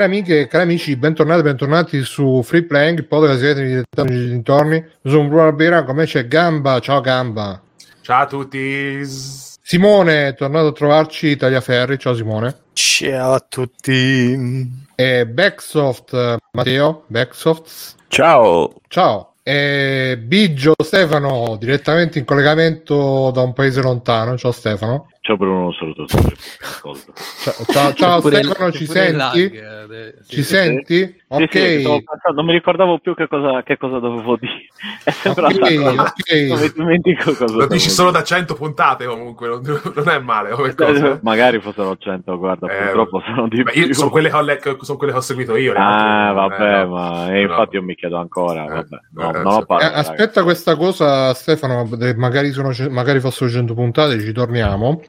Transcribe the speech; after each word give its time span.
cari 0.00 0.04
amiche 0.04 0.40
e 0.40 0.46
cari 0.46 0.62
amici, 0.64 0.96
bentornati, 0.96 1.42
bentornati 1.42 2.02
su 2.04 2.42
Free 2.42 2.64
Playing, 2.64 2.98
il 3.00 3.06
podcast 3.06 3.38
che 3.38 3.44
siete 3.44 4.02
nei 4.04 4.28
dintorni. 4.28 4.82
Sono 5.04 5.28
Bruno 5.28 5.42
Albera, 5.44 5.84
con 5.84 5.96
me 5.96 6.06
c'è 6.06 6.26
Gamba. 6.26 6.80
Ciao 6.80 7.02
Gamba. 7.02 7.60
Ciao 8.00 8.22
a 8.22 8.26
tutti. 8.26 9.02
Simone 9.04 10.28
è 10.28 10.34
tornato 10.34 10.68
a 10.68 10.72
trovarci, 10.72 11.36
Tagliaferri. 11.36 11.98
Ciao 11.98 12.14
Simone. 12.14 12.56
Ciao 12.72 13.34
a 13.34 13.44
tutti. 13.46 14.70
E 14.94 15.26
Backsoft, 15.26 16.38
Matteo. 16.52 17.04
Backsoft. 17.06 17.96
Ciao. 18.08 18.80
Ciao. 18.88 19.34
E 19.42 20.18
Biggio 20.18 20.74
Stefano, 20.82 21.56
direttamente 21.58 22.18
in 22.18 22.24
collegamento 22.24 23.30
da 23.34 23.42
un 23.42 23.52
paese 23.52 23.82
lontano. 23.82 24.38
Ciao 24.38 24.52
Stefano. 24.52 25.10
Ciao 25.30 25.38
Bruno, 25.38 25.66
un 25.66 25.72
saluto 25.74 26.08
sempre. 26.08 26.34
Ciao, 26.34 27.64
ciao, 27.70 27.92
ciao 27.92 28.20
Stefano, 28.20 28.72
ci 28.72 28.84
senti? 28.84 29.16
Lag, 29.16 29.36
eh, 29.36 30.14
ci 30.26 30.42
sì, 30.42 30.42
senti? 30.42 30.96
Sì, 30.96 31.22
ok. 31.28 31.52
Sì, 31.52 32.04
non 32.34 32.44
mi 32.46 32.50
ricordavo 32.50 32.98
più 32.98 33.14
che 33.14 33.28
cosa, 33.28 33.62
che 33.62 33.76
cosa 33.76 34.00
dovevo 34.00 34.36
dire. 34.40 34.66
È 35.04 35.10
sempre 35.12 35.44
okay, 35.44 35.76
okay. 35.76 36.48
Non 36.48 36.58
mi 36.58 36.72
dimentico 36.74 37.32
cosa. 37.34 37.54
Lo 37.54 37.68
dici 37.68 37.90
solo 37.90 38.10
da 38.10 38.24
100 38.24 38.54
puntate 38.54 39.06
comunque, 39.06 39.46
non, 39.46 39.62
non 39.94 40.08
è 40.08 40.18
male 40.18 40.50
come 40.50 40.74
cosa. 40.74 41.20
Magari 41.22 41.60
fossero 41.60 41.96
100, 41.96 42.36
guarda, 42.36 42.66
eh, 42.66 42.82
purtroppo 42.86 43.22
sono 43.24 43.46
di 43.46 43.62
più. 43.62 43.94
Sono 43.94 44.10
quelle, 44.10 44.32
ho, 44.32 44.78
sono 44.80 44.98
quelle 44.98 45.12
che 45.12 45.18
ho 45.18 45.22
seguito 45.22 45.54
io. 45.54 45.74
Ah, 45.76 46.32
vabbè, 46.32 46.80
eh, 46.80 46.84
ma 46.86 47.28
no. 47.28 47.38
infatti 47.38 47.76
io 47.76 47.84
mi 47.84 47.94
chiedo 47.94 48.16
ancora. 48.16 48.64
Eh, 48.64 48.68
vabbè, 48.68 48.98
no, 49.12 49.32
eh, 49.32 49.42
non 49.44 49.64
parlo, 49.64 49.94
aspetta 49.94 50.42
questa 50.42 50.74
cosa, 50.74 51.32
Stefano, 51.34 51.88
magari, 52.16 52.50
sono, 52.50 52.72
magari 52.90 53.20
fossero 53.20 53.48
100 53.48 53.74
puntate, 53.74 54.18
ci 54.18 54.32
torniamo. 54.32 55.00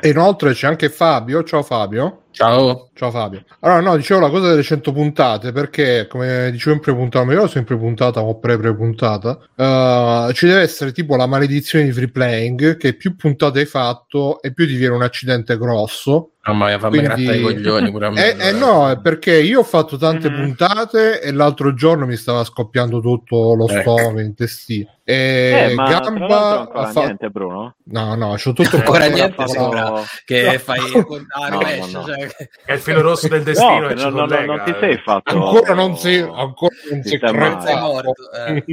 E 0.00 0.08
inoltre 0.08 0.52
c'è 0.52 0.66
anche 0.66 0.88
Fabio. 0.88 1.42
Ciao 1.42 1.62
Fabio. 1.62 2.25
Ciao. 2.36 2.90
Ciao 2.92 3.10
Fabio. 3.10 3.44
Allora, 3.60 3.80
no, 3.80 3.96
dicevo 3.96 4.20
la 4.20 4.28
cosa 4.28 4.50
delle 4.50 4.62
100 4.62 4.92
puntate 4.92 5.52
perché, 5.52 6.06
come 6.06 6.50
dicevo 6.50 6.74
in 6.74 6.82
pre-puntata, 6.82 7.24
mi 7.24 7.30
ricordo 7.30 7.50
sempre 7.50 7.78
puntata 7.78 8.20
o 8.20 8.38
pre-pre-puntata, 8.38 9.38
uh, 9.54 10.32
ci 10.32 10.46
deve 10.46 10.60
essere 10.60 10.92
tipo 10.92 11.16
la 11.16 11.24
maledizione 11.24 11.86
di 11.86 11.92
free 11.92 12.10
playing 12.10 12.76
che 12.76 12.92
più 12.92 13.16
puntate 13.16 13.60
hai 13.60 13.66
fatto 13.66 14.42
e 14.42 14.52
più 14.52 14.66
ti 14.66 14.76
viene 14.76 14.94
un 14.94 15.02
accidente 15.02 15.56
grosso 15.56 16.32
Mamma 16.46 16.66
mia, 16.66 16.78
fammi 16.78 16.98
Quindi... 16.98 17.24
grattare 17.24 17.38
i 17.38 17.42
coglioni 17.42 17.90
pure 17.90 18.06
a 18.06 18.10
me. 18.10 18.36
Eh, 18.36 18.48
eh 18.48 18.52
no, 18.52 18.88
è 18.88 18.98
perché 19.00 19.36
io 19.36 19.60
ho 19.60 19.64
fatto 19.64 19.96
tante 19.96 20.30
mm-hmm. 20.30 20.44
puntate 20.44 21.20
e 21.20 21.32
l'altro 21.32 21.74
giorno 21.74 22.06
mi 22.06 22.14
stava 22.14 22.44
scoppiando 22.44 23.00
tutto 23.00 23.54
lo 23.54 23.68
ecco. 23.68 23.96
stomaco, 23.96 24.20
intestino. 24.20 24.90
E 25.02 25.70
eh, 25.70 25.74
Gamba 25.74 26.60
ancora 26.60 26.86
fa... 26.86 27.00
niente, 27.02 27.30
Bruno? 27.30 27.74
No, 27.84 28.14
no, 28.14 28.34
c'ho 28.36 28.52
tutto 28.52 28.76
ancora 28.78 29.06
niente. 29.06 29.48
Sembra 29.48 30.02
che 30.24 30.42
no. 30.52 30.58
fai 30.58 31.02
contare 31.02 31.50
no, 31.50 31.58
pesce, 31.58 31.92
no, 31.92 32.04
cioè... 32.04 32.25
È 32.64 32.72
il 32.72 32.78
filo 32.78 33.00
rosso 33.00 33.28
del 33.28 33.42
destino. 33.42 33.92
No, 33.92 34.08
no, 34.08 34.26
no, 34.26 34.44
non 34.44 34.62
ti 34.64 34.74
sei 34.78 34.96
fatto. 34.98 35.34
Ancora 35.34 35.74
non 35.74 35.96
si, 35.96 36.16
ancora 36.18 36.74
non 36.90 37.02
si 37.02 37.18
sei 37.18 37.80
morto. 37.80 38.14
Eh. 38.32 38.64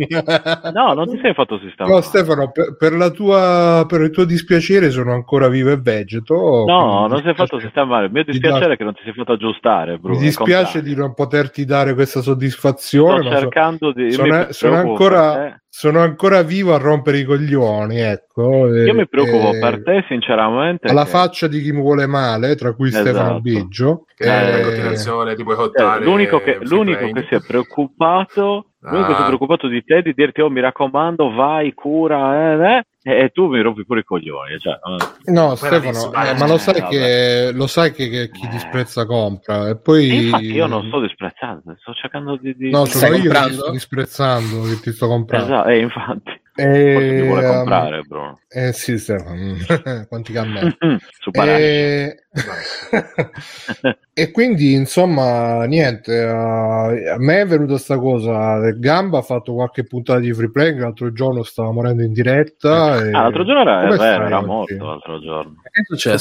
no, 0.73 0.93
non 0.93 1.09
ti 1.09 1.19
sei 1.21 1.33
fatto 1.33 1.59
sistemare. 1.59 1.95
No, 1.95 2.01
Stefano, 2.01 2.51
per, 2.51 2.75
per, 2.77 2.93
la 2.93 3.09
tua, 3.09 3.85
per 3.87 4.01
il 4.01 4.11
tuo 4.11 4.25
dispiacere 4.25 4.89
sono 4.89 5.13
ancora 5.13 5.47
vivo 5.47 5.71
e 5.71 5.77
vegeto. 5.77 6.65
No, 6.67 7.07
non 7.07 7.21
sei 7.23 7.33
fatto 7.35 7.59
sistemare. 7.59 8.05
Il 8.05 8.11
mio 8.11 8.23
dispiacere 8.23 8.73
è 8.73 8.77
che 8.77 8.83
non 8.83 8.93
ti 8.93 9.01
sei 9.03 9.13
fatto 9.13 9.33
aggiustare. 9.33 9.97
Bruno, 9.97 10.17
Mi 10.17 10.25
dispiace 10.25 10.81
di 10.81 10.95
non 10.95 11.13
poterti 11.13 11.65
dare 11.65 11.93
questa 11.93 12.21
soddisfazione. 12.21 13.29
Sto 13.29 13.39
cercando 13.39 13.87
so, 13.87 13.93
di. 13.93 14.11
Sono, 14.11 14.47
sono 14.51 14.75
ancora 14.75 15.57
sono 15.75 16.01
ancora 16.01 16.43
vivo 16.43 16.75
a 16.75 16.77
rompere 16.77 17.17
i 17.17 17.23
coglioni, 17.23 17.99
ecco. 17.99 18.67
Io 18.67 18.93
mi 18.93 19.07
preoccupo 19.07 19.53
e, 19.53 19.59
per 19.59 19.81
te, 19.81 20.05
sinceramente. 20.07 20.87
Alla 20.87 21.03
che... 21.03 21.09
faccia 21.09 21.47
di 21.47 21.61
chi 21.61 21.71
mi 21.71 21.81
vuole 21.81 22.05
male, 22.05 22.53
tra 22.55 22.73
cui 22.73 22.89
esatto. 22.89 23.07
Stefano 23.07 23.41
Biggio. 23.41 24.05
Che 24.15 24.23
eh, 24.23 24.57
in 24.59 24.63
continuazione 24.65 25.35
ti 25.35 25.43
boicottare. 25.43 26.03
Eh, 26.03 26.05
l'unico 26.05 26.41
che, 26.41 26.59
l'unico 26.61 27.09
che 27.11 27.25
si 27.27 27.33
è 27.33 27.39
preoccupato, 27.39 28.67
ah. 28.83 28.91
l'unico 28.91 29.07
che 29.07 29.15
si 29.15 29.21
è 29.21 29.25
preoccupato 29.25 29.67
di 29.67 29.83
te, 29.83 30.03
di 30.03 30.13
dirti, 30.13 30.41
oh 30.41 30.51
mi 30.51 30.61
raccomando, 30.61 31.31
vai, 31.31 31.73
cura, 31.73 32.53
eh, 32.53 32.77
eh 32.77 32.83
e 33.03 33.31
tu 33.33 33.47
mi 33.47 33.61
rompi 33.61 33.85
pure 33.85 33.99
i 33.99 34.03
coglioni. 34.03 34.57
Cioè, 34.57 34.79
no, 35.25 35.55
Stefano, 35.55 36.13
eh, 36.13 36.33
ma 36.35 36.47
lo 36.47 36.57
sai, 36.57 36.75
eh, 36.75 36.87
che, 36.87 37.51
lo 37.53 37.67
sai 37.67 37.91
che, 37.91 38.09
che 38.09 38.29
chi 38.31 38.45
eh. 38.45 38.49
disprezza 38.49 39.05
compra. 39.05 39.69
E 39.69 39.77
poi... 39.77 40.25
infatti 40.25 40.45
io 40.45 40.67
non 40.67 40.87
sto 40.87 41.01
disprezzando, 41.01 41.75
sto 41.79 41.93
cercando 41.93 42.37
di... 42.37 42.55
di... 42.55 42.69
No, 42.69 42.85
sono 42.85 43.15
io 43.15 43.31
che 43.31 43.51
sto 43.51 43.71
disprezzando, 43.71 44.61
che 44.63 44.79
ti 44.79 44.91
sto 44.91 45.07
comprando. 45.07 45.45
Esatto, 45.45 45.69
eh, 45.69 45.79
infatti. 45.79 46.41
E... 46.55 47.21
mi 47.21 47.27
vuole 47.27 47.47
comprare, 47.47 48.01
Bruno. 48.01 48.39
Eh 48.47 48.73
sì, 48.73 48.99
Stefano, 48.99 49.55
quanti 50.07 50.31
cammelli. 50.31 50.77
e... 51.31 52.15
e 54.13 54.31
quindi, 54.31 54.73
insomma, 54.73 55.65
niente, 55.65 56.15
uh, 56.23 57.11
a 57.11 57.17
me 57.17 57.41
è 57.41 57.45
venuta 57.47 57.71
questa 57.71 57.97
cosa, 57.97 58.69
Gamba 58.73 59.17
ha 59.17 59.23
fatto 59.23 59.53
qualche 59.53 59.83
puntata 59.83 60.19
di 60.19 60.31
free 60.31 60.51
play, 60.51 60.77
l'altro 60.77 61.11
giorno 61.11 61.41
stava 61.41 61.71
morendo 61.71 62.03
in 62.03 62.13
diretta. 62.13 63.03
E... 63.03 63.09
Ah, 63.09 63.23
l'altro 63.23 63.45
giorno 63.45 63.61
era, 63.61 63.97
vero, 63.97 64.25
era 64.25 64.41
morto, 64.45 64.85
l'altro 64.85 65.19
giorno. 65.19 65.55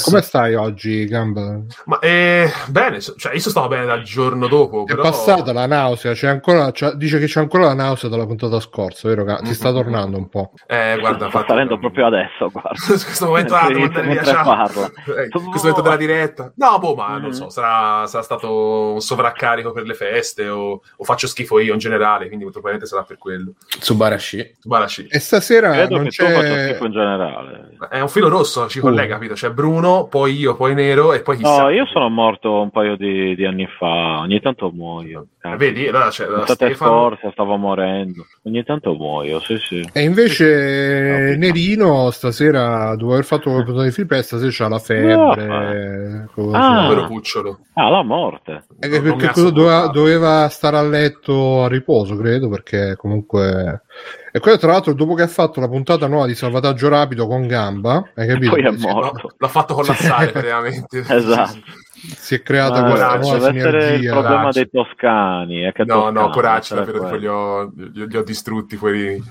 Come 0.03 0.21
stai 0.23 0.55
oggi, 0.55 1.05
Gamba? 1.05 1.59
Ma 1.85 1.99
eh, 1.99 2.51
bene, 2.69 2.99
cioè 2.99 3.33
io 3.33 3.39
stavo 3.39 3.67
bene 3.67 3.85
dal 3.85 4.01
giorno 4.01 4.47
dopo. 4.47 4.87
È 4.87 4.95
passata 4.95 5.53
la 5.53 5.67
nausea, 5.67 6.13
c'è 6.13 6.27
ancora, 6.27 6.71
c'è, 6.71 6.93
dice 6.93 7.19
che 7.19 7.27
c'è 7.27 7.39
ancra 7.39 7.61
la 7.61 7.75
nausea 7.75 8.09
dalla 8.09 8.25
puntata 8.25 8.59
scorsa, 8.59 9.07
vero? 9.07 9.23
Ti 9.23 9.31
mm-hmm. 9.43 9.51
sta 9.51 9.71
tornando 9.71 10.17
un 10.17 10.27
po'. 10.27 10.53
Eh, 10.65 10.97
guarda, 10.99 11.29
sta 11.29 11.45
salendo 11.47 11.77
proprio 11.77 12.07
adesso, 12.07 12.49
guarda. 12.49 12.71
questo 12.83 13.27
momento, 13.27 13.53
ah, 13.53 13.67
via, 13.67 13.85
eh, 13.93 15.29
questo 15.29 15.39
momento 15.39 15.81
della 15.81 15.97
diretta. 15.97 16.51
No, 16.55 16.79
boh, 16.79 16.95
ma 16.95 17.19
mm. 17.19 17.21
non 17.21 17.33
so, 17.33 17.49
sarà, 17.49 18.07
sarà, 18.07 18.23
stato 18.23 18.93
un 18.93 19.01
sovraccarico 19.01 19.71
per 19.71 19.83
le 19.83 19.93
feste 19.93 20.49
o, 20.49 20.81
o, 20.95 21.03
faccio 21.03 21.27
schifo 21.27 21.59
io 21.59 21.73
in 21.73 21.79
generale, 21.79 22.25
quindi 22.25 22.43
molto 22.43 22.59
probabilmente 22.59 22.87
sarà 22.87 23.03
per 23.03 23.19
quello. 23.19 23.53
Su 23.67 23.95
Barashi. 23.95 24.55
Su 24.59 24.67
Barashi. 24.67 25.05
E 25.11 25.19
stasera 25.19 25.73
Credo 25.73 25.97
non 25.97 26.05
che 26.05 26.09
c'è... 26.09 26.25
tu 26.25 26.33
faccia 26.33 26.63
schifo 26.63 26.85
in 26.85 26.91
generale. 26.91 27.77
È 27.87 27.99
un 27.99 28.09
filo 28.09 28.29
rosso, 28.29 28.67
ci 28.67 28.79
collega, 28.79 29.13
uh. 29.13 29.19
capito? 29.19 29.35
C'è 29.43 29.51
Bruno, 29.51 30.07
poi 30.09 30.37
io, 30.37 30.55
poi 30.55 30.73
Nero 30.73 31.11
e 31.11 31.21
poi 31.21 31.35
chissà. 31.35 31.63
No, 31.63 31.69
io 31.69 31.85
sono 31.87 32.07
morto 32.07 32.61
un 32.61 32.69
paio 32.69 32.95
di, 32.95 33.35
di 33.35 33.43
anni 33.43 33.67
fa, 33.77 34.19
ogni 34.19 34.39
tanto 34.39 34.71
muoio. 34.71 35.27
Eh, 35.41 35.57
vedi, 35.57 35.85
allora 35.85 36.07
c'è 36.07 36.25
la 36.27 36.45
Stefano... 36.45 36.91
scorsa 36.91 37.29
stavo 37.31 37.57
morendo, 37.57 38.25
ogni 38.43 38.63
tanto 38.63 38.93
muoio, 38.93 39.41
sì 39.41 39.57
sì. 39.57 39.85
E 39.91 40.03
invece 40.03 41.35
Nerino 41.37 42.09
stasera 42.11 42.95
dopo 42.95 43.11
aver 43.11 43.25
fatto 43.25 43.49
qualcosa 43.51 43.83
di 43.83 43.91
free 43.91 44.05
press 44.05 44.27
stasera 44.27 44.49
c'ha 44.49 44.69
la 44.69 44.79
febbre. 44.79 46.29
No. 46.37 46.51
Ah. 46.53 46.87
Vero 46.87 47.07
cucciolo. 47.07 47.59
Ah, 47.73 47.89
la 47.89 48.01
morte. 48.01 48.63
E 48.79 48.87
che, 48.87 49.01
perché 49.01 49.51
doveva, 49.51 49.87
doveva, 49.87 50.47
stare 50.47 50.77
a 50.77 50.83
letto 50.83 51.65
a 51.65 51.67
riposo, 51.67 52.15
credo, 52.15 52.47
perché 52.47 52.95
comunque... 52.95 53.82
E 54.31 54.39
quello 54.39 54.57
tra 54.57 54.71
l'altro 54.71 54.93
dopo 54.93 55.13
che 55.13 55.21
ha 55.21 55.27
fatto 55.27 55.59
la 55.59 55.67
puntata 55.67 56.07
nuova 56.07 56.25
di 56.25 56.35
salvataggio 56.35 56.89
rapido 56.89 57.27
con 57.27 57.47
gamba, 57.47 58.09
hai 58.15 58.27
capito? 58.27 58.51
Poi 58.51 58.63
è 58.63 58.71
morto. 58.71 59.35
L'ha 59.37 59.47
fatto 59.47 59.73
collassare 59.73 60.31
veramente. 60.31 60.99
esatto 61.07 61.61
si 62.05 62.35
è 62.35 62.41
creata 62.41 62.81
Ma 62.81 62.89
questa 62.89 63.17
nuova 63.17 63.49
essere 63.49 63.95
il 63.95 64.09
problema 64.09 64.37
coraggio. 64.37 64.59
dei 64.59 64.69
toscani. 64.69 65.61
È 65.61 65.71
che 65.71 65.83
no, 65.85 65.93
toscani, 65.93 66.13
no, 66.13 66.29
coraggio, 66.29 66.75
davvero, 66.75 67.15
li 67.15 67.27
ho, 67.27 67.71
li 67.75 68.17
ho 68.17 68.23
distrutti 68.23 68.75
fuori. 68.75 69.21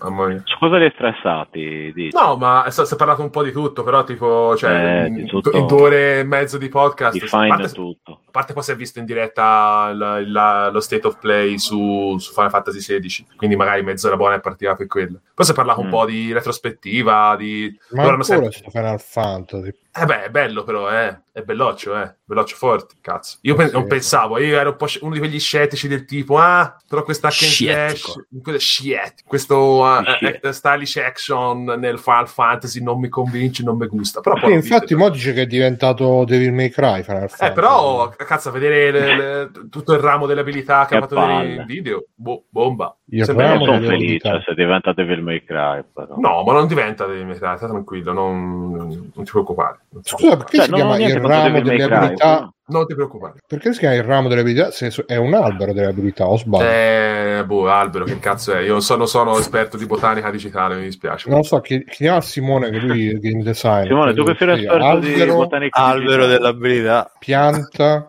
Mamma 0.00 0.26
mia. 0.26 0.42
Su 0.44 0.58
cosa 0.58 0.76
li 0.76 0.84
hai 0.84 0.92
stressati? 0.92 1.92
Dici? 1.94 2.14
No, 2.14 2.36
ma 2.36 2.66
si 2.68 2.82
è 2.82 2.96
parlato 2.96 3.22
un 3.22 3.30
po' 3.30 3.42
di 3.42 3.52
tutto, 3.52 3.82
però 3.82 4.04
tipo, 4.04 4.54
cioè, 4.56 5.10
eh, 5.10 5.24
tutto, 5.24 5.56
in 5.56 5.66
due 5.66 5.80
ore 5.80 6.18
e 6.20 6.24
mezzo 6.24 6.58
di 6.58 6.68
podcast. 6.68 7.22
A 7.22 7.46
parte, 7.46 7.70
tutto. 7.70 8.20
A 8.26 8.30
parte 8.30 8.52
poi 8.52 8.62
si 8.62 8.72
è 8.72 8.76
visto 8.76 8.98
in 8.98 9.06
diretta 9.06 9.90
la, 9.94 10.20
la, 10.26 10.70
lo 10.70 10.80
state 10.80 11.06
of 11.06 11.18
play 11.18 11.58
su, 11.58 12.16
su, 12.18 12.32
Final 12.32 12.50
Fantasy 12.50 12.98
XVI, 12.98 13.26
quindi 13.36 13.56
magari 13.56 13.82
mezz'ora 13.82 14.16
buona 14.16 14.34
è 14.34 14.40
partita 14.40 14.74
per 14.74 14.86
quello. 14.86 15.20
Poi 15.34 15.46
si 15.46 15.52
è 15.52 15.54
parlato 15.54 15.80
mm. 15.80 15.84
un 15.84 15.90
po' 15.90 16.04
di 16.04 16.32
retrospettiva, 16.32 17.34
di... 17.36 17.74
Ma 17.92 18.02
ancora 18.02 18.22
sempre... 18.22 18.50
Final 18.50 19.00
Fantasy. 19.00 19.82
Eh 19.96 20.04
beh, 20.06 20.24
è 20.24 20.30
bello 20.30 20.64
però, 20.64 20.90
eh. 20.90 21.22
È 21.30 21.42
belloccio, 21.42 21.96
eh. 22.00 22.16
Belloccio 22.26 22.56
forte, 22.56 22.94
cazzo. 23.02 23.36
Io 23.42 23.54
pe- 23.54 23.70
non 23.70 23.86
pensavo, 23.86 24.38
io 24.38 24.58
ero 24.58 24.70
un 24.70 24.76
po' 24.76 24.86
uno 25.02 25.12
di 25.12 25.18
quegli 25.18 25.38
scettici 25.38 25.88
del 25.88 26.06
tipo, 26.06 26.38
ah, 26.38 26.74
però 26.88 27.02
questa 27.02 27.28
hack 27.28 27.42
and 27.42 27.50
slash, 27.50 28.56
shit, 28.56 29.24
questo 29.26 29.82
uh, 29.82 30.50
stylish 30.50 30.96
action 30.96 31.64
nel 31.64 31.98
Final 31.98 32.26
Fantasy 32.26 32.82
non 32.82 32.98
mi 32.98 33.10
convince, 33.10 33.62
non 33.62 33.76
mi 33.76 33.86
gusta. 33.88 34.20
Però 34.20 34.36
poi 34.36 34.54
infatti 34.54 34.94
mo 34.94 35.10
dice 35.10 35.34
che 35.34 35.42
è 35.42 35.46
diventato 35.46 36.24
Devil 36.24 36.54
May 36.54 36.70
Cry 36.70 37.02
Final 37.02 37.28
Fantasy. 37.28 37.44
Eh, 37.44 37.52
però, 37.52 38.08
cazzo, 38.16 38.48
a 38.48 38.52
vedere 38.52 38.90
le, 38.90 39.16
le, 39.16 39.50
tutto 39.68 39.92
il 39.92 40.00
ramo 40.00 40.24
delle 40.24 40.40
abilità 40.40 40.86
che, 40.86 40.96
ha 40.96 41.00
fatto 41.00 41.16
in 41.16 41.64
video, 41.66 42.06
boh, 42.14 42.44
bomba. 42.48 42.96
Io 43.10 43.26
sono 43.26 43.80
felice 43.82 44.42
se 44.46 44.54
diventa 44.54 44.94
Devil 44.94 45.22
May 45.22 45.44
Cry. 45.44 45.84
Però. 45.92 46.14
No, 46.16 46.42
ma 46.42 46.52
non 46.54 46.66
diventa 46.66 47.04
Devil 47.04 47.26
May 47.26 47.36
Cry, 47.36 47.58
sta 47.58 47.68
tranquillo, 47.68 48.14
non, 48.14 48.72
non 49.14 49.24
ti 49.24 49.30
preoccupare. 49.30 49.80
Scusa, 50.00 50.38
perché 50.38 50.56
cioè, 50.56 50.66
si 50.66 50.72
chiama 50.72 50.96
il 50.96 51.20
ramo 51.20 51.60
delle 51.60 51.82
abilità 51.84 52.13
está, 52.14 52.50
Non 52.66 52.86
ti 52.86 52.94
preoccupare. 52.94 53.40
Perché 53.46 53.74
si 53.74 53.80
chiama 53.80 53.94
il 53.94 54.02
ramo 54.04 54.28
delle 54.28 54.40
abilità? 54.40 54.70
È 55.06 55.16
un 55.16 55.34
albero 55.34 55.74
delle 55.74 55.88
abilità, 55.88 56.26
o 56.26 56.38
sbaglio? 56.38 56.64
Eh, 56.64 57.44
boh, 57.44 57.68
albero, 57.68 58.04
che 58.04 58.18
cazzo 58.18 58.54
è? 58.54 58.60
Io 58.60 58.72
non 58.72 58.80
sono, 58.80 59.04
sono 59.04 59.36
esperto 59.38 59.76
di 59.76 59.84
botanica 59.84 60.30
digitale, 60.30 60.76
mi 60.76 60.84
dispiace. 60.84 61.28
Non 61.28 61.38
lo 61.38 61.44
so, 61.44 61.60
chiediamo 61.60 62.16
a 62.16 62.22
Simone 62.22 62.70
che 62.70 62.78
lui 62.78 63.08
è 63.10 63.18
game 63.18 63.42
design. 63.42 63.86
Simone, 63.86 64.14
tu 64.14 64.24
che 64.24 64.34
sei 64.38 64.48
un 64.48 64.54
esperto 64.54 64.84
albero, 64.86 65.24
di 65.24 65.30
botanica 65.30 65.78
Albero 65.78 66.26
dell'abilità. 66.26 67.12
Pianta. 67.18 68.08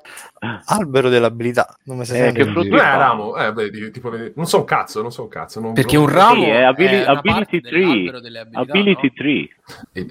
albero 0.66 1.10
dell'abilità. 1.10 1.76
Non 1.84 1.98
mi 1.98 2.04
eh, 2.04 2.32
che 2.32 2.46
frutto 2.46 2.76
è 2.76 2.80
ramo? 2.80 3.36
Eh, 3.36 3.52
beh, 3.52 3.92
tipo, 3.92 4.10
non 4.36 4.46
so 4.46 4.60
un 4.60 4.66
cazzo, 4.66 5.02
non 5.02 5.12
so 5.12 5.24
un 5.24 5.28
cazzo. 5.28 5.60
Non, 5.60 5.74
Perché 5.74 5.98
un 5.98 6.08
ramo 6.10 6.44
sì, 6.44 6.50
è 6.50 6.62
abili- 6.62 7.02
è 7.02 7.06
ability 7.06 7.62
tree. 7.62 8.12
Ability 8.54 9.08
no? 9.08 9.14
tree. 9.16 9.50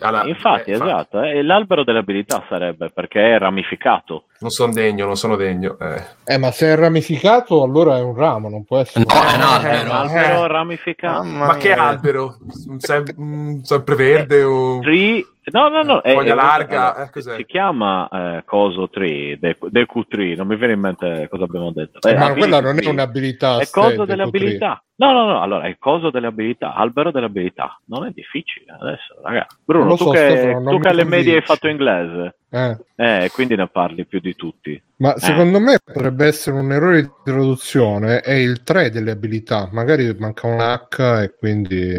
Alla, 0.01 0.25
Infatti, 0.27 0.71
eh, 0.71 0.75
esatto, 0.75 1.23
eh, 1.23 1.43
l'albero 1.43 1.85
delle 1.85 1.99
abilità 1.99 2.45
sarebbe 2.49 2.91
perché 2.91 3.35
è 3.35 3.39
ramificato. 3.39 4.25
Non 4.41 4.51
sono 4.51 4.73
degno, 4.73 5.07
non 5.07 5.17
sono 5.17 5.37
degno. 5.37 5.77
Eh. 5.79 6.03
eh. 6.25 6.39
ma 6.39 6.51
se 6.51 6.67
è 6.67 6.77
ramificato, 6.77 7.63
allora 7.63 7.97
è 7.97 8.03
un 8.03 8.15
ramo, 8.15 8.49
non 8.49 8.65
può 8.65 8.79
essere. 8.79 9.05
No, 9.09 9.15
è 9.15 9.35
un 9.35 9.41
albero. 9.41 9.91
Un 9.91 9.97
albero 9.97 10.47
ramificato. 10.47 11.23
ma 11.23 11.57
che 11.57 11.73
albero? 11.73 12.37
Sem- 12.79 13.63
sempreverde 13.63 14.43
o. 14.43 14.81
Tree 14.81 15.25
No, 15.53 15.69
no, 15.69 15.83
no. 15.83 16.01
Foglia 16.03 16.33
è, 16.33 16.35
larga. 16.35 17.11
È, 17.11 17.21
si 17.21 17.45
chiama 17.45 18.09
eh, 18.09 18.45
Coso 18.45 18.89
Tree, 18.89 19.39
Deku 19.39 20.05
Tree, 20.07 20.37
non 20.37 20.47
mi 20.47 20.57
viene 20.57 20.73
in 20.73 20.81
mente 20.81 21.29
cosa 21.31 21.45
abbiamo 21.45 21.71
detto. 21.71 22.07
Eh, 22.09 22.17
ma 22.17 22.33
quella 22.33 22.61
non 22.61 22.79
è 22.79 22.89
un'abilità. 22.89 23.59
È 23.59 23.69
Coso 23.69 24.05
delle 24.05 24.23
abilità. 24.23 24.83
No, 24.97 25.13
no, 25.13 25.27
no, 25.27 25.43
allora 25.43 25.65
è 25.65 25.77
Coso 25.79 26.11
delle 26.11 26.29
abilità, 26.29 26.75
albero 26.75 27.11
delle 27.11 27.27
abilità. 27.27 27.79
Non 27.87 28.07
è 28.07 28.11
difficile 28.11 28.77
adesso, 28.79 29.17
ragazzi. 29.23 29.57
Bruno, 29.65 29.97
tu, 29.97 30.05
so, 30.05 30.11
che, 30.11 30.31
Stefano, 30.31 30.71
tu 30.71 30.79
che 30.79 30.89
alle 30.89 31.05
medie 31.05 31.37
hai 31.37 31.43
fatto 31.43 31.69
inglese, 31.69 32.37
eh. 32.51 32.79
eh. 32.97 33.31
quindi 33.33 33.57
ne 33.57 33.67
parli 33.67 34.07
più 34.07 34.21
di 34.21 34.35
tutti. 34.35 34.81
Ma 35.05 35.13
eh. 35.13 35.21
secondo 35.21 35.61
me 35.61 35.79
potrebbe 35.85 36.25
essere 36.25 36.57
un 36.57 36.73
errore 36.73 37.03
di 37.03 37.11
traduzione, 37.23 38.21
è 38.21 38.33
il 38.33 38.63
3 38.63 38.89
delle 38.89 39.11
abilità, 39.11 39.69
magari 39.71 40.17
manca 40.19 40.47
un 40.47 40.61
H 40.61 41.23
e 41.23 41.35
quindi... 41.39 41.95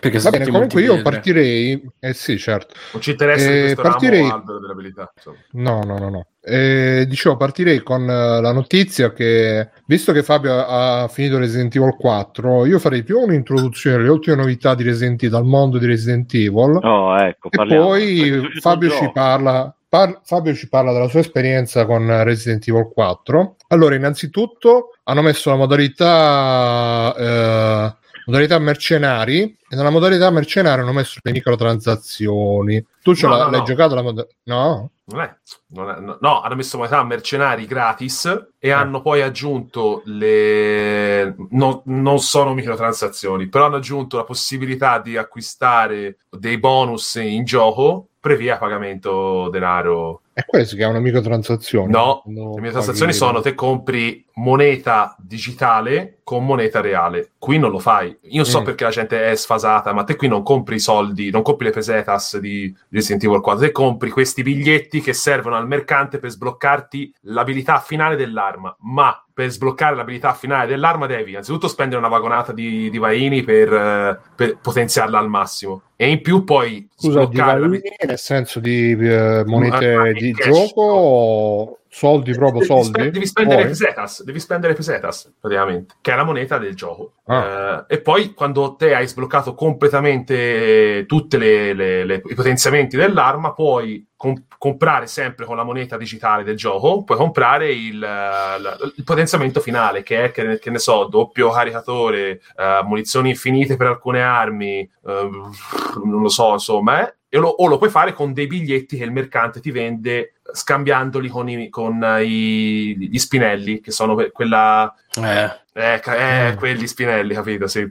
Perché 0.00 0.18
Va 0.18 0.30
bene, 0.30 0.46
comunque 0.46 0.80
io 0.80 1.02
partirei... 1.02 1.86
Eh 2.00 2.14
sì, 2.14 2.38
certo. 2.38 2.74
Non 2.94 3.02
ci 3.02 3.10
interessa 3.10 3.50
eh, 3.50 3.74
partirei... 3.74 4.26
albero 4.26 4.58
delle 4.58 4.72
abilità. 4.72 5.12
Insomma. 5.14 5.36
No, 5.50 5.82
no, 5.84 5.98
no, 5.98 6.08
no. 6.08 6.26
Eh, 6.40 7.04
dicevo, 7.06 7.36
partirei 7.36 7.82
con 7.82 8.04
uh, 8.04 8.40
la 8.40 8.52
notizia 8.52 9.12
che, 9.12 9.68
visto 9.84 10.12
che 10.12 10.22
Fabio 10.22 10.54
ha, 10.54 11.02
ha, 11.02 11.08
finito 11.08 11.36
Resident 11.36 11.76
Evil 11.76 11.94
4, 11.94 12.64
io 12.64 12.78
farei 12.78 13.02
più 13.02 13.18
un'introduzione 13.18 13.96
alle 13.96 14.08
ultime 14.08 14.36
novità 14.36 14.74
di 14.74 14.82
Resident 14.82 15.22
Evil, 15.22 15.36
dal 15.36 15.44
mondo 15.44 15.76
di 15.76 15.84
Resident 15.84 16.32
Evil. 16.32 16.78
Oh, 16.80 17.18
ecco, 17.18 17.50
e 17.50 17.66
poi 17.66 18.48
Fabio 18.60 18.88
ci 18.92 19.10
parla 19.12 19.76
Par- 19.96 20.20
Fabio 20.24 20.54
ci 20.54 20.68
parla 20.68 20.92
della 20.92 21.08
sua 21.08 21.20
esperienza 21.20 21.86
con 21.86 22.22
Resident 22.22 22.68
Evil 22.68 22.90
4. 22.92 23.56
Allora, 23.68 23.94
innanzitutto 23.94 24.90
hanno 25.04 25.22
messo 25.22 25.48
la 25.48 25.56
modalità, 25.56 27.14
eh, 27.16 27.96
modalità 28.26 28.58
mercenari 28.58 29.40
e 29.40 29.74
nella 29.74 29.88
modalità 29.88 30.28
mercenari 30.30 30.82
hanno 30.82 30.92
messo 30.92 31.18
le 31.22 31.32
microtransazioni. 31.32 32.84
Tu 33.02 33.14
ce 33.14 33.26
no, 33.26 33.36
l'hai, 33.38 33.50
no, 33.50 33.56
no. 33.56 33.62
giocato 33.62 33.94
la 33.94 34.02
modalità? 34.02 34.34
No? 34.42 34.90
Non 35.06 35.20
è, 35.22 35.34
non 35.68 35.88
è, 35.88 36.00
no, 36.00 36.18
no, 36.20 36.40
hanno 36.42 36.56
messo 36.56 36.76
modalità 36.76 37.02
mercenari 37.02 37.64
gratis 37.64 38.26
e 38.58 38.68
eh. 38.68 38.72
hanno 38.72 39.00
poi 39.00 39.22
aggiunto 39.22 40.02
le... 40.04 41.34
No, 41.52 41.80
non 41.86 42.18
sono 42.18 42.52
microtransazioni, 42.52 43.48
però 43.48 43.64
hanno 43.64 43.76
aggiunto 43.76 44.18
la 44.18 44.24
possibilità 44.24 44.98
di 44.98 45.16
acquistare 45.16 46.18
dei 46.28 46.58
bonus 46.58 47.14
in 47.14 47.44
gioco 47.44 48.08
previa 48.26 48.58
pagamento 48.58 49.48
denaro. 49.50 50.25
E 50.38 50.44
quelle 50.44 50.66
si 50.66 50.76
chiamano 50.76 51.00
microtransazioni? 51.00 51.90
No, 51.90 52.22
no 52.26 52.56
le 52.56 52.60
microtransazioni 52.60 53.14
sono 53.14 53.40
te 53.40 53.54
compri 53.54 54.22
moneta 54.34 55.16
digitale 55.18 56.18
con 56.22 56.44
moneta 56.44 56.82
reale. 56.82 57.30
Qui 57.38 57.58
non 57.58 57.70
lo 57.70 57.78
fai. 57.78 58.14
Io 58.30 58.44
so 58.44 58.60
mm. 58.60 58.64
perché 58.64 58.84
la 58.84 58.90
gente 58.90 59.30
è 59.30 59.34
sfasata, 59.34 59.94
ma 59.94 60.04
te 60.04 60.14
qui 60.14 60.28
non 60.28 60.42
compri 60.42 60.74
i 60.74 60.80
soldi, 60.80 61.30
non 61.30 61.40
compri 61.40 61.66
le 61.66 61.72
pesetas 61.72 62.36
di 62.38 62.74
Resident 62.90 63.24
Evil 63.24 63.40
4, 63.40 63.64
te 63.64 63.72
compri 63.72 64.10
questi 64.10 64.42
biglietti 64.42 65.00
che 65.00 65.14
servono 65.14 65.56
al 65.56 65.66
mercante 65.66 66.18
per 66.18 66.28
sbloccarti 66.28 67.14
l'abilità 67.22 67.78
finale 67.78 68.16
dell'arma, 68.16 68.76
ma 68.80 69.18
per 69.36 69.50
sbloccare 69.50 69.94
l'abilità 69.94 70.32
finale 70.32 70.66
dell'arma 70.66 71.06
devi 71.06 71.32
innanzitutto 71.32 71.68
spendere 71.68 71.98
una 71.98 72.08
vagonata 72.08 72.52
di, 72.52 72.88
di 72.88 72.96
vaini 72.96 73.42
per, 73.42 73.70
uh, 73.70 74.32
per, 74.34 74.56
potenziarla 74.62 75.18
al 75.18 75.28
massimo 75.28 75.82
e 75.94 76.08
in 76.08 76.22
più 76.22 76.42
poi 76.42 76.88
Scusa, 76.94 77.20
sbloccare 77.20 77.60
di 77.60 77.68
vaini, 77.68 77.96
nel 78.06 78.18
senso 78.18 78.60
di 78.60 78.94
uh, 78.94 79.42
monete 79.44 80.14
di 80.26 80.32
gioco 80.32 80.82
o 80.82 81.78
soldi 81.96 82.34
proprio 82.34 82.62
soldi 82.62 82.90
devi, 82.90 83.10
devi 83.10 83.26
spendere 83.26 83.62
poi... 83.62 83.70
pesetas 83.70 84.22
devi 84.22 84.38
spendere 84.38 84.74
pesetas 84.74 85.32
praticamente 85.40 85.94
che 86.02 86.12
è 86.12 86.16
la 86.16 86.24
moneta 86.24 86.58
del 86.58 86.74
gioco 86.74 87.14
ah. 87.24 87.86
uh, 87.88 87.92
e 87.92 88.02
poi 88.02 88.34
quando 88.34 88.76
te 88.76 88.94
hai 88.94 89.08
sbloccato 89.08 89.54
completamente 89.54 91.06
tutti 91.06 91.36
i 91.36 92.34
potenziamenti 92.34 92.98
dell'arma 92.98 93.54
puoi 93.54 94.06
com- 94.14 94.44
comprare 94.58 95.06
sempre 95.06 95.46
con 95.46 95.56
la 95.56 95.64
moneta 95.64 95.96
digitale 95.96 96.44
del 96.44 96.56
gioco 96.56 97.02
puoi 97.02 97.16
comprare 97.16 97.72
il, 97.72 98.02
uh, 98.02 98.92
il 98.96 99.04
potenziamento 99.04 99.60
finale 99.60 100.02
che 100.02 100.24
è 100.24 100.30
che, 100.32 100.58
che 100.58 100.70
ne 100.70 100.78
so 100.78 101.04
doppio 101.04 101.48
caricatore 101.48 102.42
uh, 102.56 102.86
munizioni 102.86 103.30
infinite 103.30 103.76
per 103.76 103.86
alcune 103.86 104.22
armi 104.22 104.90
non 105.06 106.20
lo 106.20 106.28
so 106.28 106.52
insomma 106.52 107.06
eh? 107.06 107.15
Lo, 107.30 107.48
o 107.48 107.66
lo 107.66 107.78
puoi 107.78 107.90
fare 107.90 108.12
con 108.12 108.32
dei 108.32 108.46
biglietti 108.46 108.96
che 108.96 109.04
il 109.04 109.12
mercante 109.12 109.60
ti 109.60 109.70
vende 109.70 110.34
scambiandoli 110.52 111.28
con, 111.28 111.48
i, 111.48 111.68
con 111.68 112.02
i, 112.22 112.96
gli 112.96 113.18
spinelli, 113.18 113.80
che 113.80 113.90
sono 113.90 114.14
quella... 114.32 114.94
Eh. 115.14 115.64
Eh, 115.78 116.00
eh, 116.06 116.52
mm. 116.52 116.56
quelli 116.56 116.86
spinelli, 116.86 117.34
capito? 117.34 117.66
Sì. 117.66 117.86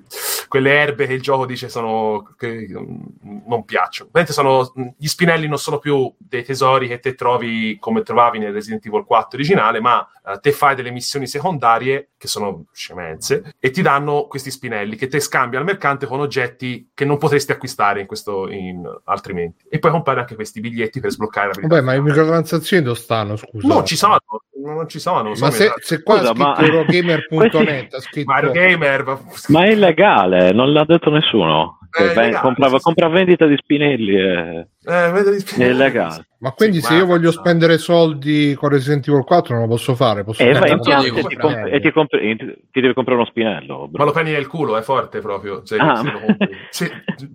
Quelle 0.47 0.71
erbe 0.71 1.05
che 1.05 1.13
il 1.13 1.21
gioco 1.21 1.45
dice 1.45 1.69
sono 1.69 2.33
che 2.35 2.67
non 3.21 3.63
piacciono. 3.63 4.09
Sono, 4.25 4.73
gli 4.97 5.05
spinelli 5.05 5.47
non 5.47 5.59
sono 5.59 5.77
più 5.77 6.11
dei 6.17 6.43
tesori 6.43 6.87
che 6.87 6.97
te 6.97 7.13
trovi 7.13 7.77
come 7.79 8.01
trovavi 8.01 8.39
nel 8.39 8.53
Resident 8.53 8.83
Evil 8.87 9.03
4 9.05 9.37
originale, 9.37 9.79
ma 9.81 9.99
uh, 10.23 10.39
te 10.39 10.51
fai 10.51 10.73
delle 10.73 10.89
missioni 10.89 11.27
secondarie 11.27 12.09
che 12.17 12.27
sono 12.27 12.65
scemenze 12.71 13.53
e 13.59 13.69
ti 13.69 13.83
danno 13.83 14.25
questi 14.25 14.49
spinelli 14.49 14.95
che 14.95 15.07
te 15.07 15.19
scambi 15.19 15.55
al 15.55 15.63
mercante 15.63 16.07
con 16.07 16.19
oggetti 16.19 16.89
che 16.91 17.05
non 17.05 17.19
potresti 17.19 17.51
acquistare 17.51 17.99
in 17.99 18.07
questo 18.07 18.49
in, 18.49 18.83
altrimenti. 19.03 19.63
E 19.69 19.77
poi 19.77 19.91
comprare 19.91 20.21
anche 20.21 20.33
questi 20.33 20.59
biglietti 20.59 20.99
per 20.99 21.11
sbloccare 21.11 21.49
la 21.53 21.67
Vabbè, 21.67 21.81
ma 21.81 21.93
i 21.93 22.01
microtransazioni 22.01 22.81
dove 22.81 22.97
stanno? 22.97 23.35
Scusa. 23.35 23.67
Non 23.67 23.85
ci 23.85 23.95
sono, 23.95 24.17
non 24.73 24.88
ci 24.88 25.00
sono. 25.00 25.31
Ma 25.39 25.51
se, 25.51 25.73
se 25.77 26.01
qua 26.01 26.17
Scusa, 26.17 26.33
ma... 26.33 26.57
Eurogamer.net 26.57 27.94
ha 27.94 28.00
scritto... 28.00 28.31
Mario 28.31 28.51
Gamer. 28.51 29.19
Ma 29.50 29.65
è 29.65 29.69
illegale, 29.69 30.51
non 30.51 30.73
l'ha 30.73 30.85
detto 30.85 31.09
nessuno. 31.09 31.79
Eh, 31.98 32.13
ben, 32.13 32.38
comprava, 32.41 32.79
compra 32.79 33.07
vendita 33.07 33.45
di 33.45 33.55
spinelli. 33.57 34.15
Eh. 34.15 34.67
Eh, 34.86 35.44
è 35.58 35.65
illegale. 35.65 36.27
Ma 36.38 36.51
quindi 36.51 36.80
sì, 36.80 36.88
se 36.88 36.94
io 36.96 37.06
voglio 37.06 37.32
spendere 37.32 37.77
soldi 37.80 38.54
con 38.54 38.70
Resident 38.70 39.08
Evil 39.08 39.24
4 39.24 39.54
non 39.54 39.63
lo 39.63 39.70
posso 39.70 39.96
fare? 39.96 40.24
Posso 40.24 40.44
eh, 40.44 40.54
vai 40.54 40.72
e, 40.72 40.80
ti, 40.80 41.36
comp- 41.36 41.68
e 41.72 41.80
ti, 41.82 41.92
comp- 41.92 42.20
ti, 42.72 42.82
devi 42.82 42.94
comprare 42.94 43.20
uno 43.20 43.25
spinello. 43.25 43.88
Bro. 43.88 43.98
Ma 43.98 44.04
lo 44.04 44.12
prendi 44.12 44.32
nel 44.32 44.46
culo, 44.46 44.77
è 44.77 44.82
forte 44.82 45.22
proprio. 45.22 45.63
Cioè, 45.63 45.80
ah. 45.80 46.04
se 46.70 46.92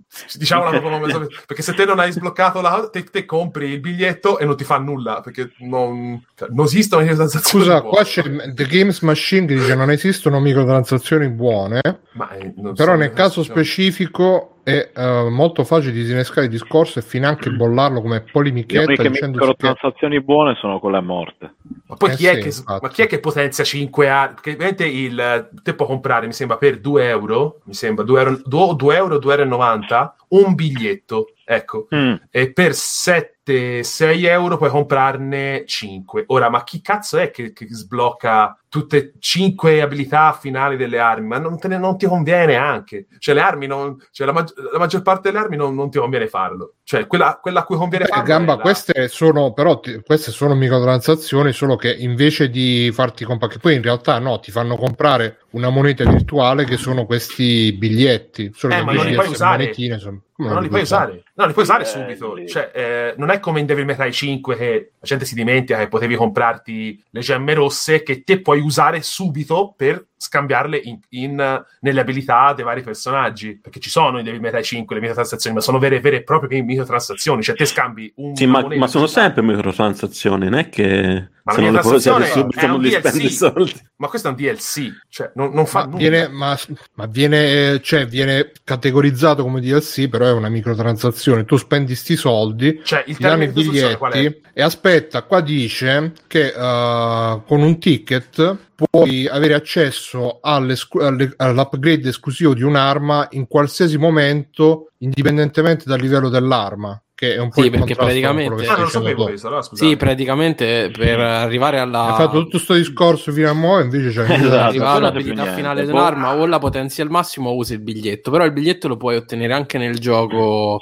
se, 0.07 0.37
diciamo 0.37 0.69
proprio, 0.69 1.27
perché 1.45 1.61
se 1.61 1.73
te 1.73 1.85
non 1.85 1.99
hai 1.99 2.11
sbloccato 2.11 2.61
la 2.61 2.89
te, 2.91 3.03
te, 3.03 3.25
compri 3.25 3.71
il 3.71 3.79
biglietto 3.79 4.39
e 4.39 4.45
non 4.45 4.55
ti 4.55 4.63
fa 4.63 4.77
nulla 4.77 5.21
perché 5.21 5.51
non, 5.59 6.21
cioè, 6.35 6.49
non 6.51 6.65
esistono 6.65 7.01
microtransazioni 7.01 7.63
Scusa, 7.63 7.79
buone. 7.81 7.95
qua 7.95 8.03
c'è 8.03 8.53
The 8.53 8.65
Games 8.65 8.99
Machine 9.01 9.45
che 9.47 9.55
dice 9.55 9.75
non 9.75 9.89
esistono 9.89 10.39
microtransazioni 10.39 11.29
buone, 11.29 11.81
Ma, 12.13 12.31
eh, 12.31 12.53
però 12.75 12.95
nel 12.95 13.13
caso 13.13 13.43
specifico 13.43 14.60
è 14.71 14.91
uh, 14.99 15.29
molto 15.29 15.63
facile 15.63 15.91
disinnescare 15.91 16.45
il 16.45 16.51
discorso 16.51 16.99
e 16.99 17.01
finanche 17.01 17.49
mm. 17.49 17.57
bollarlo 17.57 18.01
come 18.01 18.21
polimichetta. 18.21 19.01
Le 19.01 19.09
microtransazioni 19.09 20.15
che... 20.15 20.21
buone 20.21 20.55
sono 20.55 20.79
quelle 20.79 21.01
morte. 21.01 21.55
Ma 21.87 21.95
poi 21.95 22.11
eh 22.11 22.15
chi, 22.15 22.23
sì, 22.23 22.27
è 22.27 22.37
che, 22.39 22.53
ma 22.65 22.89
chi, 22.89 23.01
è 23.01 23.07
che, 23.07 23.19
potenzia 23.19 23.63
5 23.63 24.09
anni? 24.09 24.33
Perché 24.33 24.51
ovviamente 24.51 24.85
il, 24.85 25.49
te 25.63 25.73
può 25.73 25.85
comprare, 25.85 26.25
mi 26.25 26.33
sembra, 26.33 26.57
per 26.57 26.79
2 26.79 27.07
euro, 27.07 27.59
mi 27.65 27.73
sembra 27.73 28.03
2 28.03 28.19
euro, 28.21 28.41
2, 28.43 28.75
2 28.75 28.95
euro, 28.95 29.15
2,90 29.17 29.33
euro, 29.35 30.15
un 30.29 30.55
biglietto 30.55 31.33
ecco, 31.43 31.87
mm. 31.93 32.13
e 32.29 32.53
per 32.53 32.71
7-6 32.71 34.25
euro 34.25 34.57
puoi 34.57 34.69
comprarne 34.69 35.65
5. 35.65 36.23
Ora, 36.27 36.49
ma 36.49 36.63
chi 36.63 36.81
cazzo 36.81 37.17
è 37.17 37.29
che, 37.29 37.51
che 37.51 37.67
sblocca 37.69 38.57
tutte 38.71 38.97
e 38.97 39.13
5 39.19 39.81
abilità 39.81 40.31
finali 40.31 40.77
delle 40.77 40.97
armi? 40.97 41.27
Ma 41.27 41.39
non, 41.39 41.57
ne, 41.61 41.77
non 41.77 41.97
ti 41.97 42.05
conviene 42.05 42.55
anche. 42.55 43.07
Cioè, 43.19 43.35
le 43.35 43.41
armi 43.41 43.67
non, 43.67 43.97
cioè 44.11 44.25
la, 44.25 44.31
maggi- 44.31 44.53
la, 44.71 44.79
maggior 44.79 45.01
parte 45.01 45.29
delle 45.29 45.43
armi 45.43 45.57
non, 45.57 45.75
non, 45.75 45.89
ti 45.91 45.99
conviene 45.99 46.27
farlo. 46.27 46.75
Cioè, 46.83 47.05
quella, 47.05 47.37
quella 47.41 47.59
a 47.59 47.63
cui 47.65 47.75
conviene 47.75 48.05
Beh, 48.05 48.11
farlo. 48.11 48.23
Gamba, 48.23 48.55
la... 48.55 48.61
queste 48.61 49.09
sono, 49.09 49.51
però, 49.51 49.81
ti, 49.81 50.01
queste 50.05 50.31
sono 50.31 50.55
microtransazioni, 50.55 51.51
solo 51.51 51.75
che 51.75 51.93
invece 51.93 52.49
di 52.49 52.89
farti 52.93 53.25
comprare, 53.25 53.57
poi 53.59 53.75
in 53.75 53.81
realtà 53.81 54.17
no, 54.19 54.39
ti 54.39 54.51
fanno 54.51 54.77
comprare 54.77 55.39
una 55.51 55.69
moneta 55.69 56.05
virtuale 56.05 56.63
che 56.63 56.77
sono 56.77 57.05
questi 57.05 57.73
biglietti. 57.73 58.51
Solo 58.55 58.75
eh, 58.75 58.83
ma 58.83 58.93
non 58.93 59.05
li 59.05 59.15
puoi 59.15 59.27
usare. 59.27 59.63
Monetine, 59.63 59.99
sono... 59.99 60.21
non, 60.45 60.53
non 60.53 60.63
li 60.63 60.69
puoi 60.69 60.81
usare. 60.81 61.23
No, 61.35 61.45
li 61.45 61.53
puoi 61.53 61.63
usare 61.63 61.83
eh, 61.83 61.85
subito. 61.85 62.33
Lì. 62.33 62.47
Cioè, 62.47 62.71
eh, 62.73 63.13
non 63.17 63.29
è 63.29 63.39
come 63.39 63.59
in 63.59 63.65
Devil 63.65 63.85
May 63.85 63.95
Cry 63.95 64.11
5 64.11 64.55
che 64.55 64.91
la 64.99 65.07
gente 65.07 65.25
si 65.25 65.35
dimentica 65.35 65.77
che 65.77 65.87
potevi 65.87 66.15
comprarti 66.15 67.03
le 67.09 67.19
gemme 67.21 67.53
rosse 67.53 68.03
che 68.03 68.23
te 68.23 68.41
puoi 68.41 68.59
usare 68.59 69.01
subito 69.01 69.73
per 69.75 70.07
scambiarle 70.17 70.77
in, 70.77 70.99
in, 71.09 71.65
nelle 71.79 71.99
abilità 71.99 72.53
dei 72.53 72.65
vari 72.65 72.81
personaggi. 72.81 73.59
Perché 73.59 73.79
ci 73.79 73.89
sono 73.89 74.17
in 74.17 74.23
Devil 74.23 74.41
May 74.41 74.51
Cry 74.51 74.63
5 74.63 74.95
le 74.95 75.01
microtransazioni, 75.01 75.55
ma 75.55 75.61
sono 75.61 75.79
vere 75.79 75.97
e 75.97 75.99
vere 75.99 76.17
e 76.17 76.23
proprie 76.23 76.61
microtransazioni. 76.61 77.43
Cioè, 77.43 77.55
te 77.55 77.65
scambi 77.65 78.11
un. 78.17 78.35
Sì, 78.35 78.45
ma, 78.45 78.65
ma 78.75 78.87
sono 78.87 79.07
sempre 79.07 79.41
microtransazioni, 79.41 80.45
non 80.45 80.59
è 80.59 80.69
che. 80.69 81.29
Ma 81.43 81.53
se 81.53 81.61
non 81.61 81.73
le 81.73 81.79
usare 81.79 82.25
subito 82.27 82.67
non 82.67 82.81
li 82.81 82.91
spendi 82.91 83.29
soldi. 83.29 83.73
Ma 83.97 84.07
questo 84.07 84.27
è 84.27 84.31
un 84.31 84.37
DLC, 84.37 84.91
cioè 85.09 85.31
non, 85.35 85.51
non 85.53 85.65
fa 85.65 85.87
ma 85.87 85.97
viene, 85.97 86.27
ma, 86.27 86.57
ma 86.95 87.05
viene, 87.05 87.81
cioè, 87.81 88.07
viene 88.07 88.51
categorizzato 88.63 89.43
come 89.43 89.61
DLC, 89.61 90.07
però 90.07 90.25
è 90.25 90.31
una 90.31 90.49
microtransazione. 90.49 91.45
Tu 91.45 91.57
spendi 91.57 91.95
sti 91.95 92.15
soldi, 92.15 92.81
cioè, 92.83 93.03
il 93.07 93.15
ti 93.15 93.23
danno 93.23 93.43
i 93.43 93.47
biglietti 93.49 94.41
e 94.53 94.61
aspetta, 94.61 95.23
qua 95.23 95.41
dice 95.41 96.13
che 96.27 96.53
uh, 96.55 97.43
con 97.45 97.61
un 97.61 97.79
ticket 97.79 98.57
puoi 98.75 99.27
avere 99.27 99.53
accesso 99.53 100.39
all'upgrade 100.41 102.09
esclusivo 102.09 102.53
di 102.53 102.63
un'arma 102.63 103.27
in 103.31 103.47
qualsiasi 103.47 103.97
momento, 103.97 104.91
indipendentemente 104.99 105.85
dal 105.85 105.99
livello 105.99 106.29
dell'arma 106.29 107.01
che 107.21 107.35
è 107.35 107.37
un 107.37 107.49
po' 107.49 107.61
sì, 107.61 107.69
perché 107.69 107.93
praticamente 107.93 108.65
ah, 108.65 108.77
non 108.77 108.89
sapevo 108.89 109.25
questo, 109.25 109.49
no, 109.49 109.61
sì, 109.61 109.95
praticamente 109.95 110.89
per 110.89 111.19
arrivare 111.19 111.77
alla 111.77 112.07
hai 112.07 112.15
fatto 112.15 112.39
tutto 112.39 112.49
questo 112.49 112.73
discorso 112.73 113.31
fino 113.31 113.47
a 113.47 113.53
mo' 113.53 113.79
invece 113.79 114.09
c'è 114.09 114.33
esatto, 114.33 114.55
arrivare 114.55 114.97
all'abilità 114.97 115.53
finale 115.53 115.85
dell'arma 115.85 116.33
o 116.33 116.47
la 116.47 116.57
potenzi 116.57 116.99
al 116.99 117.11
massimo 117.11 117.51
o 117.51 117.55
usi 117.55 117.73
il 117.73 117.79
biglietto 117.81 118.31
però 118.31 118.43
il 118.43 118.51
biglietto 118.51 118.87
lo 118.87 118.97
puoi 118.97 119.17
ottenere 119.17 119.53
anche 119.53 119.77
nel 119.77 119.99
gioco 119.99 120.79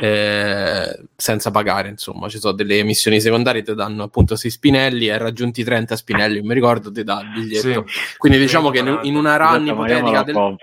eh, 0.00 0.98
senza 1.14 1.50
pagare 1.50 1.88
insomma. 1.88 2.28
Ci 2.28 2.38
sono 2.38 2.52
delle 2.52 2.82
missioni 2.82 3.20
secondarie 3.20 3.62
ti 3.62 3.74
danno 3.74 4.04
appunto 4.04 4.36
6 4.36 4.50
spinelli 4.50 5.08
e 5.08 5.18
raggiunti 5.18 5.64
30 5.64 5.96
spinelli 5.96 6.42
mi 6.42 6.54
ricordo 6.54 6.90
ti 6.90 7.04
dà 7.04 7.20
il 7.20 7.30
biglietto. 7.30 7.84
Sì. 7.86 8.16
quindi 8.18 8.38
diciamo 8.38 8.72
sì, 8.72 8.82
che 8.82 8.98
in 9.02 9.16
una 9.16 9.36
run 9.36 9.66
ipotetica 9.66 10.22
del... 10.22 10.56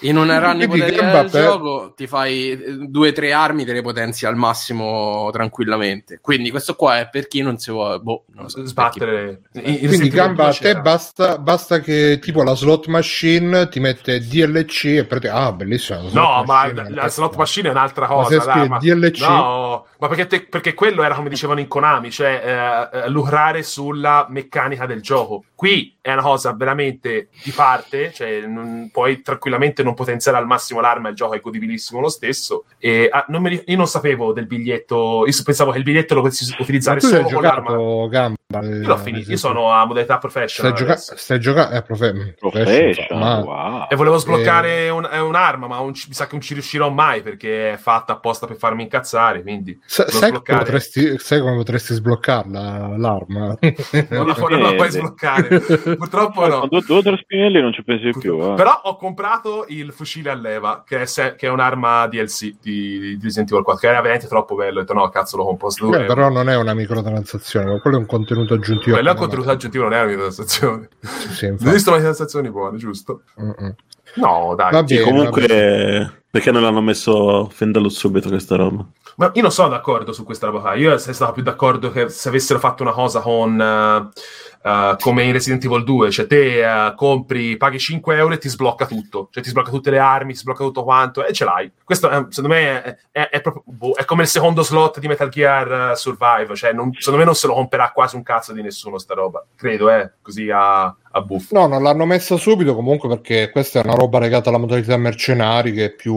in 0.00 0.16
una 0.16 0.38
run 0.38 0.62
ipotetica 0.62 1.22
del 1.22 1.30
gioco 1.30 1.92
ti 1.94 2.06
fai 2.06 2.88
due 2.88 3.08
o 3.10 3.12
tre 3.12 3.32
armi 3.32 3.64
te 3.64 3.72
le 3.72 3.82
potenzi 3.82 4.21
potenzi 4.22 4.26
al 4.26 4.36
massimo 4.36 5.30
tranquillamente. 5.32 6.18
Quindi 6.20 6.50
questo 6.50 6.74
qua 6.74 6.98
è 6.98 7.08
per 7.08 7.26
chi 7.28 7.42
non 7.42 7.58
si 7.58 7.70
vuole 7.70 7.98
boh, 7.98 8.24
non 8.34 8.48
so, 8.48 8.64
sbattere. 8.64 9.42
Quindi 9.52 10.08
gamba 10.08 10.48
a 10.48 10.52
te 10.52 10.80
basta, 10.80 11.38
basta, 11.38 11.80
che 11.80 12.18
tipo 12.20 12.42
la 12.42 12.54
slot 12.54 12.86
machine 12.86 13.68
ti 13.68 13.80
mette 13.80 14.20
DLC 14.20 14.84
e 14.84 15.04
per 15.04 15.20
te 15.20 15.28
ah 15.28 15.52
bellissimo. 15.52 16.08
No, 16.12 16.44
ma 16.46 16.72
la, 16.72 16.86
la 16.88 17.08
slot 17.08 17.36
machine 17.36 17.68
è 17.68 17.70
un'altra 17.70 18.06
cosa. 18.06 18.44
Ma 18.44 18.66
ma... 18.66 18.78
DLC? 18.78 19.20
No, 19.20 19.86
ma 19.98 20.08
perché, 20.08 20.26
te, 20.26 20.42
perché, 20.42 20.74
quello 20.74 21.02
era 21.02 21.14
come 21.14 21.28
dicevano 21.28 21.60
in 21.60 21.68
Konami, 21.68 22.10
cioè 22.10 22.88
eh, 22.92 22.98
eh, 22.98 23.08
lucrare 23.08 23.62
sulla 23.62 24.26
meccanica 24.28 24.86
del 24.86 25.00
gioco. 25.00 25.44
Qui 25.54 25.96
è 26.00 26.12
una 26.12 26.22
cosa 26.22 26.52
veramente 26.52 27.28
di 27.44 27.52
parte, 27.52 28.12
cioè 28.12 28.40
non, 28.46 28.90
puoi 28.92 29.22
tranquillamente 29.22 29.84
non 29.84 29.94
potenziare 29.94 30.36
al 30.36 30.46
massimo 30.46 30.80
l'arma, 30.80 31.08
il 31.08 31.14
gioco 31.14 31.34
è 31.34 31.40
godibilissimo 31.40 32.00
lo 32.00 32.08
stesso. 32.08 32.64
E, 32.78 33.08
ah, 33.10 33.24
non 33.28 33.42
mi, 33.42 33.62
io 33.64 33.76
non 33.76 33.86
sapevo 33.86 34.11
del 34.32 34.46
biglietto, 34.46 35.24
io 35.26 35.42
pensavo 35.44 35.70
che 35.70 35.78
il 35.78 35.84
biglietto 35.84 36.14
lo 36.14 36.22
potessi 36.22 36.54
utilizzare 36.58 37.00
solo 37.00 37.22
con 37.22 37.42
l'arma. 37.42 38.08
Gamba, 38.08 38.36
io 38.62 38.86
l'ho 38.86 38.96
finito, 38.96 39.30
io 39.30 39.36
sono 39.36 39.70
a 39.70 39.84
modalità 39.86 40.18
professional. 40.18 40.76
Stai, 40.76 40.86
gioca- 40.86 40.98
stai 40.98 41.40
giocando, 41.40 41.76
eh, 41.76 41.82
profe- 41.82 42.34
professional, 42.38 43.42
wow. 43.42 43.86
E 43.88 43.96
volevo 43.96 44.18
sbloccare 44.18 44.84
e... 44.84 44.90
un, 44.90 45.08
un'arma, 45.10 45.66
ma 45.66 45.78
un, 45.80 45.88
mi 45.90 46.14
sa 46.14 46.24
che 46.26 46.32
non 46.32 46.40
ci 46.40 46.54
riuscirò 46.54 46.90
mai 46.90 47.22
perché 47.22 47.72
è 47.72 47.76
fatta 47.76 48.12
apposta 48.12 48.46
per 48.46 48.56
farmi 48.56 48.82
incazzare. 48.82 49.42
Quindi 49.42 49.78
Sa- 49.84 50.08
sai, 50.08 50.30
come 50.30 50.58
potresti, 50.58 51.18
sai 51.18 51.40
come 51.40 51.56
potresti 51.56 51.94
sbloccarla 51.94 52.96
l'arma? 52.96 53.56
non 54.10 54.26
la, 54.26 54.36
non 54.36 54.62
la 54.62 54.74
puoi 54.74 54.90
sbloccare. 54.90 55.60
Purtroppo 55.96 56.46
no. 56.46 56.58
Quando 56.58 56.80
due 56.80 56.96
o 56.98 57.02
tre 57.02 57.16
spinelli 57.16 57.60
non 57.60 57.72
ci 57.72 57.82
pensi 57.82 58.10
più. 58.18 58.40
Eh. 58.42 58.54
Però 58.54 58.80
ho 58.84 58.96
comprato 58.96 59.64
il 59.68 59.92
fucile 59.92 60.30
a 60.30 60.34
leva, 60.34 60.82
che 60.86 61.02
è, 61.02 61.06
se- 61.06 61.34
che 61.36 61.46
è 61.46 61.50
un'arma 61.50 62.06
DLC 62.06 62.54
di, 62.60 63.16
di 63.16 63.18
Resident 63.22 63.50
Evil 63.50 63.64
4, 63.64 63.88
che 63.88 63.91
era 63.92 64.00
veramente 64.00 64.28
troppo 64.28 64.54
bello. 64.54 64.78
Ho 64.78 64.82
detto 64.82 64.94
no, 64.94 65.08
cazzo 65.08 65.36
lo 65.36 65.44
compro. 65.44 65.68
Beh, 65.88 66.04
però 66.04 66.28
non 66.28 66.48
è 66.48 66.56
una 66.56 66.74
microtransazione, 66.74 67.80
quello 67.80 67.96
è 67.96 68.00
un 68.00 68.06
contenuto 68.06 68.54
aggiuntivo. 68.54 68.94
Quello 68.94 69.10
è 69.10 69.12
un 69.12 69.18
contenuto 69.18 69.50
aggiuntivo, 69.50 69.84
non 69.84 69.92
è 69.92 69.96
una 69.98 70.06
microtransazione. 70.06 70.88
Sì, 71.00 71.54
sì, 71.58 71.68
Esistono 71.68 71.98
transazioni 71.98 72.50
buone, 72.50 72.78
giusto? 72.78 73.22
Mm-mm. 73.40 73.74
No, 74.16 74.54
dai. 74.56 74.72
Va 74.72 74.82
bene, 74.82 75.02
comunque, 75.02 76.22
perché 76.30 76.50
non 76.50 76.62
l'hanno 76.62 76.82
messo 76.82 77.48
fin 77.50 77.72
dallo 77.72 77.88
subito 77.88 78.28
questa 78.28 78.56
roba? 78.56 78.86
Ma 79.16 79.30
io 79.34 79.42
non 79.42 79.52
sono 79.52 79.68
d'accordo 79.68 80.12
su 80.12 80.24
questa 80.24 80.46
roba 80.46 80.60
qua. 80.60 80.74
Io 80.74 80.96
sarei 80.98 81.14
stato 81.14 81.32
più 81.32 81.42
d'accordo 81.42 81.90
che 81.90 82.08
se 82.08 82.28
avessero 82.28 82.58
fatto 82.58 82.82
una 82.82 82.92
cosa 82.92 83.20
con. 83.20 83.58
Uh, 83.58 84.20
Uh, 84.62 84.96
come 85.00 85.24
in 85.24 85.32
Resident 85.32 85.64
Evil 85.64 85.82
2, 85.82 86.10
cioè 86.12 86.26
te 86.26 86.64
uh, 86.64 86.94
compri, 86.94 87.56
paghi 87.56 87.80
5 87.80 88.16
euro 88.16 88.34
e 88.34 88.38
ti 88.38 88.48
sblocca 88.48 88.86
tutto, 88.86 89.28
cioè 89.32 89.42
ti 89.42 89.48
sblocca 89.48 89.70
tutte 89.70 89.90
le 89.90 89.98
armi, 89.98 90.34
ti 90.34 90.38
sblocca 90.38 90.62
tutto 90.62 90.84
quanto 90.84 91.26
e 91.26 91.32
ce 91.32 91.44
l'hai. 91.44 91.72
Questo 91.82 92.08
è, 92.08 92.26
secondo 92.28 92.54
me 92.54 92.82
è, 92.82 92.96
è, 93.10 93.28
è, 93.28 93.40
proprio, 93.40 93.64
boh, 93.66 93.94
è, 93.94 94.04
come 94.04 94.22
il 94.22 94.28
secondo 94.28 94.62
slot 94.62 95.00
di 95.00 95.08
Metal 95.08 95.28
Gear 95.28 95.90
uh, 95.90 95.96
Survive, 95.96 96.54
cioè 96.54 96.72
non, 96.72 96.92
secondo 96.92 97.18
me 97.18 97.24
non 97.24 97.34
se 97.34 97.48
lo 97.48 97.54
comprerà 97.54 97.90
quasi 97.90 98.14
un 98.14 98.22
cazzo 98.22 98.52
di 98.52 98.62
nessuno 98.62 98.98
sta 98.98 99.14
roba, 99.14 99.44
credo, 99.56 99.90
eh, 99.90 100.12
così 100.22 100.48
a, 100.48 100.94
a 101.12 101.20
buffo. 101.20 101.58
No, 101.58 101.66
non 101.66 101.82
l'hanno 101.82 102.06
messa 102.06 102.36
subito 102.36 102.74
comunque 102.74 103.08
perché 103.08 103.50
questa 103.50 103.80
è 103.80 103.84
una 103.84 103.94
roba 103.94 104.18
legata 104.18 104.48
alla 104.48 104.58
modalità 104.58 104.96
mercenari 104.96 105.72
che 105.72 105.86
è 105.86 105.90
più 105.90 106.14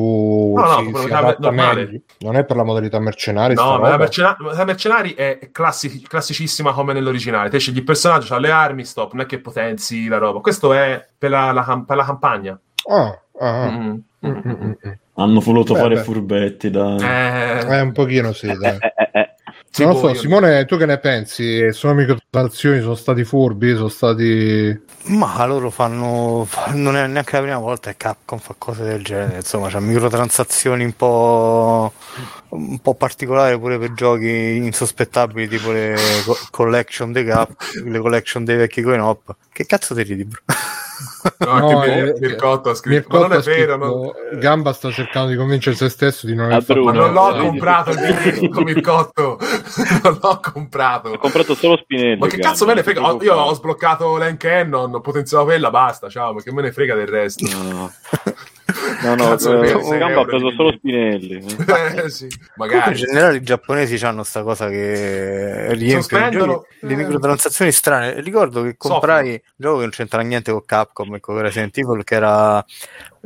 no, 0.54 0.54
no, 0.54 0.78
si. 0.78 2.04
Non 2.20 2.36
è 2.36 2.46
per 2.46 2.56
la 2.56 2.64
modalità 2.64 3.00
mercenari. 3.00 3.54
No, 3.54 3.78
ma 3.80 3.90
la, 3.90 3.98
mercena- 3.98 4.38
la 4.40 4.66
mercenari 4.66 5.14
è 5.14 5.50
classi- 5.52 6.02
classicissima 6.02 6.72
come 6.74 6.94
nell'originale. 6.94 7.50
Te 7.50 7.60
scegli 7.60 7.78
il 7.78 7.84
personaggio, 7.84 8.28
ha 8.36 8.39
le 8.39 8.51
armi, 8.51 8.86
stop, 8.86 9.13
non 9.13 9.24
è 9.24 9.25
che 9.25 9.39
potenzi 9.39 10.08
la 10.08 10.18
roba. 10.18 10.39
Questo 10.39 10.74
è 10.74 11.06
per 11.18 11.30
la, 11.30 11.51
la, 11.51 11.84
per 11.86 11.96
la 11.98 12.06
campagna. 12.06 12.60
Ah, 12.89 13.20
ah. 13.39 13.70
Mm-hmm. 13.70 13.98
Mm-hmm. 14.25 14.72
Hanno 15.18 15.39
voluto 15.39 15.74
beh, 15.74 15.80
fare 15.80 15.96
beh. 15.96 16.01
furbetti, 16.04 16.70
dai. 16.70 17.00
Eh, 17.00 17.75
eh, 17.77 17.82
un 17.82 17.92
pochino 17.92 18.34
sì, 18.34 18.48
dai. 18.48 18.77
Eh, 19.12 19.25
eh. 19.82 19.86
Non 19.86 19.94
lo 19.94 20.08
so, 20.08 20.13
Simone, 20.13 20.65
tu 20.65 20.77
che 20.77 20.86
ne 20.86 21.00
pensi? 21.00 21.72
Sono 21.74 21.94
microtransazioni, 21.94 22.82
sono 22.82 22.96
stati 22.96 23.24
furbi, 23.24 23.74
sono 23.75 23.89
stati... 23.89 24.84
Ma 25.08 25.46
loro 25.46 25.70
fanno, 25.70 26.48
non 26.74 26.96
è 26.96 27.05
neanche 27.08 27.36
la 27.36 27.41
prima 27.41 27.58
volta 27.60 27.91
che 27.91 27.98
Capcom 27.98 28.39
fa 28.39 28.55
cose 28.58 28.84
del 28.84 29.03
genere, 29.03 29.38
insomma, 29.38 29.67
c'è 29.67 29.79
microtransazioni 29.79 30.84
un 30.84 30.94
po', 30.94 31.94
un 32.50 32.79
po' 32.79 32.96
particolari 32.96 33.60
pure 33.60 33.77
per 33.77 33.94
giochi 33.94 34.55
insospettabili, 34.55 35.48
tipo 35.48 35.72
le 35.72 35.96
collection 36.50 37.12
dei 37.12 37.24
Cap, 37.24 37.51
le 37.84 38.00
collection 38.00 38.44
dei 38.44 38.55
vecchi 38.55 38.82
coin 38.82 39.01
op. 39.01 39.36
Che 39.51 39.65
cazzo 39.65 39.94
ti 39.94 40.01
ridi, 40.01 40.25
bro? 40.25 40.41
No, 41.40 41.60
no 41.60 41.80
che 41.80 41.90
Mir- 41.90 42.20
Mircotto 42.20 42.70
ha 42.70 42.74
scritto, 42.75 42.96
Mircotto 42.96 43.22
ma 43.22 43.28
non 43.28 43.38
è 43.38 43.42
vero. 43.42 43.78
Non... 43.78 44.12
Gamba 44.40 44.74
sta 44.74 44.92
cercando 44.92 45.30
di 45.30 45.36
convincere 45.36 45.75
se 45.75 45.90
stesso 45.90 46.25
di 46.25 46.36
non 46.36 46.52
aver 46.52 46.64
fatto 46.64 46.84
Ma 46.84 46.92
non 46.92 47.14
l'ho 47.14 47.36
comprato 47.36 47.92
il 47.92 47.98
biglietto 48.00 48.62
Mircotto, 48.64 49.38
non 50.04 50.20
l'ho 50.22 50.40
comprato. 50.42 51.10
Ho 51.10 51.18
comprato 51.18 51.56
solo 51.56 51.78
Spinelli. 51.78 52.20
Ma 52.20 52.28
che 52.28 52.38
Gamba, 52.38 52.50
cazzo 52.50 52.66
me 52.66 52.74
ne 52.74 52.84
frega? 52.84 53.02
Ho, 53.02 53.24
io 53.24 53.34
ho 53.34 53.54
sbloccato 53.54 54.18
l'En 54.18 54.38
Cannon, 54.38 54.94
ho 54.94 55.02
potenziato 55.02 55.46
quella, 55.46 55.70
basta, 55.70 56.10
ciao, 56.10 56.34
ma 56.34 56.42
che 56.42 56.52
me 56.52 56.62
ne 56.62 56.72
frega 56.72 56.96
del 56.96 57.08
resto. 57.08 57.46
No. 57.48 57.92
No, 59.03 59.15
no, 59.15 59.29
Cazzo, 59.29 59.62
eh, 59.62 59.98
Gamba 59.98 60.22
ha 60.22 60.25
preso 60.25 60.51
solo 60.51 60.72
Spinelli. 60.74 61.44
eh, 62.03 62.10
sì, 62.10 62.27
magari. 62.55 62.91
In 62.91 63.05
generale 63.08 63.38
i 63.38 63.41
giapponesi 63.41 64.03
hanno 64.05 64.17
questa 64.17 64.44
cosa 64.44 64.67
che 64.70 65.74
riempiono 65.74 66.65
le 66.82 66.94
eh. 66.94 66.96
microtransazioni 66.96 67.72
strane. 67.72 68.20
Ricordo 68.22 68.63
che 68.63 68.75
comprai 68.77 69.29
un 69.29 69.39
gioco 69.55 69.75
che 69.75 69.82
non 69.82 69.91
c'entra 69.91 70.22
niente 70.22 70.51
con 70.51 70.65
Capcom 70.65 71.15
e 71.15 71.20
con 71.20 71.39
Resident 71.39 71.77
Evil 71.77 72.03
che 72.03 72.15
era 72.15 72.65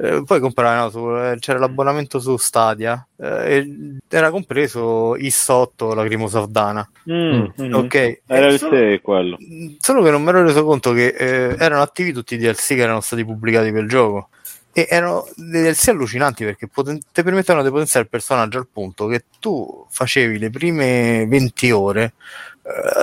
eh, 0.02 0.24
poi 0.26 0.40
comprai 0.40 0.78
no, 0.78 0.90
su, 0.90 1.00
eh, 1.10 1.36
c'era 1.40 1.60
l'abbonamento 1.60 2.20
su 2.20 2.38
Stadia 2.38 3.06
eh, 3.18 3.58
e 3.58 3.98
era 4.08 4.30
compreso 4.32 5.18
I8 5.18 5.94
Lacrimus 5.94 6.34
of 6.36 6.48
Dana 6.48 6.90
mm, 7.10 7.46
mm, 7.62 7.74
ok 7.74 8.22
era 8.26 8.48
il 8.48 8.58
solo, 8.60 8.78
6 8.78 9.02
quello 9.02 9.38
solo 9.80 10.02
che 10.02 10.12
non 10.12 10.24
mi 10.24 10.30
ero 10.30 10.44
reso 10.44 10.64
conto 10.64 10.94
che 10.94 11.08
eh, 11.08 11.56
erano 11.60 11.82
attivi 11.82 12.14
tutti 12.14 12.36
i 12.36 12.38
DLC 12.38 12.68
che 12.68 12.82
erano 12.82 13.02
stati 13.02 13.26
pubblicati 13.26 13.74
per 13.74 13.84
il 13.84 13.90
gioco 13.90 14.30
e 14.72 14.88
erano 14.90 15.28
dei 15.36 15.64
DLC 15.64 15.90
allucinanti 15.90 16.44
perché 16.44 16.68
poten- 16.68 17.00
ti 17.12 17.24
permettevano 17.24 17.64
di 17.64 17.72
potenziare 17.72 18.06
il 18.06 18.12
personaggio 18.12 18.60
al 18.60 18.68
punto 18.72 19.08
che 19.08 19.26
tu 19.40 19.86
facevi 19.90 20.38
le 20.38 20.50
prime 20.50 21.26
20 21.28 21.72
ore 21.72 22.14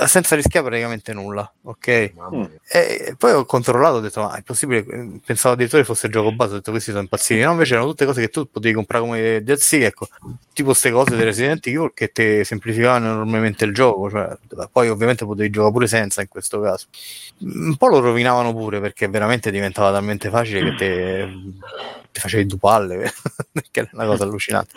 senza 0.05 0.35
rischiare 0.35 0.65
praticamente 0.65 1.13
nulla, 1.13 1.51
ok? 1.63 2.13
Mm. 2.33 2.43
E 2.69 3.15
poi 3.17 3.31
ho 3.33 3.45
controllato, 3.45 3.95
ho 3.95 3.99
detto, 3.99 4.21
ma 4.21 4.35
è 4.35 4.41
possibile, 4.41 5.19
pensavo 5.25 5.55
addirittura 5.55 5.83
fosse 5.83 6.07
il 6.07 6.13
gioco 6.13 6.31
base, 6.31 6.53
ho 6.53 6.55
detto 6.55 6.71
questi 6.71 6.91
sono 6.91 7.03
impazziti, 7.03 7.41
no 7.41 7.51
invece 7.51 7.73
erano 7.73 7.89
tutte 7.89 8.05
cose 8.05 8.21
che 8.21 8.29
tu 8.29 8.49
potevi 8.49 8.73
comprare 8.73 9.03
come 9.03 9.43
DLC, 9.43 9.73
ecco, 9.73 10.07
tipo 10.53 10.69
queste 10.69 10.91
cose 10.91 11.15
di 11.15 11.23
Resident 11.23 11.65
Evil 11.67 11.91
che 11.93 12.11
ti 12.11 12.43
semplificavano 12.43 13.11
enormemente 13.11 13.65
il 13.65 13.73
gioco, 13.73 14.09
cioè, 14.09 14.37
poi 14.71 14.89
ovviamente 14.89 15.25
potevi 15.25 15.49
giocare 15.49 15.71
pure 15.73 15.87
senza 15.87 16.21
in 16.21 16.27
questo 16.27 16.61
caso. 16.61 16.87
Un 17.39 17.75
po' 17.75 17.87
lo 17.87 17.99
rovinavano 17.99 18.53
pure 18.53 18.79
perché 18.79 19.07
veramente 19.07 19.51
diventava 19.51 19.91
talmente 19.91 20.29
facile 20.29 20.63
che 20.71 20.75
te 20.75 21.29
ti 22.17 22.19
facevi 22.19 22.45
due 22.47 22.57
palle, 22.57 23.13
che 23.71 23.81
è 23.81 23.89
una 23.93 24.05
cosa 24.05 24.23
allucinante. 24.23 24.73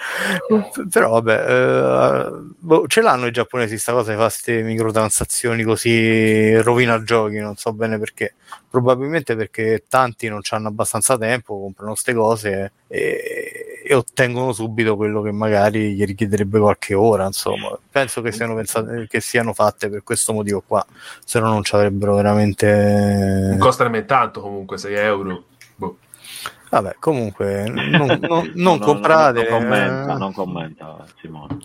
Però 0.91 1.11
vabbè, 1.21 1.47
eh, 1.49 2.31
boh, 2.59 2.87
ce 2.87 3.01
l'hanno 3.01 3.27
i 3.27 3.33
giapponesi 3.33 3.79
sta 3.79 3.93
cosa 3.93 4.11
di 4.11 4.17
fare 4.17 4.29
queste 4.29 4.63
microtransazioni 4.63 5.63
così 5.63 6.57
rovina 6.61 7.03
giochi, 7.03 7.39
non 7.39 7.57
so 7.57 7.73
bene 7.73 7.99
perché. 7.99 8.35
Probabilmente 8.69 9.35
perché 9.35 9.85
tanti 9.89 10.29
non 10.29 10.41
hanno 10.51 10.69
abbastanza 10.69 11.17
tempo, 11.17 11.59
comprano 11.59 11.93
queste 11.93 12.15
cose 12.15 12.73
e, 12.87 13.83
e, 13.85 13.95
ottengono 13.95 14.53
subito 14.53 14.97
quello 14.97 15.23
che 15.23 15.33
magari 15.33 15.95
gli 15.95 16.05
richiederebbe 16.05 16.59
qualche 16.61 16.95
ora. 16.95 17.27
Insomma, 17.27 17.77
penso 17.91 18.21
che 18.21 18.31
siano, 18.31 18.55
pensate, 18.55 19.07
che 19.09 19.21
siano 19.21 19.53
fatte 19.55 19.89
per 19.89 20.03
questo 20.05 20.33
motivo 20.33 20.63
qua, 20.65 20.85
se 21.25 21.41
no 21.41 21.49
non 21.49 21.65
ci 21.65 21.75
avrebbero 21.75 22.15
veramente. 22.15 23.47
Non 23.49 23.59
costa 23.59 23.85
nemmeno 23.85 24.05
tanto 24.05 24.41
comunque 24.41 24.79
6 24.79 24.95
euro. 24.95 25.45
Vabbè, 26.71 26.97
comunque, 27.01 27.69
non, 27.69 28.19
non, 28.23 28.53
non 28.55 28.79
no, 28.79 28.85
comprate. 28.85 29.49
Non, 29.49 29.61
commenta, 29.61 30.17
non 30.17 30.33
commenta 30.33 31.05
Simone. 31.21 31.59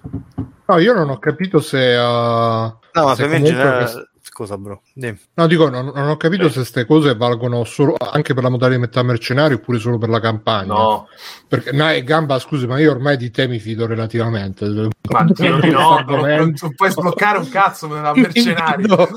No, 0.66 0.78
io 0.80 0.94
non 0.94 1.10
ho 1.10 1.20
capito 1.20 1.60
se. 1.60 1.96
Uh, 1.96 2.02
no, 2.02 2.80
ma 2.94 3.16
per 3.16 3.30
me 3.30 3.38
in 3.38 3.46
generale 3.46 4.10
Scusa, 4.28 4.58
bro. 4.58 4.82
Dimmi. 4.92 5.20
No, 5.36 5.46
dico, 5.46 5.70
non, 5.70 5.92
non 5.94 6.10
ho 6.10 6.18
capito 6.18 6.48
eh. 6.48 6.50
se 6.50 6.56
queste 6.56 6.86
cose 6.86 7.16
valgono 7.16 7.64
solo 7.64 7.96
anche 7.96 8.34
per 8.34 8.42
la 8.42 8.50
modalità 8.50 9.04
mercenario 9.04 9.58
oppure 9.58 9.78
solo 9.78 10.00
per 10.00 10.10
la 10.10 10.20
campagna. 10.20 10.74
No. 10.74 11.08
Perché, 11.48 11.72
no, 11.72 11.86
Gamba, 12.04 12.40
scusi, 12.40 12.66
ma 12.66 12.80
io 12.80 12.90
ormai 12.90 13.18
di 13.18 13.30
te 13.30 13.48
mi 13.48 13.60
fido 13.60 13.86
relativamente. 13.86 14.66
Ma 14.66 15.26
io 15.38 15.58
no, 15.72 16.04
non, 16.08 16.54
non, 16.60 16.74
puoi 16.76 16.90
sbloccare 16.90 17.38
un 17.38 17.50
cazzo 17.50 17.88
nella 17.88 18.14
mercenario. 18.18 19.08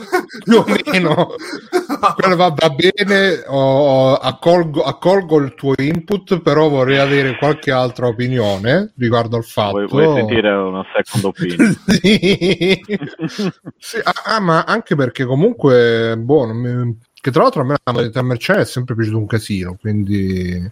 più 0.44 0.58
o 0.58 0.64
meno. 0.66 1.34
Quello 2.14 2.36
va, 2.36 2.54
va 2.54 2.70
bene, 2.70 3.44
oh, 3.46 4.14
accolgo, 4.14 4.82
accolgo, 4.82 5.38
il 5.38 5.54
tuo 5.54 5.72
input, 5.78 6.40
però 6.40 6.68
vorrei 6.68 6.98
avere 6.98 7.36
qualche 7.38 7.72
altra 7.72 8.06
opinione 8.06 8.92
riguardo 8.98 9.36
al 9.36 9.44
fatto. 9.44 9.86
Vuoi, 9.86 9.86
vuoi 9.86 10.14
sentire 10.16 10.50
una 10.50 10.84
second 10.94 11.24
opinion? 11.34 11.76
sì. 11.86 12.84
sì, 13.78 14.00
ah, 14.02 14.36
ah, 14.36 14.40
ma 14.40 14.64
anche 14.64 14.94
perché 14.98 15.24
comunque, 15.24 16.16
boh, 16.18 16.52
mi... 16.52 16.98
che 17.14 17.30
tra 17.30 17.42
l'altro 17.42 17.62
a 17.62 17.64
me 17.64 17.76
la 17.82 17.92
modalità 17.92 18.22
mercenale 18.22 18.64
è 18.64 18.66
sempre 18.66 18.94
piaciuto 18.94 19.18
un 19.18 19.26
casino, 19.26 19.76
quindi 19.80 20.70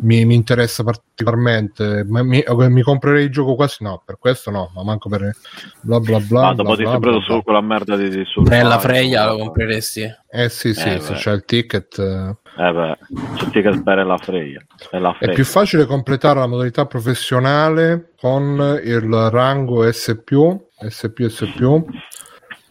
mi, 0.00 0.24
mi 0.24 0.34
interessa 0.34 0.82
particolarmente. 0.82 2.04
Mi, 2.06 2.42
mi, 2.46 2.82
comprerei 2.82 3.24
il 3.24 3.30
gioco 3.30 3.54
quasi 3.54 3.82
no, 3.84 4.02
per 4.04 4.18
questo 4.18 4.50
no, 4.50 4.70
ma 4.74 4.82
manco 4.82 5.08
per 5.08 5.34
bla 5.80 6.00
bla 6.00 6.18
bla. 6.18 6.48
Ah, 6.48 6.54
dopo 6.54 6.76
ti 6.76 6.86
sei 6.86 6.98
preso 6.98 7.20
solo 7.20 7.42
quella 7.42 7.60
merda 7.60 7.96
di, 7.96 8.08
di 8.08 8.24
Nella 8.44 8.78
Freya 8.78 9.26
lo 9.26 9.38
compreresti? 9.38 10.14
Eh 10.30 10.48
sì, 10.48 10.74
sì, 10.74 10.88
eh, 10.88 11.00
se 11.00 11.14
c'è 11.14 11.32
il 11.32 11.44
ticket. 11.44 11.98
Eh 11.98 12.72
beh, 12.72 12.98
c'è 13.34 13.44
il 13.44 13.50
ticket 13.50 13.82
per 13.82 14.06
la 14.06 14.18
Freya. 14.18 14.64
È 15.18 15.32
più 15.32 15.44
facile 15.44 15.86
completare 15.86 16.40
la 16.40 16.46
modalità 16.46 16.86
professionale 16.86 18.12
con 18.18 18.80
il 18.82 19.28
rango 19.30 19.90
S+, 19.90 20.22
S+, 20.88 21.12
S+, 21.28 21.52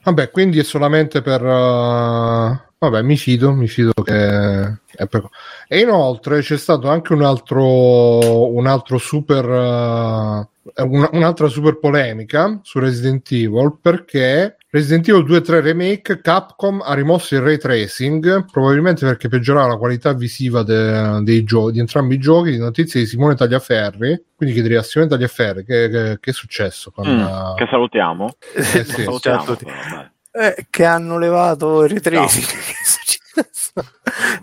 Vabbè, 0.04 0.32
quindi 0.32 0.60
è 0.60 0.64
solamente 0.64 1.22
per... 1.22 1.42
Uh... 1.44 2.70
Vabbè, 2.78 3.04
mi 3.04 3.18
fido, 3.18 3.54
mi 3.54 3.68
fido 3.68 3.92
che... 4.04 4.80
Per... 5.08 5.30
E 5.68 5.80
inoltre 5.80 6.42
c'è 6.42 6.58
stato 6.58 6.90
anche 6.90 7.14
un 7.14 7.24
altro, 7.24 8.52
un 8.52 8.68
altro 8.68 8.98
super... 8.98 9.46
Uh... 9.46 10.50
Una, 10.76 11.10
un'altra 11.14 11.48
super 11.48 11.80
polemica 11.80 12.60
su 12.62 12.80
Resident 12.80 13.30
Evil 13.32 13.78
perché 13.82 14.58
Resident 14.74 15.06
Evil 15.10 15.26
2 15.26 15.42
3 15.42 15.60
Remake 15.60 16.22
Capcom 16.22 16.82
ha 16.82 16.94
rimosso 16.94 17.36
il 17.36 17.42
ray 17.42 17.58
tracing 17.58 18.46
probabilmente 18.50 19.06
perché 19.06 19.28
peggiorava 19.28 19.68
la 19.68 19.76
qualità 19.76 20.14
visiva 20.14 20.64
de, 20.64 21.22
dei 21.24 21.44
giochi 21.44 21.74
di 21.74 21.80
entrambi 21.80 22.16
i 22.16 22.20
giochi 22.20 22.58
notizie 22.58 23.02
di 23.02 23.06
Simone 23.06 23.36
Tagliaferri. 23.36 24.24
Quindi 24.34 24.56
chiederei 24.56 24.78
a 24.78 24.84
Simone 24.84 25.10
Tagliaferri 25.10 25.66
che, 25.66 25.90
che, 25.90 26.18
che 26.22 26.30
è 26.30 26.34
successo 26.34 26.90
con, 26.92 27.06
mm, 27.06 27.20
uh... 27.20 27.56
che 27.56 27.68
salutiamo, 27.70 28.34
eh, 28.56 28.64
sì, 28.64 29.02
salutiamo. 29.04 29.58
Eh, 30.32 30.68
che 30.70 30.86
hanno 30.86 31.18
levato 31.18 31.84
il 31.84 31.90
ray 31.90 32.00
tracing. 32.00 32.46
no. 32.46 32.81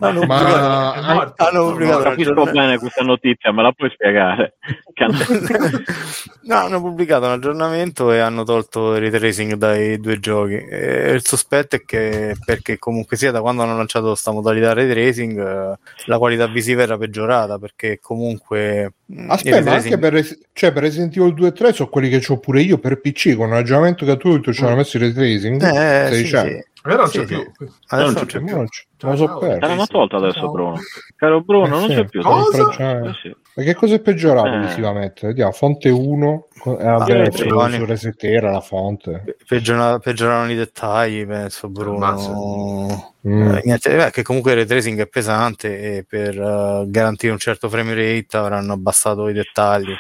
Hanno 0.00 0.22
ma 0.24 0.36
pubblicato, 0.38 1.34
hanno 1.36 1.64
pubblicato 1.70 2.02
non 2.02 2.02
capisco 2.02 2.44
bene 2.44 2.78
questa 2.78 3.04
notizia, 3.04 3.52
me 3.52 3.62
la 3.62 3.72
puoi 3.72 3.90
spiegare? 3.90 4.54
no, 6.42 6.56
hanno 6.56 6.80
pubblicato 6.80 7.26
un 7.26 7.32
aggiornamento 7.32 8.12
e 8.12 8.18
hanno 8.18 8.44
tolto 8.44 8.94
il 8.94 9.00
retracing 9.00 9.54
dai 9.54 9.98
due 9.98 10.18
giochi. 10.18 10.54
E 10.54 11.12
il 11.12 11.24
sospetto 11.24 11.76
è 11.76 11.84
che 11.84 12.36
perché 12.44 12.78
comunque 12.78 13.16
sia 13.16 13.30
da 13.30 13.40
quando 13.40 13.62
hanno 13.62 13.76
lanciato 13.76 14.08
questa 14.08 14.32
modalità 14.32 14.72
retracing 14.72 15.38
eh, 15.38 15.78
la 16.06 16.18
qualità 16.18 16.46
visiva 16.46 16.82
era 16.82 16.96
peggiorata 16.96 17.58
perché 17.58 17.98
comunque 18.00 18.94
mm, 19.12 19.30
Aspetta, 19.30 19.72
anche 19.72 19.98
per, 19.98 20.26
cioè, 20.52 20.72
per 20.72 20.82
Resident 20.82 21.16
Evil 21.16 21.34
2 21.34 21.48
e 21.48 21.52
3 21.52 21.72
sono 21.72 21.88
quelli 21.88 22.08
che 22.08 22.24
ho 22.26 22.38
pure 22.38 22.62
io 22.62 22.78
per 22.78 23.00
PC 23.00 23.36
con 23.36 23.48
un 23.48 23.54
aggiornamento 23.54 24.04
gratuito 24.04 24.52
ci 24.52 24.64
hanno 24.64 24.76
messo 24.76 24.96
il 24.96 25.04
retracing. 25.04 25.62
Eh, 25.62 26.14
sì, 26.14 26.26
sì. 26.26 26.64
Però 26.88 27.02
non 27.02 27.10
c'è 27.10 27.24
più. 27.26 27.52
Adesso 27.88 28.12
non 28.12 28.24
c'è 28.24 28.42
più. 28.42 28.56
Non 28.56 28.66
c'è. 28.66 28.82
Me 29.02 29.10
lo 29.10 29.16
so 29.16 29.38
perso. 29.38 29.66
L'hanno 29.66 29.86
tolto 29.86 30.16
adesso, 30.16 30.50
Bruno. 30.50 30.78
Caro 31.16 31.42
Bruno, 31.42 31.66
eh, 31.66 31.68
non 31.68 31.88
sì. 31.88 31.94
c'è 31.94 32.04
più. 32.06 32.22
Cosa? 32.22 32.70
Eh, 32.70 33.12
sì. 33.22 33.36
Ma 33.56 33.62
che 33.62 33.74
cosa 33.74 33.94
è 33.96 34.00
peggiorato 34.00 34.54
eh. 34.54 34.60
visivamente? 34.60 35.26
Vediamo, 35.26 35.52
fonte 35.52 35.90
1. 35.90 36.46
Eh, 36.64 36.70
vabbè, 36.82 37.26
ah, 37.26 37.30
su, 37.30 37.84
Resetera 37.84 38.50
la 38.50 38.62
fonte. 38.62 39.36
Peggiorano, 39.46 39.98
peggiorano 39.98 40.50
i 40.50 40.54
dettagli, 40.54 41.26
penso, 41.26 41.68
Bruno. 41.68 43.14
Mm. 43.28 43.54
Eh, 43.56 43.62
niente, 43.64 43.94
beh, 43.94 44.10
che 44.10 44.22
comunque 44.22 44.52
il 44.52 44.58
retracing 44.58 44.98
è 44.98 45.06
pesante 45.06 45.96
e 45.96 46.04
per 46.08 46.40
uh, 46.40 46.88
garantire 46.88 47.32
un 47.32 47.38
certo 47.38 47.68
frame 47.68 47.94
rate 47.94 48.36
avranno 48.38 48.72
abbassato 48.72 49.28
i 49.28 49.34
dettagli. 49.34 49.92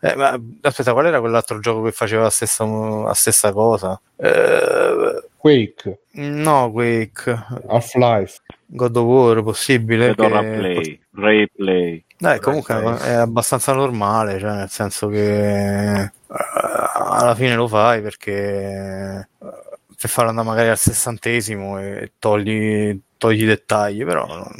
Eh, 0.00 0.14
ma 0.14 0.38
aspetta, 0.60 0.92
qual 0.92 1.06
era 1.06 1.18
quell'altro 1.18 1.58
gioco 1.58 1.82
che 1.82 1.92
faceva 1.92 2.22
la 2.22 2.30
stessa, 2.30 2.64
la 2.64 3.14
stessa 3.14 3.52
cosa? 3.52 4.00
Eh, 4.16 5.27
Quake. 5.38 6.00
No, 6.14 6.70
Quake. 6.72 7.46
Half-Life. 7.68 8.40
God 8.66 8.96
of 8.96 9.04
War, 9.04 9.42
possibile. 9.42 10.14
Che... 10.14 10.28
Play. 10.28 11.00
Replay. 11.12 12.04
Dai, 12.18 12.40
comunque 12.40 12.98
è 12.98 13.12
abbastanza 13.12 13.72
normale, 13.72 14.40
cioè 14.40 14.52
nel 14.52 14.68
senso 14.68 15.06
che 15.08 16.10
uh, 16.26 16.34
alla 16.34 17.36
fine 17.36 17.54
lo 17.54 17.68
fai 17.68 18.02
perché 18.02 19.28
uh, 19.38 19.46
per 19.96 20.10
farlo 20.10 20.30
andare 20.30 20.48
magari 20.48 20.68
al 20.68 20.78
sessantesimo 20.78 21.78
e 21.78 22.12
togli, 22.18 23.00
togli 23.16 23.42
i 23.44 23.46
dettagli, 23.46 24.04
però... 24.04 24.26
Non 24.26 24.52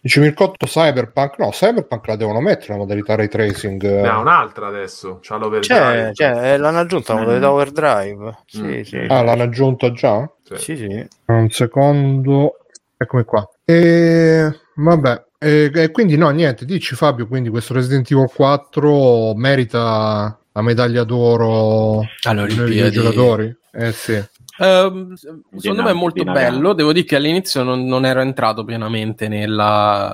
Dice 0.00 0.20
Mircotto 0.20 0.66
Cyberpunk, 0.66 1.38
no, 1.38 1.50
Cyberpunk 1.50 2.06
la 2.06 2.16
devono 2.16 2.40
mettere 2.40 2.74
la 2.74 2.78
modalità 2.78 3.16
ray 3.16 3.28
tracing. 3.28 3.82
Ne 3.82 4.08
ha 4.08 4.18
un'altra 4.18 4.68
adesso, 4.68 5.18
c'ha 5.20 5.36
l'overdrive. 5.36 6.12
C'è, 6.12 6.12
c'è 6.12 6.56
l'hanno 6.56 6.78
aggiunta 6.78 7.14
la 7.14 7.20
modalità 7.20 7.48
mm. 7.48 7.52
overdrive. 7.52 8.38
Sì, 8.46 8.62
mm. 8.62 8.80
sì. 8.82 8.96
Ah, 9.08 9.22
l'hanno 9.22 9.42
aggiunta 9.42 9.90
già? 9.92 10.30
Sì. 10.44 10.56
sì, 10.56 10.76
sì. 10.76 11.08
Un 11.26 11.50
secondo, 11.50 12.58
eccomi 12.96 13.24
qua. 13.24 13.48
E 13.64 14.60
vabbè, 14.76 15.24
e, 15.38 15.70
e 15.74 15.90
quindi 15.90 16.16
no, 16.16 16.30
niente, 16.30 16.64
dici 16.64 16.94
Fabio, 16.94 17.26
quindi 17.26 17.48
questo 17.48 17.74
Resident 17.74 18.10
Evil 18.10 18.30
4 18.32 19.34
merita 19.34 20.38
la 20.52 20.62
medaglia 20.62 21.04
d'oro 21.04 22.02
allora, 22.22 22.46
dei 22.46 22.90
giocatori? 22.90 23.56
Eh 23.72 23.92
sì. 23.92 24.20
Uh, 24.58 25.14
secondo 25.56 25.82
me 25.84 25.90
è 25.90 25.94
molto 25.94 26.24
bello. 26.24 26.72
Devo 26.72 26.92
dire 26.92 27.06
che 27.06 27.16
all'inizio 27.16 27.62
non, 27.62 27.84
non, 27.86 28.04
ero 28.04 28.20
entrato 28.20 28.64
pienamente 28.64 29.28
nella. 29.28 30.12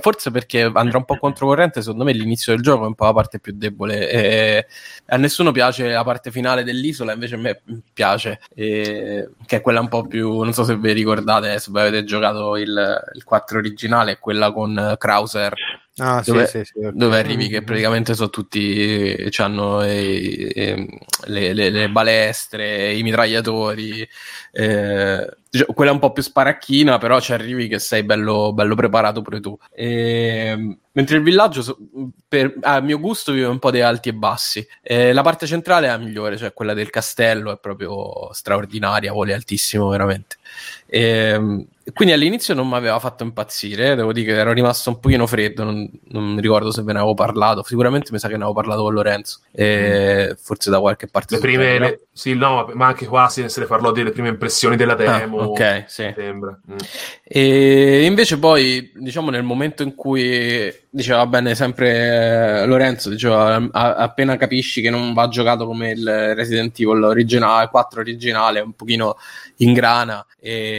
Forse 0.00 0.30
perché 0.30 0.70
andrà 0.72 0.98
un 0.98 1.04
po' 1.04 1.18
controcorrente. 1.18 1.82
Secondo 1.82 2.04
me 2.04 2.12
l'inizio 2.12 2.54
del 2.54 2.62
gioco 2.62 2.84
è 2.84 2.86
un 2.86 2.94
po' 2.94 3.06
la 3.06 3.12
parte 3.12 3.40
più 3.40 3.52
debole. 3.56 4.08
E 4.08 4.66
a 5.06 5.16
nessuno 5.16 5.50
piace 5.50 5.90
la 5.90 6.04
parte 6.04 6.30
finale 6.30 6.62
dell'isola, 6.62 7.12
invece 7.12 7.34
a 7.34 7.38
me 7.38 7.60
piace, 7.92 8.40
e... 8.54 9.30
che 9.44 9.56
è 9.56 9.60
quella 9.60 9.80
un 9.80 9.88
po' 9.88 10.06
più. 10.06 10.42
Non 10.42 10.52
so 10.52 10.62
se 10.62 10.76
vi 10.76 10.92
ricordate, 10.92 11.58
se 11.58 11.70
avete 11.74 12.04
giocato 12.04 12.56
il, 12.56 13.02
il 13.14 13.24
4 13.24 13.58
originale, 13.58 14.18
quella 14.18 14.52
con 14.52 14.94
Krauser 14.96 15.54
Ah, 15.98 16.22
dove, 16.24 16.46
sì, 16.46 16.62
sì, 16.62 16.72
sì, 16.74 16.90
dove, 16.92 17.18
arrivi 17.18 17.48
che 17.48 17.62
praticamente 17.62 18.14
sono 18.14 18.28
tutti 18.28 19.30
hanno 19.38 19.80
le, 19.80 20.86
le, 21.24 21.70
le, 21.70 21.88
balestre, 21.88 22.92
i 22.92 23.02
mitragliatori 23.02 24.06
eh, 24.52 25.36
quella 25.72 25.90
è 25.90 25.94
un 25.94 25.98
po' 25.98 26.12
più 26.12 26.22
sparacchina 26.22 26.98
però 26.98 27.18
ci 27.18 27.32
arrivi 27.32 27.66
che 27.66 27.78
sei 27.78 28.02
bello, 28.02 28.52
bello 28.52 28.74
preparato 28.74 29.22
pure 29.22 29.40
tu 29.40 29.58
e, 29.72 30.76
mentre 30.96 31.16
il 31.16 31.22
villaggio 31.22 31.78
per, 32.26 32.54
a 32.62 32.80
mio 32.80 32.98
gusto 32.98 33.32
vive 33.32 33.46
un 33.46 33.58
po' 33.58 33.70
dei 33.70 33.82
alti 33.82 34.08
e 34.08 34.14
bassi. 34.14 34.66
Eh, 34.82 35.12
la 35.12 35.22
parte 35.22 35.46
centrale 35.46 35.86
è 35.86 35.90
la 35.90 35.98
migliore, 35.98 36.38
cioè 36.38 36.54
quella 36.54 36.74
del 36.74 36.90
castello 36.90 37.52
è 37.52 37.58
proprio 37.58 38.32
straordinaria, 38.32 39.12
vole 39.12 39.34
altissimo 39.34 39.88
veramente. 39.88 40.36
E, 40.86 41.00
ehm, 41.00 41.66
quindi 41.92 42.14
all'inizio 42.14 42.52
non 42.52 42.66
mi 42.66 42.74
aveva 42.74 42.98
fatto 42.98 43.22
impazzire, 43.22 43.94
devo 43.94 44.12
dire 44.12 44.32
che 44.32 44.38
ero 44.40 44.52
rimasto 44.52 44.90
un 44.90 44.98
pochino 44.98 45.24
freddo, 45.26 45.62
non, 45.62 45.88
non 46.08 46.36
ricordo 46.40 46.72
se 46.72 46.82
ve 46.82 46.92
ne 46.92 46.98
avevo 46.98 47.14
parlato, 47.14 47.62
sicuramente 47.62 48.10
mi 48.10 48.18
sa 48.18 48.26
che 48.26 48.36
ne 48.36 48.42
avevo 48.42 48.54
parlato 48.54 48.82
con 48.82 48.92
Lorenzo, 48.92 49.38
e 49.52 50.30
mm. 50.30 50.34
forse 50.36 50.68
da 50.68 50.80
qualche 50.80 51.06
parte. 51.06 51.36
Le 51.36 51.40
prime, 51.40 51.78
le, 51.78 52.00
sì, 52.12 52.34
no, 52.34 52.68
ma 52.74 52.86
anche 52.86 53.06
qua 53.06 53.28
se, 53.28 53.48
se 53.48 53.60
ne 53.60 53.66
parlò 53.66 53.92
delle 53.92 54.10
prime 54.10 54.28
impressioni 54.28 54.74
della 54.74 54.94
ah, 54.94 54.96
demo. 54.96 55.38
Ah, 55.38 55.46
ok, 55.46 55.84
sì. 55.86 56.12
Mm. 56.18 56.76
E 57.22 58.04
invece 58.04 58.38
poi, 58.38 58.90
diciamo, 58.92 59.30
nel 59.30 59.44
momento 59.44 59.84
in 59.84 59.94
cui 59.94 60.74
diceva 60.90 61.24
bene 61.26 61.54
sempre 61.54 62.62
eh, 62.62 62.66
Lorenzo, 62.66 63.10
diceva 63.10 63.54
a, 63.70 63.94
appena 63.94 64.36
capisci 64.36 64.80
che 64.80 64.90
non 64.90 65.12
va 65.12 65.28
giocato 65.28 65.66
come 65.66 65.90
il 65.90 66.34
Resident 66.34 66.78
Evil 66.80 67.04
originale, 67.04 67.68
4 67.68 68.00
originale, 68.00 68.58
un 68.58 68.72
pochino 68.72 69.16
in 69.58 69.72
grana 69.72 70.24
e 70.40 70.75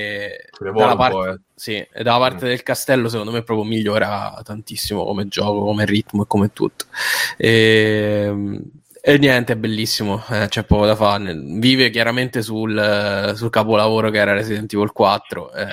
dalla 0.60 0.95
parte, 0.95 1.29
eh. 1.29 1.39
sì, 1.55 1.75
e 1.75 2.03
dalla 2.03 2.19
parte 2.19 2.45
mm. 2.45 2.49
del 2.49 2.63
castello 2.63 3.10
secondo 3.10 3.31
me 3.31 3.43
proprio 3.43 3.65
migliora 3.65 4.39
tantissimo 4.43 5.03
come 5.03 5.27
gioco, 5.27 5.63
come 5.63 5.86
ritmo 5.86 6.23
e 6.23 6.27
come 6.27 6.51
tutto. 6.53 6.86
E, 7.38 8.62
e 9.01 9.17
niente, 9.17 9.53
è 9.53 9.55
bellissimo, 9.55 10.23
eh, 10.29 10.47
c'è 10.49 10.63
poco 10.63 10.86
da 10.86 10.95
fare. 10.95 11.33
Vive 11.33 11.89
chiaramente 11.89 12.41
sul, 12.41 13.33
sul 13.36 13.49
capolavoro 13.49 14.10
che 14.10 14.17
era 14.17 14.33
Resident 14.33 14.73
Evil 14.73 14.91
4. 14.91 15.53
Eh, 15.53 15.67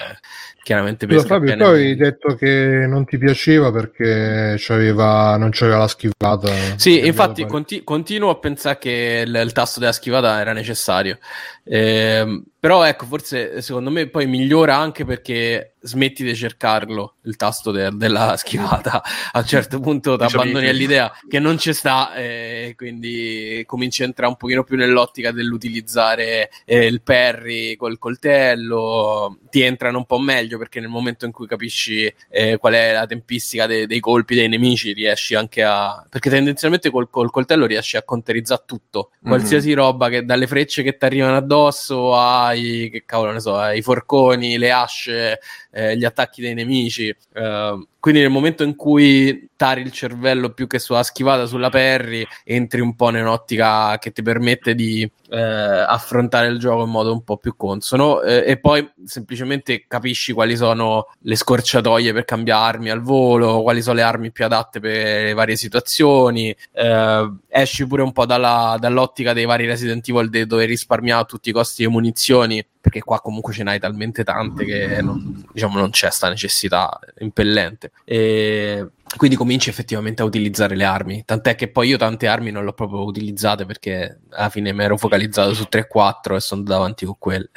chiaramente 0.64 1.06
per 1.06 1.26
Fabio, 1.26 1.56
tu 1.56 1.62
avevi 1.62 1.94
detto 1.94 2.34
che 2.37 2.87
non 2.88 3.04
ti 3.04 3.18
piaceva 3.18 3.70
perché 3.70 4.54
c'aveva, 4.58 5.37
non 5.37 5.50
c'aveva 5.52 5.78
la 5.78 5.88
schivata. 5.88 6.50
Sì, 6.76 7.06
infatti 7.06 7.44
conti- 7.44 7.84
continuo 7.84 8.30
a 8.30 8.38
pensare 8.38 8.78
che 8.78 9.24
il, 9.26 9.40
il, 9.44 9.52
tasto 9.52 9.78
della 9.78 9.92
schivata 9.92 10.40
era 10.40 10.52
necessario. 10.52 11.18
Eh, 11.64 12.42
però 12.64 12.83
ecco, 12.85 13.05
forse 13.07 13.61
secondo 13.61 13.90
me 13.90 14.09
poi 14.09 14.27
migliora 14.27 14.77
anche 14.77 15.05
perché 15.05 15.74
smetti 15.81 16.24
di 16.24 16.35
cercarlo 16.35 17.16
il 17.24 17.37
tasto 17.37 17.70
de- 17.70 17.90
della 17.92 18.37
schivata. 18.38 19.03
A 19.33 19.40
un 19.40 19.44
certo 19.44 19.81
punto 19.81 20.16
ti 20.16 20.24
abbandoni 20.24 20.68
all'idea 20.68 21.12
che 21.29 21.38
non 21.38 21.59
ci 21.59 21.74
sta 21.74 22.14
e 22.14 22.72
quindi 22.74 23.62
cominci 23.66 24.00
a 24.00 24.07
entrare 24.07 24.31
un 24.31 24.38
pochino 24.38 24.64
più 24.64 24.79
nell'ottica 24.79 25.31
dell'utilizzare 25.31 26.48
eh, 26.64 26.87
il 26.87 27.03
parry 27.03 27.77
col 27.77 27.98
coltello. 27.98 29.38
Ti 29.50 29.61
entrano 29.61 29.98
un 29.98 30.07
po' 30.07 30.18
meglio 30.18 30.57
perché 30.57 30.81
nel 30.81 30.88
momento 30.88 31.27
in 31.27 31.33
cui 31.33 31.46
capisci 31.46 32.11
eh, 32.31 32.57
qual 32.57 32.72
è 32.72 32.94
la 32.94 33.05
tempistica 33.05 33.66
de- 33.66 33.87
dei 33.87 34.00
colpi 34.00 34.35
dei 34.35 34.48
nemici 34.48 34.94
riesci 34.94 35.35
anche 35.35 35.62
a... 35.62 36.03
perché 36.09 36.31
tendenzialmente 36.31 36.90
col, 36.90 37.11
col 37.11 37.31
coltello 37.31 37.66
riesci 37.66 37.98
a 37.98 38.03
conterizzare 38.05 38.62
tutto. 38.64 39.11
Mhm. 39.20 39.29
Qualsiasi 39.29 39.68
mm-hmm. 39.68 39.77
roba 39.77 40.09
che 40.09 40.24
dalle 40.24 40.46
frecce 40.46 40.83
che 40.83 40.96
ti 40.96 41.05
arrivano 41.05 41.37
addosso 41.37 41.53
a 41.62 42.46
ai, 42.46 42.88
che 42.90 43.04
cavolo 43.06 43.32
ne 43.32 43.40
so, 43.40 43.56
ai 43.56 43.82
forconi, 43.82 44.58
le 44.58 44.70
asce, 44.70 45.40
eh, 45.70 45.96
gli 45.96 46.04
attacchi 46.04 46.40
dei 46.40 46.54
nemici. 46.54 47.14
Uh, 47.34 47.86
quindi 48.00 48.20
nel 48.20 48.30
momento 48.30 48.62
in 48.62 48.76
cui 48.76 49.48
tari 49.64 49.81
il 49.81 49.92
cervello 49.92 50.50
più 50.50 50.66
che 50.66 50.79
sulla 50.79 51.03
schivata 51.03 51.46
sulla 51.46 51.70
Perry, 51.70 52.27
entri 52.44 52.83
un 52.83 52.94
po' 52.94 53.09
in 53.09 53.16
un'ottica 53.16 53.96
che 53.98 54.12
ti 54.12 54.20
permette 54.20 54.74
di 54.74 55.11
eh, 55.31 55.40
affrontare 55.40 56.48
il 56.48 56.59
gioco 56.59 56.85
in 56.85 56.90
modo 56.90 57.12
un 57.12 57.24
po' 57.24 57.38
più 57.38 57.57
consono 57.57 58.20
eh, 58.20 58.44
e 58.46 58.59
poi 58.59 58.87
semplicemente 59.05 59.87
capisci 59.88 60.35
quali 60.35 60.55
sono 60.55 61.09
le 61.20 61.35
scorciatoie 61.35 62.12
per 62.12 62.27
cambiare 62.27 62.77
armi 62.77 62.90
al 62.90 63.00
volo, 63.00 63.62
quali 63.62 63.81
sono 63.81 63.96
le 63.96 64.03
armi 64.03 64.33
più 64.33 64.44
adatte 64.44 64.81
per 64.81 65.24
le 65.24 65.33
varie 65.33 65.57
situazioni, 65.57 66.55
eh, 66.72 67.33
esci 67.48 67.87
pure 67.87 68.03
un 68.03 68.12
po' 68.12 68.27
dalla, 68.27 68.77
dall'ottica 68.79 69.33
dei 69.33 69.46
vari 69.46 69.64
Resident 69.64 70.07
Evil 70.07 70.46
dove 70.46 70.66
risparmiare 70.66 71.22
a 71.22 71.24
tutti 71.24 71.48
i 71.48 71.53
costi 71.53 71.85
di 71.85 71.88
munizioni 71.88 72.64
perché 72.85 73.00
qua 73.00 73.18
comunque 73.22 73.55
ce 73.55 73.62
n'hai 73.62 73.81
talmente 73.81 74.24
tante 74.24 74.66
che 74.66 75.00
non, 75.00 75.42
diciamo, 75.50 75.79
non 75.79 75.88
c'è 75.88 76.11
sta 76.11 76.29
necessità 76.29 76.98
impellente. 77.20 77.92
E 78.05 78.87
quindi 79.16 79.37
cominci 79.37 79.68
effettivamente 79.68 80.22
a 80.22 80.24
utilizzare 80.24 80.77
le 80.77 80.85
armi. 80.85 81.24
Tant'è 81.24 81.55
che 81.55 81.70
poi 81.70 81.88
io 81.88 81.96
tante 81.96 82.27
armi 82.27 82.50
non 82.50 82.64
le 82.64 82.70
ho 82.70 82.72
proprio 82.72 83.05
utilizzate 83.05 83.64
perché 83.66 84.20
alla 84.31 84.48
fine 84.48 84.72
mi 84.72 84.83
ero 84.83 84.96
focalizzato 84.96 85.55
su 85.55 85.66
3-4 85.70 86.37
e 86.37 86.40
sono 86.40 86.62
davanti 86.62 87.05
con 87.05 87.16
quelle. 87.18 87.50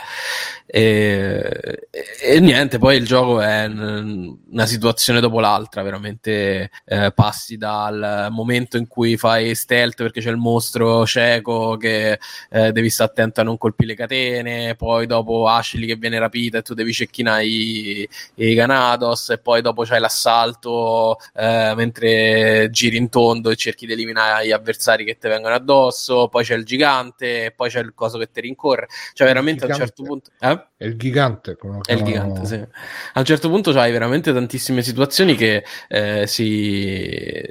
E, 0.70 1.88
e, 2.22 2.40
niente, 2.42 2.78
poi 2.78 2.98
il 2.98 3.06
gioco 3.06 3.40
è 3.40 3.66
una 3.68 4.66
situazione 4.66 5.22
dopo 5.22 5.40
l'altra, 5.40 5.82
veramente 5.82 6.70
eh, 6.84 7.14
passi 7.14 7.56
dal 7.56 8.28
momento 8.32 8.76
in 8.76 8.86
cui 8.86 9.16
fai 9.16 9.56
stealth 9.56 9.96
perché 9.96 10.20
c'è 10.20 10.30
il 10.30 10.36
mostro 10.36 11.06
cieco 11.06 11.78
che 11.78 12.20
eh, 12.50 12.72
devi 12.74 12.90
stare 12.90 13.12
attento 13.12 13.40
a 13.40 13.44
non 13.46 13.58
colpire 13.58 13.92
le 13.92 13.96
catene, 13.96 14.76
poi 14.76 15.06
dopo 15.06 15.48
Ashley 15.48 15.88
che 15.88 15.96
viene 15.96 16.20
rapita 16.20 16.58
e 16.58 16.62
tu 16.64 16.74
devi 16.74 16.92
cecchinare 16.92 17.46
i, 17.46 18.10
i 18.36 18.54
Ganados 18.54 19.30
e 19.30 19.38
poi 19.38 19.62
dopo 19.62 19.84
c'hai 19.84 20.02
l'assalto 20.02 21.18
eh, 21.34 21.72
mentre 21.78 22.68
giri 22.72 22.98
in 22.98 23.08
tondo 23.08 23.52
e 23.52 23.56
cerchi 23.56 23.86
di 23.86 23.94
eliminare 23.94 24.48
gli 24.48 24.52
avversari 24.52 25.06
che 25.06 25.18
ti 25.18 25.30
vengono 25.30 25.56
addosso, 25.56 26.28
poi 26.28 26.44
c'è 26.44 26.56
il 26.56 26.66
gigante, 26.66 27.54
poi 27.56 27.70
c'è 27.70 27.80
il 27.80 27.94
coso 27.96 28.18
che 28.18 28.30
ti 28.30 28.42
rincorre, 28.42 28.88
cioè 29.14 29.28
veramente 29.28 29.64
a 29.64 29.68
un 29.70 29.74
certo 29.74 30.04
punto... 30.04 30.32
Eh? 30.42 30.57
È 30.78 30.86
il 30.86 30.96
gigante. 30.98 31.58
È 31.86 31.94
il 31.94 32.04
gigante, 32.04 32.46
sì. 32.46 32.56
A 32.56 33.20
un 33.20 33.26
certo 33.26 33.50
punto 33.50 33.72
c'hai 33.72 33.92
veramente 33.92 34.32
tantissime 34.32 34.82
situazioni 34.82 35.36
che 35.36 35.64
eh, 35.88 36.28
si 36.28 37.42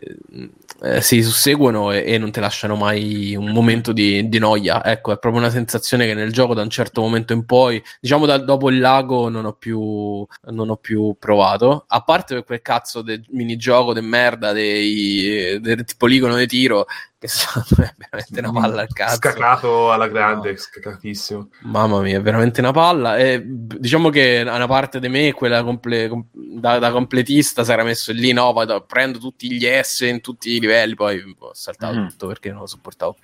eh, 0.83 1.01
si 1.01 1.23
susseguono 1.23 1.90
e, 1.90 2.05
e, 2.07 2.19
non 2.19 2.31
ti 2.31 2.38
lasciano 2.38 2.77
mai 2.77 3.35
un 3.35 3.51
momento 3.51 3.92
di, 3.92 4.29
di, 4.29 4.38
noia. 4.38 4.85
Ecco, 4.85 5.12
è 5.12 5.19
proprio 5.19 5.40
una 5.40 5.51
sensazione 5.51 6.07
che 6.07 6.12
nel 6.14 6.33
gioco 6.33 6.53
da 6.53 6.62
un 6.62 6.69
certo 6.69 7.01
momento 7.01 7.33
in 7.33 7.47
poi, 7.47 7.83
diciamo 8.01 8.27
da, 8.27 8.37
dopo 8.37 8.69
il 8.69 8.79
lago, 8.79 9.31
non 9.31 9.47
ho, 9.47 9.55
più, 9.55 10.27
non 10.51 10.69
ho 10.69 10.77
più 10.77 11.16
provato. 11.19 11.85
A 11.88 12.03
parte 12.03 12.35
per 12.35 12.45
quel 12.45 12.62
cazzo 12.62 13.01
del 13.01 13.25
minigioco 13.31 13.95
de 13.95 14.03
merda 14.03 14.53
dei, 14.53 15.59
del 15.61 15.85
poligono 15.97 16.37
di 16.37 16.47
tiro 16.47 16.87
che 17.26 17.82
è 17.82 17.94
veramente 17.96 18.40
una 18.40 18.52
palla 18.52 18.80
al 18.82 18.92
cazzo. 18.92 19.16
Scacato 19.16 19.92
alla 19.92 20.08
grande, 20.08 20.52
no. 20.52 20.56
scacatissimo. 20.56 21.48
Mamma 21.62 22.00
mia, 22.00 22.20
veramente 22.20 22.60
una 22.60 22.72
palla. 22.72 23.16
E 23.16 23.42
diciamo 23.44 24.10
che 24.10 24.42
una 24.44 24.66
parte 24.66 25.00
di 25.00 25.08
me, 25.08 25.32
quella 25.32 25.62
comple- 25.62 26.26
da, 26.32 26.78
da, 26.78 26.90
completista, 26.90 27.64
si 27.64 27.72
era 27.72 27.84
messo 27.84 28.12
lì, 28.12 28.32
no, 28.32 28.52
vado, 28.52 28.80
prendo 28.82 29.18
tutti 29.18 29.52
gli 29.52 29.66
S 29.66 30.00
in 30.00 30.20
tutti 30.20 30.54
i 30.56 30.60
livelli, 30.60 30.94
poi 30.94 31.22
ho 31.38 31.54
saltato 31.54 31.98
mm. 31.98 32.08
tutto 32.08 32.26
perché 32.26 32.50
non 32.50 32.60
lo 32.60 32.66
sopportavo. 32.66 33.16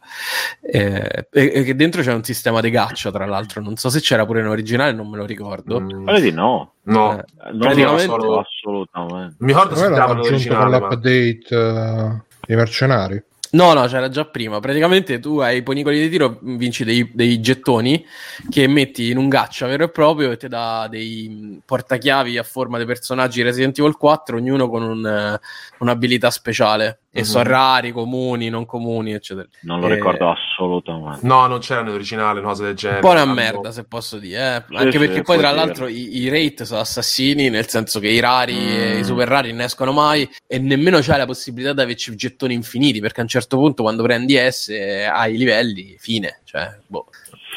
E, 0.61 1.29
e, 1.31 1.63
che 1.63 1.75
dentro 1.75 2.03
c'è 2.03 2.13
un 2.13 2.25
sistema 2.25 2.61
di 2.61 2.71
gaccia, 2.71 3.11
tra 3.11 3.27
l'altro, 3.27 3.61
non 3.63 3.77
so 3.77 3.89
se 3.89 4.01
c'era 4.01 4.27
pure 4.27 4.41
in 4.41 4.47
originale, 4.47 4.93
non 4.93 5.09
me 5.09 5.17
lo 5.17 5.25
ricordo. 5.25 5.81
Mm. 5.81 6.05
Pare 6.05 6.21
di 6.21 6.33
no. 6.33 6.75
No, 6.85 7.17
eh, 7.17 7.25
praticamente 7.59 8.07
solo... 8.07 8.39
assolutamente. 8.41 9.37
Mi 9.39 9.49
ricordo 9.49 9.77
se 9.77 9.89
l'hanno 9.89 10.21
aggiunto 10.21 10.57
con 10.57 10.71
l'update 10.71 11.41
uh, 11.51 12.23
dei 12.45 12.57
mercenari. 12.57 13.23
No, 13.55 13.75
no, 13.75 13.87
c'era 13.87 14.09
già 14.09 14.25
prima. 14.25 14.61
Praticamente 14.61 15.19
tu 15.19 15.39
hai 15.39 15.59
i 15.59 15.63
ponicoli 15.63 16.01
di 16.01 16.09
tiro, 16.09 16.39
vinci 16.41 16.85
dei, 16.85 17.11
dei, 17.13 17.39
gettoni 17.39 18.03
che 18.49 18.67
metti 18.67 19.11
in 19.11 19.19
un 19.19 19.29
gaccia 19.29 19.67
vero 19.67 19.85
e 19.85 19.91
proprio 19.91 20.31
e 20.31 20.39
ti 20.39 20.49
dà 20.49 20.89
dei 20.89 21.61
portachiavi 21.63 22.39
a 22.39 22.45
forma 22.45 22.79
di 22.79 22.87
personaggi 22.87 23.43
Resident 23.43 23.79
Evil 23.79 23.97
4, 23.99 24.39
ognuno 24.39 24.71
con 24.71 24.83
un, 24.83 25.39
un'abilità 25.81 26.31
speciale. 26.31 27.02
E 27.15 27.21
mm-hmm. 27.21 27.31
sono 27.31 27.45
rari, 27.45 27.93
comuni, 27.93 28.49
non 28.49 28.65
comuni, 28.65 29.13
eccetera. 29.13 29.47
Non 29.63 29.81
lo 29.81 29.89
e... 29.89 29.95
ricordo 29.97 30.31
assolutamente. 30.31 31.27
No, 31.27 31.47
non 31.47 31.59
c'era 31.59 31.83
nell'originale, 31.83 32.39
una 32.39 32.49
cosa 32.49 32.65
del 32.65 32.75
genere. 32.75 33.01
Un 33.01 33.07
po' 33.07 33.13
una 33.13 33.27
merda, 33.27 33.71
se 33.71 33.85
posso 33.85 34.19
dire. 34.19 34.65
Eh. 34.71 34.77
Anche 34.77 34.93
sì, 34.93 34.99
perché 34.99 35.15
sì, 35.17 35.23
poi, 35.23 35.37
tra 35.37 35.51
dire. 35.51 35.65
l'altro, 35.65 35.87
i, 35.89 36.17
i, 36.17 36.29
rate 36.31 36.65
sono 36.65 36.81
assassini, 36.81 37.51
nel 37.51 37.69
senso 37.69 38.01
che 38.01 38.09
i 38.09 38.19
rari 38.19 38.55
mm. 38.55 38.81
e 38.81 38.99
i 39.01 39.05
super 39.05 39.29
rari 39.29 39.53
ne 39.53 39.65
escono 39.65 39.93
mai 39.93 40.27
e 40.47 40.59
nemmeno 40.59 41.01
c'è 41.01 41.19
la 41.19 41.27
possibilità 41.27 41.75
di 41.75 41.83
averci 41.83 42.17
gettoni 42.17 42.55
infiniti, 42.55 43.01
perché 43.01 43.21
a 43.21 43.25
un 43.25 43.29
certo 43.29 43.59
punto 43.59 43.83
quando 43.83 44.03
prendi 44.03 44.35
S 44.51 44.71
hai 44.71 45.35
i 45.35 45.37
livelli, 45.37 45.97
fine. 45.99 46.41
Cioè, 46.45 46.79
boh 46.87 47.09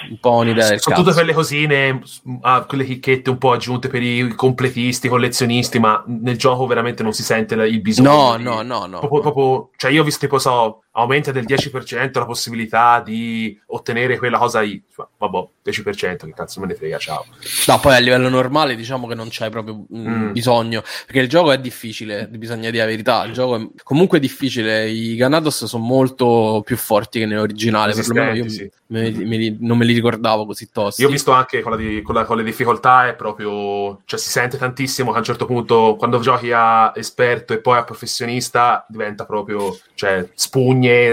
un 0.10 0.20
po' 0.20 0.32
un'idea 0.32 0.70
del 0.70 0.80
Sono 0.80 0.96
tutte 0.96 1.14
quelle 1.14 1.34
cosine, 1.34 2.02
ah, 2.42 2.66
quelle 2.66 2.86
chicchette 2.86 3.30
un 3.30 3.38
po' 3.38 3.52
aggiunte 3.52 3.88
per 3.88 4.02
i 4.02 4.34
completisti, 4.36 5.08
collezionisti, 5.08 5.80
ma 5.80 6.04
nel 6.08 6.38
gioco 6.38 6.66
veramente 6.68 7.04
non 7.04 7.14
si 7.14 7.24
sente 7.24 7.56
il 7.56 7.82
bisogno. 7.82 8.32
No, 8.32 8.38
di... 8.38 8.44
no, 8.44 8.62
no, 8.62 8.86
no. 8.86 9.00
Proprio, 9.00 9.22
proprio... 9.22 9.70
Cioè 9.76 9.92
io 9.92 10.02
ho 10.02 10.06
visto 10.06 10.20
tipo, 10.20 10.40
so, 10.40 10.84
aumenta 10.98 11.32
del 11.32 11.46
10% 11.46 12.20
la 12.20 12.26
possibilità 12.26 13.02
di 13.04 13.60
ottenere 13.68 14.18
quella 14.18 14.38
cosa 14.38 14.62
lì. 14.62 14.82
Vabbè, 15.18 15.48
10%, 15.66 16.26
che 16.26 16.34
cazzo 16.34 16.60
me 16.60 16.68
ne 16.68 16.76
frega, 16.76 16.98
ciao. 16.98 17.26
No, 17.68 17.80
poi 17.80 17.96
a 17.96 18.00
livello 18.00 18.30
normale 18.30 18.76
diciamo 18.76 19.08
che 19.08 19.16
non 19.16 19.30
c'è 19.30 19.50
proprio 19.50 19.86
mm, 19.94 20.08
mm. 20.08 20.32
bisogno, 20.32 20.84
perché 21.06 21.22
il 21.22 21.28
gioco 21.28 21.52
è 21.52 21.60
difficile, 21.60 22.28
bisogna 22.28 22.70
dire 22.70 22.84
la 22.84 22.90
verità, 22.90 23.24
il 23.26 23.34
gioco 23.34 23.56
è 23.56 23.68
comunque 23.84 24.20
difficile, 24.20 24.88
i 24.88 25.16
Ganados 25.16 25.66
sono 25.66 25.84
molto 25.84 26.62
più 26.64 26.78
forti 26.78 27.20
che 27.20 27.26
nell'originale, 27.26 27.94
perlomeno 27.94 28.36
io 28.36 28.48
sì. 28.48 28.70
me, 28.88 29.12
me, 29.12 29.58
non 29.60 29.78
me 29.78 29.86
li 29.86 29.94
ricordavo 29.94 30.46
così 30.46 30.70
tosti. 30.72 31.02
Io 31.02 31.08
ho 31.08 31.12
visto 31.12 31.32
anche 31.32 31.62
con, 31.62 31.76
di, 31.76 32.02
con, 32.04 32.16
la, 32.16 32.24
con, 32.24 32.38
le 32.38 32.44
difficoltà, 32.44 33.08
è 33.08 33.16
proprio, 33.16 34.02
cioè 34.06 34.20
si 34.20 34.30
sente 34.30 34.58
tantissimo 34.58 35.10
che 35.10 35.16
a 35.18 35.20
un 35.20 35.26
certo 35.26 35.46
punto 35.46 35.96
quando 35.98 36.20
giochi 36.20 36.52
a 36.54 36.94
esperto 36.96 37.54
e 37.54 37.60
poi 37.60 37.80
a 37.80 37.84
professionista 37.84 38.86
diventa 38.88 39.26
proprio, 39.26 39.78
cioè 39.96 40.30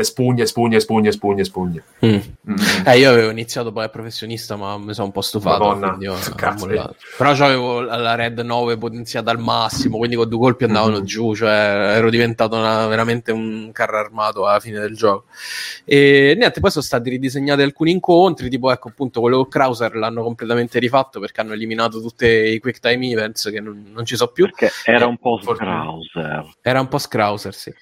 spugne, 0.03 0.47
spugne, 0.47 0.47
spugne, 0.47 0.81
spugne, 0.81 1.13
spugne, 1.13 1.45
spugne. 1.45 1.83
Mm. 2.05 2.51
Mm. 2.51 2.87
Eh, 2.87 2.99
io 2.99 3.11
avevo 3.11 3.31
iniziato 3.31 3.73
poi 3.73 3.85
a 3.85 3.89
professionista, 3.89 4.57
ma 4.57 4.77
mi 4.79 4.93
sono 4.95 5.07
un 5.07 5.13
po' 5.13 5.21
stufato. 5.21 5.75
Madonna, 5.75 6.11
ho, 6.11 6.15
ho 6.15 6.95
Però 7.17 7.31
avevo 7.31 7.81
la 7.81 8.15
Red 8.15 8.39
9 8.39 8.77
potenziata 8.79 9.31
al 9.31 9.39
massimo, 9.39 9.99
quindi 9.99 10.17
con 10.17 10.29
due 10.29 10.39
colpi 10.39 10.65
andavano 10.65 10.97
mm-hmm. 10.97 11.05
giù, 11.05 11.35
cioè 11.35 11.95
ero 11.97 12.11
diventato 12.11 12.57
una, 12.57 12.87
veramente 12.87 13.33
un 13.33 13.71
carro 13.73 13.99
armato 13.99 14.47
alla 14.47 14.61
fine 14.61 14.81
del 14.81 14.95
gioco. 14.97 15.25
E 15.85 16.35
niente, 16.37 16.61
poi 16.61 16.71
sono 16.71 16.85
stati 16.85 17.11
ridisegnati 17.11 17.63
alcuni 17.63 17.93
incontri, 17.93 18.49
tipo 18.49 18.71
ecco 18.71 18.89
appunto 18.89 19.21
quello 19.21 19.37
con 19.37 19.49
Krauser 19.49 19.95
l'hanno 19.97 20.23
completamente 20.23 20.79
rifatto 20.79 21.21
perché 21.21 21.41
hanno 21.41 21.53
eliminato 21.53 22.01
tutti 22.01 22.27
i 22.27 22.59
quick 22.59 22.81
time 22.81 23.09
events 23.11 23.49
che 23.51 23.61
non, 23.61 23.91
non 23.93 24.05
ci 24.05 24.17
sono 24.17 24.31
più. 24.31 24.47
Perché 24.47 24.71
era 24.85 25.07
un 25.07 25.19
po' 25.19 25.39
Krauser. 25.39 26.55
Era 26.61 26.81
un 26.81 26.89
po' 26.89 26.99
Krauser, 26.99 27.55
sì. 27.55 27.73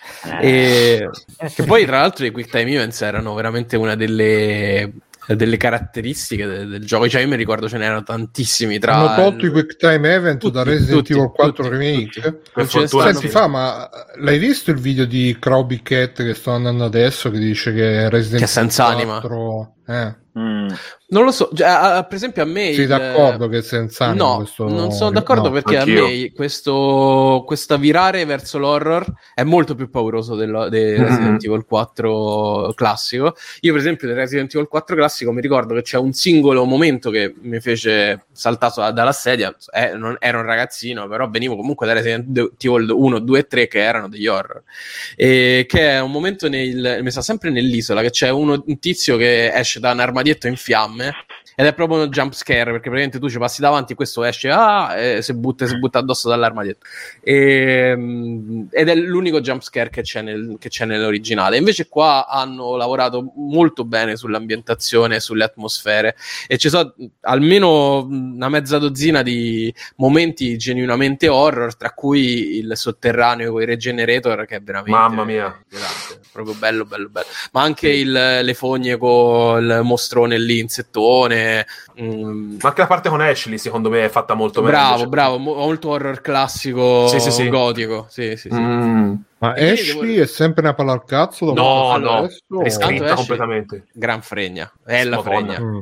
Eh. 0.40 0.46
E, 0.46 1.10
che 1.54 1.62
poi 1.64 1.79
tra 1.84 2.00
l'altro 2.00 2.24
i 2.26 2.30
quick 2.30 2.50
time 2.50 2.72
events 2.72 3.00
erano 3.02 3.34
veramente 3.34 3.76
una 3.76 3.94
delle 3.94 4.92
delle 5.34 5.56
caratteristiche 5.56 6.46
del, 6.46 6.68
del, 6.68 6.84
gioco. 6.84 7.08
Cioè, 7.08 7.22
io 7.22 7.28
mi 7.28 7.36
ricordo 7.36 7.68
ce 7.68 7.78
n'erano 7.78 8.02
tantissimi. 8.02 8.78
Tra 8.78 8.94
Hanno 8.94 9.14
tolto 9.14 9.44
il... 9.44 9.50
i 9.50 9.52
Quick 9.52 9.76
Time 9.76 10.12
Event 10.12 10.40
tutti, 10.40 10.52
da 10.52 10.62
Resident 10.62 10.98
tutti, 10.98 11.12
Evil 11.12 11.30
4 11.30 11.52
tutti, 11.52 11.68
Remake. 11.68 12.40
Tutti. 12.52 12.88
Senti, 12.88 13.28
fa, 13.28 13.46
ma 13.46 13.88
l'hai 14.16 14.38
visto 14.38 14.70
il 14.70 14.78
video 14.78 15.04
di 15.04 15.36
Crowby 15.38 15.82
Cat 15.82 16.22
che 16.24 16.34
sto 16.34 16.52
andando 16.52 16.84
adesso 16.84 17.30
che 17.30 17.38
dice 17.38 17.72
che 17.72 18.08
Resident 18.08 18.42
Evil 18.42 19.04
4 19.04 19.74
eh. 19.86 20.16
Mm. 20.40 20.68
Non 21.12 21.24
lo 21.24 21.32
so, 21.32 21.50
cioè, 21.52 22.04
per 22.06 22.14
esempio 22.14 22.42
a 22.42 22.46
me... 22.46 22.72
Sei 22.72 22.82
il... 22.82 22.86
d'accordo 22.86 23.48
che 23.48 23.62
senza 23.62 24.12
No, 24.12 24.36
questo... 24.36 24.68
non 24.68 24.92
sono 24.92 25.10
d'accordo 25.10 25.48
no, 25.48 25.50
perché 25.50 25.78
anch'io. 25.78 26.04
a 26.04 26.08
me 26.08 26.32
questo, 26.32 27.42
questa 27.44 27.76
virare 27.76 28.24
verso 28.24 28.58
l'horror 28.58 29.04
è 29.34 29.42
molto 29.42 29.74
più 29.74 29.90
pauroso 29.90 30.36
del, 30.36 30.68
del 30.70 31.00
mm-hmm. 31.00 31.04
Resident 31.04 31.44
Evil 31.44 31.64
4 31.64 32.72
classico. 32.76 33.34
Io 33.60 33.72
per 33.72 33.80
esempio 33.80 34.06
del 34.06 34.16
Resident 34.16 34.54
Evil 34.54 34.68
4 34.68 34.94
classico 34.94 35.32
mi 35.32 35.40
ricordo 35.40 35.74
che 35.74 35.82
c'è 35.82 35.98
un 35.98 36.12
singolo 36.12 36.64
momento 36.64 37.10
che 37.10 37.34
mi 37.40 37.58
fece 37.58 38.26
saltare 38.30 38.92
dalla 38.92 39.12
sedia, 39.12 39.54
eh, 39.74 39.94
non, 39.94 40.16
ero 40.20 40.38
un 40.38 40.44
ragazzino, 40.44 41.08
però 41.08 41.28
venivo 41.28 41.56
comunque 41.56 41.88
da 41.88 41.92
Resident 41.92 42.54
Evil 42.58 42.88
1, 42.88 43.18
2 43.18 43.38
e 43.38 43.46
3 43.48 43.66
che 43.66 43.80
erano 43.80 44.08
degli 44.08 44.28
horror. 44.28 44.62
E 45.16 45.66
che 45.68 45.90
è 45.90 46.00
un 46.00 46.12
momento 46.12 46.48
nel, 46.48 47.00
mi 47.02 47.10
sa 47.10 47.20
sempre 47.20 47.50
nell'isola, 47.50 48.00
che 48.00 48.10
c'è 48.10 48.28
uno, 48.28 48.62
un 48.64 48.78
tizio 48.78 49.16
che 49.16 49.52
esce 49.52 49.80
da 49.80 49.90
un 49.90 49.98
armadietto 50.30 50.46
in 50.46 50.56
fiamme 50.56 51.14
ed 51.60 51.66
è 51.66 51.74
proprio 51.74 52.02
un 52.02 52.08
jump 52.08 52.32
scare 52.32 52.70
perché 52.70 52.88
praticamente 52.88 53.18
tu 53.18 53.28
ci 53.28 53.36
passi 53.36 53.60
davanti 53.60 53.94
questo 53.94 54.24
esce 54.24 54.48
ah, 54.48 54.96
e 54.96 55.20
si 55.20 55.34
butta, 55.34 55.66
si 55.66 55.78
butta 55.78 55.98
addosso 55.98 56.26
dall'armadietto 56.26 56.86
e, 57.20 57.90
ehm, 57.90 58.68
ed 58.70 58.88
è 58.88 58.94
l'unico 58.94 59.42
jump 59.42 59.60
scare 59.60 59.90
che 59.90 60.00
c'è, 60.00 60.22
nel, 60.22 60.56
che 60.58 60.70
c'è 60.70 60.86
nell'originale. 60.86 61.58
Invece 61.58 61.86
qua 61.88 62.26
hanno 62.26 62.76
lavorato 62.76 63.32
molto 63.36 63.84
bene 63.84 64.16
sull'ambientazione 64.16 65.16
e 65.16 65.20
sulle 65.20 65.44
atmosfere. 65.44 66.16
E 66.46 66.56
ci 66.56 66.70
sono 66.70 66.94
almeno 67.20 68.04
una 68.04 68.48
mezza 68.48 68.78
dozzina 68.78 69.20
di 69.20 69.72
momenti 69.96 70.56
genuinamente 70.56 71.28
horror 71.28 71.76
tra 71.76 71.90
cui 71.90 72.56
il 72.56 72.72
sotterraneo 72.74 73.52
con 73.52 73.60
i 73.60 73.66
regenerator 73.66 74.46
che 74.46 74.56
è 74.56 74.62
veramente 74.62 74.98
mamma 74.98 75.24
mia. 75.24 75.62
grande, 75.68 76.20
proprio 76.32 76.54
bello 76.54 76.86
bello 76.86 77.08
bello. 77.10 77.26
Ma 77.52 77.62
anche 77.62 77.90
il, 77.90 78.10
le 78.10 78.54
fogne 78.54 78.96
con 78.96 79.62
il 79.62 79.80
mostrone 79.82 80.38
lì 80.38 80.58
insettone 80.58 81.49
Mm. 82.00 82.56
Ma 82.60 82.68
anche 82.68 82.80
la 82.80 82.86
parte 82.86 83.08
con 83.08 83.20
Ashley, 83.20 83.58
secondo 83.58 83.90
me, 83.90 84.04
è 84.04 84.08
fatta 84.08 84.34
molto 84.34 84.60
bene. 84.60 84.72
Bravo, 84.72 85.06
bravo, 85.06 85.38
molto 85.38 85.90
horror 85.90 86.20
classico 86.20 87.06
sì, 87.08 87.20
sì, 87.20 87.30
sì. 87.30 87.48
gotico. 87.48 88.06
Sì, 88.08 88.36
sì, 88.36 88.48
sì. 88.50 88.54
Mm. 88.54 89.14
Ma 89.38 89.54
e 89.54 89.70
Ashley 89.70 90.12
devo... 90.12 90.22
è 90.22 90.26
sempre 90.26 90.62
una 90.62 90.74
palla 90.74 90.92
al 90.92 91.04
cazzo? 91.04 91.52
No, 91.52 91.96
no, 91.96 92.10
adesso, 92.18 92.62
è 92.62 92.70
scritta 92.70 93.14
completamente. 93.14 93.86
Gran 93.92 94.22
fregna, 94.22 94.70
è 94.84 95.04
la 95.04 95.22
fregna. 95.22 95.60
Mm 95.60 95.80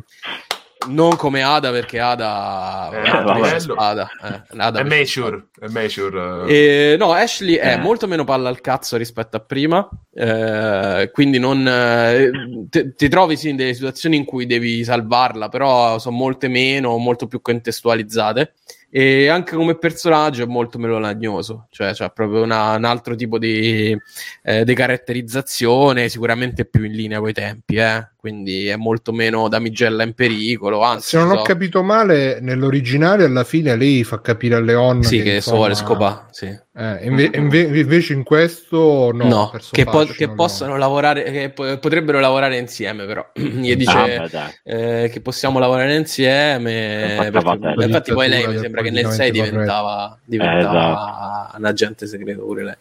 non 0.87 1.17
come 1.17 1.43
Ada 1.43 1.71
perché 1.71 1.99
Ada, 1.99 2.91
eh, 2.93 3.09
Ada, 3.77 4.09
eh, 4.23 4.57
Ada 4.57 4.81
è 4.81 4.85
mature, 4.85 5.49
è 5.59 5.69
mature. 5.69 6.93
Eh. 6.93 6.97
no, 6.97 7.13
Ashley 7.13 7.55
è 7.55 7.75
eh. 7.75 7.77
molto 7.79 8.07
meno 8.07 8.25
palla 8.25 8.49
al 8.49 8.61
cazzo 8.61 8.97
rispetto 8.97 9.37
a 9.37 9.41
prima, 9.41 9.89
eh, 10.15 11.11
quindi 11.13 11.39
non 11.39 11.67
eh, 11.67 12.31
ti, 12.69 12.95
ti 12.95 13.09
trovi 13.09 13.37
sì 13.37 13.51
in 13.51 13.57
delle 13.57 13.75
situazioni 13.75 14.17
in 14.17 14.25
cui 14.25 14.47
devi 14.47 14.85
salvarla, 14.85 15.49
però 15.49 15.99
sono 15.99 16.17
molte 16.17 16.49
meno, 16.49 16.97
molto 16.97 17.27
più 17.27 17.41
contestualizzate 17.41 18.55
e 18.91 19.29
anche 19.29 19.55
come 19.55 19.77
personaggio 19.77 20.45
è 20.45 20.47
molto 20.47 20.79
meno 20.79 20.99
lagnoso, 20.99 21.67
cioè 21.71 21.93
c'è 21.93 22.11
proprio 22.11 22.43
una, 22.43 22.75
un 22.75 22.85
altro 22.85 23.15
tipo 23.15 23.39
di, 23.39 23.95
eh, 24.43 24.65
di, 24.65 24.75
caratterizzazione, 24.75 26.09
sicuramente 26.09 26.65
più 26.65 26.85
in 26.85 26.93
linea 26.93 27.19
con 27.19 27.29
i 27.29 27.35
tempi, 27.35 27.77
eh? 27.77 28.09
Quindi 28.19 28.67
è 28.67 28.75
molto 28.75 29.13
meno 29.13 29.47
damigella 29.47 30.03
in 30.03 30.13
pericolo. 30.13 30.83
Anzi, 30.83 31.11
Se 31.11 31.19
non 31.19 31.29
so... 31.29 31.35
ho 31.37 31.43
capito 31.43 31.85
male, 31.85 32.41
nell'originale 32.41 33.23
alla 33.23 33.45
fine 33.45 33.77
lei 33.77 34.03
fa 34.03 34.21
capire 34.21 34.57
a 34.57 34.61
Leon 34.61 35.05
sì, 35.05 35.19
che, 35.19 35.23
che 35.23 35.35
insomma... 35.37 35.57
vuole 35.59 35.75
scopare, 35.77 36.25
sì. 36.33 36.47
Eh, 36.47 36.99
inve- 37.07 37.31
inve- 37.33 37.79
invece 37.79 38.15
in 38.15 38.25
questo 38.25 39.11
no, 39.13 39.29
no 39.29 39.53
che, 39.71 39.85
po- 39.85 40.05
che 40.05 40.29
possono 40.31 40.73
no. 40.73 40.79
lavorare, 40.79 41.31
che 41.31 41.51
po- 41.51 41.79
potrebbero 41.79 42.19
lavorare 42.19 42.57
insieme, 42.57 43.07
però 43.07 43.25
gli 43.35 43.77
dice 43.77 44.29
ah, 44.33 44.53
eh, 44.65 45.09
che 45.13 45.21
possiamo 45.21 45.61
lavorare 45.61 45.95
insieme. 45.95 47.31
Perché, 47.31 47.85
infatti, 47.85 48.13
poi 48.13 48.29
lei 48.29 48.49
mi 48.49 48.59
sembra 48.59 48.83
che 48.83 48.91
nel 48.91 49.11
6 49.11 49.31
diventava, 49.31 50.19
diventava 50.25 51.47
esatto. 51.47 51.57
un 51.59 51.65
agente 51.65 52.07
segreto 52.09 52.45
pure 52.45 52.65
lei. 52.65 52.77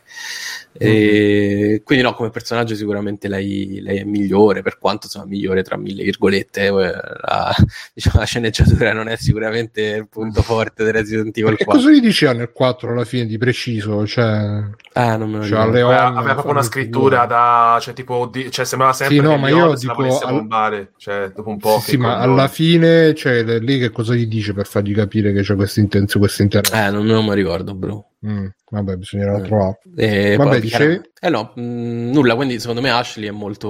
E 0.78 1.82
quindi 1.84 2.04
no, 2.04 2.14
come 2.14 2.30
personaggio 2.30 2.76
sicuramente 2.76 3.28
lei, 3.28 3.82
lei, 3.82 3.98
è 3.98 4.04
migliore, 4.04 4.62
per 4.62 4.78
quanto 4.78 5.06
insomma 5.06 5.26
migliore 5.26 5.64
tra 5.64 5.76
mille 5.76 6.04
virgolette, 6.04 6.66
eh, 6.66 6.72
la, 6.72 7.56
diciamo, 7.94 8.20
la 8.20 8.26
sceneggiatura 8.26 8.94
non 8.94 9.08
è 9.08 9.16
sicuramente 9.18 9.82
il 9.82 10.08
punto 10.08 10.42
forte 10.44 10.84
del 10.84 10.94
Resident 10.94 11.36
Evil 11.36 11.56
4. 11.56 11.66
Che 11.66 11.72
cosa 11.72 11.90
gli 11.90 12.00
diceva 12.00 12.34
nel 12.34 12.52
4 12.52 12.92
alla 12.92 13.06
fine 13.06 13.26
di 13.26 13.38
preciso? 13.38 14.06
Cioè, 14.06 14.64
ah, 14.94 15.18
non 15.18 15.32
me 15.32 15.38
lo 15.40 15.46
cioè, 15.46 15.68
Leon, 15.68 15.94
aveva 16.18 16.34
proprio 16.34 16.54
una 16.54 16.64
scrittura 16.64 17.26
da, 17.26 17.80
cioè 17.82 17.94
tipo, 17.96 18.28
di, 18.28 18.52
cioè 18.52 18.66
sembrava 18.66 18.94
sempre 18.94 19.16
sì, 19.16 19.22
no, 19.22 19.38
ma 19.38 19.50
io 19.50 19.74
dico, 19.74 20.26
al... 20.26 20.34
bombare, 20.34 20.92
cioè 20.98 21.32
dopo 21.36 21.50
un 21.50 21.58
po'. 21.58 21.80
Sì, 21.80 21.92
sì 21.92 21.98
ma 21.98 22.18
alla 22.18 22.48
fine, 22.48 23.16
cioè, 23.16 23.44
lì 23.60 23.80
che 23.80 23.90
cosa 23.90 24.14
gli 24.14 24.28
dice 24.28 24.54
per 24.54 24.68
fargli 24.68 24.94
capire 24.94 25.34
che 25.34 25.42
c'è 25.42 25.56
questo 25.56 25.80
intenso, 25.80 26.20
questo 26.20 26.44
interesse? 26.44 26.86
Eh, 26.86 26.92
non, 26.92 27.06
non 27.06 27.26
mi 27.26 27.34
ricordo, 27.34 27.74
bro. 27.74 28.06
Mm, 28.26 28.48
vabbè, 28.72 28.96
bisognerà 28.96 29.38
eh. 29.38 29.42
trovare. 29.42 29.80
Eh, 29.96 30.36
vabbè, 30.36 30.60
dicevi? 30.60 31.02
Eh 31.20 31.30
no, 31.30 31.52
mh, 31.56 31.62
mm, 31.62 32.12
nulla, 32.12 32.36
quindi 32.36 32.60
secondo 32.60 32.80
me 32.80 32.92
Ashley 32.92 33.28
è 33.28 33.32
molto, 33.32 33.70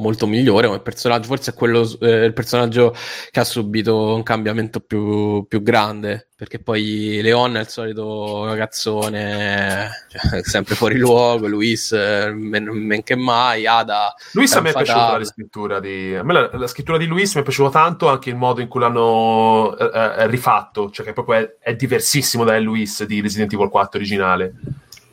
molto 0.00 0.26
migliore 0.26 0.66
come 0.66 0.80
personaggio, 0.80 1.28
forse 1.28 1.52
è 1.52 1.54
quello, 1.54 1.88
eh, 2.00 2.24
il 2.24 2.32
personaggio 2.32 2.92
che 3.30 3.38
ha 3.38 3.44
subito 3.44 4.14
un 4.16 4.24
cambiamento 4.24 4.80
più, 4.80 5.46
più 5.46 5.62
grande, 5.62 6.30
perché 6.34 6.58
poi 6.60 7.20
Leon 7.22 7.56
è 7.56 7.60
il 7.60 7.68
solito 7.68 8.44
ragazzone, 8.46 9.90
cioè, 10.08 10.42
sempre 10.42 10.74
fuori 10.74 10.98
luogo, 10.98 11.46
Luis 11.46 11.92
eh, 11.92 12.32
men, 12.32 12.64
men 12.64 13.04
che 13.04 13.14
mai, 13.14 13.64
Ada... 13.64 14.12
Luis 14.32 14.52
a 14.56 14.60
me 14.60 14.70
è 14.70 14.72
piaciuta 14.72 15.18
la 15.18 15.24
scrittura 15.24 15.78
di... 15.78 16.16
A 16.16 16.24
me 16.24 16.32
la, 16.32 16.50
la, 16.52 16.66
scrittura 16.66 16.98
di 16.98 17.06
Luis 17.06 17.32
mi 17.36 17.42
è 17.42 17.44
piaciuta 17.44 17.70
tanto, 17.70 18.08
anche 18.08 18.28
il 18.28 18.36
modo 18.36 18.60
in 18.60 18.66
cui 18.66 18.80
l'hanno 18.80 19.76
eh, 19.76 19.84
eh 19.84 20.26
rifatto, 20.26 20.90
cioè 20.90 21.06
che 21.06 21.12
proprio 21.12 21.36
è, 21.36 21.56
è 21.60 21.76
diversissimo 21.76 22.42
da 22.42 22.58
Luis 22.58 23.04
di 23.04 23.20
Resident 23.20 23.52
Evil 23.52 23.68
4 23.68 24.00
originale 24.00 24.54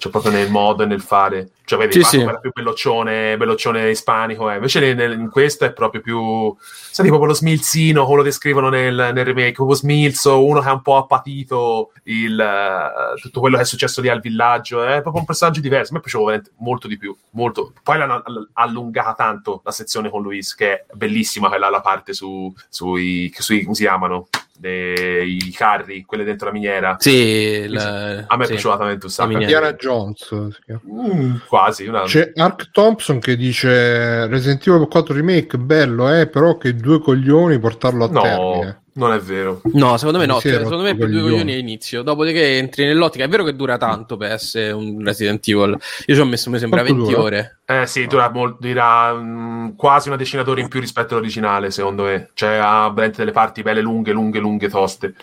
cioè 0.06 0.12
proprio 0.12 0.32
nel 0.32 0.52
modo 0.52 0.84
e 0.84 0.86
nel 0.86 1.02
fare. 1.02 1.50
Cioè, 1.66 1.80
vedi, 1.80 1.94
sì, 1.94 2.04
sì. 2.04 2.20
era 2.20 2.38
più 2.38 2.52
belloccione, 2.54 3.38
belloccione 3.38 3.90
ispanico, 3.90 4.52
eh. 4.52 4.56
invece 4.56 4.94
nel, 4.94 5.14
in 5.14 5.30
questo 5.32 5.66
è 5.66 5.74
proprio 5.74 6.02
più, 6.02 6.56
sai, 6.60 7.08
proprio 7.08 7.30
lo 7.30 7.34
smilzino, 7.34 8.06
come 8.06 8.18
lo 8.18 8.24
descrivono 8.24 8.70
nel, 8.70 8.94
nel 8.94 9.26
remake, 9.26 9.54
proprio 9.54 9.76
smilzo, 9.76 10.46
uno 10.46 10.62
che 10.62 10.68
ha 10.70 10.74
un 10.74 10.84
po' 10.84 10.98
appatito 10.98 11.92
il, 12.04 12.38
uh, 12.38 13.20
tutto 13.20 13.40
quello 13.40 13.56
che 13.56 13.64
è 13.64 13.66
successo 13.66 14.02
lì 14.02 14.10
al 14.10 14.20
villaggio, 14.20 14.84
è 14.84 15.02
proprio 15.02 15.22
un 15.22 15.26
personaggio 15.26 15.60
diverso, 15.60 15.92
a 15.92 15.96
me 15.96 16.02
piaceva 16.02 16.40
molto 16.58 16.88
di 16.88 16.98
più, 16.98 17.16
molto. 17.32 17.74
Poi 17.82 17.98
l'hanno 17.98 18.22
allungata 18.54 19.14
tanto 19.16 19.62
la 19.64 19.72
sezione 19.72 20.12
con 20.12 20.22
Luis, 20.22 20.54
che 20.54 20.72
è 20.72 20.86
bellissima 20.94 21.48
quella 21.48 21.70
la 21.70 21.82
parte 21.82 22.14
su, 22.14 22.54
sui, 22.70 23.34
sui, 23.36 23.64
come 23.64 23.74
si 23.74 23.82
chiamano? 23.82 24.28
Dei 24.58 25.52
carri, 25.56 26.04
quelle 26.04 26.24
dentro 26.24 26.48
la 26.48 26.54
miniera. 26.54 26.96
Sì, 27.00 27.68
la... 27.68 28.26
a 28.28 28.38
me 28.38 28.46
sì. 28.46 28.52
è 28.52 28.54
piaciuta 28.54 28.76
veramente 28.78 29.06
un 29.06 29.12
sacco. 29.12 29.32
Indiana 29.32 29.74
Jones. 29.74 30.52
Mm, 30.90 31.36
quasi. 31.48 31.88
Una... 31.88 32.04
C'è 32.04 32.32
Ark 32.36 32.72
Thompson 32.72 33.20
che 33.20 33.36
dice 33.36 34.28
Resident 34.28 34.66
Evil 34.68 34.88
4 34.88 35.14
Remake, 35.14 35.58
bello, 35.58 36.12
eh, 36.14 36.28
però 36.28 36.58
che 36.58 36.76
due 36.76 37.00
coglioni 37.00 37.60
portarlo 37.60 38.06
a 38.06 38.10
no. 38.10 38.22
termine. 38.22 38.80
Non 38.96 39.12
è 39.12 39.20
vero. 39.20 39.62
No, 39.74 39.98
secondo 39.98 40.20
me 40.20 40.26
no. 40.26 40.40
Cioè, 40.40 40.54
secondo 40.54 40.84
me 40.84 40.96
per 40.96 41.10
due 41.10 41.22
coglioni 41.22 41.52
è 41.52 41.58
inizio. 41.58 42.02
Dopodiché 42.02 42.58
entri 42.58 42.86
nell'ottica. 42.86 43.26
È 43.26 43.28
vero 43.28 43.44
che 43.44 43.54
dura 43.54 43.78
tanto 43.78 44.16
per 44.16 44.32
essere 44.32 44.72
un 44.72 45.04
Resident 45.04 45.46
Evil. 45.50 45.78
Io 46.06 46.16
ci 46.16 46.22
ho 46.22 46.26
messo, 46.26 46.50
mi 46.50 46.60
sembra, 46.60 46.82
Quanto 46.82 47.04
20 47.04 47.14
dura? 47.14 47.26
ore. 47.26 47.60
Eh 47.68 47.88
sì, 47.88 48.06
dura, 48.06 48.32
dura 48.60 49.12
um, 49.12 49.76
quasi 49.76 50.10
una 50.10 50.18
decina 50.18 50.44
d'ore 50.44 50.62
in 50.62 50.68
più 50.68 50.80
rispetto 50.80 51.16
all'originale, 51.16 51.72
secondo 51.72 52.04
me. 52.04 52.30
Cioè 52.36 52.58
ha 52.58 52.88
veramente 52.90 53.18
delle 53.18 53.32
parti 53.32 53.64
belle 53.64 53.82
lunghe, 53.82 54.12
lunghe, 54.12 54.38
lunghe, 54.38 54.70
toste. 54.70 55.16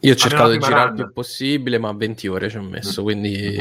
Io 0.00 0.12
ho 0.12 0.16
cercato 0.16 0.50
di 0.50 0.58
girare 0.58 0.90
il 0.90 0.96
più 0.96 1.12
possibile, 1.14 1.78
ma 1.78 1.90
20 1.92 2.28
ore 2.28 2.50
ci 2.50 2.58
ho 2.58 2.62
messo, 2.62 3.02
quindi 3.02 3.56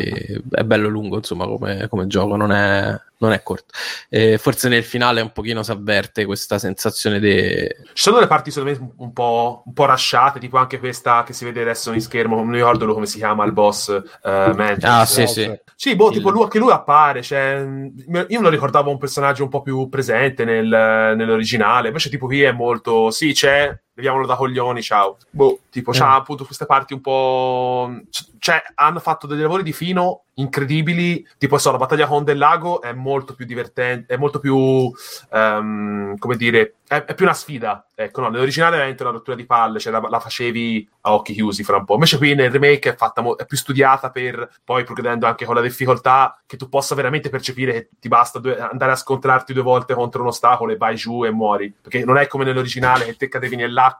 è 0.49 0.63
bello 0.63 0.89
lungo, 0.89 1.17
insomma, 1.17 1.45
come, 1.45 1.87
come 1.87 2.07
gioco. 2.07 2.35
Non 2.35 2.51
è, 2.51 2.99
non 3.19 3.31
è 3.31 3.41
corto. 3.43 3.73
Eh, 4.09 4.37
forse 4.37 4.67
nel 4.67 4.83
finale 4.83 5.21
un 5.21 5.31
pochino 5.31 5.63
si 5.63 5.71
avverte 5.71 6.25
questa 6.25 6.59
sensazione 6.59 7.19
di... 7.19 7.65
Ci 7.93 8.01
sono 8.01 8.17
delle 8.17 8.27
parti 8.27 8.51
secondo 8.51 8.77
me 8.77 8.93
un 8.97 9.13
po', 9.13 9.63
un 9.65 9.73
po' 9.73 9.85
rasciate, 9.85 10.39
tipo 10.39 10.57
anche 10.57 10.79
questa 10.79 11.23
che 11.23 11.31
si 11.31 11.45
vede 11.45 11.61
adesso 11.61 11.93
in 11.93 12.01
schermo, 12.01 12.35
non 12.35 12.47
mi 12.47 12.55
ricordo 12.57 12.91
come 12.93 13.05
si 13.05 13.17
chiama 13.17 13.45
il 13.45 13.53
boss 13.53 13.87
uh, 13.87 14.29
Mantis. 14.55 14.83
Ah 14.83 15.05
sì 15.05 15.27
sì. 15.27 15.59
Sì, 15.75 15.95
boh, 15.95 16.09
il... 16.09 16.17
tipo 16.17 16.29
lui, 16.29 16.47
che 16.47 16.59
lui 16.59 16.71
appare, 16.71 17.21
cioè, 17.21 17.65
io 18.07 18.39
me 18.39 18.43
lo 18.43 18.49
ricordavo 18.49 18.89
un 18.89 18.97
personaggio 18.97 19.43
un 19.43 19.49
po' 19.49 19.61
più 19.61 19.89
presente 19.89 20.45
nel, 20.45 20.67
nell'originale, 20.67 21.87
invece 21.87 22.09
tipo 22.09 22.25
qui 22.25 22.41
è 22.41 22.51
molto... 22.51 23.11
Sì, 23.11 23.33
c'è 23.33 23.77
leviamolo 24.01 24.25
da 24.25 24.35
coglioni, 24.35 24.81
ciao. 24.81 25.17
Boh, 25.29 25.59
tipo, 25.69 25.91
eh. 25.91 25.97
c'ha 25.97 26.15
appunto 26.15 26.43
queste 26.43 26.65
parti 26.65 26.93
un 26.93 27.01
po'. 27.01 28.01
Cioè, 28.39 28.61
hanno 28.73 28.99
fatto 28.99 29.27
dei 29.27 29.39
lavori 29.39 29.61
di 29.61 29.71
fino 29.71 30.23
incredibili. 30.33 31.25
Tipo, 31.37 31.57
so, 31.59 31.71
la 31.71 31.77
battaglia 31.77 32.07
con 32.07 32.23
del 32.23 32.37
lago 32.37 32.81
è 32.81 32.93
molto 32.93 33.35
più 33.35 33.45
divertente, 33.45 34.13
è 34.13 34.17
molto 34.17 34.39
più. 34.39 34.91
Um, 35.29 36.17
come 36.17 36.35
dire, 36.35 36.75
è, 36.87 37.05
è, 37.05 37.13
più 37.13 37.25
una 37.25 37.33
sfida. 37.33 37.85
Ecco, 37.95 38.21
no, 38.21 38.29
nell'originale 38.29 38.75
veramente 38.75 39.03
una 39.03 39.11
rottura 39.11 39.35
di 39.35 39.45
palle, 39.45 39.79
cioè 39.79 39.93
la, 39.93 39.99
la, 40.09 40.19
facevi 40.19 40.89
a 41.01 41.13
occhi 41.13 41.33
chiusi 41.33 41.63
fra 41.63 41.77
un 41.77 41.85
po'. 41.85 41.93
Invece 41.93 42.17
qui 42.17 42.33
nel 42.35 42.51
remake 42.51 42.91
è, 42.91 42.95
fatta 42.95 43.21
mo- 43.21 43.37
è 43.37 43.45
più 43.45 43.55
studiata 43.55 44.09
per 44.09 44.49
poi 44.63 44.83
progredendo 44.83 45.25
anche 45.25 45.45
con 45.45 45.55
la 45.55 45.61
difficoltà 45.61 46.41
che 46.45 46.57
tu 46.57 46.67
possa 46.67 46.95
veramente 46.95 47.29
percepire 47.29 47.71
che 47.71 47.89
ti 47.99 48.07
basta 48.07 48.39
due, 48.39 48.59
andare 48.59 48.91
a 48.91 48.95
scontrarti 48.95 49.53
due 49.53 49.63
volte 49.63 49.93
contro 49.93 50.21
un 50.21 50.27
ostacolo 50.27 50.71
e 50.73 50.77
vai 50.77 50.95
giù 50.95 51.23
e 51.23 51.31
muori. 51.31 51.73
Perché 51.81 52.03
non 52.03 52.17
è 52.17 52.27
come 52.27 52.43
nell'originale 52.43 53.05
che 53.05 53.15
te 53.15 53.29
cadevi 53.29 53.55
nell'acqua 53.55 53.90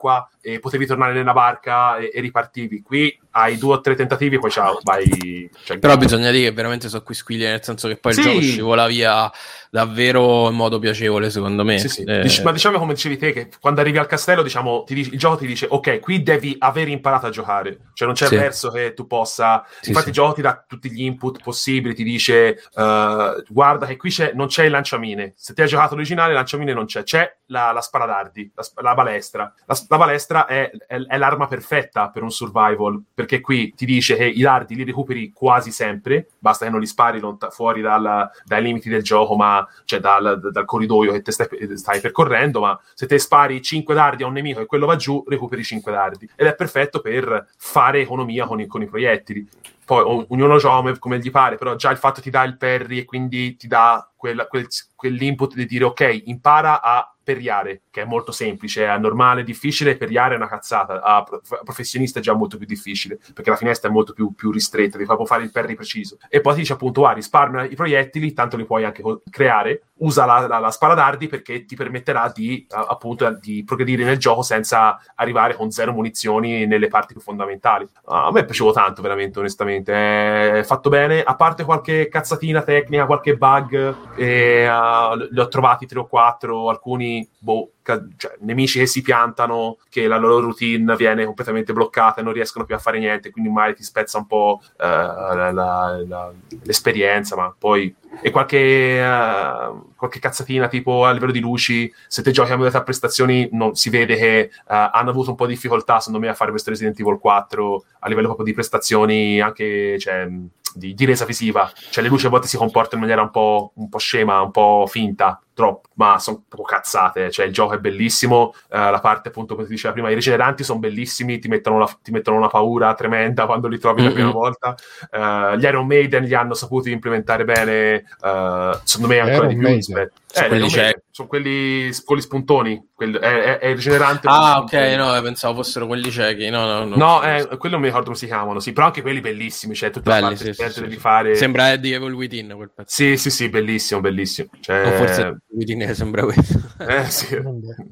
e 0.42 0.60
potevi 0.60 0.86
tornare 0.86 1.14
nella 1.14 1.34
barca 1.34 1.98
e, 1.98 2.12
e 2.14 2.22
ripartivi. 2.22 2.82
Qui 2.82 3.20
hai 3.32 3.58
due 3.58 3.76
o 3.76 3.82
tre 3.82 3.96
tentativi 3.96 4.36
e 4.36 4.40
poi 4.40 4.52
ciao, 4.52 4.80
vai. 4.84 5.50
Cioè, 5.64 5.80
Però 5.80 5.98
bisogna 5.98 6.32
dire 6.32 6.50
che 6.50 6.52
veramente 6.52 6.90
so 6.90 7.02
qui 7.04 7.16
squiglie, 7.16 7.50
nel 7.50 7.64
senso 7.64 7.88
che 7.88 7.98
poi 7.98 8.14
sì. 8.14 8.20
il 8.20 8.26
gioco 8.26 8.42
scivola 8.42 8.88
via 8.88 9.32
davvero 9.70 10.50
in 10.50 10.56
modo 10.56 10.80
piacevole, 10.80 11.30
secondo 11.30 11.64
me. 11.64 11.80
Sì, 11.80 11.88
sì. 11.88 12.04
Eh... 12.04 12.22
Dic- 12.22 12.42
ma 12.44 12.52
diciamo 12.52 12.78
come 12.78 12.94
dicevi 12.94 13.18
te, 13.18 13.32
che 13.32 13.50
quando 13.60 13.80
arrivi 13.82 13.98
al 13.98 14.08
castello, 14.08 14.44
diciamo, 14.44 14.84
dice, 14.88 15.12
il 15.12 15.18
gioco 15.18 15.38
ti 15.38 15.48
dice, 15.48 15.68
ok, 15.70 16.00
qui 16.00 16.22
devi 16.22 16.56
aver 16.60 16.90
imparato 16.90 17.28
a 17.28 17.30
giocare. 17.30 17.80
Cioè 17.94 18.08
non 18.08 18.16
c'è 18.16 18.28
sì. 18.28 18.36
verso 18.36 18.70
che 18.70 18.94
tu 18.94 19.08
possa... 19.08 19.66
Infatti 19.84 20.10
il 20.10 20.14
gioco 20.14 20.34
ti 20.34 20.42
dà 20.42 20.64
tutti 20.68 20.92
gli 20.92 21.04
input 21.04 21.42
possibili, 21.42 21.96
ti 21.96 22.04
dice, 22.04 22.62
uh, 22.74 23.42
guarda 23.48 23.86
che 23.86 23.96
qui 23.96 24.10
c'è, 24.10 24.34
non 24.34 24.48
c'è 24.48 24.66
il 24.66 24.72
lanciamine. 24.72 25.34
Se 25.38 25.54
ti 25.54 25.62
hai 25.62 25.68
giocato 25.68 25.96
l'originale, 25.96 26.30
il 26.32 26.36
lanciamine 26.36 26.74
non 26.74 26.86
c'è. 26.86 27.04
C'è 27.04 27.38
la, 27.46 27.72
la 27.72 27.82
sparadardi, 27.82 28.52
la, 28.54 28.82
la 28.82 28.94
balestra. 28.94 29.54
La, 29.66 29.78
la 29.88 29.98
balestra 29.98 30.46
è, 30.46 30.70
è, 30.88 31.00
è, 31.02 31.18
l'arma 31.18 31.48
perfetta 31.48 32.10
per 32.10 32.24
un 32.24 32.32
survival, 32.32 33.02
perché 33.22 33.40
qui 33.40 33.72
ti 33.76 33.86
dice 33.86 34.16
che 34.16 34.26
i 34.26 34.42
dardi 34.42 34.76
li 34.76 34.84
recuperi 34.84 35.32
quasi 35.32 35.72
sempre, 35.72 36.30
basta 36.40 36.66
che 36.66 36.72
non 36.72 36.80
li 36.80 36.88
spari 36.88 37.20
lont- 37.20 37.52
fuori 37.52 37.82
dal, 37.82 38.30
dai 38.44 38.64
limiti 38.64 38.90
del 38.90 39.04
gioco, 39.04 39.36
ma 39.36 39.66
cioè 39.86 40.00
dal, 40.00 40.40
dal 40.52 40.66
corridoio 40.66 41.12
che 41.12 41.22
te 41.22 41.32
stai, 41.32 41.48
stai, 41.78 42.02
percorrendo, 42.02 42.62
ma 42.62 42.80
se 42.96 43.06
te 43.06 43.20
spari 43.20 43.62
5 43.62 43.94
dardi 43.94 44.24
a 44.24 44.26
un 44.26 44.34
nemico 44.34 44.60
e 44.60 44.66
quello 44.66 44.88
va 44.88 44.96
giù, 44.96 45.24
recuperi 45.28 45.64
5 45.64 45.92
dardi. 45.92 46.30
Ed 46.36 46.48
è 46.48 46.56
perfetto 46.56 47.00
per 47.00 47.50
fare 47.58 48.02
economia 48.02 48.48
con 48.48 48.60
i, 48.60 48.66
con 48.66 48.82
i 48.82 48.88
proiettili. 48.88 49.48
Poi 49.86 50.26
ognuno 50.30 50.58
gioca 50.58 50.98
come 50.98 51.20
gli 51.20 51.30
pare, 51.30 51.58
però 51.58 51.76
già 51.76 51.92
il 51.92 51.98
fatto 51.98 52.22
ti 52.22 52.30
dà 52.30 52.44
il 52.44 52.58
parry 52.58 53.00
e 53.00 53.06
quindi 53.06 53.56
ti 53.56 53.68
dà 53.68 54.10
quel, 54.16 54.48
quel, 54.50 54.68
quell'input 54.96 55.54
di 55.54 55.66
dire 55.66 55.84
ok, 55.84 56.22
impara 56.26 56.82
a 56.82 57.14
periare, 57.34 57.84
che 57.90 58.02
è 58.02 58.06
molto 58.06 58.32
semplice, 58.32 58.86
è 58.86 58.98
normale, 58.98 59.44
difficile, 59.44 59.98
periare 59.98 60.34
è 60.34 60.38
una 60.38 60.48
cazzata, 60.48 61.02
a 61.02 61.24
professionista 61.64 62.20
è 62.20 62.22
già 62.22 62.34
molto 62.34 62.58
più 62.58 62.66
difficile, 62.66 63.20
perché 63.34 63.50
la 63.50 63.56
finestra 63.56 63.90
è 63.90 63.92
molto 63.92 64.14
più, 64.14 64.34
più 64.34 64.52
ristretta, 64.52 64.98
ti 64.98 65.06
fa 65.06 65.18
fare 65.26 65.44
il 65.44 65.52
parry 65.52 65.76
preciso. 65.76 66.18
E 66.30 66.42
poi 66.42 66.54
ti 66.54 66.60
dice 66.62 66.74
appunto, 66.74 67.06
ah, 67.06 67.14
risparmia 67.14 67.64
i 67.64 67.76
proiettili, 67.76 68.34
tanto 68.34 68.58
li 68.58 68.66
puoi 68.66 68.84
anche 68.84 69.04
creare, 69.30 69.84
usa 70.02 70.26
la, 70.26 70.48
la, 70.48 70.60
la 70.60 70.72
spara 70.72 70.94
dardi 70.94 71.28
perché 71.28 71.66
ti 71.66 71.76
permetterà 71.76 72.32
di, 72.34 72.66
appunto, 72.70 73.30
di 73.40 73.64
progredire 73.64 74.04
nel 74.04 74.18
gioco 74.18 74.42
senza 74.42 75.00
arrivare 75.16 75.56
con 75.56 75.72
zero 75.72 75.92
munizioni 75.92 76.66
nelle 76.66 76.88
parti 76.88 77.14
più 77.14 77.22
fondamentali. 77.22 77.88
A 78.06 78.32
me 78.32 78.46
piaciuto 78.46 78.72
tanto, 78.72 79.02
veramente, 79.02 79.40
onestamente, 79.40 80.60
è 80.60 80.64
fatto 80.64 80.90
bene, 80.90 81.22
a 81.22 81.36
parte 81.36 81.64
qualche 81.64 82.08
cazzatina 82.10 82.64
tecnica, 82.64 83.06
qualche 83.06 83.36
bug, 83.36 83.96
e, 84.16 84.68
uh, 84.68 85.16
li 85.30 85.40
ho 85.40 85.48
trovati 85.48 85.86
tre 85.86 86.00
o 86.00 86.08
quattro, 86.08 86.70
alcuni 86.70 87.21
boh, 87.38 87.72
cioè, 87.84 88.36
nemici 88.40 88.80
che 88.80 88.86
si 88.86 89.02
piantano, 89.02 89.78
che 89.90 90.08
la 90.08 90.18
loro 90.18 90.40
routine 90.40 90.96
viene 90.96 91.26
completamente 91.26 91.74
bloccata 91.74 92.22
e 92.22 92.24
non 92.24 92.34
riescono 92.34 92.66
più 92.66 92.76
a 92.76 92.80
fare 92.80 93.00
niente, 93.00 93.32
quindi 93.32 93.50
magari 93.50 93.76
ti 93.76 93.84
spezza 93.84 94.18
un 94.18 94.28
po' 94.28 94.62
uh, 94.62 94.76
la, 94.78 95.52
la, 95.52 96.04
la, 96.08 96.32
l'esperienza, 96.64 97.36
ma 97.36 97.54
poi... 97.58 97.94
E 98.22 98.30
qualche, 98.30 99.02
uh, 99.02 99.94
qualche 99.96 100.20
cazzatina 100.20 100.68
tipo 100.68 101.06
a 101.06 101.12
livello 101.12 101.32
di 101.32 101.40
luci, 101.40 101.92
se 102.08 102.22
te 102.22 102.32
giochi 102.32 102.52
a 102.52 102.56
modalità 102.56 102.84
prestazioni 102.84 103.48
non, 103.54 103.76
si 103.76 103.90
vede 103.90 104.18
che 104.18 104.50
uh, 104.52 104.90
hanno 104.92 105.12
avuto 105.12 105.30
un 105.30 105.38
po' 105.38 105.46
di 105.46 105.54
difficoltà 105.54 106.00
secondo 106.00 106.20
me 106.20 106.28
a 106.30 106.36
fare 106.36 106.52
questo 106.52 106.70
Resident 106.70 107.00
Evil 107.00 107.18
4 107.18 107.86
a 108.00 108.08
livello 108.10 108.28
proprio 108.28 108.46
di 108.46 108.54
prestazioni 108.54 109.40
anche... 109.40 109.98
Cioè, 109.98 110.28
di, 110.74 110.94
di, 110.94 111.06
resa 111.06 111.26
visiva. 111.26 111.72
Cioè, 111.90 112.04
le 112.04 112.10
luci 112.10 112.26
a 112.26 112.30
volte 112.30 112.48
si 112.48 112.58
comportano 112.58 112.96
in 112.96 113.02
maniera 113.02 113.22
un 113.22 113.32
po', 113.32 113.72
un 113.76 113.90
po 113.90 113.98
scema, 113.98 114.42
un 114.42 114.52
po' 114.52 114.86
finta, 114.88 115.42
troppo, 115.62 115.90
ma 115.94 116.18
sono 116.18 116.44
proprio 116.48 116.76
cazzate. 116.76 117.30
Cioè, 117.30 117.46
il 117.46 117.54
gioco 117.54 117.76
è 117.76 117.78
bellissimo. 117.78 118.54
Uh, 118.70 118.90
la 118.90 119.00
parte, 119.00 119.30
appunto, 119.30 119.54
come 119.54 119.68
ti 119.68 119.74
diceva 119.74 119.94
prima, 119.94 120.10
i 120.10 120.16
rigeneranti 120.16 120.64
sono 120.64 120.80
bellissimi, 120.80 121.38
ti 121.38 121.48
mettono, 121.48 121.78
la, 121.78 121.98
ti 122.02 122.12
mettono, 122.12 122.38
una 122.38 122.48
paura 122.48 122.94
tremenda 122.96 123.46
quando 123.46 123.68
li 123.68 123.78
trovi 123.78 124.02
mm-hmm. 124.02 124.10
la 124.10 124.16
prima 124.16 124.32
volta. 124.32 124.76
Uh, 125.12 125.56
gli 125.58 125.64
Iron 125.64 125.86
Maiden 125.86 126.24
li 126.24 126.34
hanno 126.34 126.56
saputo 126.56 126.90
implementare 126.90 127.46
bene, 127.46 128.04
uh, 128.22 128.78
secondo 128.84 129.14
me 129.14 129.20
ancora 129.20 129.36
Iron 129.36 129.48
di 129.50 129.56
più 129.58 129.68
rispetto. 129.68 130.14
Eh, 130.34 130.48
quelli 130.48 130.70
sono 131.12 131.28
quelli 131.28 131.92
con 132.06 132.18
gli 132.18 132.22
spuntoni. 132.22 132.90
Quelli, 132.96 133.18
è, 133.18 133.20
è, 133.20 133.58
è, 133.60 133.68
il 133.68 133.76
rigenerante. 133.76 134.28
Ah, 134.30 134.60
ok, 134.60 134.74
no, 134.98 135.22
pensavo 135.22 135.56
fossero 135.62 135.88
quelli 135.88 136.10
ciechi. 136.10 136.50
No, 136.50 136.66
no, 136.66 136.86
no. 136.86 136.96
no 136.96 137.24
eh, 137.24 137.48
quello 137.58 137.76
non 137.76 137.82
mi 137.82 137.88
ricordo 137.88 138.06
come 138.06 138.18
si 138.18 138.28
chiamano. 138.28 138.60
Sì, 138.60 138.72
però 138.72 138.88
anche 138.88 139.02
quelli 139.02 139.20
bellissimi. 139.20 139.76
Cioè, 139.76 139.90
tutta 139.90 140.10
Belli, 140.10 140.22
la 140.22 140.28
parte 140.30 140.54
sì, 140.54 140.70
sì, 140.70 140.90
sì. 140.90 140.98
fare. 140.98 141.36
Sembra 141.36 141.72
Eddie 141.72 141.96
Evil 141.96 142.14
Within 142.14 142.54
quel 142.56 142.72
pezzo. 142.74 142.94
Sì, 142.94 143.18
sì, 143.18 143.30
sì, 143.30 143.50
bellissimo, 143.50 144.00
bellissimo. 144.00 144.50
Cioè... 144.60 144.88
O 144.88 144.92
forse 144.92 145.42
Within 145.54 145.94
sembra 145.94 146.24
questo. 146.24 146.60
eh, 146.88 147.06
sì. 147.10 147.28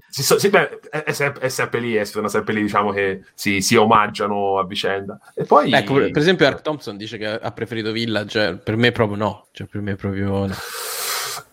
sì, 0.10 0.24
sì 0.38 0.50
beh, 0.50 0.80
è, 0.90 1.04
è, 1.04 1.12
sempre, 1.12 1.42
è, 1.42 1.50
sempre, 1.50 1.80
lì, 1.80 1.98
eh, 1.98 2.06
sono 2.06 2.28
sempre 2.28 2.54
lì, 2.54 2.62
diciamo 2.62 2.92
che 2.92 3.24
si, 3.34 3.62
si 3.62 3.76
omaggiano 3.76 4.60
a 4.60 4.66
vicenda. 4.66 5.20
E 5.36 5.44
poi... 5.44 5.72
Ecco, 5.72 5.96
per 5.96 6.18
esempio, 6.18 6.48
Art 6.48 6.62
Thompson 6.62 6.96
dice 6.96 7.18
che 7.18 7.28
ha 7.28 7.52
preferito 7.52 7.92
Village. 7.92 8.60
Per 8.64 8.76
me 8.78 8.92
proprio 8.92 9.18
no. 9.18 9.48
Cioè, 9.52 9.68
per 9.68 9.82
me 9.82 9.96
proprio 9.96 10.46
no. 10.46 10.56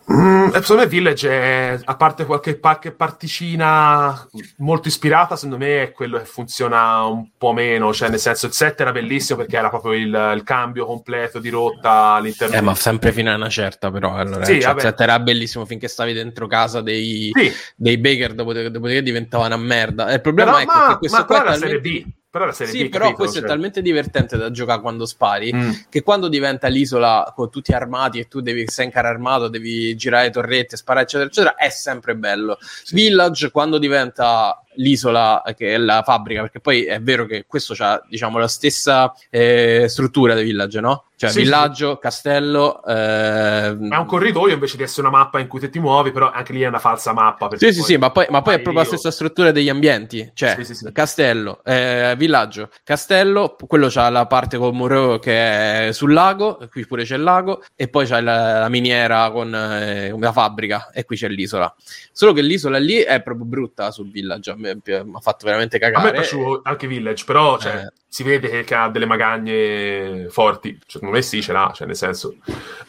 Mm, 0.09 0.51
secondo 0.51 0.83
me 0.83 0.87
Village 0.87 1.29
è, 1.29 1.79
a 1.83 1.95
parte 1.97 2.25
qualche, 2.25 2.59
qualche 2.59 2.91
particina 2.91 4.25
molto 4.57 4.87
ispirata, 4.87 5.35
secondo 5.35 5.57
me 5.57 5.83
è 5.83 5.91
quello 5.91 6.17
che 6.17 6.23
funziona 6.23 7.03
un 7.03 7.31
po' 7.37 7.51
meno, 7.51 7.93
cioè 7.93 8.09
nel 8.09 8.19
senso 8.19 8.45
il 8.45 8.53
set 8.53 8.79
era 8.79 8.93
bellissimo 8.93 9.39
perché 9.39 9.57
era 9.57 9.67
proprio 9.67 9.93
il, 9.93 10.31
il 10.35 10.43
cambio 10.43 10.85
completo 10.85 11.39
di 11.39 11.49
rotta 11.49 12.13
all'interno. 12.13 12.55
Eh, 12.55 12.61
ma 12.61 12.73
sempre 12.73 13.11
fino 13.11 13.31
a 13.31 13.35
una 13.35 13.49
certa 13.49 13.91
però, 13.91 14.15
allora, 14.15 14.45
sì, 14.45 14.61
cioè, 14.61 14.75
il 14.75 14.79
set 14.79 15.01
era 15.01 15.19
bellissimo 15.19 15.65
finché 15.65 15.89
stavi 15.89 16.13
dentro 16.13 16.47
casa 16.47 16.79
dei, 16.79 17.29
sì. 17.33 17.51
dei 17.75 17.97
Baker, 17.97 18.33
dopodiché, 18.33 18.71
dopodiché 18.71 19.03
diventava 19.03 19.47
una 19.47 19.57
merda. 19.57 20.13
Il 20.13 20.21
problema 20.21 20.51
però, 20.51 20.63
è 20.63 20.65
ma, 20.65 20.87
che 20.91 20.97
questo 20.99 21.17
ma 21.17 21.25
qua 21.25 21.35
è 21.35 21.39
talmente... 21.39 21.67
serie 21.67 21.79
B 21.81 22.05
però 22.37 22.45
la 22.45 22.55
serie 22.55 22.73
sì, 22.73 22.85
B, 22.85 22.89
però 22.89 23.05
capito, 23.05 23.21
questo 23.21 23.39
cioè... 23.39 23.45
è 23.45 23.49
talmente 23.49 23.81
divertente 23.81 24.37
da 24.37 24.51
giocare 24.51 24.79
quando 24.81 25.05
spari 25.05 25.53
mm. 25.53 25.71
che 25.89 26.03
quando 26.03 26.27
diventa 26.27 26.67
l'isola 26.67 27.31
con 27.35 27.49
tutti 27.49 27.73
armati 27.73 28.19
e 28.19 28.27
tu 28.27 28.41
devi 28.41 28.65
sei 28.67 28.85
in 28.85 28.91
cara 28.91 29.09
armato, 29.09 29.47
devi 29.47 29.95
girare 29.95 30.29
torrette, 30.29 30.77
sparare, 30.77 31.05
eccetera, 31.05 31.29
eccetera, 31.29 31.55
è 31.55 31.69
sempre 31.69 32.15
bello. 32.15 32.57
Sì. 32.59 32.93
Village, 32.93 33.49
quando 33.49 33.79
diventa 33.79 34.61
l'isola 34.77 35.43
che 35.55 35.73
è 35.73 35.77
la 35.77 36.01
fabbrica, 36.03 36.41
perché 36.41 36.59
poi 36.59 36.85
è 36.85 37.01
vero 37.01 37.25
che 37.25 37.45
questo 37.47 37.75
ha 37.79 38.01
diciamo 38.09 38.37
la 38.39 38.47
stessa 38.47 39.13
eh, 39.29 39.85
struttura 39.87 40.33
del 40.33 40.45
village, 40.45 40.79
no? 40.79 41.03
Cioè, 41.17 41.31
sì, 41.31 41.41
villaggio, 41.41 41.93
sì. 41.93 41.99
castello. 41.99 42.83
Ehm... 42.85 43.91
È 43.91 43.97
un 43.97 44.05
corridoio 44.05 44.53
invece 44.53 44.77
di 44.77 44.83
essere 44.83 45.07
una 45.07 45.17
mappa 45.17 45.39
in 45.39 45.47
cui 45.47 45.59
te 45.59 45.71
ti 45.71 45.79
muovi, 45.79 46.11
però 46.11 46.29
anche 46.29 46.53
lì 46.53 46.61
è 46.61 46.67
una 46.67 46.77
falsa 46.77 47.11
mappa. 47.11 47.49
Sì, 47.55 47.73
sì, 47.73 47.81
sì, 47.81 47.97
ma 47.97 48.11
poi, 48.11 48.27
ma 48.29 48.43
poi 48.43 48.53
è 48.53 48.59
proprio 48.59 48.83
io... 48.83 48.89
la 48.89 48.95
stessa 48.95 49.09
struttura 49.09 49.51
degli 49.51 49.67
ambienti. 49.67 50.29
Cioè, 50.31 50.63
sì, 50.63 50.91
castello, 50.91 51.61
eh, 51.63 52.13
villaggio, 52.15 52.69
castello, 52.83 53.55
quello 53.65 53.87
c'ha 53.89 54.09
la 54.11 54.27
parte 54.27 54.57
con 54.57 54.77
Moreau 54.77 55.17
che 55.17 55.87
è 55.87 55.91
sul 55.91 56.13
lago, 56.13 56.59
qui 56.69 56.85
pure 56.85 57.03
c'è 57.03 57.15
il 57.15 57.23
lago, 57.23 57.63
e 57.75 57.87
poi 57.87 58.05
c'è 58.05 58.21
la, 58.21 58.59
la 58.59 58.69
miniera 58.69 59.31
con 59.31 59.51
eh, 59.55 60.15
la 60.15 60.31
fabbrica, 60.31 60.91
e 60.93 61.03
qui 61.03 61.17
c'è 61.17 61.29
l'isola. 61.29 61.73
Solo 62.11 62.31
che 62.31 62.43
l'isola 62.43 62.77
lì 62.77 62.97
è 62.97 63.23
proprio 63.23 63.45
brutta 63.45 63.89
sul 63.89 64.11
village, 64.11 64.53
mi 64.75 65.15
ha 65.15 65.19
fatto 65.19 65.45
veramente 65.45 65.79
cagare. 65.79 66.07
A 66.07 66.11
me 66.11 66.17
è 66.17 66.21
piaciuto 66.21 66.61
anche 66.63 66.87
Village, 66.87 67.23
però 67.25 67.57
cioè, 67.57 67.75
eh. 67.75 67.93
si 68.07 68.23
vede 68.23 68.63
che 68.63 68.75
ha 68.75 68.89
delle 68.89 69.05
magagne 69.05 70.27
forti. 70.29 70.73
Cioè, 70.73 70.85
secondo 70.87 71.15
me 71.15 71.21
sì, 71.21 71.41
ce 71.41 71.51
l'ha, 71.51 71.71
cioè 71.73 71.87
nel 71.87 71.95
senso... 71.95 72.35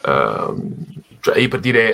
Uh, 0.05 1.07
cioè, 1.21 1.37
io 1.37 1.49
per 1.49 1.59
dire, 1.59 1.93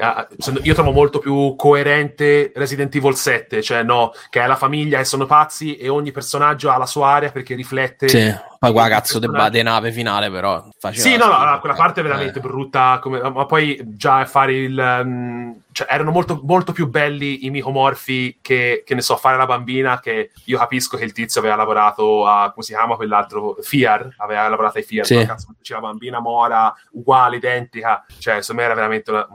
io 0.62 0.74
trovo 0.76 0.92
molto 0.92 1.18
più 1.20 1.56
coerente 1.58 2.52
Resident 2.54 2.94
Evil 2.94 3.16
7, 3.16 3.62
cioè 3.62 3.82
no, 3.82 4.12
che 4.30 4.42
è 4.42 4.48
la 4.48 4.56
famiglia 4.56 5.00
e 5.00 5.06
sono 5.06 5.26
pazzi 5.26 5.78
e 5.78 5.90
ogni 5.90 6.12
personaggio 6.12 6.70
ha 6.70 6.78
la 6.78 6.86
sua 6.86 7.10
area 7.10 7.32
perché 7.32 7.56
riflette 7.56 8.08
sì. 8.08 8.34
Poi 8.66 8.74
qua 8.74 8.88
cazzo 8.88 9.20
de, 9.20 9.30
de 9.52 9.64
nave 9.64 9.92
finale, 9.92 10.32
però. 10.32 10.68
Sì, 10.92 11.18
no, 11.18 11.28
no, 11.28 11.60
quella 11.60 11.76
parte 11.76 12.00
è 12.00 12.04
veramente 12.04 12.40
eh. 12.40 12.42
brutta. 12.42 13.00
Come, 13.00 13.20
ma 13.30 13.46
poi 13.46 13.80
già 13.96 14.26
fare 14.26 14.54
il. 14.56 15.02
Um, 15.04 15.62
cioè, 15.72 15.88
erano 15.90 16.12
molto, 16.12 16.42
molto 16.44 16.72
più 16.72 16.88
belli 16.88 17.46
i 17.46 17.50
micomorfi 17.50 18.40
che, 18.42 18.84
che 18.86 18.96
ne 18.96 19.02
so, 19.02 19.18
fare 19.18 19.38
la 19.38 19.46
bambina. 19.46 20.00
Che 20.00 20.32
io 20.46 20.58
capisco 20.58 20.98
che 20.98 21.04
il 21.04 21.12
tizio 21.12 21.42
aveva 21.42 21.56
lavorato 21.56 22.26
a. 22.26 22.52
come 22.52 22.66
si 22.66 22.74
chiama 22.74 22.96
quell'altro? 22.96 23.58
Fiar. 23.62 24.16
Aveva 24.18 24.48
lavorato 24.48 24.80
ai 24.80 24.84
Fiar. 24.84 25.06
Sì. 25.06 25.24
Cazzo, 25.24 25.54
la 25.68 25.80
bambina 25.80 26.20
mora, 26.20 26.74
uguale, 26.94 27.36
identica. 27.36 28.04
Cioè, 28.18 28.42
secondo 28.42 28.62
me 28.62 28.68
era 28.68 28.76
veramente 28.76 29.12
una, 29.12 29.28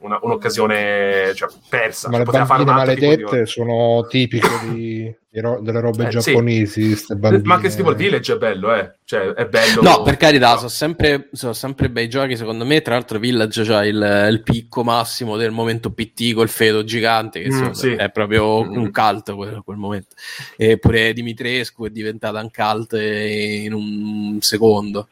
una, 0.00 0.18
un'occasione 0.20 1.32
cioè, 1.34 1.48
persa. 1.68 2.10
Ma 2.10 2.16
cioè, 2.18 2.26
le 2.26 2.44
bambine 2.44 2.72
maledette 2.72 3.46
sono 3.46 4.06
tipiche 4.06 4.58
di 4.64 5.16
delle 5.30 5.80
robe 5.80 6.06
eh, 6.06 6.08
giapponesi. 6.08 6.96
Sì. 6.96 7.14
Ma 7.18 7.54
anche 7.54 7.68
Steve 7.68 7.94
Village 7.94 8.32
è 8.32 8.38
bello, 8.38 8.74
eh. 8.74 8.94
Cioè, 9.04 9.32
è 9.32 9.46
bello. 9.46 9.82
No, 9.82 10.02
per 10.02 10.16
carità, 10.16 10.52
no. 10.52 10.56
sono, 10.56 10.68
sempre, 10.68 11.28
sono 11.32 11.52
sempre 11.52 11.90
bei 11.90 12.08
giochi. 12.08 12.36
Secondo 12.36 12.64
me, 12.64 12.80
tra 12.80 12.94
l'altro, 12.94 13.18
Village 13.18 13.62
c'ha 13.64 13.84
il, 13.84 14.28
il 14.30 14.42
picco 14.42 14.82
massimo 14.82 15.36
del 15.36 15.50
momento 15.50 15.92
PT 15.92 16.32
col 16.32 16.48
feto 16.48 16.82
gigante, 16.82 17.42
che 17.42 17.50
mm, 17.50 17.70
sì. 17.70 17.92
è 17.92 18.10
proprio 18.10 18.64
mm. 18.64 18.76
un 18.76 18.90
cult 18.90 19.34
quel, 19.34 19.60
quel 19.64 19.76
momento. 19.76 20.14
Eppure 20.56 21.12
Dimitrescu 21.12 21.84
è 21.84 21.90
diventata 21.90 22.40
un 22.40 22.50
cult 22.50 22.94
in 22.94 23.74
un 23.74 24.38
secondo. 24.40 25.08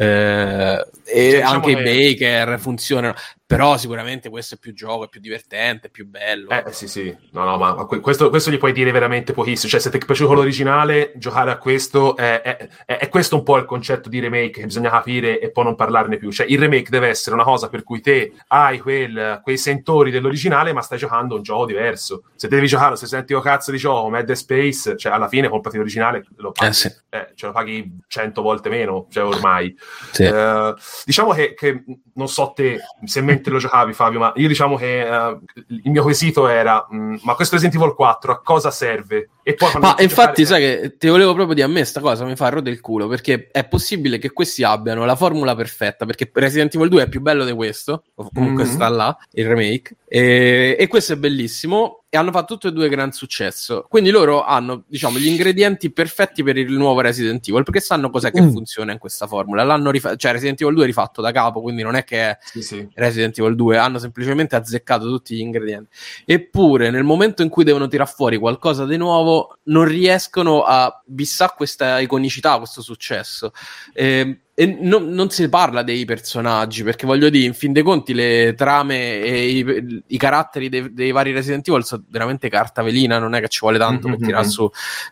Eh, 0.00 0.86
e 1.04 1.30
cioè, 1.30 1.40
diciamo 1.40 1.54
anche 1.54 1.74
che... 1.74 1.80
i 1.80 2.14
Baker 2.14 2.60
funzionano 2.60 3.14
però 3.48 3.78
sicuramente 3.78 4.28
questo 4.28 4.56
è 4.56 4.58
più 4.58 4.74
gioco, 4.74 5.06
è 5.06 5.08
più 5.08 5.22
divertente, 5.22 5.86
è 5.86 5.90
più 5.90 6.06
bello. 6.06 6.50
Eh 6.50 6.64
sì 6.70 6.86
sì, 6.86 7.16
no 7.30 7.44
no, 7.44 7.56
ma 7.56 7.86
questo, 7.86 8.28
questo 8.28 8.50
gli 8.50 8.58
puoi 8.58 8.74
dire 8.74 8.90
veramente 8.90 9.32
pochissimo, 9.32 9.70
cioè 9.70 9.80
se 9.80 9.88
ti 9.88 9.96
è 9.96 10.04
piaciuto 10.04 10.34
l'originale, 10.34 11.12
giocare 11.16 11.50
a 11.50 11.56
questo, 11.56 12.14
è, 12.14 12.42
è, 12.42 12.68
è, 12.84 13.08
questo 13.08 13.36
un 13.36 13.44
po' 13.44 13.56
il 13.56 13.64
concetto 13.64 14.10
di 14.10 14.20
remake 14.20 14.60
che 14.60 14.66
bisogna 14.66 14.90
capire 14.90 15.40
e 15.40 15.50
poi 15.50 15.64
non 15.64 15.76
parlarne 15.76 16.18
più, 16.18 16.30
cioè 16.30 16.46
il 16.46 16.58
remake 16.58 16.90
deve 16.90 17.08
essere 17.08 17.36
una 17.36 17.44
cosa 17.44 17.70
per 17.70 17.84
cui 17.84 18.02
te 18.02 18.34
hai 18.48 18.80
quel, 18.80 19.40
quei 19.42 19.56
sentori 19.56 20.10
dell'originale 20.10 20.74
ma 20.74 20.82
stai 20.82 20.98
giocando 20.98 21.36
un 21.36 21.42
gioco 21.42 21.64
diverso, 21.64 22.24
se 22.36 22.48
devi 22.48 22.66
giocare 22.66 22.96
se 22.96 23.06
senti 23.06 23.32
un 23.32 23.40
cazzo 23.40 23.70
di 23.70 23.78
gioco, 23.78 24.10
Mad 24.10 24.30
Space, 24.32 24.94
cioè 24.98 25.10
alla 25.10 25.28
fine 25.28 25.48
comprati 25.48 25.78
l'originale, 25.78 26.22
lo 26.36 26.52
paghi, 26.52 26.68
eh, 26.68 26.74
sì. 26.74 26.88
eh, 27.08 27.32
ce 27.34 27.46
lo 27.46 27.52
paghi 27.52 27.98
cento 28.08 28.42
volte 28.42 28.68
meno, 28.68 29.06
cioè 29.08 29.24
ormai. 29.24 29.74
Sì. 30.10 30.24
Eh, 30.24 30.74
diciamo 31.04 31.32
che, 31.32 31.54
che, 31.54 31.84
non 32.14 32.28
so 32.28 32.52
te, 32.54 32.80
se 33.04 33.20
mentre 33.20 33.52
lo 33.52 33.58
giocavi 33.58 33.92
Fabio, 33.92 34.18
ma 34.18 34.32
io 34.36 34.48
diciamo 34.48 34.76
che 34.76 35.06
uh, 35.08 35.40
il 35.68 35.90
mio 35.90 36.02
quesito 36.02 36.48
era, 36.48 36.86
mh, 36.88 36.96
mm, 36.96 37.16
ma 37.22 37.34
questo 37.34 37.54
Resident 37.54 37.80
Evil 37.80 37.94
4 37.94 38.32
a 38.32 38.42
cosa 38.42 38.70
serve? 38.70 39.30
E 39.42 39.54
poi 39.54 39.70
ma 39.78 39.94
infatti 39.98 40.44
giocare... 40.44 40.78
sai 40.78 40.80
che 40.80 40.96
ti 40.98 41.08
volevo 41.08 41.34
proprio 41.34 41.54
dire 41.54 41.66
a 41.66 41.70
me 41.70 41.84
sta 41.84 42.00
cosa 42.00 42.24
mi 42.24 42.36
fa 42.36 42.48
rode 42.48 42.70
il 42.70 42.80
culo, 42.80 43.06
perché 43.06 43.48
è 43.50 43.66
possibile 43.66 44.18
che 44.18 44.32
questi 44.32 44.62
abbiano 44.62 45.04
la 45.04 45.16
formula 45.16 45.54
perfetta, 45.54 46.04
perché 46.04 46.30
Resident 46.32 46.74
Evil 46.74 46.88
2 46.88 47.02
è 47.02 47.08
più 47.08 47.20
bello 47.20 47.44
di 47.44 47.52
questo, 47.52 48.04
comunque 48.14 48.64
mm-hmm. 48.64 48.72
sta 48.72 48.88
là, 48.88 49.16
il 49.32 49.46
remake, 49.46 49.96
e, 50.08 50.76
e 50.78 50.86
questo 50.86 51.12
è 51.12 51.16
bellissimo, 51.16 52.04
e 52.10 52.16
hanno 52.16 52.30
fatto 52.30 52.54
tutti 52.54 52.68
e 52.68 52.72
due 52.72 52.88
gran 52.88 53.12
successo. 53.12 53.84
Quindi 53.88 54.10
loro 54.10 54.42
hanno, 54.42 54.84
diciamo, 54.86 55.18
gli 55.18 55.26
ingredienti 55.26 55.92
perfetti 55.92 56.42
per 56.42 56.56
il 56.56 56.72
nuovo 56.72 57.00
Resident 57.00 57.46
Evil, 57.46 57.64
perché 57.64 57.80
sanno 57.80 58.08
cos'è 58.08 58.30
che 58.30 58.40
mm. 58.40 58.50
funziona 58.50 58.92
in 58.92 58.98
questa 58.98 59.26
formula. 59.26 59.62
L'hanno 59.62 59.90
rifatto, 59.90 60.16
cioè 60.16 60.32
Resident 60.32 60.60
Evil 60.62 60.74
2 60.74 60.84
è 60.84 60.86
rifatto 60.86 61.20
da 61.20 61.32
capo, 61.32 61.60
quindi 61.60 61.82
non 61.82 61.96
è 61.96 62.04
che 62.04 62.30
è 62.30 62.38
sì, 62.40 62.62
sì. 62.62 62.88
Resident 62.94 63.38
Evil 63.38 63.54
2, 63.54 63.76
hanno 63.76 63.98
semplicemente 63.98 64.56
azzeccato 64.56 65.04
tutti 65.04 65.36
gli 65.36 65.40
ingredienti. 65.40 65.94
Eppure, 66.24 66.90
nel 66.90 67.04
momento 67.04 67.42
in 67.42 67.50
cui 67.50 67.64
devono 67.64 67.88
tirare 67.88 68.10
fuori 68.10 68.38
qualcosa 68.38 68.86
di 68.86 68.96
nuovo, 68.96 69.58
non 69.64 69.84
riescono 69.84 70.62
a 70.62 71.02
bissare 71.04 71.52
questa 71.56 72.00
iconicità, 72.00 72.56
questo 72.56 72.80
successo. 72.80 73.52
Eh, 73.92 74.40
e 74.60 74.76
non, 74.80 75.10
non, 75.10 75.30
si 75.30 75.48
parla 75.48 75.84
dei 75.84 76.04
personaggi, 76.04 76.82
perché 76.82 77.06
voglio 77.06 77.28
dire, 77.30 77.46
in 77.46 77.54
fin 77.54 77.72
dei 77.72 77.84
conti, 77.84 78.12
le 78.12 78.54
trame 78.56 79.20
e 79.20 79.50
i, 79.50 80.02
i 80.08 80.18
caratteri 80.18 80.68
dei, 80.68 80.92
dei, 80.92 81.12
vari 81.12 81.30
Resident 81.30 81.68
Evil 81.68 81.84
sono 81.84 82.02
veramente 82.08 82.48
carta 82.48 82.82
velina, 82.82 83.20
non 83.20 83.36
è 83.36 83.40
che 83.40 83.46
ci 83.46 83.60
vuole 83.60 83.78
tanto 83.78 84.08
mm-hmm. 84.08 84.16
per 84.16 84.26
tirare 84.26 84.48
su. 84.48 84.68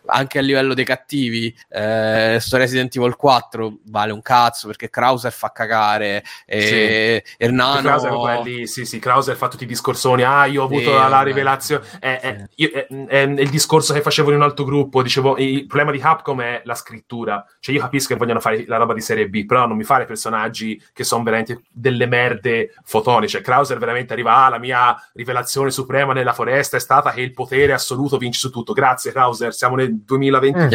Anche 0.07 0.39
a 0.39 0.41
livello 0.41 0.73
dei 0.73 0.83
cattivi, 0.83 1.55
eh, 1.69 2.39
sto 2.41 2.57
Resident 2.57 2.93
Evil 2.97 3.15
4 3.15 3.77
vale 3.85 4.11
un 4.11 4.21
cazzo, 4.21 4.67
perché 4.67 4.89
Krauser 4.89 5.31
fa 5.31 5.53
cagare, 5.53 6.25
e 6.45 7.23
sì. 7.23 7.35
Ernano... 7.37 7.79
Krauser, 7.79 8.11
quelli, 8.15 8.67
sì, 8.67 8.83
sì, 8.83 8.99
Krauser 8.99 9.37
fa 9.37 9.47
tutti 9.47 9.63
i 9.63 9.67
discorsoni, 9.67 10.23
ah, 10.23 10.45
io 10.45 10.63
ho 10.63 10.65
avuto 10.65 10.89
sì, 10.89 10.93
la, 10.97 11.07
la 11.07 11.21
rivelazione... 11.21 11.85
È, 11.99 12.19
è, 12.19 12.47
io, 12.55 12.69
è, 12.71 12.87
è, 13.07 13.21
il 13.21 13.49
discorso 13.49 13.93
che 13.93 14.01
facevo 14.01 14.29
in 14.31 14.35
un 14.35 14.43
altro 14.43 14.65
gruppo, 14.65 15.01
dicevo, 15.01 15.37
il 15.37 15.67
problema 15.67 15.91
di 15.91 15.99
Capcom 15.99 16.41
è 16.41 16.63
la 16.65 16.75
scrittura, 16.75 17.45
cioè 17.61 17.73
io 17.73 17.79
capisco 17.79 18.09
che 18.09 18.19
vogliono 18.19 18.41
fare 18.41 18.65
la 18.67 18.75
roba 18.75 18.93
di 18.93 18.99
serie 18.99 19.29
B, 19.29 19.36
però 19.45 19.67
non 19.67 19.77
mi 19.77 19.83
fare 19.83 20.05
personaggi 20.05 20.81
che 20.93 21.03
sono 21.03 21.23
veramente 21.23 21.63
delle 21.71 22.05
merde 22.05 22.73
fotoniche. 22.83 23.27
Cioè, 23.27 23.41
Krauser 23.41 23.77
veramente 23.77 24.13
arriva, 24.13 24.45
ah, 24.45 24.49
la 24.49 24.59
mia 24.59 24.95
rivelazione 25.13 25.71
suprema 25.71 26.13
nella 26.13 26.33
foresta 26.33 26.77
è 26.77 26.79
stata 26.79 27.11
che 27.11 27.21
il 27.21 27.33
potere 27.33 27.73
assoluto 27.73 28.17
vince 28.17 28.39
su 28.39 28.49
tutto. 28.49 28.73
Grazie 28.73 29.11
Krauser, 29.11 29.53
siamo 29.53 29.75
nel 29.75 29.95
2020. 30.03 30.57
Mm. 30.57 30.69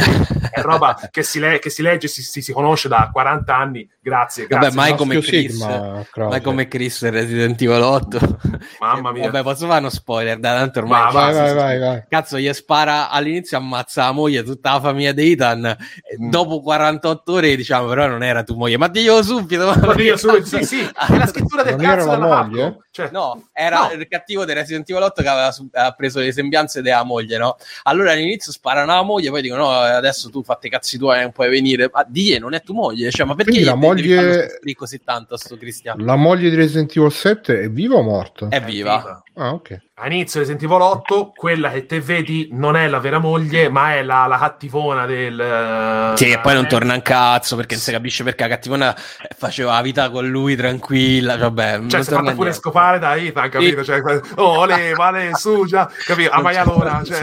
è 0.51 0.61
roba 0.61 0.99
che 1.11 1.23
si, 1.23 1.39
le- 1.39 1.59
che 1.59 1.71
si 1.71 1.83
legge, 1.83 2.09
si, 2.09 2.23
si, 2.23 2.43
si, 2.43 2.53
conosce 2.53 2.89
da 2.89 3.11
40 3.13 3.57
anni. 3.57 3.89
Grazie, 4.01 4.47
grazie. 4.47 4.69
Vabbè, 4.69 4.75
mai 4.75 4.97
come 4.97 5.19
Chris, 5.21 5.53
Sigma, 5.53 6.05
mai 6.17 6.41
come 6.41 6.69
Chris 6.69 7.09
Resident 7.09 7.61
Evil 7.61 7.81
8. 7.81 8.39
Mamma 8.81 9.13
mia. 9.13 9.31
Vabbè, 9.31 9.43
posso 9.43 9.67
fare 9.67 9.81
uno 9.81 9.91
spoiler, 9.91 10.39
da 10.39 10.55
tanto 10.55 10.81
ormai. 10.81 11.05
Ma, 11.05 11.11
vai, 11.11 11.35
vai, 11.35 11.55
vai, 11.55 11.79
vai, 11.79 12.05
Cazzo, 12.09 12.39
gli 12.39 12.53
spara 12.53 13.11
all'inizio 13.11 13.57
ammazza 13.57 14.05
la 14.05 14.13
moglie, 14.13 14.43
tutta 14.43 14.73
la 14.73 14.81
famiglia 14.81 15.13
di 15.13 15.33
Ethan. 15.33 15.77
Mm. 16.21 16.31
Dopo 16.31 16.61
48 16.61 17.33
ore 17.33 17.57
diciamo, 17.57 17.89
però 17.89 18.07
non 18.07 18.23
era 18.23 18.43
tua 18.53 18.61
moglie 18.61 18.77
ma 18.77 18.89
diglielo 18.89 19.23
subito. 19.23 19.67
Ma 19.67 19.95
diglielo 19.95 20.17
subito, 20.17 20.45
sì, 20.45 20.65
sì, 20.65 20.81
è 20.81 21.17
la 21.17 21.27
scrittura 21.27 21.63
del 21.63 21.77
non 21.77 21.85
cazzo 21.85 22.11
della 22.11 22.19
moglie? 22.19 22.79
Cioè, 22.91 23.09
no, 23.11 23.49
era 23.53 23.89
no. 23.89 23.93
il 23.93 24.07
cattivo 24.07 24.45
del 24.45 24.57
Resident 24.57 24.89
Evil 24.91 25.03
8 25.03 25.23
che 25.23 25.29
aveva, 25.29 25.55
aveva, 25.73 25.93
preso 25.93 26.21
le 26.21 26.31
sembianze 26.31 26.83
della 26.83 27.05
moglie, 27.05 27.39
no? 27.39 27.57
Allora 27.85 28.13
all'inizio 28.13 28.53
sparano 28.53 28.93
alla 28.93 29.03
moglie, 29.03 29.31
poi 29.31 29.43
dicono 29.43 29.65
no, 29.65 29.71
adesso 29.71 30.29
tu 30.31 30.43
fatti 30.43 30.67
i 30.67 30.71
cazzi 30.71 30.99
tuoi, 30.99 31.23
non 31.23 31.33
puoi 31.33 31.49
venire. 31.49 31.91
Ma 31.93 32.05
die, 32.07 32.39
non 32.39 32.53
è 32.53 32.63
tua 32.63 32.75
moglie, 32.75 33.11
cioè, 33.11 33.27
ma 33.27 33.35
perché 33.35 33.65
la 33.65 33.75
moglie... 33.75 34.61
così 34.75 35.03
tanto 35.03 35.35
a 35.35 35.39
sto 35.39 35.57
Cristiano? 35.57 36.05
La 36.05 36.17
moglie 36.17 36.51
di 36.51 36.57
Resident 36.57 36.95
Evil 36.97 37.13
7 37.13 37.63
è 37.63 37.71
viva 37.71 37.97
o 37.97 38.03
morta? 38.03 38.49
È 38.49 38.61
viva. 38.61 39.23
Ah, 39.35 39.55
ok 39.55 39.81
a 39.95 40.07
inizio 40.07 40.41
Resident 40.41 40.65
Evil 40.65 40.81
8 40.81 41.33
quella 41.35 41.71
che 41.71 41.87
te 41.87 42.01
vedi 42.01 42.49
non 42.51 42.77
è 42.77 42.89
la 42.89 42.99
vera 42.99 43.19
moglie 43.19 43.69
ma 43.69 43.95
è 43.95 44.03
la, 44.03 44.27
la 44.27 44.37
cattivona 44.37 45.07
del 45.07 46.15
sì 46.17 46.31
e 46.31 46.41
poi 46.41 46.55
non 46.55 46.67
torna 46.67 46.95
un 46.95 47.03
cazzo 47.03 47.55
perché 47.55 47.75
non 47.75 47.83
si 47.83 47.93
capisce 47.93 48.25
perché 48.25 48.42
la 48.43 48.49
cattivona 48.49 48.97
faceva 49.37 49.75
la 49.75 49.83
vita 49.83 50.11
con 50.11 50.27
lui 50.27 50.57
tranquilla 50.57 51.37
vabbè 51.37 51.81
cioè 51.87 52.03
si 52.03 52.11
è 52.11 52.15
fatta 52.15 52.33
pure 52.33 52.53
scopare 52.53 52.99
da 52.99 53.17
Ethan 53.17 53.49
capito 53.51 53.81
e... 53.81 53.85
cioè, 53.85 54.21
oh 54.37 54.65
le 54.65 54.93
vale 54.95 55.35
su 55.35 55.67
già 55.67 55.91
capito 56.07 56.31
a 56.31 56.41
maialona 56.41 57.03
cioè 57.05 57.23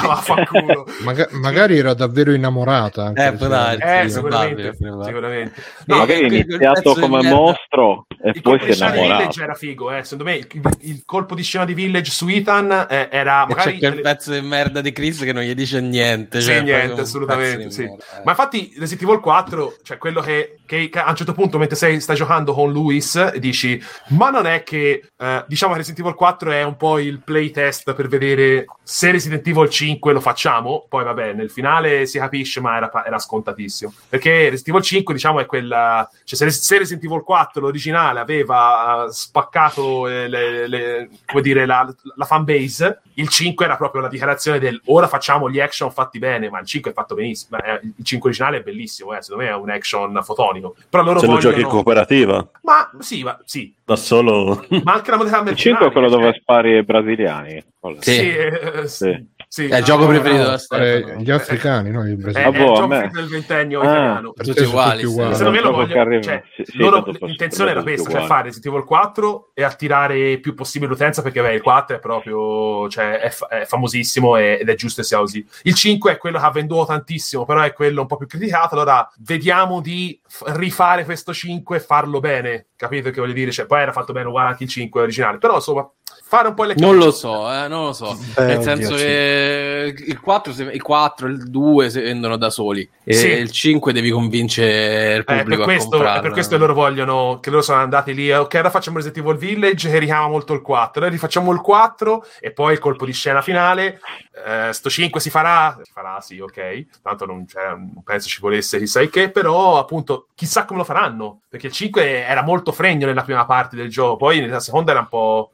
vaffanculo 0.00 0.86
Maga- 1.02 1.28
magari 1.32 1.78
era 1.78 1.94
davvero 1.94 2.32
innamorata 2.32 3.04
anche 3.06 3.26
eh, 3.26 3.32
può 3.32 3.46
darsi, 3.46 3.82
eh, 3.82 4.08
sicuramente, 4.08 4.74
sicuramente. 4.74 5.62
No, 5.86 5.98
magari 5.98 6.20
è 6.22 6.26
iniziato 6.26 6.94
come 6.94 7.22
mostro 7.22 8.06
e 8.22 8.40
poi 8.40 8.58
si 8.60 8.82
è 8.82 8.86
innamorato 8.88 9.38
il 9.38 9.42
era 9.42 9.54
figo 9.54 9.92
eh. 9.92 10.04
secondo 10.04 10.24
me 10.24 10.36
il, 10.36 10.48
il 10.80 11.02
colpo 11.04 11.34
di 11.34 11.42
scena 11.42 11.64
di 11.64 11.74
Village 11.74 11.92
Village 11.92 12.10
su 12.10 12.28
Ethan 12.28 12.86
eh, 12.88 13.08
era 13.10 13.46
magari... 13.46 13.78
C'è 13.78 13.78
quel 13.78 14.00
pezzo 14.00 14.32
di 14.32 14.40
merda 14.40 14.80
di 14.80 14.92
Chris 14.92 15.20
che 15.20 15.32
non 15.32 15.42
gli 15.42 15.54
dice 15.54 15.80
niente. 15.80 16.40
Sì, 16.40 16.48
cioè, 16.48 16.62
niente, 16.62 17.00
assolutamente, 17.02 17.70
sì. 17.70 17.82
Merda, 17.82 17.96
eh. 17.96 18.22
Ma 18.24 18.30
infatti 18.30 18.72
Resident 18.78 19.02
Evil 19.02 19.20
4, 19.20 19.76
cioè 19.82 19.98
quello 19.98 20.20
che, 20.20 20.41
che 20.66 20.90
a 20.92 21.10
un 21.10 21.16
certo 21.16 21.32
punto, 21.32 21.58
mentre 21.58 21.76
sei, 21.76 22.00
stai 22.00 22.16
giocando 22.16 22.54
con 22.54 22.72
Luis, 22.72 23.34
dici: 23.34 23.80
Ma 24.08 24.30
non 24.30 24.46
è 24.46 24.62
che 24.62 25.08
eh, 25.16 25.44
diciamo 25.46 25.74
Resident 25.74 26.00
Evil 26.00 26.14
4 26.14 26.50
è 26.50 26.62
un 26.62 26.76
po' 26.76 26.98
il 26.98 27.20
playtest 27.22 27.92
per 27.92 28.08
vedere 28.08 28.64
se 28.82 29.10
Resident 29.10 29.46
Evil 29.46 29.68
5 29.68 30.12
lo 30.12 30.20
facciamo. 30.20 30.86
Poi, 30.88 31.04
vabbè, 31.04 31.32
nel 31.32 31.50
finale 31.50 32.06
si 32.06 32.18
capisce, 32.18 32.60
ma 32.60 32.76
era, 32.76 32.90
era 33.04 33.18
scontatissimo. 33.18 33.92
Perché 34.08 34.50
Resident 34.50 34.68
Evil 34.68 34.82
5, 34.82 35.14
diciamo, 35.14 35.40
è 35.40 35.46
quella. 35.46 36.08
Cioè, 36.24 36.50
se, 36.50 36.78
Resident 36.78 37.04
Evil 37.04 37.22
4, 37.22 37.60
l'originale, 37.60 38.20
aveva 38.20 39.06
spaccato 39.10 40.06
le, 40.06 40.28
le, 40.28 40.66
le, 40.66 41.10
come 41.26 41.42
dire, 41.42 41.66
la, 41.66 41.92
la 42.16 42.24
fanbase, 42.24 43.02
il 43.14 43.28
5 43.28 43.64
era 43.64 43.76
proprio 43.76 44.00
la 44.00 44.08
dichiarazione 44.08 44.58
del 44.58 44.80
ora 44.86 45.06
facciamo 45.06 45.50
gli 45.50 45.60
action 45.60 45.90
fatti 45.90 46.18
bene, 46.18 46.48
ma 46.48 46.60
il 46.60 46.66
5 46.66 46.90
è 46.90 46.94
fatto 46.94 47.14
benissimo. 47.14 47.58
Il 47.82 48.04
5 48.04 48.28
originale 48.28 48.58
è 48.58 48.62
bellissimo, 48.62 49.14
eh, 49.14 49.22
secondo 49.22 49.44
me 49.44 49.50
è 49.50 49.54
un 49.54 49.70
action 49.70 50.21
fotonico. 50.22 50.74
Però 50.88 51.02
loro 51.02 51.18
Se 51.18 51.26
vogliono... 51.26 51.42
lo 51.44 51.50
giochi 51.50 51.62
in 51.62 51.68
cooperativa? 51.68 52.50
Ma 52.62 52.90
sì, 52.98 53.22
ma 53.22 53.38
sì. 53.44 53.74
Da 53.84 53.96
solo... 53.96 54.64
Ma 54.84 54.94
anche 54.94 55.10
la 55.10 55.16
modalità 55.16 55.50
Il 55.50 55.56
5 55.56 55.86
è 55.86 55.92
quello 55.92 56.08
cioè... 56.08 56.18
dove 56.18 56.38
spari 56.40 56.76
ai 56.76 56.84
brasiliani. 56.84 57.64
Sì, 57.98 58.12
sì. 58.12 58.28
Eh, 58.28 58.86
sì. 58.86 59.26
Sì, 59.54 59.66
è 59.66 59.76
il 59.76 59.84
gioco 59.84 60.06
preferito 60.06 60.44
da 60.44 60.56
Stefano. 60.56 61.20
Gli 61.20 61.30
africani, 61.30 61.90
no? 61.90 62.08
I 62.08 62.16
brasiliani. 62.16 62.56
È, 62.56 62.58
il 62.58 62.66
gioco 62.74 63.08
del 63.12 63.28
ventennio 63.28 63.80
ah, 63.80 63.84
italiano. 63.84 64.32
Tutti 64.32 64.62
uguali. 64.62 65.04
uguali. 65.04 65.34
Secondo 65.34 65.58
me 65.58 65.62
lo 65.62 65.72
voglio, 65.72 66.22
cioè, 66.22 66.42
sì, 66.64 66.78
loro, 66.78 67.04
l'intenzione 67.20 67.72
era 67.72 67.82
questa, 67.82 68.10
cioè 68.10 68.24
fare 68.24 68.44
Resident 68.44 68.74
Evil 68.74 68.86
4 68.86 69.50
e 69.52 69.62
attirare 69.62 70.38
più 70.38 70.54
possibile 70.54 70.90
l'utenza 70.90 71.20
perché 71.20 71.42
beh, 71.42 71.52
il 71.52 71.60
4 71.60 71.96
è 71.96 71.98
proprio, 71.98 72.88
cioè, 72.88 73.18
è, 73.18 73.28
fa- 73.28 73.48
è 73.48 73.66
famosissimo 73.66 74.38
ed 74.38 74.66
è 74.66 74.74
giusto 74.74 75.02
che 75.02 75.06
sia 75.06 75.18
così. 75.18 75.46
Il 75.64 75.74
5 75.74 76.12
è 76.12 76.16
quello 76.16 76.38
che 76.38 76.44
ha 76.46 76.50
venduto 76.50 76.86
tantissimo, 76.86 77.44
però 77.44 77.60
è 77.60 77.74
quello 77.74 78.00
un 78.00 78.06
po' 78.06 78.16
più 78.16 78.26
criticato, 78.26 78.74
allora 78.74 79.06
vediamo 79.18 79.82
di 79.82 80.18
rifare 80.46 81.04
questo 81.04 81.34
5 81.34 81.76
e 81.76 81.80
farlo 81.80 82.20
bene, 82.20 82.68
capito 82.74 83.10
che 83.10 83.20
voglio 83.20 83.34
dire? 83.34 83.50
Cioè, 83.50 83.66
poi 83.66 83.82
era 83.82 83.92
fatto 83.92 84.14
bene 84.14 84.28
uguale 84.28 84.48
anche 84.48 84.64
il 84.64 84.70
5 84.70 85.02
originale, 85.02 85.36
però 85.36 85.56
insomma 85.56 85.86
fare 86.32 86.48
un 86.48 86.54
po' 86.54 86.64
le 86.64 86.72
cose. 86.72 86.86
Non 86.86 86.96
lo 86.96 87.10
so, 87.10 87.52
eh, 87.52 87.68
non 87.68 87.84
lo 87.84 87.92
so. 87.92 88.18
Beh, 88.34 88.46
Nel 88.46 88.62
senso 88.62 88.94
che 88.94 89.94
il 89.94 90.18
4, 90.18 90.52
se, 90.54 90.62
il 90.62 90.80
4, 90.80 91.28
il 91.28 91.50
2 91.50 91.90
si 91.90 92.00
vendono 92.00 92.38
da 92.38 92.48
soli 92.48 92.88
e 93.04 93.12
sì. 93.12 93.26
il 93.28 93.50
5 93.50 93.92
devi 93.92 94.10
convincere 94.10 95.16
il 95.16 95.24
pubblico 95.24 95.64
eh, 95.64 95.66
per 95.66 95.76
questo, 95.76 96.02
a 96.02 96.20
per 96.20 96.30
questo 96.30 96.56
loro 96.56 96.72
vogliono 96.72 97.38
che 97.42 97.50
loro 97.50 97.60
sono 97.60 97.80
andati 97.80 98.14
lì, 98.14 98.32
ok, 98.32 98.54
ora 98.54 98.70
facciamo 98.70 98.96
Resident 98.96 99.26
Evil 99.26 99.36
Village 99.36 99.90
che 99.90 99.98
richiama 99.98 100.26
molto 100.28 100.54
il 100.54 100.62
4, 100.62 101.02
noi 101.02 101.10
rifacciamo 101.10 101.52
il 101.52 101.60
4 101.60 102.24
e 102.40 102.50
poi 102.52 102.72
il 102.72 102.78
colpo 102.78 103.04
di 103.04 103.12
scena 103.12 103.42
finale, 103.42 104.00
eh, 104.46 104.72
sto 104.72 104.88
5 104.88 105.20
si 105.20 105.28
farà? 105.28 105.78
Si 105.82 105.92
farà, 105.92 106.18
sì, 106.22 106.38
ok. 106.38 106.86
Tanto 107.02 107.26
non, 107.26 107.46
cioè, 107.46 107.68
non 107.68 108.02
penso 108.02 108.28
ci 108.28 108.40
volesse 108.40 108.78
chissà 108.78 109.04
che, 109.04 109.30
però 109.30 109.78
appunto 109.78 110.28
chissà 110.34 110.64
come 110.64 110.78
lo 110.78 110.84
faranno, 110.84 111.40
perché 111.46 111.66
il 111.66 111.74
5 111.74 112.24
era 112.24 112.42
molto 112.42 112.72
fregno 112.72 113.06
nella 113.06 113.22
prima 113.22 113.44
parte 113.44 113.76
del 113.76 113.90
gioco, 113.90 114.16
poi 114.16 114.40
nella 114.40 114.60
seconda 114.60 114.92
era 114.92 115.00
un 115.00 115.08
po' 115.08 115.50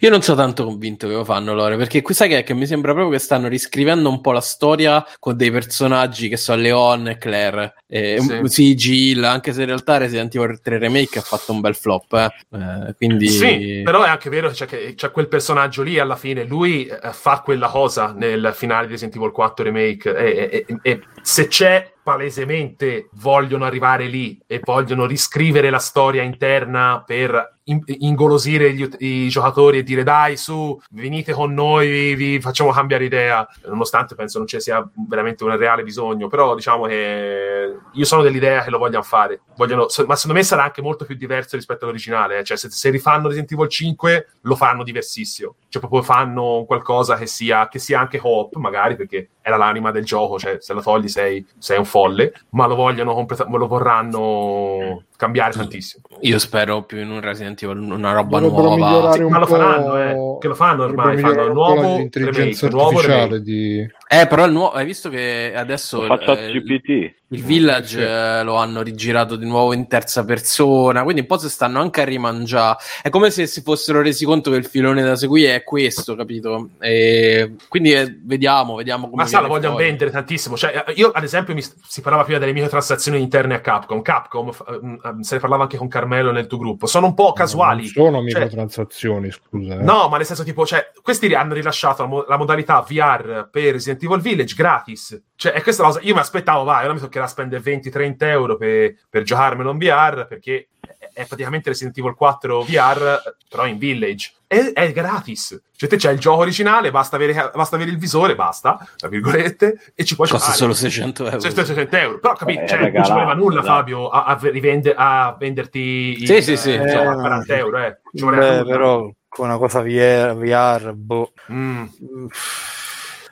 Io 0.00 0.10
non 0.10 0.22
sono 0.22 0.36
tanto 0.36 0.64
convinto 0.64 1.06
che 1.06 1.14
lo 1.14 1.24
fanno 1.24 1.54
Lore, 1.54 1.76
perché 1.76 2.02
sai 2.10 2.28
che, 2.28 2.42
che 2.42 2.54
mi 2.54 2.66
sembra 2.66 2.92
proprio 2.92 3.16
che 3.16 3.22
stanno 3.22 3.48
riscrivendo 3.48 4.08
un 4.08 4.20
po' 4.20 4.32
la 4.32 4.40
storia 4.40 5.04
con 5.18 5.36
dei 5.36 5.50
personaggi 5.50 6.28
che 6.28 6.36
sono 6.36 6.60
Leon 6.60 7.08
e 7.08 7.18
Claire. 7.18 7.74
Eh, 7.86 8.18
sì. 8.20 8.40
sì, 8.44 8.74
Jill, 8.74 9.24
anche 9.24 9.52
se 9.52 9.60
in 9.60 9.66
realtà 9.66 9.96
Resident 9.96 10.34
Evil 10.34 10.60
3 10.60 10.78
Remake 10.78 11.18
ha 11.18 11.22
fatto 11.22 11.52
un 11.52 11.60
bel 11.60 11.74
flop. 11.74 12.12
Eh. 12.12 12.56
Eh, 12.56 12.94
quindi... 12.96 13.28
Sì, 13.28 13.82
però 13.84 14.02
è 14.04 14.08
anche 14.08 14.30
vero 14.30 14.52
cioè, 14.52 14.66
che 14.66 14.94
c'è 14.94 15.10
quel 15.10 15.28
personaggio 15.28 15.82
lì 15.82 15.98
alla 15.98 16.16
fine, 16.16 16.44
lui 16.44 16.86
eh, 16.86 16.98
fa 17.12 17.40
quella 17.40 17.68
cosa 17.68 18.12
nel 18.16 18.52
finale 18.54 18.86
di 18.86 18.92
Resident 18.92 19.16
Evil 19.16 19.32
4 19.32 19.64
Remake 19.64 20.16
e, 20.16 20.64
e, 20.66 20.76
e 20.82 21.00
se 21.22 21.48
c'è 21.48 21.92
palesemente 22.02 23.08
vogliono 23.12 23.64
arrivare 23.64 24.06
lì 24.06 24.40
e 24.46 24.60
vogliono 24.64 25.06
riscrivere 25.06 25.70
la 25.70 25.78
storia 25.78 26.22
interna 26.22 27.02
per 27.06 27.58
ingolosire 27.64 28.72
gli, 28.72 28.88
i 28.98 29.28
giocatori 29.28 29.78
e 29.78 29.82
dire 29.82 30.02
dai 30.02 30.36
su, 30.36 30.78
venite 30.90 31.32
con 31.32 31.54
noi, 31.54 32.14
vi, 32.14 32.40
facciamo 32.40 32.70
cambiare 32.70 33.04
idea, 33.04 33.46
nonostante 33.66 34.14
penso 34.14 34.38
non 34.38 34.46
ci 34.46 34.60
sia 34.60 34.84
veramente 35.08 35.44
un 35.44 35.56
reale 35.56 35.82
bisogno, 35.82 36.26
però 36.26 36.54
diciamo 36.54 36.86
che 36.86 37.76
io 37.92 38.04
sono 38.04 38.22
dell'idea 38.22 38.62
che 38.62 38.70
lo 38.70 38.78
vogliano 38.78 39.04
fare, 39.04 39.42
vogliono, 39.56 39.86
ma 40.06 40.16
secondo 40.16 40.38
me 40.38 40.42
sarà 40.42 40.64
anche 40.64 40.82
molto 40.82 41.04
più 41.04 41.14
diverso 41.14 41.56
rispetto 41.56 41.84
all'originale, 41.84 42.38
eh. 42.38 42.44
cioè 42.44 42.56
se, 42.56 42.70
se, 42.70 42.90
rifanno 42.90 43.28
Resident 43.28 43.52
Evil 43.52 43.68
5 43.68 44.26
lo 44.42 44.56
faranno 44.56 44.82
diversissimo, 44.82 45.54
cioè 45.68 45.80
proprio 45.80 46.02
fanno 46.02 46.64
qualcosa 46.66 47.16
che 47.16 47.26
sia, 47.26 47.68
che 47.68 47.78
sia 47.78 48.00
anche 48.00 48.18
co-op 48.18 48.56
magari 48.56 48.96
perché 48.96 49.30
era 49.42 49.56
l'anima 49.56 49.90
del 49.90 50.04
gioco, 50.04 50.38
cioè 50.38 50.56
se 50.60 50.72
lo 50.72 50.82
togli 50.82 51.08
sei, 51.10 51.46
sei 51.58 51.78
un 51.78 51.84
folle, 51.84 52.32
ma 52.50 52.66
lo 52.66 52.74
vogliono 52.74 53.14
completamente, 53.14 53.58
lo 53.58 53.66
vorranno 53.66 55.04
cambiare 55.20 55.52
tantissimo. 55.52 56.04
Io 56.20 56.38
spero 56.38 56.84
più 56.84 56.98
in 56.98 57.10
un 57.10 57.20
Resident 57.20 57.62
Evil, 57.62 57.78
una 57.78 58.12
roba 58.12 58.40
nuova. 58.40 59.12
Sì, 59.12 59.22
ma 59.24 59.38
lo 59.38 59.46
faranno, 59.46 59.98
eh, 59.98 60.38
che 60.40 60.48
lo 60.48 60.54
fanno 60.54 60.84
ormai, 60.84 61.18
fanno 61.18 61.44
il 61.44 61.52
nuovo 61.52 62.08
remake, 62.10 62.68
nuovo 62.70 63.00
remake. 63.02 63.42
Di... 63.42 63.86
Eh, 64.08 64.26
però 64.26 64.46
il 64.46 64.52
nuovo, 64.52 64.72
hai 64.72 64.86
visto 64.86 65.10
che 65.10 65.52
adesso... 65.54 66.06
Eh, 66.20 66.52
GPT. 66.52 67.18
Il 67.32 67.44
Village 67.44 68.00
eh, 68.00 68.42
lo 68.42 68.56
hanno 68.56 68.82
rigirato 68.82 69.36
di 69.36 69.46
nuovo 69.46 69.72
in 69.72 69.86
terza 69.86 70.24
persona, 70.24 71.04
quindi 71.04 71.20
un 71.20 71.28
po' 71.28 71.38
si 71.38 71.48
stanno 71.48 71.80
anche 71.80 72.00
a 72.00 72.04
rimangiare. 72.04 72.78
È 73.02 73.08
come 73.08 73.30
se 73.30 73.46
si 73.46 73.62
fossero 73.62 74.02
resi 74.02 74.24
conto 74.24 74.50
che 74.50 74.56
il 74.56 74.66
filone 74.66 75.00
da 75.02 75.14
seguire 75.14 75.54
è 75.54 75.62
questo, 75.62 76.16
capito? 76.16 76.70
E 76.80 77.54
quindi 77.68 77.92
eh, 77.92 78.18
vediamo, 78.24 78.74
vediamo 78.74 79.08
come. 79.08 79.22
Ma 79.22 79.28
sa, 79.28 79.42
lo 79.42 79.46
vogliono 79.46 79.74
fuori. 79.74 79.84
vendere 79.84 80.10
tantissimo. 80.10 80.56
Cioè, 80.56 80.84
eh, 80.88 80.92
io, 80.94 81.12
ad 81.12 81.22
esempio, 81.22 81.54
mi, 81.54 81.62
si 81.62 82.00
parlava 82.00 82.24
prima 82.24 82.40
delle 82.40 82.52
microtransazioni 82.52 83.20
interne 83.20 83.54
a 83.54 83.60
Capcom. 83.60 84.02
Capcom, 84.02 84.48
uh, 84.48 84.98
se 85.20 85.34
ne 85.34 85.40
parlava 85.40 85.62
anche 85.62 85.76
con 85.76 85.88
Carmelo 85.88 86.32
nel 86.32 86.46
tuo 86.46 86.58
gruppo, 86.58 86.86
sono 86.86 87.06
un 87.06 87.14
po' 87.14 87.32
casuali. 87.32 87.82
Non 87.82 87.90
sono 87.90 88.16
cioè 88.16 88.22
microtransazioni, 88.22 89.30
cioè, 89.30 89.40
scusa. 89.40 89.74
Eh. 89.74 89.82
No, 89.82 90.08
ma 90.08 90.16
nel 90.16 90.26
senso, 90.26 90.44
tipo, 90.44 90.64
cioè, 90.66 90.90
questi 91.02 91.32
hanno 91.34 91.54
rilasciato 91.54 92.02
la, 92.02 92.08
mo- 92.08 92.24
la 92.28 92.36
modalità 92.36 92.80
VR 92.80 93.48
per 93.50 93.72
Resident 93.72 94.02
Evil 94.02 94.20
Village 94.20 94.54
gratis. 94.54 95.22
Cioè, 95.34 95.52
è 95.52 95.62
questa 95.62 95.82
cosa. 95.82 96.00
Io 96.02 96.14
mi 96.14 96.20
aspettavo, 96.20 96.64
vai, 96.64 96.84
ora 96.84 96.92
mi 96.92 97.00
toccherà 97.00 97.26
spendere 97.26 97.62
20-30 97.62 98.16
euro 98.20 98.56
per, 98.56 98.94
per 99.08 99.22
giocarmelo 99.22 99.70
in 99.70 99.78
VR 99.78 100.26
perché 100.26 100.68
è 101.12 101.26
praticamente 101.26 101.70
Resident 101.70 101.96
Evil 101.98 102.14
4 102.14 102.62
VR, 102.62 103.22
però 103.48 103.66
in 103.66 103.78
Village. 103.78 104.32
È, 104.50 104.72
è 104.72 104.90
gratis. 104.90 105.62
Cioè, 105.76 105.88
te 105.88 105.94
c'è 105.94 106.10
il 106.10 106.18
gioco 106.18 106.40
originale, 106.40 106.90
basta 106.90 107.14
avere, 107.14 107.52
basta 107.54 107.76
avere 107.76 107.92
il 107.92 107.98
visore, 107.98 108.34
basta, 108.34 108.84
tra 108.96 109.06
virgolette, 109.06 109.92
e 109.94 110.04
ci 110.04 110.16
puoi 110.16 110.26
Costa 110.26 110.50
giocare. 110.50 110.58
solo 110.58 110.72
600 110.74 111.24
euro. 111.26 111.38
600 111.38 111.96
euro. 111.96 112.18
Però, 112.18 112.34
capito, 112.34 112.66
cioè, 112.66 112.90
non 112.90 113.04
ci 113.04 113.12
voleva 113.12 113.34
nulla, 113.34 113.62
Fabio, 113.62 114.08
a, 114.08 114.24
a, 114.24 114.36
rivende, 114.42 114.92
a 114.96 115.36
venderti 115.38 116.26
sì, 116.26 116.32
il, 116.32 116.42
sì, 116.42 116.56
sì. 116.56 116.72
Eh, 116.72 116.96
a 116.96 117.14
40 117.14 117.56
euro, 117.56 117.78
eh. 117.78 118.00
Ci 118.12 118.24
Beh, 118.24 118.64
però 118.64 119.08
con 119.28 119.46
una 119.46 119.56
cosa 119.58 119.82
VR, 119.82 120.34
VR 120.34 120.94
boh. 120.94 121.32
Mm. 121.52 121.84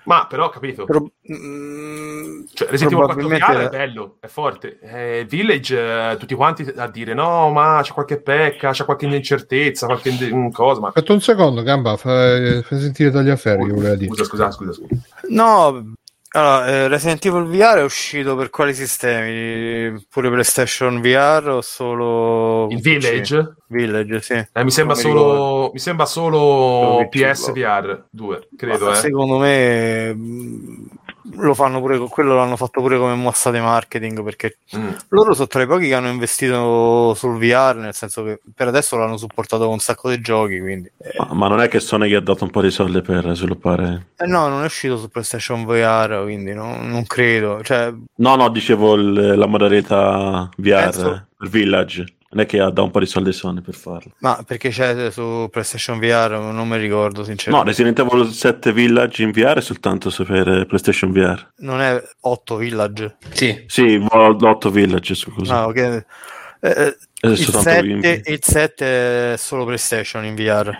Ma 0.08 0.26
però, 0.26 0.48
capito? 0.48 0.86
Però, 0.86 1.00
mm, 1.00 2.44
cioè, 2.54 2.68
Resident 2.70 2.92
Evil 2.94 3.04
4 3.04 3.28
VR 3.28 3.66
è 3.66 3.68
bello, 3.68 4.16
è 4.20 4.26
forte. 4.26 4.78
Eh, 4.80 5.26
Village, 5.28 6.12
eh, 6.12 6.16
tutti 6.16 6.34
quanti 6.34 6.62
a 6.74 6.88
dire 6.88 7.12
no, 7.12 7.50
ma 7.50 7.80
c'è 7.82 7.92
qualche 7.92 8.18
pecca, 8.18 8.70
c'è 8.70 8.86
qualche 8.86 9.04
incertezza, 9.04 9.84
qualche 9.84 10.08
in- 10.08 10.50
cosa. 10.50 10.80
Ma... 10.80 10.88
Aspetta 10.88 11.12
un 11.12 11.20
secondo, 11.20 11.62
Gamba, 11.62 11.98
fai, 11.98 12.62
fai 12.62 12.80
sentire 12.80 13.10
Tagliaferri. 13.10 13.68
Scusa, 13.68 14.24
scusa, 14.24 14.24
scusa, 14.24 14.50
scusa, 14.50 14.72
scusa. 14.72 15.02
No, 15.28 15.92
allora, 16.30 16.66
eh, 16.66 16.88
Resident 16.88 17.24
Evil 17.24 17.44
VR 17.44 17.78
è 17.78 17.82
uscito 17.82 18.36
per 18.36 18.50
quali 18.50 18.74
sistemi? 18.74 20.04
Pure 20.10 20.30
PlayStation 20.30 21.00
VR 21.00 21.48
o 21.48 21.60
solo... 21.62 22.68
Il 22.70 22.80
Village? 22.80 23.56
Village, 23.68 24.20
sì. 24.20 24.46
Eh, 24.52 24.64
mi, 24.64 24.70
sembra 24.70 24.94
solo, 24.94 25.70
mi 25.72 25.78
sembra 25.78 26.06
solo 26.06 27.06
PSVR 27.08 28.06
2, 28.10 28.48
credo. 28.56 28.92
Eh. 28.92 28.94
Secondo 28.94 29.38
me 29.38 30.16
lo 31.36 31.54
fanno 31.54 31.80
pure 31.80 31.98
quello 32.08 32.34
l'hanno 32.34 32.56
fatto 32.56 32.80
pure 32.80 32.98
come 32.98 33.14
mossa 33.14 33.50
di 33.50 33.60
marketing 33.60 34.22
perché 34.22 34.58
mm. 34.76 34.88
loro 35.08 35.34
sono 35.34 35.46
tra 35.46 35.62
i 35.62 35.66
pochi 35.66 35.88
che 35.88 35.94
hanno 35.94 36.08
investito 36.08 37.14
sul 37.14 37.38
VR 37.38 37.76
nel 37.76 37.94
senso 37.94 38.24
che 38.24 38.40
per 38.54 38.68
adesso 38.68 38.96
l'hanno 38.96 39.16
supportato 39.16 39.64
con 39.64 39.74
un 39.74 39.78
sacco 39.78 40.10
di 40.10 40.20
giochi 40.20 40.60
quindi 40.60 40.90
eh. 40.98 41.14
ma, 41.18 41.32
ma, 41.32 41.48
non 41.48 41.60
è 41.60 41.68
che 41.68 41.80
Sony 41.80 42.08
gli 42.08 42.14
ha 42.14 42.20
dato 42.20 42.44
un 42.44 42.50
po' 42.50 42.62
di 42.62 42.70
soldi 42.70 43.00
per 43.02 43.34
sviluppare 43.34 44.08
eh 44.16 44.26
no 44.26 44.48
non 44.48 44.62
è 44.62 44.66
uscito 44.66 44.96
su 44.96 45.08
PlayStation 45.08 45.64
VR 45.64 46.22
quindi 46.22 46.52
no, 46.54 46.76
non 46.82 47.04
credo 47.06 47.62
cioè... 47.62 47.92
no 48.16 48.36
no 48.36 48.48
dicevo 48.50 48.94
il, 48.94 49.36
la 49.36 49.46
modalità 49.46 50.48
VR 50.56 50.90
Penso... 50.90 51.26
Village 51.40 52.16
non 52.30 52.44
è 52.44 52.46
che 52.46 52.58
dà 52.72 52.82
un 52.82 52.90
po' 52.90 52.98
di 52.98 53.06
soldi 53.06 53.32
Sony 53.32 53.62
per 53.62 53.74
farlo. 53.74 54.12
Ma 54.18 54.42
perché 54.46 54.68
c'è 54.68 55.10
su 55.10 55.48
PlayStation 55.50 55.98
VR? 55.98 56.38
Non 56.38 56.68
mi 56.68 56.76
ricordo 56.76 57.24
sinceramente. 57.24 57.64
No, 57.64 57.64
Resident 57.64 57.98
Evil 57.98 58.30
7 58.30 58.72
Village 58.72 59.22
in 59.22 59.30
VR 59.30 59.56
è 59.56 59.60
soltanto 59.62 60.10
su 60.10 60.24
per 60.24 60.66
PlayStation 60.66 61.10
VR. 61.10 61.52
Non 61.58 61.80
è 61.80 62.02
8 62.20 62.56
Village? 62.56 63.16
Sì. 63.30 63.64
Sì, 63.66 64.06
8 64.10 64.70
Village, 64.70 65.14
scusa. 65.14 65.60
Ah, 65.60 65.66
ok. 65.66 66.04
Eh, 66.60 66.96
eh 67.20 67.30
il, 67.30 67.36
7, 67.36 68.22
il 68.26 68.38
7 68.40 69.32
è 69.32 69.36
solo 69.36 69.64
PlayStation 69.64 70.24
in 70.24 70.34
VR. 70.36 70.76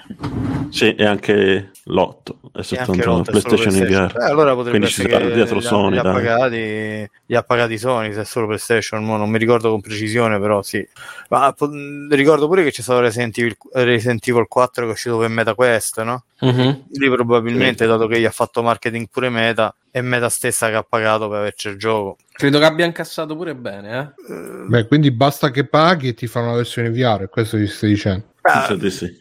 Sì, 0.71 0.95
e 0.95 1.05
anche 1.05 1.71
l'otto 1.85 2.39
è 2.53 2.63
soltanto 2.63 3.23
PlayStation 3.23 3.75
in 3.75 3.85
VR. 3.85 4.17
Eh, 4.17 4.25
allora 4.25 4.55
potrebbe 4.55 4.79
Quindi 4.79 4.87
essere 4.87 5.33
dietro 5.33 5.61
Sony, 5.61 5.93
li, 5.93 5.99
ha 5.99 6.03
pagati, 6.03 7.11
li 7.27 7.35
ha 7.35 7.43
pagati 7.43 7.79
Sony, 7.79 8.13
se 8.13 8.21
è 8.21 8.25
solo 8.25 8.47
PlayStation, 8.47 9.05
non 9.05 9.29
mi 9.29 9.39
ricordo 9.39 9.71
con 9.71 9.81
precisione, 9.81 10.39
però 10.39 10.63
sì. 10.63 10.87
Ma 11.31 11.53
po- 11.53 11.71
ricordo 12.11 12.47
pure 12.47 12.63
che 12.63 12.71
c'è 12.71 12.83
stato 12.83 13.01
Resident 13.01 13.37
Evil, 13.39 13.57
Resident 13.73 14.27
Evil 14.29 14.47
4 14.47 14.85
che 14.85 14.91
è 14.91 14.93
uscito 14.93 15.19
per 15.19 15.29
MetaQuest, 15.31 16.03
no? 16.03 16.25
Mm-hmm. 16.45 16.71
Lì 16.91 17.11
probabilmente, 17.11 17.85
sì. 17.85 17.91
dato 17.91 18.07
che 18.07 18.21
gli 18.21 18.25
ha 18.25 18.31
fatto 18.31 18.63
marketing 18.63 19.09
pure 19.11 19.29
Meta, 19.29 19.75
è 19.91 20.01
Meta 20.01 20.29
stessa 20.29 20.69
che 20.69 20.77
ha 20.77 20.87
pagato 20.89 21.29
per 21.29 21.39
averci 21.39 21.69
il 21.69 21.79
gioco. 21.79 22.17
Credo 22.33 22.61
che 22.61 22.65
abbia 22.65 22.85
incassato 22.85 23.35
pure 23.35 23.57
bene, 23.57 24.15
eh? 24.29 24.33
Beh, 24.69 24.87
quindi 24.87 25.11
basta 25.11 25.51
che 25.51 25.67
paghi 25.67 26.09
e 26.09 26.15
ti 26.15 26.28
fanno 26.29 26.51
la 26.51 26.57
versione 26.57 26.91
VR, 26.91 27.29
questo 27.29 27.57
ti 27.57 27.67
stai 27.67 27.91
dicendo. 27.91 28.27
Ah, 28.43 28.67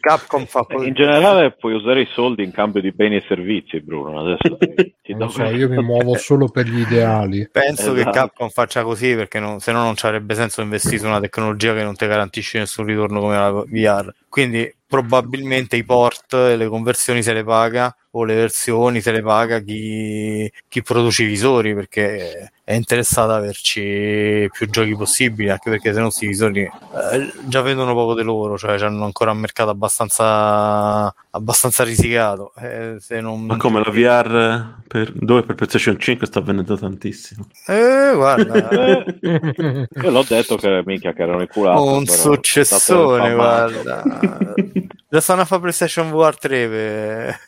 Capcom 0.00 0.46
fa 0.46 0.64
così. 0.64 0.88
In 0.88 0.94
generale 0.94 1.52
puoi 1.52 1.74
usare 1.74 2.00
i 2.00 2.08
soldi 2.12 2.42
in 2.42 2.50
cambio 2.50 2.80
di 2.80 2.92
beni 2.92 3.16
e 3.16 3.24
servizi, 3.28 3.80
Bruno. 3.80 4.20
Adesso 4.20 4.56
ti, 4.56 4.94
ti 5.02 5.14
non 5.14 5.30
so, 5.30 5.44
io 5.44 5.68
mi 5.68 5.82
muovo 5.82 6.16
solo 6.16 6.48
per 6.48 6.66
gli 6.66 6.80
ideali. 6.80 7.46
Penso 7.50 7.92
esatto. 7.92 8.10
che 8.10 8.18
Capcom 8.18 8.48
faccia 8.48 8.82
così 8.82 9.14
perché 9.14 9.38
non, 9.38 9.60
se 9.60 9.72
no 9.72 9.82
non 9.82 9.96
ci 9.96 10.06
avrebbe 10.06 10.34
senso 10.34 10.62
investire 10.62 10.98
su 10.98 11.06
una 11.06 11.20
tecnologia 11.20 11.74
che 11.74 11.82
non 11.82 11.94
ti 11.94 12.06
garantisce 12.06 12.58
nessun 12.58 12.86
ritorno 12.86 13.20
come 13.20 13.34
la 13.34 13.50
VR. 13.50 14.14
Quindi 14.30 14.76
probabilmente 14.88 15.76
i 15.76 15.84
port 15.84 16.32
e 16.32 16.56
le 16.56 16.66
conversioni 16.66 17.22
se 17.22 17.34
le 17.34 17.44
paga 17.44 17.94
o 18.12 18.24
le 18.24 18.34
versioni 18.34 19.02
se 19.02 19.12
le 19.12 19.20
paga 19.20 19.60
chi, 19.60 20.50
chi 20.66 20.82
produce 20.82 21.24
i 21.24 21.26
visori 21.26 21.74
perché 21.74 22.52
è 22.64 22.72
interessato 22.72 23.30
ad 23.30 23.36
averci 23.36 24.48
più 24.50 24.70
giochi 24.70 24.96
possibili 24.96 25.50
anche 25.50 25.68
perché 25.68 25.92
se 25.92 25.98
no 25.98 26.06
questi 26.06 26.26
visori 26.26 26.62
eh, 26.62 27.32
già 27.44 27.60
vedono 27.60 27.92
poco 27.92 28.14
di 28.14 28.22
loro 28.22 28.56
cioè 28.56 28.82
hanno 28.82 29.04
ancora 29.04 29.32
un 29.32 29.38
mercato 29.38 29.68
abbastanza 29.68 31.14
abbastanza 31.30 31.84
risicato 31.84 32.54
eh, 32.58 32.96
se 32.98 33.20
non... 33.20 33.44
ma 33.44 33.58
come 33.58 33.82
la 33.84 33.90
VR 33.90 34.76
per, 34.88 35.12
dove 35.14 35.42
per 35.42 35.54
PlayStation 35.54 35.98
5 35.98 36.26
sta 36.26 36.40
vendendo 36.40 36.76
tantissimo. 36.76 37.46
Eh 37.66 38.12
guarda. 38.14 38.68
Io 40.02 40.10
l'ho 40.10 40.24
detto 40.26 40.56
che 40.56 40.82
minchia 40.84 41.12
che 41.12 41.22
erano 41.22 41.42
i 41.42 41.46
culati 41.46 41.78
un 41.78 42.06
successore 42.06 43.34
guarda 43.34 44.02
Già 45.10 45.20
stanno 45.20 45.42
a 45.42 45.44
fare 45.44 45.60
PlayStation 45.62 46.10
VR 46.10 46.36
3 46.36 46.68
per... 46.68 47.38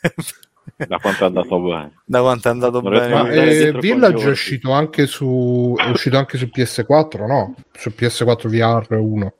da 0.87 0.97
quanto 0.97 1.23
è 1.23 1.27
andato 1.27 1.59
bene 1.59 2.01
da 2.05 2.21
quanto 2.21 2.47
è 2.47 2.51
andato 2.51 2.81
bene 2.81 3.07
ma 3.07 3.29
eh, 3.29 3.71
Village 3.73 4.27
è 4.27 4.29
uscito 4.29 4.71
anche 4.71 5.05
su 5.05 5.73
è 5.75 5.89
uscito 5.89 6.17
anche 6.17 6.37
su 6.37 6.49
PS4 6.53 7.25
no? 7.25 7.55
su 7.71 7.91
PS4 7.95 8.47
VR 8.47 8.95
1 8.95 9.33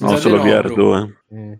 no 0.00 0.16
solo 0.16 0.42
VR 0.42 0.72
2 0.72 1.16
mm. 1.34 1.52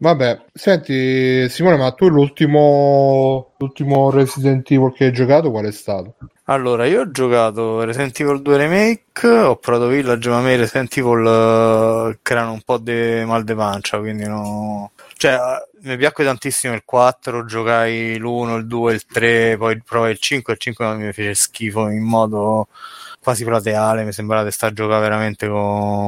Vabbè, 0.00 0.44
senti 0.52 1.48
Simone, 1.48 1.76
ma 1.76 1.90
tu 1.90 2.08
l'ultimo, 2.08 3.54
l'ultimo 3.58 4.10
Resident 4.12 4.70
Evil 4.70 4.92
che 4.92 5.06
hai 5.06 5.12
giocato 5.12 5.50
qual 5.50 5.64
è 5.64 5.72
stato? 5.72 6.14
Allora, 6.44 6.86
io 6.86 7.00
ho 7.00 7.10
giocato 7.10 7.82
Resident 7.82 8.20
Evil 8.20 8.40
2 8.40 8.56
Remake, 8.56 9.28
ho 9.28 9.56
provato 9.56 9.88
Village, 9.88 10.28
ma 10.28 10.38
a 10.38 10.40
me 10.40 10.56
Resident 10.56 10.96
Evil 10.96 11.24
uh, 11.24 12.16
creano 12.22 12.52
un 12.52 12.62
po' 12.64 12.78
di 12.78 13.24
mal 13.26 13.42
de 13.42 13.54
pancia, 13.56 13.98
quindi 13.98 14.24
no... 14.24 14.92
Cioè, 15.20 15.36
mi 15.82 15.96
piacque 15.96 16.22
tantissimo 16.24 16.74
il 16.74 16.82
4, 16.84 17.44
giocai 17.44 18.16
l'1, 18.18 18.56
il 18.58 18.66
2, 18.68 18.92
il 18.94 19.04
3, 19.04 19.56
poi 19.56 19.82
provai 19.82 20.12
il 20.12 20.18
5, 20.18 20.52
il 20.52 20.58
5 20.60 20.94
mi 20.94 21.12
fece 21.12 21.34
schifo 21.34 21.88
in 21.88 22.04
modo 22.04 22.68
quasi 23.20 23.42
plateale, 23.42 24.04
mi 24.04 24.12
sembrava 24.12 24.44
di 24.44 24.52
stare 24.52 24.70
a 24.72 24.74
giocare 24.76 25.00
veramente 25.00 25.48
con 25.48 25.58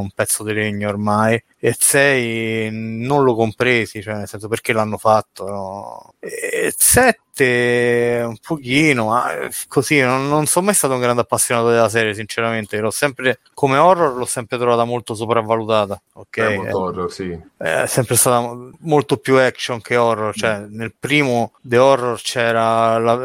un 0.03 0.11
pezzo 0.15 0.45
di 0.45 0.53
legno 0.55 0.89
ormai. 0.89 1.43
E 1.61 1.77
6 1.79 2.71
non 2.73 3.23
lo 3.23 3.35
compresi, 3.35 4.03
cioè 4.03 4.15
nel 4.15 4.29
senso 4.29 4.49
perché 4.49 4.73
l'hanno 4.73 4.97
fatto. 4.97 5.47
No? 5.47 6.15
E 6.19 6.73
7 6.75 7.21
parte 7.41 8.23
un 8.27 8.37
pochino, 8.37 9.07
ma 9.07 9.33
eh, 9.33 9.51
così 9.69 10.01
non, 10.01 10.29
non, 10.29 10.47
sono 10.47 10.67
mai 10.67 10.75
stato 10.75 10.95
un 10.95 11.01
grande 11.01 11.23
appassionato 11.23 11.71
della 11.71 11.89
serie, 11.89 12.15
sinceramente. 12.15 12.79
L'ho 12.79 12.91
sempre, 12.91 13.41
come 13.55 13.79
horror 13.79 14.17
l'ho 14.17 14.25
sempre 14.27 14.59
trovata 14.59 14.85
molto 14.85 15.15
sopravvalutata. 15.15 16.01
Ok, 16.15 16.39
è, 16.39 16.57
molto 16.57 16.81
horror, 16.81 17.13
sì. 17.13 17.39
è 17.57 17.87
sempre 17.87 18.17
stata 18.17 18.55
molto 18.81 19.17
più 19.17 19.37
action 19.37 19.81
che 19.81 19.97
horror. 19.97 20.35
Cioè, 20.35 20.61
mm. 20.61 20.75
nel 20.75 20.95
primo 20.99 21.53
The 21.63 21.79
Horror 21.79 22.21
c'era 22.21 22.99
la, 22.99 23.19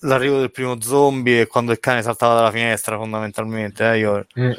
l'arrivo 0.00 0.38
del 0.38 0.50
primo 0.50 0.80
zombie 0.80 1.42
e 1.42 1.46
quando 1.46 1.72
il 1.72 1.80
cane 1.80 2.02
saltava 2.02 2.34
dalla 2.34 2.50
finestra, 2.50 2.96
fondamentalmente. 2.96 3.90
Eh, 3.90 3.98
io... 3.98 4.26
mm. 4.38 4.50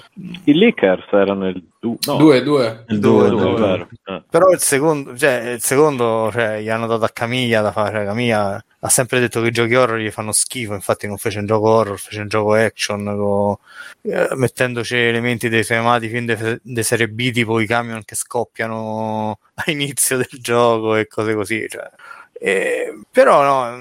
I 0.46 0.54
Lickers 0.54 1.08
erano 1.12 1.48
il 1.48 1.64
2, 1.82 1.98
no. 2.08 2.18
due, 2.18 2.44
due. 2.44 2.84
Il 2.90 3.00
2, 3.00 3.88
eh. 4.04 4.24
Però 4.30 4.50
il 4.50 4.60
secondo, 4.60 5.16
cioè, 5.18 5.52
il 5.52 5.62
secondo, 5.62 6.30
cioè, 6.30 6.60
gli 6.60 6.68
hanno 6.68 6.88
dato 6.88 7.06
a 7.06 7.10
Camiglia 7.10 7.62
da 7.62 7.72
fare, 7.72 7.98
cioè, 7.98 8.06
Camiglia 8.06 8.62
ha 8.82 8.90
sempre 8.90 9.22
detto 9.22 9.40
che 9.42 9.48
i 9.48 9.52
giochi 9.52 9.76
horror 9.76 9.98
gli 9.98 10.12
fanno 10.12 10.34
schifo, 10.34 10.74
infatti 10.74 11.08
non 11.08 11.18
fece 11.18 11.40
un 11.40 11.46
gioco 11.46 11.70
horror, 11.70 11.98
fece 11.98 12.20
un 12.20 12.28
gioco 12.28 12.54
action, 12.54 13.06
con, 13.06 13.56
eh, 14.02 14.28
mettendoci 14.36 14.98
elementi 14.98 15.48
dei 15.48 15.64
suoi 15.64 15.78
amati 15.78 16.10
film 16.10 16.26
de, 16.26 16.60
de 16.62 16.84
serie 16.84 17.08
B, 17.08 17.32
tipo 17.32 17.62
i 17.62 17.66
camion 17.66 18.04
che 18.04 18.16
scoppiano 18.16 19.40
a 19.56 19.72
inizio 19.72 20.18
del 20.18 20.28
gioco 20.42 20.96
e 20.96 21.08
cose 21.08 21.34
così, 21.34 21.66
cioè. 21.70 21.90
Eh, 22.42 23.02
però 23.12 23.44
no, 23.44 23.76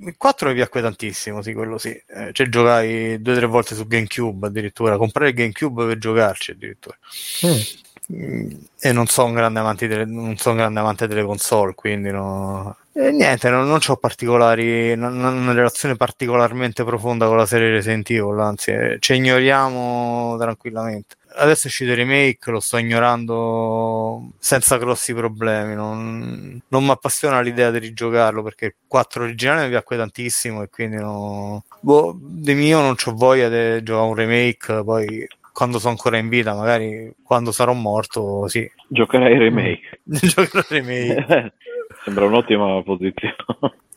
il 0.00 0.14
4 0.16 0.48
mi 0.48 0.54
piacque 0.54 0.82
tantissimo, 0.82 1.42
sì, 1.42 1.52
quello 1.52 1.78
sì. 1.78 1.90
Eh, 1.90 2.30
cioè 2.32 2.48
giocai 2.48 3.22
due 3.22 3.34
o 3.34 3.36
tre 3.36 3.46
volte 3.46 3.74
su 3.76 3.86
GameCube 3.86 4.48
addirittura, 4.48 4.96
comprare 4.96 5.30
il 5.30 5.36
GameCube 5.36 5.86
per 5.86 5.98
giocarci 5.98 6.50
addirittura. 6.50 6.98
Mm. 7.46 8.50
E 8.80 8.92
non 8.92 9.06
sono 9.06 9.28
un 9.28 9.34
grande 9.34 9.60
amante 9.60 9.86
delle, 9.86 10.04
non 10.04 10.36
sono 10.36 10.56
un 10.56 10.60
grande 10.60 10.80
amante 10.80 11.06
delle 11.06 11.22
console, 11.22 11.74
quindi 11.74 12.10
no. 12.10 12.76
E 12.92 13.12
niente, 13.12 13.48
non, 13.48 13.68
non 13.68 13.78
ho 13.86 13.96
particolari, 13.96 14.96
non, 14.96 15.16
non 15.16 15.36
una 15.36 15.52
relazione 15.52 15.94
particolarmente 15.94 16.82
profonda 16.82 17.28
con 17.28 17.36
la 17.36 17.46
serie 17.46 17.70
Resident 17.70 18.10
Evil, 18.10 18.40
anzi, 18.40 18.72
eh, 18.72 18.96
ci 18.98 19.14
ignoriamo 19.14 20.36
tranquillamente 20.36 21.16
adesso 21.36 21.64
è 21.64 21.66
uscito 21.66 21.90
il 21.90 21.96
remake, 21.96 22.50
lo 22.50 22.60
sto 22.60 22.78
ignorando 22.78 24.30
senza 24.38 24.76
grossi 24.76 25.14
problemi. 25.14 25.74
Non, 25.74 26.60
non 26.68 26.84
mi 26.84 26.90
appassiona 26.90 27.40
l'idea 27.40 27.70
di 27.70 27.78
rigiocarlo 27.78 28.42
perché 28.42 28.64
il 28.66 28.74
4 28.86 29.24
originale 29.24 29.64
mi 29.64 29.70
piacque 29.70 29.96
tantissimo 29.96 30.62
e 30.62 30.68
quindi 30.68 30.96
no, 30.96 31.64
boh, 31.80 32.16
di 32.20 32.54
mio 32.54 32.80
non 32.80 32.96
ho 33.02 33.12
voglia 33.14 33.48
di 33.48 33.82
giocare 33.82 34.08
un 34.08 34.14
remake. 34.14 34.84
Poi 34.84 35.26
quando 35.52 35.78
sono 35.78 35.92
ancora 35.92 36.18
in 36.18 36.28
vita, 36.28 36.54
magari 36.54 37.12
quando 37.22 37.52
sarò 37.52 37.72
morto, 37.72 38.48
sì. 38.48 38.70
Giocherai 38.88 39.38
remake. 39.38 40.00
Giocherò 40.04 40.64
remake. 40.68 41.54
Sembra 42.04 42.24
un'ottima 42.24 42.82
posizione. 42.82 43.36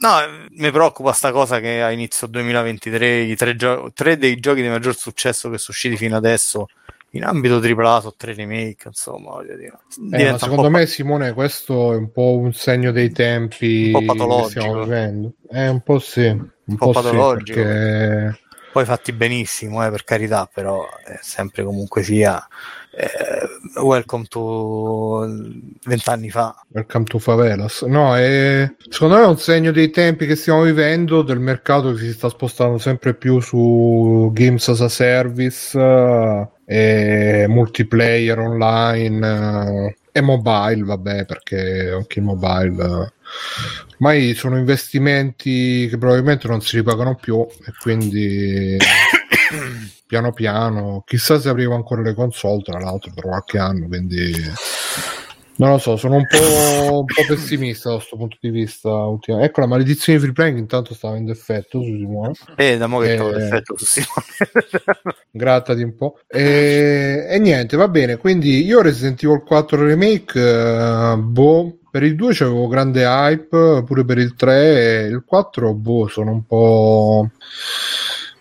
No, 0.04 0.18
mi 0.50 0.72
preoccupa 0.72 1.14
sta 1.14 1.32
cosa 1.32 1.62
che 1.62 1.82
a 1.82 1.92
inizio 1.92 2.28
2023 2.28 3.22
i 3.22 3.36
tre, 3.38 3.56
gio- 3.56 3.92
tre 3.94 4.18
dei 4.18 4.36
giochi 4.36 4.62
di 4.62 4.68
maggior 4.68 4.96
successo 4.96 5.50
che 5.50 5.58
sono 5.58 5.70
usciti 5.70 5.96
fino 5.96 6.18
adesso 6.18 6.68
in 7.16 7.24
ambito 7.24 7.58
AAA 7.58 8.00
sono 8.00 8.14
tre 8.18 8.34
remake, 8.34 8.88
insomma, 8.88 9.32
voglio 9.32 9.56
dire. 9.56 9.80
Eh, 10.12 10.38
secondo 10.40 10.70
me, 10.70 10.86
Simone, 10.88 11.34
questo 11.34 11.94
è 11.94 11.96
un 11.96 12.12
po' 12.12 12.38
un 12.38 12.54
segno 12.54 12.92
dei 12.92 13.12
tempi 13.12 13.92
un 13.94 14.06
po 14.06 14.14
patologico. 14.14 14.46
che 14.46 14.60
stiamo 14.60 14.84
vivendo. 14.84 15.34
È 15.48 15.68
un 15.68 15.82
po' 15.82 16.00
sì, 16.00 16.26
un, 16.26 16.50
un 16.64 16.76
po', 16.76 16.88
po 16.88 17.02
patologico. 17.02 17.60
Sì, 17.60 17.66
perché... 17.66 18.40
Poi 18.72 18.86
fatti 18.86 19.12
benissimo, 19.12 19.86
eh, 19.86 19.92
per 19.92 20.04
carità, 20.04 20.50
però 20.52 20.88
è 21.04 21.20
sempre 21.22 21.64
comunque 21.64 22.02
sia 22.02 22.44
eh, 22.96 23.80
welcome 23.82 24.26
to 24.30 25.26
vent'anni 25.86 26.30
fa. 26.30 26.56
Welcome 26.70 27.06
to 27.06 27.18
Favelas. 27.18 27.82
No, 27.82 28.16
è, 28.16 28.72
secondo 28.90 29.16
me 29.16 29.24
è 29.24 29.28
un 29.28 29.38
segno 29.38 29.72
dei 29.72 29.90
tempi 29.90 30.28
che 30.28 30.36
stiamo 30.36 30.62
vivendo, 30.62 31.24
del 31.24 31.40
mercato 31.40 31.92
che 31.94 32.00
si 32.00 32.14
sta 32.14 32.30
spostando 32.30 32.78
sempre 32.78 33.16
più 33.16 33.40
su 33.40 34.30
games 34.34 34.68
as 34.68 34.82
a 34.82 34.90
service 34.90 35.78
uh, 35.78 36.48
e 36.66 37.46
multiplayer 37.48 38.38
online 38.38 39.28
uh, 39.28 39.94
e 40.12 40.22
mobile, 40.22 40.84
vabbè, 40.84 41.26
perché 41.26 41.90
anche 41.92 42.20
il 42.20 42.26
mobile... 42.26 42.84
Uh, 42.84 43.12
ormai 43.94 44.36
sono 44.36 44.58
investimenti 44.58 45.88
che 45.90 45.98
probabilmente 45.98 46.48
non 46.48 46.62
si 46.62 46.76
ripagano 46.76 47.16
più 47.16 47.42
e 47.42 47.74
quindi 47.82 48.78
piano 50.14 50.32
piano, 50.32 51.02
chissà 51.08 51.40
se 51.40 51.50
aprivo 51.50 51.74
ancora 51.74 52.04
le 52.04 52.14
console, 52.14 52.62
tra 52.62 52.78
l'altro, 52.78 53.12
per 53.16 53.24
qualche 53.24 53.58
anno, 53.58 53.88
quindi 53.88 54.32
non 55.56 55.72
lo 55.72 55.78
so, 55.80 55.98
sono 55.98 56.18
un 56.18 56.28
po', 56.28 57.00
un 57.00 57.06
po 57.06 57.26
pessimista 57.28 57.90
da 57.90 57.96
questo 57.96 58.16
punto 58.16 58.38
di 58.40 58.52
vista. 58.52 58.90
Ultima. 58.90 59.42
Ecco, 59.42 59.62
la 59.62 59.66
maledizione 59.66 60.20
di 60.20 60.24
free 60.26 60.36
playing 60.36 60.60
intanto 60.60 60.94
sta 60.94 61.08
avendo 61.08 61.32
effetto 61.32 61.82
su 61.82 61.88
Simone. 61.88 62.34
Eh, 62.58 62.78
da 62.78 62.86
mo 62.86 63.00
che 63.00 63.14
eh, 63.16 63.44
effetto 63.44 63.76
su 63.76 63.86
Simone. 63.86 64.86
grattati 65.32 65.82
un 65.82 65.96
po'. 65.96 66.20
E, 66.28 67.26
e, 67.28 67.40
niente, 67.40 67.76
va 67.76 67.88
bene, 67.88 68.18
quindi 68.18 68.64
io 68.64 68.84
Resident 68.84 69.24
Evil 69.24 69.42
4 69.44 69.84
Remake, 69.84 70.40
uh, 70.40 71.18
boh, 71.18 71.78
per 71.90 72.04
il 72.04 72.16
2 72.16 72.34
c'avevo 72.36 72.68
grande 72.68 73.04
hype, 73.04 73.84
pure 73.84 74.06
per 74.06 74.20
il 74.20 74.36
3 74.36 75.06
e 75.06 75.08
il 75.08 75.24
4, 75.26 75.74
boh, 75.74 76.08
sono 76.08 76.32
un 76.32 76.46
po' 76.46 77.30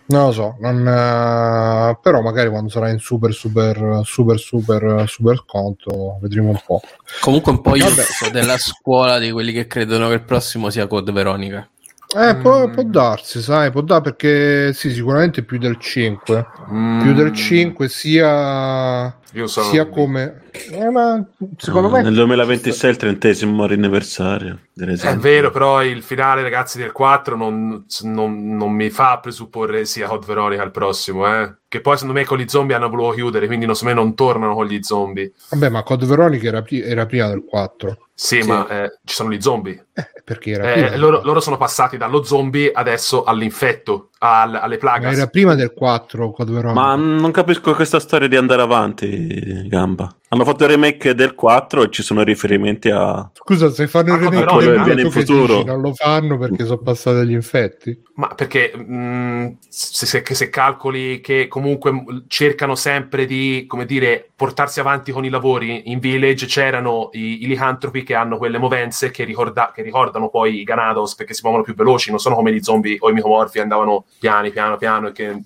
Non 0.07 0.27
lo 0.27 0.33
so, 0.33 0.57
non, 0.61 0.81
uh, 0.81 1.99
però 2.01 2.21
magari 2.21 2.51
quando 2.51 2.69
sarà 2.69 2.91
in 2.91 2.99
super, 2.99 3.33
super, 3.33 4.03
super, 4.05 4.39
super, 4.39 5.05
super 5.07 5.45
conto 5.47 6.19
vedremo 6.21 6.51
un 6.51 6.61
po'. 6.65 6.81
Comunque 7.21 7.53
un 7.53 7.61
po' 7.61 7.77
io 7.77 7.87
penso 7.87 8.29
della 8.31 8.59
scuola 8.59 9.19
di 9.19 9.31
quelli 9.31 9.53
che 9.53 9.67
credono 9.67 10.09
che 10.09 10.15
il 10.15 10.23
prossimo 10.23 10.71
sia 10.71 10.87
Code 10.87 11.13
Veronica. 11.13 11.67
Eh, 12.15 12.35
mm. 12.35 12.41
può, 12.43 12.69
può, 12.69 12.83
darsi, 12.83 13.41
sai, 13.41 13.71
può 13.71 13.81
darsi 13.81 14.03
perché 14.11 14.73
sì, 14.75 14.91
sicuramente 14.93 15.43
più 15.43 15.59
del 15.59 15.79
5. 15.79 16.47
Mm. 16.71 17.01
Più 17.01 17.15
del 17.15 17.33
5 17.33 17.89
sia 17.89 19.17
io 19.33 19.47
sono 19.47 19.67
sia 19.69 19.87
come 19.87 20.43
eh, 20.53 20.91
ma 20.91 21.25
secondo 21.57 21.89
no, 21.89 21.95
me 21.97 22.03
nel 22.03 22.15
2026 22.15 22.89
è 22.89 22.93
il 22.93 22.99
trentesimo 22.99 23.65
anniversario 23.65 24.59
è 24.75 25.17
vero 25.17 25.51
però 25.51 25.83
il 25.83 26.03
finale 26.03 26.43
ragazzi 26.43 26.79
del 26.79 26.93
4 26.93 27.37
non, 27.37 27.85
non, 28.03 28.57
non 28.57 28.73
mi 28.73 28.91
fa 28.91 29.19
presupporre 29.19 29.85
sia 29.85 30.13
Hot 30.13 30.27
Veronica 30.27 30.63
il 30.63 30.71
prossimo 30.71 31.27
eh 31.27 31.55
che 31.73 31.81
poi 31.81 31.97
secondo 31.97 32.21
me 32.21 32.27
con 32.27 32.37
gli 32.37 32.47
zombie 32.47 32.77
hanno 32.77 32.91
voluto 32.91 33.13
chiudere, 33.13 33.47
quindi 33.47 33.65
non, 33.65 33.75
secondo 33.75 33.99
me 33.99 34.05
non 34.05 34.15
tornano 34.15 34.53
con 34.53 34.67
gli 34.67 34.83
zombie. 34.83 35.33
Vabbè, 35.53 35.71
ma 35.71 35.83
Code 35.83 36.05
Veronica 36.05 36.49
era, 36.49 36.63
era 36.69 37.07
prima 37.07 37.29
del 37.29 37.45
4. 37.49 38.09
Sì, 38.13 38.43
sì. 38.43 38.47
ma 38.47 38.69
eh, 38.69 38.99
ci 39.03 39.15
sono 39.15 39.31
gli 39.31 39.41
zombie. 39.41 39.87
Eh, 39.95 40.07
perché 40.23 40.51
era 40.51 40.75
eh, 40.75 40.99
loro, 40.99 41.23
loro, 41.25 41.41
sono 41.41 41.57
passati 41.57 41.97
dallo 41.97 42.25
zombie 42.25 42.71
adesso 42.75 43.25
all'infetto, 43.25 44.11
al, 44.19 44.55
alle 44.55 44.77
plagas. 44.77 45.13
Ma 45.13 45.17
era 45.17 45.27
prima 45.29 45.55
del 45.55 45.73
4 45.73 46.31
Code 46.31 46.53
Veronica. 46.53 46.79
Ma 46.79 46.95
non 46.95 47.31
capisco 47.31 47.75
questa 47.75 48.01
storia 48.01 48.29
di 48.29 48.37
andare 48.37 48.61
avanti, 48.61 49.67
Gamba. 49.67 50.15
Hanno 50.33 50.45
fatto 50.47 50.65
il 50.65 50.71
remake 50.71 51.15
del 51.15 51.35
4 51.35 51.83
e 51.83 51.91
ci 51.91 52.03
sono 52.03 52.23
riferimenti 52.23 52.89
a... 52.89 53.31
Scusa, 53.35 53.71
se 53.71 53.87
fanno 53.87 54.15
il 54.15 54.21
remake 54.21 54.37
del 54.37 54.47
4 54.47 55.01
in 55.03 55.11
futuro. 55.11 55.57
Dici, 55.57 55.67
non 55.67 55.83
lo 55.83 55.93
fanno 55.93 56.39
perché 56.39 56.65
sono 56.65 56.79
passati 56.79 57.19
agli 57.19 57.35
infetti? 57.35 58.03
Ma 58.15 58.29
perché 58.29 58.73
mh, 58.75 58.95
mm, 58.95 59.47
se, 59.69 60.07
se, 60.07 60.25
se, 60.35 60.49
calcoli 60.49 61.21
che 61.21 61.49
comunque 61.49 61.93
cercano 62.29 62.75
sempre 62.77 63.27
di, 63.27 63.67
come 63.69 63.85
dire, 63.85 64.27
portarsi 64.35 64.81
avanti 64.81 65.13
con 65.13 65.27
i 65.27 65.29
lavori, 65.29 65.91
in 65.91 65.99
Village 65.99 66.47
c'erano 66.47 67.11
i, 67.13 67.43
i 67.43 67.47
licantropi 67.47 68.03
che 68.03 68.15
hanno 68.15 68.39
quelle 68.39 68.57
movenze 68.57 69.11
che, 69.11 69.25
ricorda, 69.25 69.71
che, 69.75 69.83
ricordano 69.83 70.31
poi 70.31 70.61
i 70.61 70.65
Ganados 70.65 71.15
perché 71.15 71.35
si 71.35 71.43
muovono 71.43 71.63
più 71.63 71.75
veloci, 71.75 72.09
non 72.09 72.19
sono 72.19 72.37
come 72.37 72.55
gli 72.55 72.63
zombie 72.63 72.97
o 73.01 73.11
i 73.11 73.13
micomorfi 73.13 73.59
andavano 73.59 74.07
piani, 74.19 74.51
piano, 74.51 74.79
piano 74.79 75.09
e 75.09 75.13
che 75.13 75.43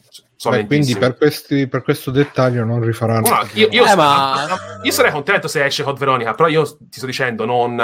Beh, 0.50 0.66
quindi 0.66 0.94
per, 0.96 1.16
questi, 1.16 1.66
per, 1.66 1.82
questo 1.82 2.10
dettaglio 2.10 2.62
non 2.64 2.82
rifaranno. 2.82 3.28
No, 3.28 3.48
io, 3.54 3.68
io, 3.70 3.86
eh, 3.86 3.94
ma... 3.94 4.46
io, 4.82 4.92
sarei 4.92 5.10
contento 5.10 5.48
se 5.48 5.64
esce 5.64 5.82
Hot 5.82 5.98
Veronica, 5.98 6.34
però 6.34 6.48
io 6.48 6.64
ti 6.64 6.98
sto 6.98 7.06
dicendo, 7.06 7.46
non, 7.46 7.76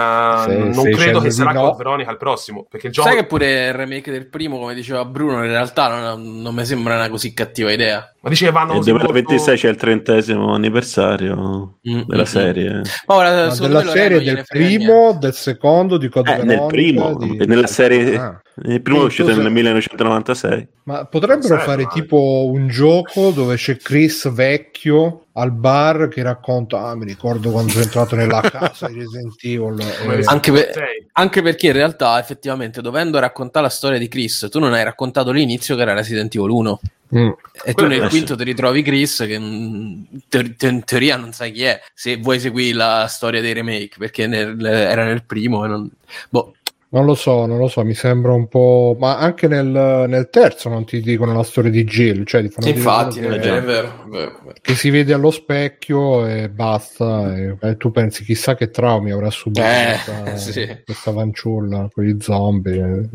se, 0.44 0.56
non 0.56 0.74
se 0.74 0.90
credo 0.90 1.20
che 1.20 1.30
sarà 1.30 1.52
no. 1.52 1.68
Hot 1.68 1.76
Veronica 1.76 2.10
il 2.10 2.18
prossimo. 2.18 2.66
Perché 2.68 2.88
il 2.88 2.92
gioco... 2.92 3.08
Sai 3.08 3.16
che 3.16 3.24
pure 3.24 3.68
il 3.68 3.72
remake 3.72 4.10
del 4.10 4.28
primo, 4.28 4.58
come 4.58 4.74
diceva 4.74 5.04
Bruno, 5.06 5.42
in 5.44 5.50
realtà 5.50 5.88
non, 5.88 6.42
non 6.42 6.54
mi 6.54 6.64
sembra 6.66 6.94
una 6.94 7.08
così 7.08 7.32
cattiva 7.32 7.72
idea. 7.72 8.12
Ma 8.20 8.28
dice 8.28 8.44
che 8.44 8.52
vanno. 8.52 8.74
Nel 8.74 8.82
2026 8.82 9.38
molto... 9.38 9.60
c'è 9.60 9.68
il 9.68 9.76
trentesimo 9.76 10.54
anniversario 10.54 11.78
mm-hmm. 11.88 12.02
della 12.06 12.24
serie. 12.24 12.82
Ora, 13.06 13.46
no, 13.46 13.54
della 13.54 13.84
serie 13.84 14.22
del 14.22 14.44
primo, 14.46 15.16
del 15.18 15.34
secondo, 15.34 15.96
di 15.96 16.08
Code 16.08 16.36
eh, 16.36 16.44
Nel 16.44 16.66
primo, 16.66 17.16
di... 17.16 17.44
nella 17.46 17.66
serie. 17.66 18.16
Ah. 18.16 18.41
Il 18.64 18.82
primo 18.82 19.02
è 19.02 19.04
uscito 19.04 19.34
nel 19.34 19.50
1996. 19.50 20.68
Ma 20.84 21.06
potrebbero 21.06 21.56
Sai, 21.56 21.64
fare 21.64 21.84
ma... 21.84 21.88
tipo 21.88 22.50
un 22.52 22.68
gioco 22.68 23.30
dove 23.30 23.56
c'è 23.56 23.76
Chris 23.76 24.30
vecchio 24.30 25.26
al 25.34 25.52
bar 25.52 26.08
che 26.08 26.22
racconta 26.22 26.88
ah 26.88 26.94
mi 26.94 27.06
ricordo 27.06 27.50
quando 27.50 27.70
sono 27.70 27.84
entrato 27.84 28.16
nella 28.16 28.42
casa 28.42 28.88
di 28.88 28.98
Resident 28.98 29.34
Evil 29.40 29.80
e... 29.80 30.22
anche, 30.24 30.52
per, 30.52 30.70
anche, 31.12 31.40
perché 31.40 31.68
in 31.68 31.72
realtà 31.72 32.18
effettivamente 32.18 32.82
dovendo 32.82 33.18
raccontare 33.18 33.64
la 33.64 33.70
storia 33.70 33.98
di 33.98 34.08
Chris 34.08 34.48
tu 34.50 34.58
non 34.58 34.74
hai 34.74 34.84
raccontato 34.84 35.30
l'inizio 35.30 35.74
che 35.74 35.82
era 35.82 35.94
Resident 35.94 36.34
Evil 36.34 36.50
1 36.50 36.80
mm. 37.14 37.30
e 37.64 37.72
tu 37.72 37.86
nel 37.86 38.08
quinto 38.10 38.36
ti 38.36 38.44
ritrovi 38.44 38.82
Chris 38.82 39.24
che 39.26 39.34
in, 39.34 40.04
te- 40.28 40.54
te- 40.54 40.66
in, 40.66 40.84
teoria 40.84 41.16
non 41.16 41.32
sai 41.32 41.52
chi 41.52 41.62
è 41.62 41.80
se 41.94 42.18
vuoi 42.18 42.38
seguire 42.38 42.76
la 42.76 43.06
storia 43.06 43.40
dei 43.40 43.54
remake 43.54 43.96
perché 43.96 44.26
nel, 44.26 44.62
era 44.62 45.04
nel 45.04 45.24
primo 45.24 45.64
e 45.64 45.68
non... 45.68 45.88
boh 46.28 46.56
non 46.92 47.06
lo 47.06 47.14
so, 47.14 47.46
non 47.46 47.56
lo 47.56 47.68
so, 47.68 47.82
mi 47.84 47.94
sembra 47.94 48.32
un 48.32 48.48
po'. 48.48 48.94
Ma 48.98 49.16
anche 49.16 49.48
nel, 49.48 49.66
nel 49.66 50.28
terzo 50.28 50.68
non 50.68 50.84
ti 50.84 51.00
dicono 51.00 51.32
la 51.32 51.42
storia 51.42 51.70
di 51.70 51.84
Jill. 51.84 52.24
Cioè, 52.24 52.46
ti 52.46 52.68
Infatti, 52.68 53.20
che, 53.20 53.28
è 53.28 53.62
vero, 53.62 54.44
Che 54.60 54.74
si 54.74 54.90
vede 54.90 55.14
allo 55.14 55.30
specchio 55.30 56.26
e 56.26 56.50
basta. 56.50 57.34
E, 57.34 57.56
e 57.58 57.76
tu 57.78 57.90
pensi 57.90 58.24
chissà 58.24 58.54
che 58.54 58.68
traumi 58.68 59.10
avrà 59.10 59.30
subito 59.30 59.64
eh, 59.64 59.96
questa, 60.04 60.36
sì. 60.52 60.82
questa 60.84 61.12
fanciulla 61.12 61.88
con 61.90 62.06
i 62.06 62.16
zombie. 62.20 63.08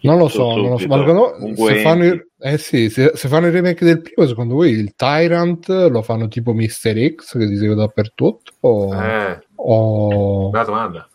Non 0.00 0.18
lo 0.18 0.26
so, 0.26 0.56
non 0.56 0.70
lo 0.70 0.78
so. 0.78 0.88
Ma 0.88 0.98
secondo, 0.98 1.54
se, 1.54 1.76
fanno 1.76 2.04
il, 2.04 2.28
eh 2.40 2.58
sì, 2.58 2.90
se, 2.90 3.12
se, 3.14 3.28
fanno 3.28 3.46
il 3.46 3.52
remake 3.52 3.84
del 3.84 4.00
primo, 4.00 4.26
secondo 4.26 4.54
voi 4.54 4.70
il 4.70 4.94
Tyrant 4.96 5.68
lo 5.68 6.02
fanno 6.02 6.26
tipo 6.26 6.52
Mister 6.52 6.96
X 7.14 7.38
che 7.38 7.46
si 7.46 7.56
segue 7.56 7.76
dappertutto? 7.76 8.52
O, 8.60 8.94
eh, 8.94 9.40
o... 9.54 10.50
Bella 10.50 10.64
domanda. 10.64 11.08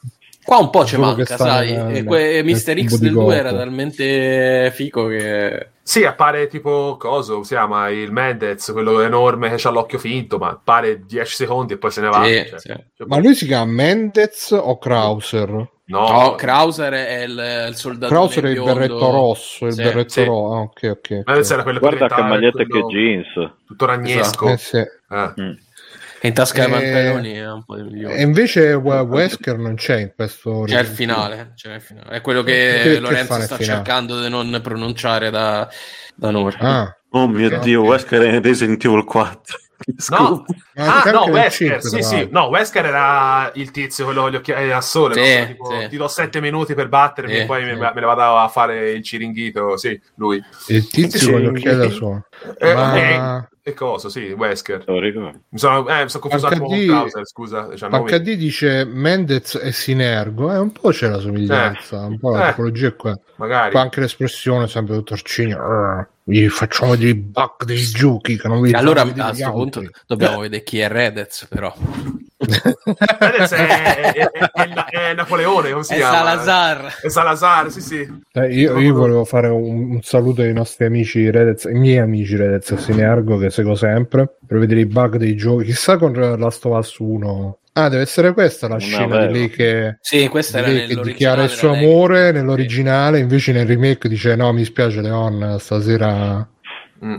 Qua 0.43 0.57
un 0.57 0.69
po' 0.69 0.85
ci 0.85 0.97
manca, 0.97 1.37
sai. 1.37 1.73
Nel, 1.73 2.03
que- 2.03 2.43
Mister 2.43 2.77
X 2.81 2.97
del 2.97 3.13
2 3.13 3.35
era 3.35 3.53
talmente 3.53 4.71
fico 4.73 5.07
che. 5.07 5.69
Sì, 5.81 6.05
appare 6.05 6.47
tipo 6.47 6.95
coso, 6.97 7.43
si 7.43 7.53
chiama 7.53 7.89
il 7.89 8.11
Mendez, 8.11 8.71
quello 8.71 9.01
enorme 9.01 9.53
che 9.53 9.67
ha 9.67 9.71
l'occhio 9.71 9.99
finto, 9.99 10.37
ma 10.37 10.49
appare 10.49 11.05
10 11.05 11.35
secondi 11.35 11.73
e 11.73 11.77
poi 11.77 11.91
se 11.91 12.01
ne 12.01 12.07
va. 12.07 12.23
Sì, 12.23 12.45
cioè, 12.47 12.59
sì. 12.59 12.67
Cioè, 12.67 13.07
ma 13.07 13.17
lui 13.17 13.35
si 13.35 13.45
chiama 13.45 13.71
Mendez 13.71 14.51
o 14.51 14.77
Krauser? 14.77 15.71
No, 15.85 16.07
no 16.09 16.35
Krauser 16.35 16.93
è 16.93 17.23
il, 17.23 17.67
il 17.69 17.75
soldato. 17.75 18.13
Krauser 18.13 18.45
è 18.45 18.49
il 18.49 18.63
berretto 18.63 19.11
rosso, 19.11 19.65
il 19.65 19.73
sì, 19.73 19.83
berretto 19.83 20.09
sì. 20.09 20.23
rosso. 20.23 20.53
Ah, 20.53 20.59
ok, 20.61 20.81
ok. 20.83 21.09
Mendez 21.25 21.51
era 21.51 21.63
quello 21.63 21.79
Guarda 21.79 22.07
che 22.07 22.21
maglietta 22.21 22.65
quello... 22.65 22.87
che 22.87 22.95
jeans. 22.95 23.51
Tutto 23.65 23.85
ragnesco. 23.85 24.47
Esatto. 24.47 24.49
Eh, 24.49 24.57
sì. 24.57 24.77
eh. 24.77 25.41
Mm 25.41 25.62
in 26.27 26.33
tasca 26.33 26.63
ai 26.63 26.69
pantaloni 26.69 27.31
è 27.33 27.51
un 27.51 27.63
po' 27.65 27.75
di 27.75 27.83
migliore. 27.83 28.15
E 28.15 28.21
invece 28.21 28.73
Wesker 28.73 29.57
non 29.57 29.75
c'è 29.75 29.99
in 29.99 30.11
questo. 30.15 30.63
C'è 30.65 30.79
il 30.79 30.87
finale, 30.87 31.51
c'è 31.55 31.75
il 31.75 31.81
finale. 31.81 32.09
È 32.09 32.21
quello 32.21 32.43
che, 32.43 32.79
che 32.83 32.99
Lorenzo 32.99 33.35
che 33.35 33.41
sta 33.41 33.57
cercando 33.57 34.21
di 34.21 34.29
non 34.29 34.59
pronunciare 34.63 35.29
da, 35.29 35.67
da 36.15 36.31
noi. 36.31 36.53
Ah. 36.59 36.95
Oh 37.15 37.27
mio 37.27 37.47
okay. 37.47 37.59
dio, 37.59 37.81
Wesker 37.81 38.21
è 38.21 38.41
Resident 38.41 38.83
Evil 38.83 39.03
4. 39.03 39.57
No, 40.09 40.45
ah, 40.75 41.11
no, 41.11 41.25
Wesker, 41.25 41.81
5, 41.81 41.89
sì, 41.89 42.01
sì, 42.01 42.27
no, 42.31 42.45
Wesker 42.45 42.85
era 42.85 43.51
il 43.55 43.69
tizio, 43.71 44.05
quello 44.05 44.21
con 44.21 44.31
gli 44.31 44.35
occhiali 44.35 44.71
a 44.71 44.79
sole. 44.79 45.13
Sì, 45.15 45.39
no? 45.39 45.45
tipo, 45.45 45.71
sì. 45.71 45.87
Ti 45.89 45.97
do 45.97 46.07
sette 46.07 46.39
minuti 46.39 46.73
per 46.73 46.87
battermi 46.87 47.33
sì, 47.33 47.39
e 47.39 47.45
poi 47.45 47.65
me, 47.65 47.75
me, 47.75 47.91
ne 47.93 48.01
vado 48.01 48.37
a 48.37 48.47
fare 48.47 48.91
il 48.91 49.03
ciringhito. 49.03 49.75
Sì, 49.75 49.99
lui. 50.15 50.41
Il 50.67 50.87
tizio 50.87 51.31
con 51.31 51.41
gli 51.41 51.47
occhiali 51.47 51.77
da 51.77 51.89
sole. 51.89 52.23
Eh, 52.57 52.73
Ma... 52.73 53.47
E 53.65 53.73
cosa? 53.73 54.09
Sì, 54.09 54.31
Wesker. 54.31 54.83
Mi 54.85 55.57
sono, 55.57 55.87
eh, 55.87 56.03
mi 56.03 56.09
sono 56.09 56.27
confuso 56.27 56.49
HD, 56.49 56.57
con 56.57 56.85
Browser, 56.85 57.25
scusa. 57.25 57.75
Cioè, 57.77 57.89
HD 57.89 58.35
dice 58.35 58.83
Mendez 58.83 59.55
e 59.55 59.71
Sinergo, 59.71 60.51
eh, 60.51 60.57
un 60.57 60.73
po' 60.73 60.89
c'è 60.89 61.07
la 61.07 61.19
somiglianza, 61.19 62.03
eh, 62.03 62.07
un 62.07 62.19
po' 62.19 62.31
la 62.31 62.47
eh, 62.47 62.49
tipologia 62.49 62.87
è 62.87 62.95
qua. 62.97 63.17
Magari. 63.37 63.71
Poi 63.71 63.81
anche 63.81 64.01
l'espressione 64.01 64.67
sempre 64.67 64.95
dottor 64.95 65.21
Cigno. 65.21 66.07
Gli 66.25 66.47
facciamo 66.49 66.97
dei 66.97 67.15
bug 67.15 67.63
dei 67.63 67.85
giochi 67.85 68.37
che 68.37 68.47
non 68.49 68.59
vi 68.59 68.73
Allora 68.73 69.01
a 69.01 69.11
questo 69.29 69.51
punto 69.51 69.81
dobbiamo 70.07 70.39
vedere 70.39 70.63
chi 70.63 70.79
è 70.79 70.89
Redez, 70.89 71.47
però. 71.49 71.73
Redez 72.45 73.51
è, 73.53 74.11
è, 74.11 74.31
è, 74.31 74.83
è, 74.89 75.13
Napoleone, 75.13 75.71
come 75.71 75.83
si 75.83 75.93
è 75.93 75.97
chiama? 75.97 76.17
Salazar. 76.17 76.99
È 77.01 77.09
Salazar, 77.09 77.71
sì, 77.71 77.81
sì. 77.81 78.07
Eh, 78.31 78.53
io, 78.53 78.77
io, 78.79 78.93
volevo 78.93 79.25
fare 79.25 79.47
un, 79.47 79.91
un, 79.91 80.01
saluto 80.01 80.41
ai 80.41 80.53
nostri 80.53 80.85
amici 80.85 81.29
Redez, 81.29 81.65
i 81.65 81.77
miei 81.77 81.99
amici 81.99 82.35
Redez 82.35 82.71
e 82.71 82.77
Sinergo 82.77 83.37
che 83.37 83.49
seguo 83.49 83.75
sempre 83.75 84.37
per 84.45 84.57
vedere 84.57 84.81
i 84.81 84.85
bug 84.85 85.17
dei 85.17 85.35
giochi. 85.35 85.65
Chissà 85.65 85.97
con 85.97 86.13
Last 86.13 86.65
of 86.65 86.77
Us 86.77 86.97
1 86.97 87.57
Ah, 87.75 87.89
deve 87.89 88.03
essere 88.03 88.33
questa 88.33 88.67
la 88.67 88.77
scena 88.77 89.07
vera. 89.07 89.25
di 89.25 89.33
lei 89.33 89.49
che, 89.49 89.97
sì, 89.99 90.27
questa 90.27 90.59
era 90.59 90.67
lei 90.67 90.85
che 90.85 91.01
dichiara 91.01 91.43
il 91.43 91.49
suo 91.49 91.71
amore 91.71 92.21
lei. 92.21 92.33
nell'originale, 92.33 93.17
invece 93.17 93.51
nel 93.51 93.65
remake 93.65 94.07
dice 94.07 94.35
no, 94.35 94.53
mi 94.53 94.63
spiace 94.63 95.01
Leon, 95.01 95.57
stasera 95.59 96.47
mm. 97.03 97.15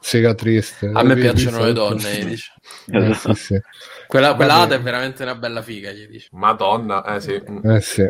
Sega 0.00 0.34
triste. 0.34 0.90
A 0.92 1.02
me 1.02 1.14
piacciono 1.14 1.64
le 1.64 1.72
donne, 1.72 2.24
dice. 2.24 2.52
Eh, 2.90 3.14
sì, 3.14 3.32
sì. 3.34 3.60
Quella, 4.06 4.34
quella 4.34 4.56
Ada 4.56 4.74
è 4.74 4.80
veramente 4.80 5.22
una 5.22 5.34
bella 5.34 5.62
figa, 5.62 5.90
gli 5.90 6.06
dice. 6.06 6.28
Madonna, 6.32 7.02
eh 7.14 7.20
sì. 7.20 7.42
Eh 7.62 7.80
sì. 7.80 8.06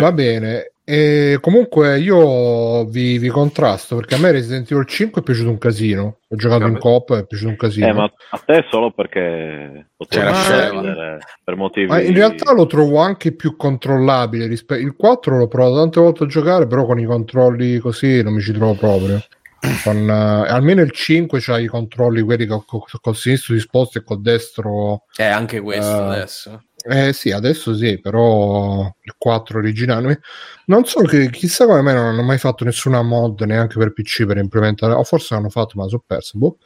Va 0.00 0.12
bene, 0.12 0.72
e 0.90 1.36
comunque 1.42 1.98
io 1.98 2.86
vi, 2.86 3.18
vi, 3.18 3.28
contrasto 3.28 3.94
perché 3.96 4.14
a 4.14 4.18
me 4.18 4.32
Resident 4.32 4.70
Evil 4.70 4.86
5 4.86 5.20
è 5.20 5.22
piaciuto 5.22 5.50
un 5.50 5.58
casino. 5.58 6.20
Ho 6.26 6.34
giocato 6.34 6.64
in 6.64 6.78
coop 6.78 7.10
e 7.10 7.18
è 7.18 7.26
piaciuto 7.26 7.50
un 7.50 7.56
casino. 7.56 7.86
Eh, 7.88 7.92
ma 7.92 8.04
a 8.04 8.38
te 8.38 8.64
solo 8.70 8.90
perché 8.92 9.90
potevi 9.94 10.32
scegliere 10.32 11.18
per 11.44 11.56
motivi. 11.56 11.88
Ma 11.88 12.00
in 12.00 12.14
realtà 12.14 12.54
lo 12.54 12.64
trovo 12.64 13.00
anche 13.00 13.32
più 13.32 13.54
controllabile 13.54 14.46
rispetto. 14.46 14.80
Il 14.80 14.96
4 14.96 15.36
l'ho 15.36 15.46
provato 15.46 15.74
tante 15.74 16.00
volte 16.00 16.24
a 16.24 16.26
giocare, 16.26 16.66
però 16.66 16.86
con 16.86 16.98
i 16.98 17.04
controlli 17.04 17.76
così 17.80 18.22
non 18.22 18.32
mi 18.32 18.40
ci 18.40 18.52
trovo 18.52 18.72
proprio. 18.72 19.20
Con, 19.82 20.08
uh, 20.08 20.44
almeno 20.50 20.82
il 20.82 20.92
5 20.92 21.40
c'ha 21.40 21.58
i 21.58 21.66
controlli 21.66 22.22
quelli 22.22 22.46
col, 22.46 22.64
col, 22.64 22.82
col 23.00 23.16
sinistro 23.16 23.54
disposto 23.54 23.98
e 23.98 24.04
col 24.04 24.20
destro. 24.20 25.04
È 25.14 25.24
anche 25.24 25.60
questo 25.60 25.90
uh, 25.90 26.10
adesso 26.10 26.62
Eh 26.84 27.12
sì, 27.12 27.32
adesso 27.32 27.74
sì, 27.74 27.98
però 28.00 28.82
il 29.00 29.14
4 29.18 29.58
originale. 29.58 30.20
Non 30.66 30.84
so 30.84 31.00
che 31.02 31.28
chissà 31.30 31.66
come 31.66 31.82
me 31.82 31.92
non 31.92 32.06
hanno 32.06 32.22
mai 32.22 32.38
fatto 32.38 32.64
nessuna 32.64 33.02
mod 33.02 33.40
neanche 33.42 33.78
per 33.78 33.92
PC 33.92 34.26
per 34.26 34.36
implementare, 34.36 34.92
o 34.92 35.02
forse 35.02 35.34
l'hanno 35.34 35.50
fatto, 35.50 35.78
ma 35.78 35.88
sono 35.88 36.04
perso. 36.06 36.38
Boh. 36.38 36.58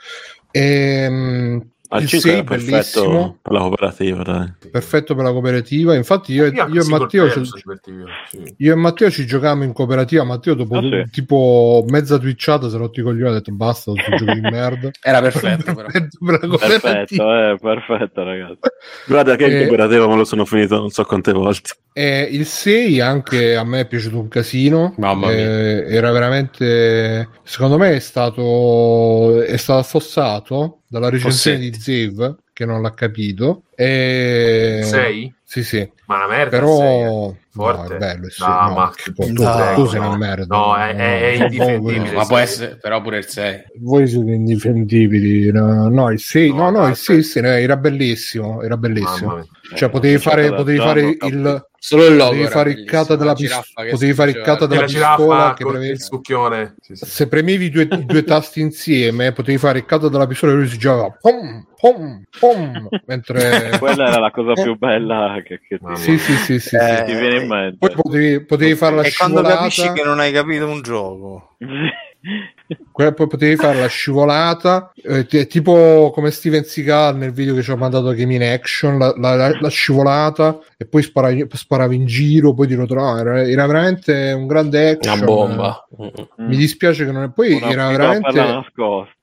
E, 0.51 1.62
al 1.95 2.07
5 2.07 2.38
è 2.38 2.45
perfetto 2.45 3.38
per 3.43 3.53
la 3.53 3.59
cooperativa, 3.61 4.22
dai. 4.22 4.53
Perfetto 4.70 5.14
per 5.14 5.24
la 5.24 5.30
cooperativa. 5.30 5.95
Infatti, 5.95 6.32
io, 6.32 6.47
io, 6.47 6.66
io 6.68 6.82
e 6.82 6.88
Matteo 6.88 7.30
ci, 7.30 7.45
sì. 7.45 8.55
io 8.57 8.72
e 8.72 8.74
Matteo 8.74 9.11
ci 9.11 9.26
giocavamo 9.26 9.62
in 9.64 9.74
cooperativa. 9.74 10.24
Matteo, 10.24 10.55
dopo 10.55 10.78
ah, 10.78 10.80
sì. 10.80 11.11
tipo 11.11 11.84
mezza 11.88 12.16
twitchata, 12.16 12.70
se 12.70 12.78
rotti 12.78 13.01
i 13.01 13.03
coglioni, 13.03 13.28
ha 13.28 13.34
detto 13.34 13.53
basta, 13.53 13.93
tu 13.93 14.01
giochi 14.16 14.32
di 14.32 14.40
merda. 14.40 14.90
Era 15.05 15.20
perfetto, 15.20 15.74
però. 15.74 15.86
perfetto, 15.86 16.57
perfetto, 16.57 17.34
eh, 17.34 17.59
perfetto, 17.61 18.24
ragazzi. 18.24 18.59
Guarda 19.07 19.36
che 19.36 19.51
in 19.51 19.66
cooperativa 19.66 20.09
me 20.09 20.16
lo 20.16 20.24
sono 20.24 20.47
finito 20.47 20.78
non 20.78 20.88
so 20.88 21.05
quante 21.05 21.32
volte. 21.32 21.74
Eh, 21.93 22.22
il 22.22 22.47
6 22.47 23.01
anche 23.01 23.55
a 23.55 23.64
me 23.64 23.80
è 23.80 23.86
piaciuto 23.86 24.18
un 24.18 24.28
casino. 24.28 24.95
Mamma 24.97 25.26
mia. 25.26 25.36
Eh, 25.36 25.95
era 25.95 26.11
veramente, 26.11 27.28
secondo 27.43 27.76
me, 27.76 27.97
è 27.97 28.01
stato, 28.01 29.43
è 29.43 29.59
stato 29.59 29.80
affossato 29.80 30.76
dalla 30.93 31.09
recensione 31.09 31.59
di 31.59 31.72
Zev 31.72 32.36
che 32.53 32.66
non 32.66 32.82
l'ha 32.82 32.93
capito. 32.93 33.62
E... 33.75 34.81
Sei? 34.85 35.35
Sì, 35.45 35.64
sì. 35.64 35.91
Ma 36.07 36.16
una 36.16 36.29
merda. 36.29 36.59
Però 36.59 37.35
Forte. 37.55 37.89
No, 37.89 37.95
è 37.95 37.99
bello, 37.99 38.31
sì. 38.31 38.43
no, 38.43 38.49
no, 38.49 38.75
ma 38.75 38.93
tu, 39.05 39.33
no, 39.33 39.75
tu 39.75 39.87
sei 39.87 40.01
una 40.01 40.16
merda. 40.16 40.57
No, 40.57 40.75
è, 40.75 40.95
è, 40.95 41.20
è 41.20 41.43
indifendibile. 41.45 42.12
ma 42.12 42.25
può 42.25 42.39
essere, 42.39 42.79
però 42.79 43.03
pure 43.03 43.18
il 43.18 43.27
6. 43.27 43.64
Voi 43.81 44.07
siete 44.07 44.31
indifendibili. 44.31 45.53
No, 45.53 45.89
no 45.91 46.11
il 46.11 46.18
6, 46.18 46.55
no, 46.55 46.70
no, 46.70 46.87
il 46.87 46.97
6, 46.97 47.23
era 47.35 47.77
bellissimo. 47.77 48.62
Era 48.62 48.79
bellissimo. 48.79 49.47
Cioè, 49.75 49.91
potevi 49.91 50.16
fare, 50.16 50.49
potevi 50.55 50.79
fare 50.79 51.16
il 51.20 51.66
Solo 51.85 52.07
il 52.07 52.14
logo. 52.14 52.31
Potevi 52.31 52.49
fare 52.49 52.70
il 52.70 52.85
cata 52.85 53.16
della, 53.16 53.35
pis- 53.35 53.73
potevi 53.91 54.14
fare 54.14 54.31
il 54.31 54.41
cata 54.41 54.66
della 54.66 54.85
pistola 54.85 55.53
che 55.53 55.64
premevi... 55.64 55.91
il 55.91 56.01
succhione. 56.01 56.77
Sì, 56.81 56.95
sì. 56.95 57.05
Se 57.05 57.27
premevi 57.27 57.70
due, 57.70 57.89
i 57.91 58.05
due, 58.05 58.23
tasti 58.23 58.61
insieme, 58.61 59.33
potevi 59.33 59.59
fare 59.59 59.79
il 59.81 59.85
cata 59.85 60.09
della 60.09 60.29
pistola 60.29 60.53
e 60.53 60.55
lui 60.55 60.68
si 60.68 60.79
giocava 60.79 61.18
pom, 61.20 61.66
pom, 61.77 62.23
pom, 62.39 62.89
mentre... 63.07 63.61
Quella 63.78 64.08
era 64.08 64.18
la 64.18 64.30
cosa 64.30 64.52
più 64.52 64.76
bella 64.76 65.40
che, 65.44 65.60
che 65.66 65.78
ti... 65.78 65.96
Sì, 65.96 66.18
sì, 66.18 66.32
sì, 66.34 66.60
sì, 66.60 66.76
eh, 66.76 67.04
ti 67.04 67.14
viene 67.14 67.42
in 67.42 67.48
mente. 67.48 67.76
Poi 67.78 67.90
potevi, 67.94 68.40
potevi 68.44 68.74
fare 68.74 68.96
la 68.96 69.02
e 69.02 69.10
scivolata... 69.10 69.40
quando 69.40 69.58
capisci 69.58 69.92
che 69.92 70.02
non 70.02 70.20
hai 70.20 70.32
capito 70.32 70.66
un 70.66 70.82
gioco. 70.82 71.56
poi 72.93 73.12
potevi 73.12 73.57
fare 73.57 73.81
la 73.81 73.89
scivolata 73.89 74.93
eh, 75.03 75.27
t- 75.27 75.47
tipo 75.47 76.11
come 76.14 76.31
Steven 76.31 76.64
Seagal 76.64 77.16
nel 77.16 77.33
video 77.33 77.55
che 77.55 77.62
ci 77.62 77.70
ha 77.70 77.77
mandato 77.77 78.12
Game 78.12 78.35
in 78.35 78.43
Action 78.43 78.99
la, 78.99 79.12
la, 79.16 79.59
la 79.59 79.68
scivolata 79.68 80.59
e 80.77 80.87
poi 80.87 81.03
sparavi, 81.03 81.47
sparavi, 81.51 81.97
in 81.97 82.07
giro 82.07 82.55
poi 82.55 82.68
ti 82.68 82.77
ritrovavi 82.77 83.20
era, 83.20 83.43
era, 83.43 83.66
veramente 83.66 84.33
un 84.33 84.47
grande 84.47 84.91
action. 84.91 85.16
una 85.16 85.25
bomba 85.25 85.87
mi 86.39 86.57
dispiace 86.57 87.05
che 87.05 87.12
non 87.12 87.25
è 87.25 87.31
poi 87.31 87.55
Una 87.55 87.70
era 87.70 87.91
veramente 87.91 88.70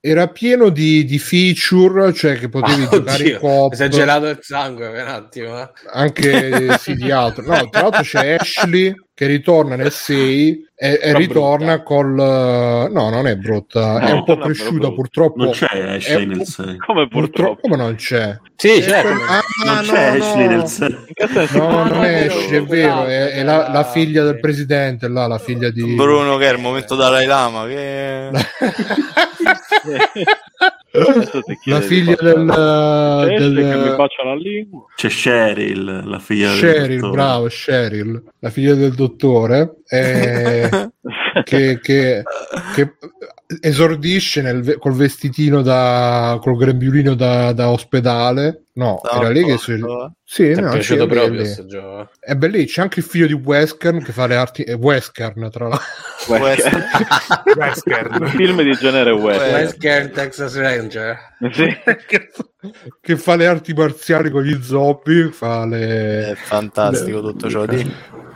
era 0.02 0.28
pieno 0.28 0.70
di, 0.70 1.04
di, 1.04 1.20
feature 1.20 2.14
cioè 2.14 2.38
che 2.38 2.47
potevi 2.47 2.84
oh, 2.86 2.89
giocare 2.89 3.30
in 3.30 3.38
coop. 3.38 3.74
Si 3.74 3.84
è 3.84 3.88
gelato 3.89 4.28
il 4.28 4.39
sangue 4.41 4.89
per 4.89 5.04
un 5.04 5.10
attimo 5.10 5.62
eh. 5.62 5.70
anche 5.91 6.78
sì 6.80 6.95
di 6.95 7.12
altro. 7.12 7.43
No 7.45 7.68
tra 7.70 7.82
l'altro 7.82 8.02
c'è 8.02 8.36
Ashley 8.39 8.93
che 9.20 9.26
ritorna 9.26 9.76
nel 9.76 9.91
6 9.91 10.67
e, 10.82 10.97
e 11.01 11.13
ritorna 11.13 11.80
brutta. 11.80 11.84
col 11.84 12.13
no 12.13 13.09
non 13.09 13.28
è 13.28 13.36
brutta 13.36 13.99
no, 13.99 14.07
è 14.07 14.11
un 14.11 14.24
po' 14.24 14.38
cresciuta 14.38 14.93
purtroppo. 14.93 15.43
Non 15.43 15.51
c'è 15.51 15.65
Ashley 15.67 16.26
nel 16.26 16.45
6 16.45 16.78
come 16.78 17.09
purtroppo 17.09 17.59
come 17.59 17.76
non 17.76 17.95
c'è. 17.95 18.39
Sì 18.55 18.80
c'è 18.80 18.99
ah, 18.99 19.41
non 19.65 19.76
no, 19.76 19.82
c'è 19.82 20.17
no, 20.17 20.24
Ashley 20.24 20.47
nel 20.47 20.67
6 20.67 20.95
no 21.51 21.84
non 21.84 22.05
è 22.05 22.28
Ashley 22.28 22.59
è 22.59 22.63
vero 22.63 23.03
è, 23.03 23.32
è 23.32 23.43
la, 23.43 23.70
la, 23.70 23.84
figlia 23.84 24.24
del 24.24 24.39
presidente 24.39 25.09
là 25.09 25.28
la 25.28 25.38
figlia 25.38 25.70
di 25.70 25.84
Bruno 25.95 26.38
che 26.38 26.47
è 26.47 26.53
il 26.53 26.59
momento 26.59 26.95
Dalai 26.95 27.26
Lama 27.26 27.67
che 27.67 28.30
la 30.91 31.81
figlia 31.81 32.15
del, 32.19 32.45
del... 32.45 33.55
che 33.55 33.89
mi 33.89 33.95
bacia 33.95 34.23
la 34.23 34.35
lingua. 34.35 34.85
C'è 34.95 35.09
Cheryl 35.09 36.03
la 36.05 36.19
figlia 36.19 36.51
Cheryl 36.53 36.99
del 36.99 37.09
bravo 37.11 37.47
Cheryl 37.47 38.23
la 38.39 38.49
figlia 38.49 38.73
del 38.75 38.93
dottore 38.95 39.78
eh, 39.89 40.91
che, 41.43 41.79
che, 41.81 42.23
che, 42.75 42.93
esordisce 43.61 44.43
nel, 44.43 44.77
col 44.77 44.93
vestitino 44.93 45.63
da 45.63 46.37
col 46.39 46.55
grembiulino 46.55 47.15
da, 47.15 47.51
da 47.53 47.69
ospedale. 47.69 48.65
No, 48.73 49.01
no 49.03 49.19
era 49.19 49.29
lì 49.29 49.43
che 49.43 49.57
si... 49.57 49.83
sì, 50.23 50.53
no, 50.53 50.67
è 50.67 50.71
piaciuto 50.71 51.05
proprio 51.05 51.41
è 52.19 52.35
bellissimo 52.35 52.65
c'è 52.65 52.81
anche 52.81 52.99
il 52.99 53.05
figlio 53.05 53.27
di 53.27 53.33
Wesker 53.33 54.01
che 54.01 54.13
fa 54.13 54.25
le 54.25 54.35
arti 54.35 54.61
eh, 54.63 54.73
Wesker 54.73 55.33
tra 55.51 55.67
l'altro. 55.67 55.87
Wesker 57.57 58.07
un 58.21 58.27
film 58.37 58.61
di 58.61 58.71
genere 58.73 59.11
Wesker 59.11 59.53
Wesker 59.53 60.11
Texas 60.11 60.55
Ranger. 60.55 61.17
Sì. 61.51 61.67
che, 62.07 62.29
che, 63.01 63.17
fa 63.17 63.35
le 63.35 63.47
arti 63.47 63.73
marziali 63.73 64.29
con 64.29 64.43
gli 64.43 64.61
zombie 64.61 65.31
fa 65.31 65.65
le 65.65 66.29
è 66.29 66.35
fantastico 66.35 67.19
le... 67.19 67.31
tutto 67.31 67.49
ciò. 67.49 67.65
Di 67.65 67.91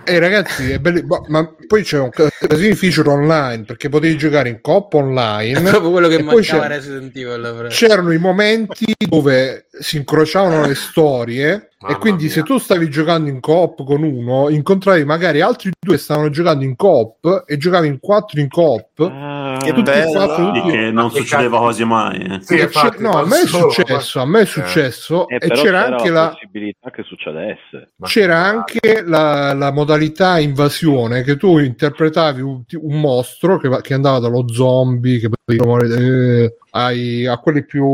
e 0.05 0.15
eh, 0.15 0.19
ragazzi, 0.19 0.71
è 0.71 0.79
bello, 0.79 1.01
ma, 1.05 1.21
ma, 1.27 1.55
poi 1.67 1.83
c'è 1.83 1.99
un 1.99 2.09
casino 2.11 2.75
feature 2.75 3.09
online 3.09 3.63
perché 3.63 3.89
potevi 3.89 4.17
giocare 4.17 4.49
in 4.49 4.59
coop 4.61 4.93
online. 4.93 5.59
È 5.59 5.69
proprio 5.69 5.91
quello 5.91 6.07
che 6.07 6.21
mancava 6.21 6.67
Resident 6.67 7.15
Evil. 7.15 7.67
C'erano 7.69 8.11
i 8.11 8.17
momenti 8.17 8.93
dove 8.97 9.67
si 9.79 9.97
incrociavano 9.97 10.65
le 10.65 10.75
storie 10.75 11.69
Mamma 11.83 11.95
e 11.95 11.99
quindi 11.99 12.23
mia. 12.23 12.31
se 12.31 12.43
tu 12.43 12.57
stavi 12.57 12.89
giocando 12.89 13.29
in 13.29 13.41
coop 13.41 13.83
con 13.83 14.03
uno, 14.03 14.47
incontravi 14.47 15.03
magari 15.03 15.41
altri 15.41 15.69
due 15.77 15.95
che 15.95 16.01
stavano 16.01 16.29
giocando 16.29 16.63
in 16.63 16.77
coop 16.77 17.43
e 17.45 17.57
giocavi 17.57 17.87
in 17.87 17.99
quattro 17.99 18.39
in 18.39 18.47
coop. 18.47 18.99
Ah, 19.01 19.59
che 19.61 19.73
bello! 19.73 20.11
Quattro, 20.11 20.51
tutti... 20.51 20.71
che 20.71 20.91
non 20.91 21.11
succedeva 21.11 21.57
quasi 21.59 21.83
mai. 21.83 22.21
Eh. 22.21 22.39
Sì, 22.41 22.59
infatti, 22.59 23.01
no, 23.01 23.11
a 23.11 23.25
me 23.25 23.41
è 23.41 23.45
successo, 23.45 24.21
a 24.21 24.25
me 24.25 24.41
è 24.41 24.45
successo 24.45 25.27
eh, 25.27 25.35
e 25.41 25.49
c'era 25.49 25.87
anche 25.87 26.09
la 26.09 26.29
possibilità 26.29 26.89
che 26.89 27.03
succedesse. 27.03 27.91
C'era 28.01 28.37
anche 28.37 29.03
la, 29.05 29.53
la, 29.53 29.71
modalità 29.73 30.39
invasione 30.39 31.23
che 31.23 31.35
tu 31.35 31.57
interpretavi 31.57 32.41
un, 32.41 32.63
un 32.79 32.99
mostro 32.99 33.57
che, 33.57 33.81
che, 33.81 33.93
andava 33.93 34.19
dallo 34.19 34.47
zombie 34.47 35.19
che 35.19 35.29
eh, 35.45 36.55
ai, 36.71 37.25
a 37.25 37.37
quelli 37.37 37.65
più 37.65 37.85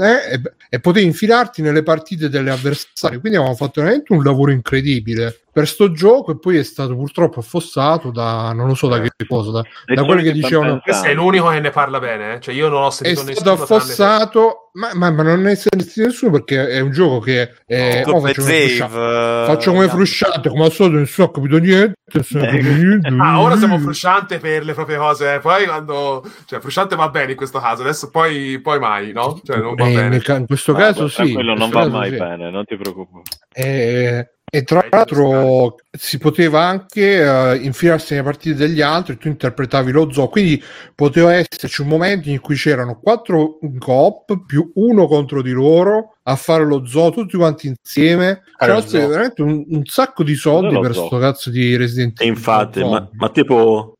eh, 0.00 0.34
e, 0.34 0.40
e 0.70 0.80
potevi 0.80 1.06
infilarti 1.06 1.62
nelle 1.62 1.82
partite 1.82 2.28
delle 2.28 2.50
avversarie. 2.50 3.18
Quindi 3.18 3.38
abbiamo 3.38 3.56
fatto 3.56 3.80
veramente 3.80 4.12
un 4.12 4.22
lavoro 4.22 4.50
incredibile 4.50 5.40
per 5.58 5.66
sto 5.66 5.90
gioco 5.90 6.30
e 6.30 6.38
poi 6.38 6.56
è 6.58 6.62
stato 6.62 6.94
purtroppo 6.94 7.40
affossato 7.40 8.12
da 8.12 8.52
non 8.52 8.68
lo 8.68 8.76
so 8.76 8.86
da 8.86 9.00
che 9.00 9.10
cosa 9.26 9.50
da, 9.50 9.64
da 9.92 10.04
quelli 10.04 10.22
che 10.22 10.30
dicevano 10.30 10.78
questo 10.78 11.06
è 11.06 11.14
l'unico 11.14 11.48
che 11.48 11.58
ne 11.58 11.70
parla 11.70 11.98
bene 11.98 12.34
eh? 12.34 12.40
cioè 12.40 12.54
io 12.54 12.68
non 12.68 12.84
ho 12.84 12.90
sentito 12.90 13.28
è 13.28 13.34
stato 13.34 13.62
affossato 13.62 14.70
ma, 14.74 14.90
ma, 14.94 15.10
ma, 15.10 15.24
non 15.24 15.40
ne 15.40 15.56
sentito 15.56 16.00
nessuno 16.00 16.30
perché 16.30 16.68
è 16.68 16.78
un 16.78 16.92
gioco 16.92 17.18
che 17.18 17.56
è, 17.66 18.04
oh, 18.06 18.20
faccio, 18.20 18.42
come 18.42 18.68
faccio 18.68 19.72
come 19.72 19.88
frusciante 19.88 20.48
come 20.48 20.64
al 20.64 20.70
solito 20.70 20.98
nessuno 20.98 21.26
ha 21.26 21.32
capito 21.32 21.58
niente, 21.58 21.96
niente. 22.30 23.08
ah, 23.18 23.40
ora 23.40 23.56
siamo 23.56 23.80
frusciante 23.80 24.38
per 24.38 24.64
le 24.64 24.74
proprie 24.74 24.96
cose 24.96 25.34
eh. 25.34 25.38
poi 25.40 25.64
quando 25.64 26.24
cioè 26.46 26.60
frusciante 26.60 26.94
va 26.94 27.08
bene 27.08 27.32
in 27.32 27.36
questo 27.36 27.58
caso 27.58 27.82
adesso 27.82 28.10
poi, 28.10 28.60
poi 28.60 28.78
mai 28.78 29.10
no? 29.10 29.40
Cioè, 29.42 29.56
non 29.56 29.74
va 29.74 29.88
eh, 29.88 29.92
bene. 29.92 30.22
in 30.24 30.46
questo 30.46 30.72
caso 30.72 31.08
sì 31.08 31.32
quello 31.32 31.54
non 31.54 31.68
va 31.70 31.88
mai 31.88 32.10
sì. 32.10 32.16
bene 32.16 32.48
non 32.48 32.64
ti 32.64 32.76
preoccupare 32.76 33.24
eh, 33.52 34.37
e 34.50 34.62
tra 34.62 34.86
l'altro 34.90 35.76
si 35.90 36.18
poteva 36.18 36.64
anche 36.64 37.22
uh, 37.22 37.54
infilarsi 37.54 38.14
nelle 38.14 38.24
partite 38.24 38.56
degli 38.56 38.80
altri, 38.80 39.18
tu 39.18 39.28
interpretavi 39.28 39.92
lo 39.92 40.10
zoo, 40.12 40.28
quindi 40.28 40.62
poteva 40.94 41.34
esserci 41.34 41.82
un 41.82 41.88
momento 41.88 42.28
in 42.28 42.40
cui 42.40 42.56
c'erano 42.56 42.98
quattro 43.00 43.58
coop 43.78 44.44
più 44.46 44.70
uno 44.74 45.06
contro 45.06 45.42
di 45.42 45.52
loro 45.52 46.16
a 46.22 46.36
fare 46.36 46.64
lo 46.64 46.84
zoo 46.86 47.10
tutti 47.10 47.36
quanti 47.36 47.68
insieme. 47.68 48.42
C'era 48.58 48.80
veramente 48.80 49.42
un, 49.42 49.64
un, 49.68 49.84
sacco 49.84 50.22
di 50.22 50.34
soldi 50.34 50.78
per 50.78 50.94
sto 50.94 51.18
cazzo 51.18 51.50
di 51.50 51.76
Resident 51.76 52.20
Evil. 52.20 52.32
Infatti, 52.32 52.80
ma, 52.82 53.08
ma 53.12 53.28
tipo 53.30 53.94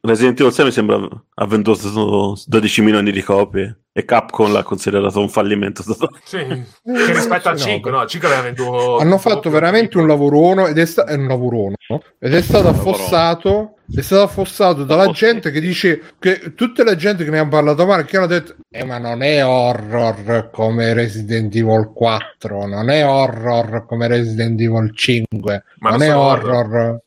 Resident 0.00 0.40
Evil 0.40 0.52
6 0.52 0.64
mi 0.64 0.70
sembra 0.72 1.08
ha 1.34 1.46
venduto 1.46 2.36
12 2.46 2.82
milioni 2.82 3.12
di 3.12 3.22
copie 3.22 3.81
e 3.94 4.06
Capcom 4.06 4.50
l'ha 4.50 4.62
considerato 4.62 5.20
un 5.20 5.28
fallimento 5.28 5.82
totale. 5.82 6.18
Sì, 6.24 6.38
che 6.82 7.12
rispetto 7.12 7.50
al 7.50 7.58
5, 7.58 7.90
no, 7.90 8.06
5 8.06 8.28
aveva 8.28 8.42
venduto 8.42 8.96
hanno 8.98 9.18
fatto 9.18 9.50
veramente 9.50 9.98
un 9.98 10.06
lavorone 10.06 10.68
ed 10.68 10.78
è, 10.78 10.86
sta- 10.86 11.04
è 11.04 11.14
un 11.14 11.26
lavorone 11.26 11.76
ed 12.18 12.34
è 12.34 12.40
stato 12.40 12.68
affossato 12.68 13.76
è 13.94 14.00
stato 14.00 14.22
affossato 14.22 14.84
dalla 14.84 15.10
gente 15.10 15.50
che 15.50 15.60
dice 15.60 16.14
che 16.18 16.54
tutte 16.54 16.84
le 16.84 16.96
gente 16.96 17.24
che 17.24 17.30
ne 17.30 17.40
hanno 17.40 17.50
parlato 17.50 17.84
male 17.84 18.04
che 18.04 18.16
hanno 18.16 18.26
detto 18.26 18.56
eh, 18.70 18.84
ma 18.84 18.96
non 18.96 19.22
è 19.22 19.44
horror 19.44 20.48
come 20.50 20.94
Resident 20.94 21.54
Evil 21.54 21.92
4 21.94 22.66
non 22.66 22.88
è 22.88 23.06
horror 23.06 23.84
come 23.86 24.08
Resident 24.08 24.58
Evil 24.58 24.90
5 24.94 25.64
ma 25.80 25.90
non 25.90 26.02
è 26.02 26.16
horror, 26.16 26.54
horror. 26.54 27.00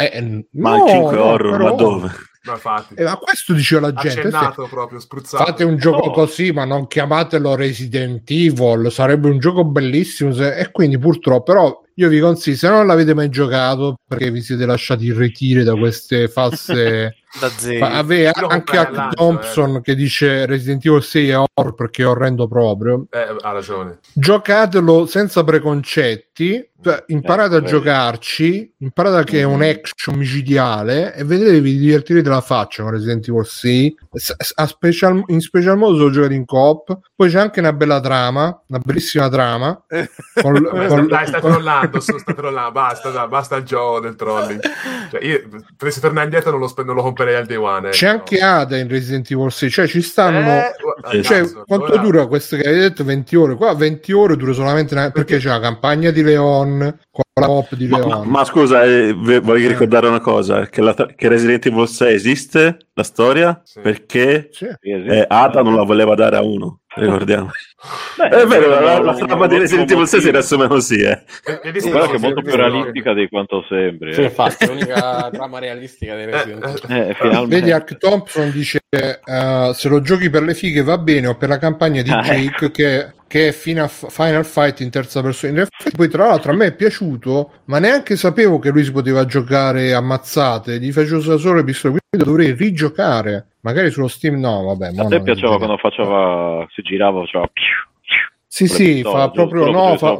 Eh, 0.00 0.46
ma 0.52 0.76
no, 0.76 0.88
5 0.88 1.16
horror, 1.18 1.50
però... 1.50 1.64
ma 1.64 1.70
dove? 1.72 2.10
Infatti. 2.52 2.94
Eh, 2.94 3.04
ma 3.04 3.16
questo 3.16 3.52
diceva 3.52 3.82
la 3.82 3.92
gente. 3.92 4.20
Accennato 4.20 4.66
proprio, 4.68 4.98
spruzzato. 4.98 5.44
Fate 5.44 5.64
un 5.64 5.76
gioco 5.76 6.06
no. 6.06 6.12
così, 6.12 6.52
ma 6.52 6.64
non 6.64 6.86
chiamatelo 6.86 7.54
Resident 7.54 8.28
Evil. 8.30 8.90
Sarebbe 8.90 9.28
un 9.28 9.38
gioco 9.38 9.64
bellissimo. 9.64 10.32
Se... 10.32 10.56
E 10.56 10.70
quindi 10.70 10.98
purtroppo, 10.98 11.42
però 11.42 11.82
io 11.94 12.08
vi 12.08 12.20
consiglio, 12.20 12.56
se 12.56 12.68
non 12.68 12.86
l'avete 12.86 13.14
mai 13.14 13.28
giocato, 13.28 13.96
perché 14.06 14.30
vi 14.30 14.40
siete 14.40 14.66
lasciati 14.66 15.06
irretire 15.06 15.64
da 15.64 15.74
queste 15.74 16.28
false 16.28 17.16
da 17.40 17.48
zero. 17.48 17.86
Aveva 17.86 18.32
anche 18.48 18.76
Hack 18.78 19.14
Thompson 19.14 19.76
eh. 19.76 19.80
che 19.82 19.94
dice 19.94 20.46
Resident 20.46 20.84
Evil 20.84 21.02
6 21.02 21.28
è 21.28 21.36
horror 21.36 21.74
perché 21.74 22.02
è 22.02 22.06
orrendo 22.06 22.48
proprio. 22.48 23.06
Eh, 23.10 23.36
ha 23.40 23.52
ragione. 23.52 23.98
Giocatelo 24.12 25.06
senza 25.06 25.44
preconcetti, 25.44 26.68
cioè, 26.80 27.02
imparate 27.08 27.56
eh, 27.56 27.58
a 27.58 27.62
giocarci, 27.62 28.74
imparate 28.78 29.24
che 29.24 29.40
è 29.40 29.42
un 29.42 29.58
mm-hmm. 29.58 29.76
action 29.78 30.14
micidiale 30.14 31.12
e 31.14 31.24
vedete 31.24 31.60
vi 31.60 31.76
divertirete 31.76 32.28
la 32.28 32.40
faccia 32.40 32.82
con 32.82 32.92
Resident 32.92 33.26
Evil 33.28 33.44
6. 33.44 33.96
Special, 34.14 35.24
in 35.26 35.40
special 35.40 35.76
modo 35.76 35.96
se 35.96 36.02
lo 36.04 36.10
giocate 36.10 36.34
in 36.34 36.44
coop. 36.44 36.98
Poi 37.16 37.30
c'è 37.30 37.40
anche 37.40 37.58
una 37.58 37.72
bella 37.72 38.00
trama, 38.00 38.62
una 38.68 38.78
bellissima 38.78 39.28
trama. 39.28 39.82
con, 40.40 40.70
con, 40.88 41.06
dai, 41.08 41.26
stai 41.26 41.40
trollando, 41.40 41.98
sta 41.98 42.32
trollando, 42.32 42.70
basta, 42.70 43.10
dai, 43.10 43.26
basta 43.26 43.56
il 43.56 43.64
gioco 43.64 43.98
del 43.98 44.14
trolling. 44.14 44.60
Cioè, 45.10 45.24
io, 45.24 45.48
se 45.88 46.00
tornare 46.00 46.26
indietro 46.26 46.52
non 46.52 46.60
lo, 46.60 46.72
non 46.84 46.94
lo 46.94 47.02
comprerei 47.18 47.34
al 47.34 47.46
day 47.46 47.56
one. 47.56 47.88
Eh, 47.88 47.90
C'è 47.90 48.06
no. 48.06 48.12
anche 48.12 48.38
Ada 48.38 48.76
in 48.76 48.88
Resident 48.88 49.30
Evil 49.30 49.50
6, 49.50 49.70
cioè 49.70 49.86
ci 49.88 50.00
stanno. 50.00 50.38
Eh, 50.38 51.22
cioè, 51.22 51.40
cazzo, 51.40 51.64
quanto 51.66 51.92
ora... 51.92 52.02
dura 52.02 52.26
questo 52.26 52.56
che 52.56 52.68
hai 52.68 52.78
detto? 52.78 53.04
20 53.04 53.36
ore. 53.36 53.54
Qua 53.56 53.74
20 53.74 54.12
ore 54.12 54.36
dura 54.36 54.52
solamente 54.52 54.94
una... 54.94 55.10
perché 55.10 55.38
c'è 55.38 55.48
la 55.48 55.60
campagna 55.60 56.10
di 56.10 56.22
Leon 56.22 56.98
pop 57.46 57.74
di 57.74 57.88
Leon. 57.88 58.08
Ma, 58.08 58.24
ma 58.24 58.44
scusa, 58.44 58.84
eh, 58.84 59.12
voglio 59.12 59.66
eh. 59.66 59.68
ricordare 59.68 60.08
una 60.08 60.20
cosa: 60.20 60.66
che, 60.68 60.80
la, 60.80 60.94
che, 60.94 61.28
Resident 61.28 61.66
Evil 61.66 61.88
6 61.88 62.14
esiste 62.14 62.78
la 62.94 63.02
storia 63.02 63.60
sì. 63.64 63.80
perché 63.80 64.48
sì. 64.50 64.66
Eh, 64.80 65.24
Ada 65.28 65.62
non 65.62 65.74
la 65.74 65.84
voleva 65.84 66.14
dare 66.14 66.36
a 66.36 66.42
uno 66.42 66.80
ricordiamo. 66.98 67.50
Beh, 68.16 68.28
è 68.28 68.46
vero, 68.46 68.68
la, 68.68 68.80
la, 68.80 69.00
la 69.00 69.14
trama 69.14 69.46
di 69.46 69.58
Resident 69.58 69.90
Evil 69.90 70.06
6 70.06 70.20
si 70.20 70.30
riassume 70.30 70.66
così, 70.66 71.00
eh. 71.00 71.22
Sì, 71.78 71.90
però 71.90 72.08
che 72.08 72.16
è 72.16 72.18
molto 72.18 72.42
più 72.42 72.54
realistica 72.54 73.14
di 73.14 73.28
quanto 73.28 73.64
sembri. 73.68 74.14
Sì, 74.14 74.22
eh. 74.22 74.24
infatti, 74.24 74.64
è 74.64 74.66
l'unica 74.68 75.30
trama 75.30 75.58
realistica 75.58 76.16
di 76.16 76.24
Resident 76.24 76.82
Evil. 76.88 77.42
Eh, 77.42 77.46
Vedi, 77.46 77.70
Ark 77.70 77.96
Thompson 77.96 78.50
dice 78.50 78.80
uh, 78.90 79.72
se 79.72 79.88
lo 79.88 80.00
giochi 80.00 80.28
per 80.30 80.42
le 80.42 80.54
fighe 80.54 80.82
va 80.82 80.98
bene 80.98 81.28
o 81.28 81.36
per 81.36 81.48
la 81.48 81.58
campagna 81.58 82.02
di 82.02 82.10
ah, 82.10 82.20
Jake 82.22 82.64
ecco. 82.64 82.70
che 82.70 83.12
che 83.28 83.48
è 83.48 83.52
Final, 83.52 83.88
Final 83.88 84.44
Fight 84.44 84.80
in 84.80 84.90
terza 84.90 85.22
persona. 85.22 85.52
In 85.52 85.58
effetti, 85.58 85.94
poi, 85.94 86.08
tra 86.08 86.26
l'altro, 86.26 86.50
a 86.50 86.54
me 86.54 86.66
è 86.66 86.74
piaciuto, 86.74 87.52
ma 87.66 87.78
neanche 87.78 88.16
sapevo 88.16 88.58
che 88.58 88.70
lui 88.70 88.82
si 88.82 88.90
poteva 88.90 89.24
giocare 89.26 89.92
ammazzate. 89.92 90.80
Gli 90.80 90.90
facevo 90.90 91.38
solo 91.38 91.56
le 91.56 91.64
pistole, 91.64 91.98
quindi 92.10 92.26
dovrei 92.26 92.52
rigiocare. 92.52 93.50
Magari 93.60 93.90
sullo 93.90 94.08
Steam, 94.08 94.40
no, 94.40 94.62
vabbè. 94.62 94.92
A 94.96 95.06
te 95.06 95.22
piaceva 95.22 95.58
quando 95.58 95.76
faceva, 95.76 96.66
si 96.70 96.82
girava, 96.82 97.20
faceva. 97.20 97.48
Sì, 98.50 98.66
sì, 98.66 99.02
fa 99.02 99.30
proprio 99.30 99.70
no, 99.70 99.96
fa... 99.98 100.18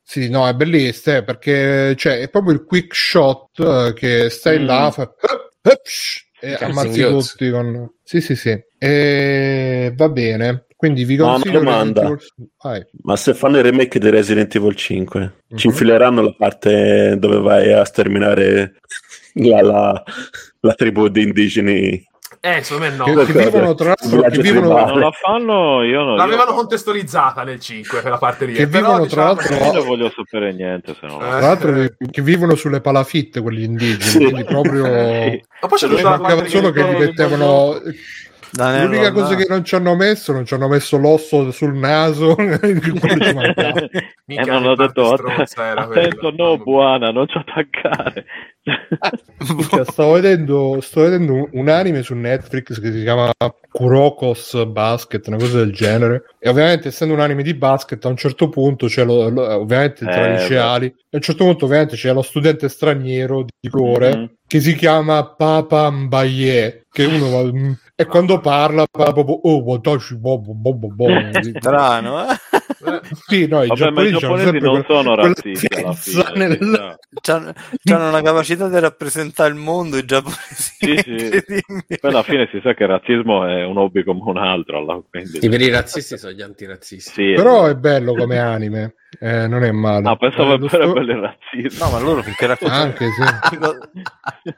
Sì, 0.00 0.30
no, 0.30 0.46
è 0.46 0.54
bellissimo 0.54 1.16
eh, 1.16 1.24
perché 1.24 1.96
cioè, 1.96 2.20
è 2.20 2.30
proprio 2.30 2.54
il 2.54 2.64
quick 2.64 2.94
shot 2.94 3.58
eh, 3.58 3.92
che 3.94 4.30
stai 4.30 4.60
mm. 4.60 4.64
là, 4.64 4.90
fa... 4.92 5.12
e 6.40 6.56
ammazzi 6.60 7.02
tutti 7.02 7.50
con... 7.50 7.90
Sì, 8.04 8.20
sì, 8.20 8.36
sì. 8.36 8.56
E 8.78 9.92
va 9.96 10.08
bene. 10.08 10.66
Quindi 10.84 11.06
vi 11.06 11.16
consiglio 11.16 11.62
no, 11.62 11.64
domanda. 11.64 12.16
Ma 13.04 13.16
se 13.16 13.32
fanno 13.32 13.56
il 13.56 13.62
remake 13.62 13.98
di 13.98 14.10
Resident 14.10 14.54
Evil 14.54 14.76
5, 14.76 15.18
mm-hmm. 15.18 15.30
ci 15.56 15.66
mhm. 15.66 15.72
infileranno 15.72 16.20
la 16.20 16.34
parte 16.36 17.16
dove 17.18 17.38
vai 17.38 17.72
a 17.72 17.84
sterminare 17.86 18.80
la, 19.32 19.62
la, 19.62 20.04
la 20.60 20.74
tribù 20.74 21.08
di 21.08 21.22
indigeni 21.22 22.06
eh, 22.40 22.62
secondo 22.62 22.90
me 22.90 22.96
no. 22.96 23.04
Che, 23.04 23.32
che 23.32 23.44
vivono 23.44 23.74
tra 23.74 23.94
l'altro 23.96 24.20
che 24.28 24.42
vivono... 24.42 24.84
non 24.84 24.98
la 24.98 25.10
fanno, 25.12 25.82
io 25.82 26.02
non 26.02 26.16
L'avevano 26.16 26.50
io... 26.50 26.56
contestualizzata 26.56 27.42
nel 27.42 27.58
5 27.58 28.02
quella 28.02 28.18
parte 28.18 28.44
lì. 28.44 28.52
Che 28.52 28.66
vivono 28.66 29.06
tra 29.06 29.32
diciamo... 29.32 29.58
l'altro 29.58 29.72
non 29.72 29.86
voglio 29.86 30.12
sapere 30.14 30.52
niente 30.52 30.94
se 31.00 31.06
no. 31.06 31.16
Tra 31.16 31.40
l'altro 31.40 31.86
che 32.10 32.20
vivono 32.20 32.54
sulle 32.54 32.82
palafitte 32.82 33.40
quelli 33.40 33.64
indigeni, 33.64 34.02
sì. 34.02 34.18
quindi 34.18 34.44
proprio 34.44 34.84
sì. 34.84 35.42
Ma 35.62 35.68
poi 35.68 35.78
c'è 35.78 35.88
tutta 35.88 36.46
solo 36.46 36.70
che 36.70 36.82
gli 36.82 36.98
mettevano 36.98 37.72
Danello, 37.72 37.94
L'unica 38.56 39.10
cosa 39.10 39.32
no. 39.32 39.36
che 39.36 39.46
non 39.48 39.64
ci 39.64 39.74
hanno 39.74 39.96
messo, 39.96 40.32
non 40.32 40.44
ci 40.44 40.54
hanno 40.54 40.68
messo 40.68 40.96
l'osso 40.96 41.50
sul 41.50 41.74
naso. 41.74 42.36
e 42.38 42.52
eh, 44.26 44.44
non 44.44 44.66
ho 44.66 44.76
detto 44.76 45.12
attento, 45.12 46.30
no, 46.30 46.56
buona, 46.58 47.10
non 47.10 47.26
ci 47.26 47.36
attaccare. 47.36 48.24
cioè, 49.68 49.84
stavo 49.84 50.12
vedendo, 50.12 50.78
sto 50.80 51.02
vedendo 51.02 51.48
un, 51.52 51.68
anime 51.68 52.02
su 52.02 52.14
Netflix 52.14 52.80
che 52.80 52.92
si 52.92 53.02
chiama 53.02 53.30
Kurokos 53.70 54.66
Basket, 54.66 55.26
una 55.26 55.36
cosa 55.36 55.58
del 55.58 55.72
genere. 55.72 56.24
E 56.38 56.48
ovviamente, 56.48 56.88
essendo 56.88 57.12
un 57.12 57.20
anime 57.20 57.42
di 57.42 57.54
basket, 57.54 58.04
a 58.04 58.08
un 58.08 58.16
certo 58.16 58.48
punto 58.48 58.86
c'è 58.86 59.04
lo, 59.04 59.28
lo, 59.30 59.52
ovviamente 59.58 60.04
tra 60.04 60.26
eh, 60.26 60.32
liceali, 60.36 60.86
a 60.86 61.16
un 61.16 61.20
certo 61.20 61.44
punto 61.44 61.64
ovviamente 61.64 61.96
c'è 61.96 62.12
lo 62.12 62.22
studente 62.22 62.68
straniero 62.68 63.44
di 63.44 63.68
colore 63.68 64.16
mm-hmm. 64.16 64.24
che 64.46 64.60
si 64.60 64.76
chiama 64.76 65.34
Papa 65.34 65.90
Mbaye, 65.90 66.86
che 66.90 67.04
uno 67.04 67.30
va 67.30 67.40
e 67.96 68.06
quando 68.06 68.40
parla, 68.40 68.86
parla 68.90 69.12
proprio 69.12 69.38
oh, 69.44 69.62
watashi, 69.62 70.16
bo, 70.16 70.40
bo, 70.40 70.52
bo, 70.52 70.74
bo, 70.74 70.88
bo. 70.88 71.06
strano, 71.58 72.28
eh? 72.28 72.34
sì, 73.28 73.46
no, 73.46 73.62
i 73.62 73.68
Vabbè, 73.68 73.80
giapponesi, 73.80 74.16
i 74.16 74.18
giapponesi 74.18 74.58
non 74.58 74.84
sono 74.88 75.14
razzisti 75.14 75.68
nel... 76.34 76.98
C'hanno, 77.20 77.52
c'hanno 77.84 78.08
una 78.08 78.20
capacità 78.20 78.68
di 78.68 78.80
rappresentare 78.80 79.50
il 79.50 79.54
mondo 79.54 79.96
i 79.96 80.04
giapponesi. 80.04 80.74
Sì, 80.76 80.96
sì. 80.96 81.62
poi 82.00 82.10
alla 82.10 82.24
fine 82.24 82.48
si 82.50 82.60
sa 82.64 82.74
che 82.74 82.82
il 82.82 82.88
razzismo 82.88 83.46
è 83.46 83.64
un 83.64 83.78
hobby 83.78 84.02
come 84.02 84.22
un 84.24 84.38
altro 84.38 84.78
alla... 84.78 85.00
quindi... 85.08 85.38
i 85.40 85.48
veri 85.48 85.70
razzisti 85.70 86.18
sono 86.18 86.32
gli 86.32 86.42
antirazzisti 86.42 87.10
sì, 87.28 87.32
però 87.34 87.66
è 87.66 87.76
bello 87.76 88.14
come 88.14 88.38
anime 88.38 88.94
eh, 89.20 89.46
non 89.46 89.62
è 89.62 89.70
male. 89.70 90.00
No 90.00 90.16
pensavo 90.16 90.54
eh, 90.54 90.68
sto... 90.68 90.92
bello 90.92 91.12
il 91.12 91.20
razzismo. 91.20 91.84
No 91.84 91.90
ma 91.92 92.00
loro 92.00 92.22
finché 92.22 92.46
raccontano 92.46 92.82
anche 92.82 93.06
sì 93.12 94.52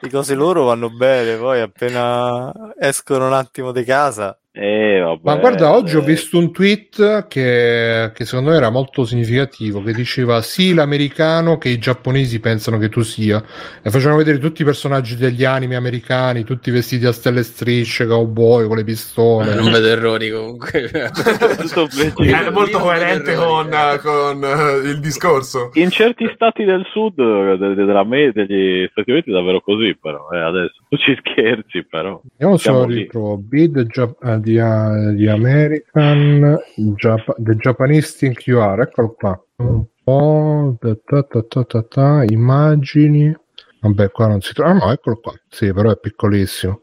le 0.00 0.10
cose 0.10 0.34
loro 0.34 0.64
vanno 0.64 0.90
bene, 0.90 1.36
poi 1.36 1.60
appena 1.60 2.52
escono 2.78 3.26
un 3.26 3.32
attimo 3.32 3.72
di 3.72 3.84
casa 3.84 4.38
eh, 4.60 4.98
vabbè, 4.98 5.20
Ma 5.22 5.36
guarda, 5.36 5.72
oggi 5.72 5.94
eh. 5.94 5.98
ho 5.98 6.02
visto 6.02 6.36
un 6.36 6.50
tweet 6.50 7.28
che, 7.28 8.10
che, 8.12 8.24
secondo 8.24 8.50
me 8.50 8.56
era 8.56 8.70
molto 8.70 9.04
significativo, 9.04 9.80
che 9.84 9.92
diceva 9.92 10.42
sì 10.42 10.74
l'americano 10.74 11.58
che 11.58 11.68
i 11.68 11.78
giapponesi 11.78 12.40
pensano 12.40 12.76
che 12.76 12.88
tu 12.88 13.02
sia, 13.02 13.40
e 13.80 13.88
facevano 13.88 14.16
vedere 14.16 14.38
tutti 14.38 14.62
i 14.62 14.64
personaggi 14.64 15.14
degli 15.14 15.44
anime 15.44 15.76
americani, 15.76 16.42
tutti 16.42 16.72
vestiti 16.72 17.06
a 17.06 17.12
stelle 17.12 17.44
strisce, 17.44 18.08
cowboy, 18.08 18.66
con 18.66 18.78
le 18.78 18.82
pistole. 18.82 19.54
non 19.54 19.70
vedo 19.70 19.86
errori 19.86 20.28
comunque. 20.28 20.90
è 20.90 22.50
molto 22.50 22.78
coerente 22.80 23.36
con, 23.36 23.70
con 24.02 24.42
uh, 24.42 24.84
il 24.88 24.98
discorso. 24.98 25.70
In 25.74 25.90
certi 25.90 26.28
stati 26.34 26.64
del 26.64 26.84
sud 26.90 27.14
della 27.14 28.04
me, 28.04 28.32
degli 28.32 28.88
Stati 28.90 29.12
Uniti 29.12 29.30
è 29.30 29.34
davvero 29.34 29.60
così, 29.60 29.96
però, 30.00 30.28
eh, 30.32 30.38
adesso. 30.38 30.82
Tu 30.88 30.96
ci 30.96 31.16
scherzi, 31.20 31.84
però. 31.84 32.20
Io 32.38 32.48
non 32.48 32.58
so, 32.58 32.84
ritrovo, 32.86 33.36
Bid, 33.36 33.86
Giappone 33.86 34.47
di, 34.48 35.14
di 35.14 35.28
American 35.28 36.58
Jap- 36.96 37.34
The 37.38 37.56
Japanese 37.56 38.16
Think 38.16 38.46
You 38.46 38.60
Are, 38.60 38.82
eccolo 38.82 39.14
qua. 39.14 39.42
Un 39.56 39.84
po' 40.02 40.76
ta 40.80 41.22
ta 41.22 41.64
ta 41.64 41.82
ta 41.82 42.24
immagini. 42.26 43.36
Vabbè, 43.80 44.10
qua 44.10 44.26
non 44.26 44.40
si 44.40 44.52
trova. 44.54 44.70
Ah, 44.70 44.74
no, 44.74 44.92
eccolo 44.92 45.20
qua. 45.20 45.32
Sì, 45.48 45.72
però 45.72 45.90
è 45.90 45.98
piccolissimo. 45.98 46.82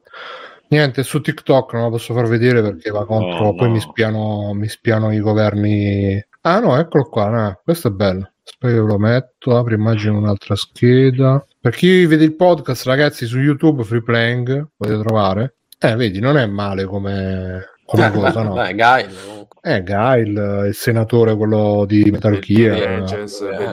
Niente, 0.67 1.03
su 1.03 1.21
TikTok 1.21 1.73
non 1.73 1.83
lo 1.83 1.89
posso 1.91 2.13
far 2.13 2.27
vedere 2.27 2.61
perché 2.61 2.89
va 2.89 3.05
contro. 3.05 3.47
Oh, 3.47 3.55
poi 3.55 3.69
mi 3.69 3.79
spiano, 3.79 4.53
mi 4.53 4.67
spiano 4.67 5.11
i 5.11 5.19
governi. 5.19 6.23
Ah, 6.41 6.59
no, 6.59 6.77
eccolo 6.77 7.03
qua. 7.05 7.29
No, 7.29 7.59
questo 7.63 7.89
è 7.89 7.91
bello. 7.91 8.31
Aspetta 8.43 8.73
che 8.73 8.79
lo 8.79 8.97
metto. 8.97 9.57
Apri 9.57 9.75
immagino 9.75 10.17
un'altra 10.17 10.55
scheda. 10.55 11.45
Per 11.59 11.73
chi 11.75 12.05
vede 12.05 12.23
il 12.23 12.35
podcast, 12.35 12.85
ragazzi, 12.85 13.25
su 13.25 13.39
YouTube, 13.39 13.83
Free 13.83 14.03
Playing, 14.03 14.67
potete 14.77 14.99
trovare. 15.01 15.54
Eh, 15.77 15.95
vedi, 15.95 16.19
non 16.19 16.37
è 16.37 16.45
male 16.45 16.85
come, 16.85 17.75
come 17.85 18.11
cosa, 18.11 18.41
no? 18.43 18.53
Beh, 18.53 18.73
Gail. 18.73 19.47
Eh, 19.61 19.83
Gail, 19.83 20.65
il 20.67 20.75
senatore, 20.75 21.35
quello 21.35 21.85
di 21.87 22.09
Metal 22.11 22.37
Gear. 22.39 22.75
Eh. 22.77 23.03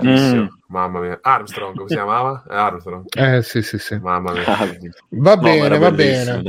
bellissimo. 0.00 0.42
Mm. 0.42 0.46
Mamma 0.68 1.00
mia. 1.00 1.18
Armstrong, 1.20 1.74
come 1.76 1.88
si 1.88 1.94
chiamava? 1.94 2.44
Armstrong. 2.48 3.04
Eh, 3.14 3.42
sì, 3.42 3.62
sì, 3.62 3.78
sì. 3.78 3.98
Mamma 3.98 4.32
mia. 4.32 4.44
Va 5.10 5.36
bene, 5.36 5.68
no, 5.68 5.78
va 5.78 5.90
bene. 5.90 6.42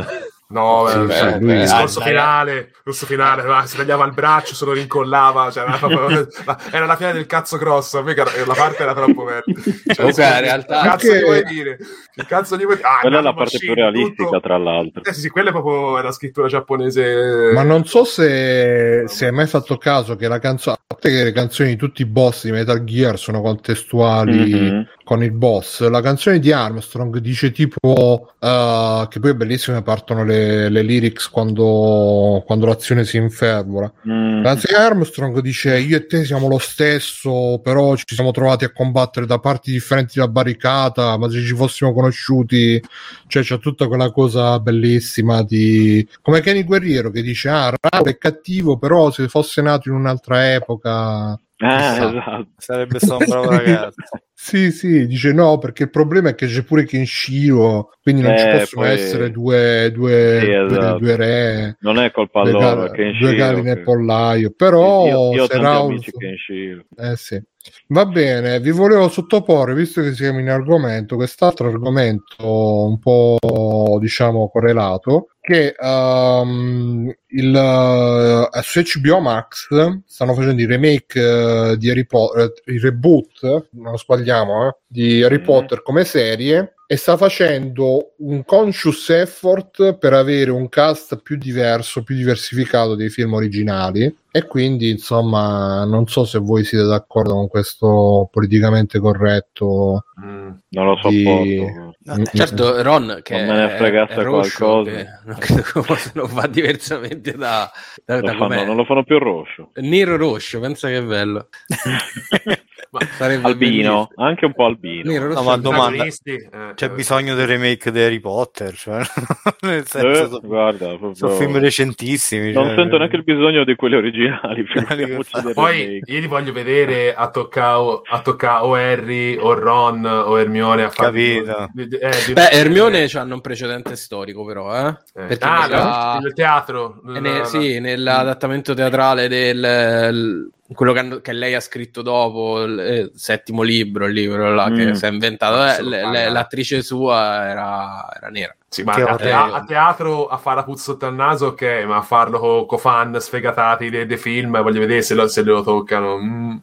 No, 0.53 0.85
sì, 0.87 0.99
beh, 0.99 1.39
beh, 1.39 1.53
il 1.53 1.61
discorso 1.61 1.97
dai, 1.97 2.09
finale, 2.09 2.53
il 2.53 2.67
discorso 2.75 3.05
finale, 3.07 3.41
va, 3.41 3.65
si 3.65 3.75
tagliava 3.75 4.05
il 4.05 4.13
braccio, 4.13 4.53
se 4.53 4.65
lo 4.65 4.73
rincollava, 4.73 5.49
cioè, 5.49 5.63
era, 5.63 5.79
era, 6.71 6.85
la 6.85 6.95
fine 6.95 7.11
del 7.11 7.25
cazzo 7.25 7.57
grosso, 7.57 7.97
a 7.97 8.03
me 8.03 8.13
la 8.13 8.53
parte 8.55 8.83
era 8.83 8.93
troppo 8.93 9.23
verde. 9.23 9.53
Cioè, 9.93 10.05
okay, 10.05 10.35
in 10.35 10.41
realtà 10.41 10.81
cazzo 10.81 11.11
anche... 11.11 11.23
vuoi 11.23 11.43
dire? 11.43 11.77
Il 12.15 12.25
cazzo 12.25 12.55
gli 12.55 12.63
vuoi 12.63 12.75
dire? 12.75 12.87
Ah, 12.87 12.99
quella 13.01 13.19
è 13.19 13.21
la 13.21 13.33
parte 13.33 13.57
più 13.57 13.73
realistica, 13.73 14.25
tutto... 14.25 14.39
tra 14.39 14.57
l'altro. 14.57 15.03
Eh 15.03 15.13
sì, 15.13 15.21
sì, 15.21 15.29
quella 15.29 15.49
è 15.49 15.51
proprio 15.51 16.01
la 16.01 16.11
scrittura 16.11 16.47
giapponese. 16.47 17.51
Ma 17.53 17.63
non 17.63 17.85
so 17.85 18.03
se, 18.03 19.05
se 19.07 19.25
hai 19.25 19.31
mai 19.31 19.47
fatto 19.47 19.77
caso 19.77 20.15
che 20.15 20.27
la 20.27 20.39
canzone, 20.39 20.77
a 20.79 20.83
parte 20.85 21.09
che 21.09 21.23
le 21.23 21.31
canzoni 21.31 21.69
di 21.69 21.75
tutti 21.77 22.03
i 22.03 22.05
boss 22.05 22.43
di 22.43 22.51
Metal 22.51 22.83
Gear 22.83 23.17
sono 23.17 23.41
contestuali 23.41 24.37
mm-hmm. 24.37 24.81
Con 25.03 25.23
il 25.23 25.31
boss. 25.31 25.87
La 25.87 26.01
canzone 26.01 26.39
di 26.39 26.51
Armstrong 26.51 27.17
dice 27.17 27.51
tipo 27.51 28.33
uh, 28.39 29.07
che 29.07 29.19
poi 29.19 29.31
è 29.31 29.35
bellissima, 29.35 29.81
partono 29.81 30.23
le, 30.23 30.69
le 30.69 30.81
lyrics 30.81 31.29
quando, 31.29 32.43
quando, 32.45 32.65
l'azione 32.65 33.03
si 33.03 33.17
infervora. 33.17 33.91
Mm. 34.07 34.41
La 34.41 34.49
canzone 34.49 34.77
di 34.77 34.83
Armstrong 34.83 35.39
dice 35.39 35.77
io 35.79 35.97
e 35.97 36.05
te 36.05 36.23
siamo 36.23 36.47
lo 36.47 36.57
stesso, 36.57 37.59
però 37.61 37.95
ci 37.95 38.15
siamo 38.15 38.31
trovati 38.31 38.63
a 38.63 38.71
combattere 38.71 39.25
da 39.25 39.39
parti 39.39 39.71
differenti 39.71 40.13
della 40.15 40.29
barricata, 40.29 41.17
ma 41.17 41.29
se 41.29 41.41
ci 41.41 41.53
fossimo 41.53 41.93
conosciuti, 41.93 42.81
cioè 43.27 43.43
c'è 43.43 43.59
tutta 43.59 43.87
quella 43.87 44.11
cosa 44.11 44.59
bellissima 44.59 45.43
di 45.43 46.07
come 46.21 46.41
Kenny 46.41 46.63
Guerriero 46.63 47.11
che 47.11 47.21
dice 47.21 47.49
ah 47.49 47.73
Raul 47.79 48.07
è 48.07 48.17
cattivo, 48.17 48.77
però 48.77 49.11
se 49.11 49.27
fosse 49.27 49.61
nato 49.61 49.89
in 49.89 49.95
un'altra 49.95 50.53
epoca 50.53 51.39
Ah, 51.57 51.95
esatto. 51.95 52.47
Sarebbe 52.57 52.99
stato 52.99 53.23
un 53.23 53.29
bravo 53.29 53.49
ragazzo. 53.49 54.01
sì, 54.33 54.71
sì, 54.71 55.07
dice 55.07 55.31
no, 55.31 55.57
perché 55.59 55.83
il 55.83 55.89
problema 55.89 56.29
è 56.29 56.35
che 56.35 56.47
c'è 56.47 56.63
pure 56.63 56.85
Kenshiro, 56.85 57.91
quindi 58.01 58.21
non 58.21 58.31
eh, 58.31 58.37
ci 58.37 58.47
possono 58.57 58.85
poi... 58.85 58.93
essere 58.93 59.31
due, 59.31 59.91
due, 59.93 60.39
sì, 60.41 60.49
esatto. 60.51 60.97
due, 60.97 60.99
due, 60.99 61.15
re. 61.15 61.77
Non 61.79 61.99
è 61.99 62.11
colpa 62.11 62.43
loro, 62.43 62.89
gal- 62.89 63.17
Due 63.17 63.35
galli 63.35 63.61
nel 63.61 63.81
pollaio, 63.81 64.51
però... 64.55 65.05
Io, 65.05 65.33
io 65.33 65.43
ho 65.43 65.47
tanti 65.47 65.63
Raul... 65.63 65.91
amici 65.91 66.11
Kenshiro. 66.11 66.85
Eh 66.97 67.15
sì. 67.15 67.41
Va 67.87 68.05
bene, 68.05 68.59
vi 68.59 68.71
volevo 68.71 69.07
sottoporre, 69.07 69.73
visto 69.73 70.01
che 70.01 70.13
siamo 70.13 70.39
in 70.39 70.49
argomento, 70.49 71.15
quest'altro 71.15 71.69
argomento 71.69 72.85
un 72.85 72.99
po' 72.99 73.97
diciamo 74.01 74.49
correlato, 74.49 75.27
che 75.39 75.73
um, 75.79 77.09
il, 77.33 77.53
uh, 77.53 78.61
su 78.61 78.81
HBO 78.81 79.19
Max 79.19 79.67
stanno 80.05 80.33
facendo 80.33 80.61
i 80.61 80.65
remake 80.65 81.19
uh, 81.19 81.75
di 81.75 81.89
Harry 81.89 82.05
Potter, 82.05 82.45
uh, 82.45 82.71
il 82.71 82.81
reboot, 82.81 83.69
non 83.71 83.97
sbagliamo, 83.97 84.67
eh, 84.67 84.75
di 84.87 85.23
Harry 85.23 85.39
mm. 85.39 85.43
Potter 85.43 85.81
come 85.81 86.03
serie 86.03 86.73
e 86.85 86.95
sta 86.95 87.17
facendo 87.17 88.13
un 88.19 88.43
conscious 88.45 89.09
effort 89.09 89.97
per 89.97 90.13
avere 90.13 90.51
un 90.51 90.69
cast 90.69 91.19
più 91.23 91.37
diverso, 91.37 92.03
più 92.03 92.15
diversificato 92.15 92.93
dei 92.93 93.09
film 93.09 93.33
originali. 93.33 94.15
E 94.35 94.45
quindi 94.47 94.89
insomma 94.89 95.85
non 95.85 96.07
so 96.07 96.25
se 96.25 96.39
voi 96.39 96.63
siete 96.63 96.85
d'accordo 96.85 97.33
con 97.33 97.47
questo 97.47 98.27
politicamente 98.31 98.97
corretto 98.97 100.05
mm, 100.19 100.49
non 100.69 100.85
lo 100.87 100.97
so 100.99 101.09
di... 101.09 101.63
no, 101.63 102.23
certo 102.33 102.81
Ron 102.81 103.19
che 103.21 103.37
non 103.37 103.55
me 103.55 103.67
ne 103.67 103.77
fregasse 103.77 104.15
è, 104.15 104.25
qualcosa. 104.25 104.89
che 104.89 105.07
non 105.25 105.37
credo 105.37 105.61
che 105.85 106.09
lo 106.13 106.27
fa 106.27 106.47
diversamente 106.47 107.22
da, 107.31 107.71
da, 108.05 108.19
lo 108.19 108.21
da 108.21 108.35
fanno, 108.35 108.63
non 108.63 108.75
lo 108.75 108.85
fanno 108.85 109.03
più 109.03 109.17
rosso 109.17 109.71
nero 109.75 110.17
rosso 110.17 110.59
pensa 110.59 110.89
che 110.89 111.01
bello 111.01 111.47
albino, 113.17 113.53
bellissimo. 113.53 114.09
anche 114.15 114.45
un 114.45 114.53
po' 114.53 114.65
albino. 114.65 115.11
Nero, 115.11 115.33
no, 115.33 115.43
ma 115.43 115.57
domanda, 115.57 116.03
eh, 116.03 116.73
c'è 116.75 116.85
eh, 116.85 116.89
bisogno 116.89 117.35
del 117.35 117.47
remake 117.47 117.91
di 117.91 117.99
Harry 117.99 118.19
Potter? 118.19 118.73
Cioè, 118.75 119.01
nel 119.61 119.87
senso, 119.87 120.09
eh, 120.09 120.15
sono, 120.15 120.39
guarda, 120.43 120.87
proprio... 120.87 121.15
sono 121.15 121.33
film 121.33 121.59
recentissimi. 121.59 122.51
Non 122.51 122.67
cioè... 122.67 122.75
sento 122.75 122.97
neanche 122.97 123.15
il 123.15 123.23
bisogno 123.23 123.63
di 123.63 123.75
quelli 123.75 123.95
originali. 123.95 124.65
Poi 125.53 126.01
io 126.03 126.19
li 126.19 126.27
voglio 126.27 126.51
vedere 126.51 127.13
a 127.13 127.29
toccare 127.29 128.01
a 128.09 128.21
tocca 128.21 128.65
o 128.65 128.75
Harry 128.75 129.35
o 129.37 129.53
Ron 129.53 130.05
o 130.05 130.37
Hermione 130.37 130.83
a. 130.83 130.89
Capito. 130.89 131.69
Di, 131.73 131.87
eh, 131.97 132.11
di... 132.25 132.33
Beh, 132.33 132.49
Hermione 132.49 133.07
hanno 133.13 133.35
un 133.35 133.41
precedente 133.41 133.95
storico 133.95 134.43
però, 134.45 134.75
eh? 134.75 134.89
eh. 134.89 135.25
Perché 135.27 135.45
ah, 135.45 135.67
nella... 135.67 136.19
il 136.23 136.33
teatro. 136.33 137.01
Ne, 137.03 137.45
sì, 137.45 137.79
nell'adattamento 137.79 138.73
teatrale 138.73 139.27
del 139.27 140.49
quello 140.73 140.93
che, 140.93 141.21
che, 141.21 141.33
lei 141.33 141.53
ha 141.53 141.59
scritto 141.59 142.01
dopo 142.01 142.61
il, 142.61 142.71
il 142.71 143.11
settimo 143.15 143.61
libro, 143.61 144.05
il 144.05 144.13
libro 144.13 144.53
là, 144.53 144.69
mm. 144.69 144.75
che 144.75 144.95
si 144.95 145.05
è 145.05 145.09
inventato, 145.09 145.81
eh, 145.81 145.83
le, 145.83 146.29
l'attrice 146.29 146.81
sua 146.81 147.49
era, 147.49 148.07
era 148.15 148.29
nera. 148.29 148.55
Sì, 148.67 148.83
ma 148.83 148.93
a, 148.93 149.15
a, 149.15 149.53
a, 149.53 149.63
teatro 149.65 150.27
a 150.27 150.37
fare 150.37 150.57
la 150.57 150.63
puzza 150.63 150.91
sotto 150.91 151.05
al 151.05 151.13
naso, 151.13 151.47
ok, 151.47 151.83
ma 151.85 151.97
a 151.97 152.01
farlo 152.01 152.39
con 152.39 152.65
co 152.65 152.77
fan 152.77 153.19
sfegatati 153.19 153.89
dei, 153.89 154.05
dei, 154.07 154.17
film, 154.17 154.59
voglio 154.61 154.79
vedere 154.79 155.03
se 155.03 155.13
lo, 155.13 155.27
se 155.27 155.43
lo 155.43 155.61
toccano. 155.61 156.17
Mm. 156.17 156.55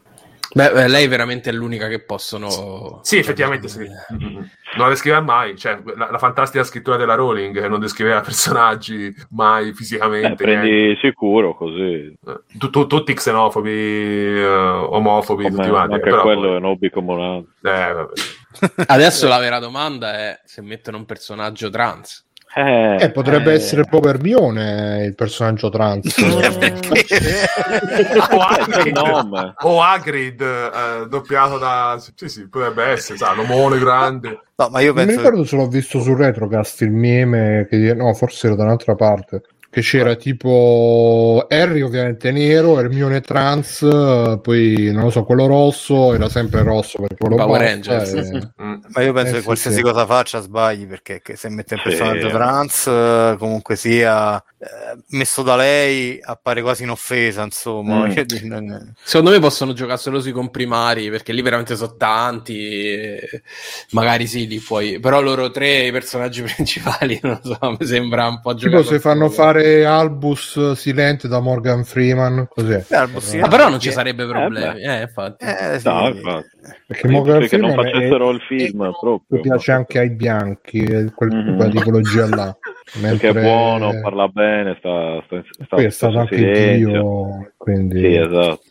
Beh, 0.52 0.88
lei 0.88 1.06
veramente 1.06 1.50
è 1.50 1.52
l'unica 1.52 1.86
che 1.86 2.00
possono. 2.00 3.00
Sì, 3.02 3.18
effettivamente 3.18 3.68
sì. 3.68 3.78
Mm-hmm. 3.80 4.34
Non 4.34 4.86
la 4.86 4.88
descriveva 4.88 5.22
mai. 5.22 5.56
Cioè, 5.56 5.80
la, 5.96 6.10
la, 6.10 6.18
fantastica 6.18 6.64
scrittura 6.64 6.96
della 6.96 7.14
Rowling 7.14 7.60
che 7.60 7.68
non 7.68 7.78
descriveva 7.78 8.20
personaggi 8.22 9.14
mai 9.30 9.72
fisicamente. 9.72 10.32
Eh, 10.32 10.36
prendi 10.36 10.70
niente. 10.70 11.00
sicuro 11.00 11.54
così. 11.54 12.16
Tu, 12.58 12.70
tu, 12.70 12.86
tutti 12.86 13.14
xenofobi, 13.14 14.42
uh, 14.42 14.92
omofobi, 14.92 15.44
Come, 15.44 15.56
tutti 15.56 15.68
quanti. 15.68 15.94
Anche 15.94 16.10
però 16.10 16.22
quello 16.22 16.54
è 16.54 16.56
un 16.56 16.64
hobby 16.64 16.90
comunale. 16.90 17.44
Eh, 17.62 17.92
vabbè. 17.92 18.12
Adesso 18.86 19.28
la 19.28 19.38
vera 19.38 19.60
domanda 19.60 20.14
è 20.14 20.40
se 20.44 20.62
mettono 20.62 20.96
un 20.96 21.04
personaggio 21.04 21.70
trans. 21.70 22.26
Eh, 22.52 22.96
eh, 23.00 23.10
potrebbe 23.12 23.52
eh. 23.52 23.54
essere 23.54 23.84
proprio 23.84 24.12
Hermione 24.12 25.04
il 25.04 25.14
personaggio 25.14 25.68
trans. 25.68 26.16
o 28.30 28.40
Hagrid, 28.40 28.96
o 29.60 29.80
Hagrid 29.80 30.40
eh, 30.40 31.06
doppiato 31.08 31.58
da... 31.58 32.02
Sì, 32.14 32.28
sì, 32.28 32.48
potrebbe 32.48 32.84
essere, 32.84 33.18
sa, 33.18 33.34
l'omone 33.34 33.78
grande. 33.78 34.40
No, 34.56 34.68
ma 34.68 34.80
io 34.80 34.92
penso... 34.92 35.06
Non 35.06 35.16
mi 35.16 35.22
ricordo 35.22 35.44
se 35.44 35.56
l'ho 35.56 35.68
visto 35.68 36.00
su 36.00 36.14
Retrocast 36.14 36.80
il 36.80 36.90
meme, 36.90 37.66
che... 37.70 37.94
no, 37.94 38.12
forse 38.14 38.48
era 38.48 38.56
da 38.56 38.64
un'altra 38.64 38.96
parte 38.96 39.42
che 39.70 39.82
c'era 39.82 40.16
tipo 40.16 41.46
Harry 41.48 41.80
ovviamente 41.80 42.32
nero, 42.32 42.80
Hermione 42.80 43.20
trans, 43.20 43.78
poi 44.42 44.90
non 44.92 45.04
lo 45.04 45.10
so, 45.10 45.22
quello 45.22 45.46
rosso 45.46 46.12
era 46.12 46.28
sempre 46.28 46.64
rosso 46.64 46.98
perché 46.98 47.14
quello 47.16 47.36
Power 47.36 47.60
Rangers. 47.60 48.12
E... 48.12 48.52
Mm. 48.60 48.74
Ma 48.88 49.02
io 49.02 49.12
penso 49.12 49.34
eh, 49.34 49.38
che 49.38 49.44
qualsiasi 49.44 49.76
sì. 49.76 49.82
cosa 49.82 50.04
faccia 50.06 50.40
sbagli 50.40 50.88
perché 50.88 51.22
se 51.36 51.48
mette 51.50 51.74
un 51.74 51.82
personaggio 51.84 52.26
sì. 52.26 52.34
trans 52.34 52.84
comunque 53.38 53.76
sia 53.76 54.42
eh, 54.58 54.98
messo 55.10 55.42
da 55.42 55.54
lei 55.54 56.18
appare 56.20 56.62
quasi 56.62 56.82
in 56.82 56.90
offesa, 56.90 57.44
insomma. 57.44 58.08
Mm. 58.08 58.90
Secondo 59.04 59.30
me 59.30 59.38
possono 59.38 59.72
giocare 59.72 59.98
solo 59.98 60.20
sui 60.20 60.32
comprimari 60.32 61.10
perché 61.10 61.32
lì 61.32 61.42
veramente 61.42 61.76
sono 61.76 61.94
tanti, 61.96 63.16
magari 63.90 64.26
sì, 64.26 64.48
li 64.48 64.58
puoi, 64.58 64.98
però 64.98 65.20
loro 65.20 65.52
tre 65.52 65.86
i 65.86 65.92
personaggi 65.92 66.42
principali 66.54 67.20
non 67.22 67.40
so, 67.40 67.76
mi 67.78 67.86
sembra 67.86 68.26
un 68.26 68.40
po' 68.40 68.54
giocare. 68.54 68.82
Tipo 68.82 68.94
se 68.94 68.98
fanno 68.98 69.28
fare 69.28 69.59
fare 69.60 69.84
Albus 69.84 70.72
Silente 70.72 71.28
da 71.28 71.40
Morgan 71.40 71.84
Freeman, 71.84 72.48
così. 72.48 72.72
Eh, 72.72 72.96
Albus, 72.96 73.34
ah, 73.34 73.48
però 73.48 73.68
non 73.68 73.78
ci 73.78 73.92
sarebbe 73.92 74.26
problemi. 74.26 74.80
Eh, 74.82 75.02
infatti. 75.02 75.44
Eh, 75.44 75.78
sì. 75.78 75.88
no, 75.88 76.08
infatti. 76.08 76.48
Perché 76.86 77.08
perché 77.08 77.56
non 77.56 77.72
facessero 77.72 78.30
è, 78.30 78.34
il 78.34 78.40
film 78.40 78.90
proprio. 78.98 79.40
piace 79.40 79.72
anche 79.72 79.98
ai 79.98 80.10
bianchi, 80.10 80.84
quel, 81.14 81.32
mm-hmm. 81.32 81.56
quella 81.56 81.70
tipologia 81.70 82.28
là. 82.28 82.56
Mentre... 83.00 83.32
Perché 83.32 83.38
è 83.38 83.42
buono, 83.42 84.00
parla 84.00 84.28
bene, 84.28 84.76
sta, 84.78 85.22
sta, 85.26 85.42
sta, 85.50 85.76
Poi 85.76 85.84
è 85.84 85.90
stato 85.90 86.18
anche 86.18 86.76
Dio, 86.76 87.52
quindi... 87.56 88.00
Sì, 88.00 88.14
esatto. 88.16 88.62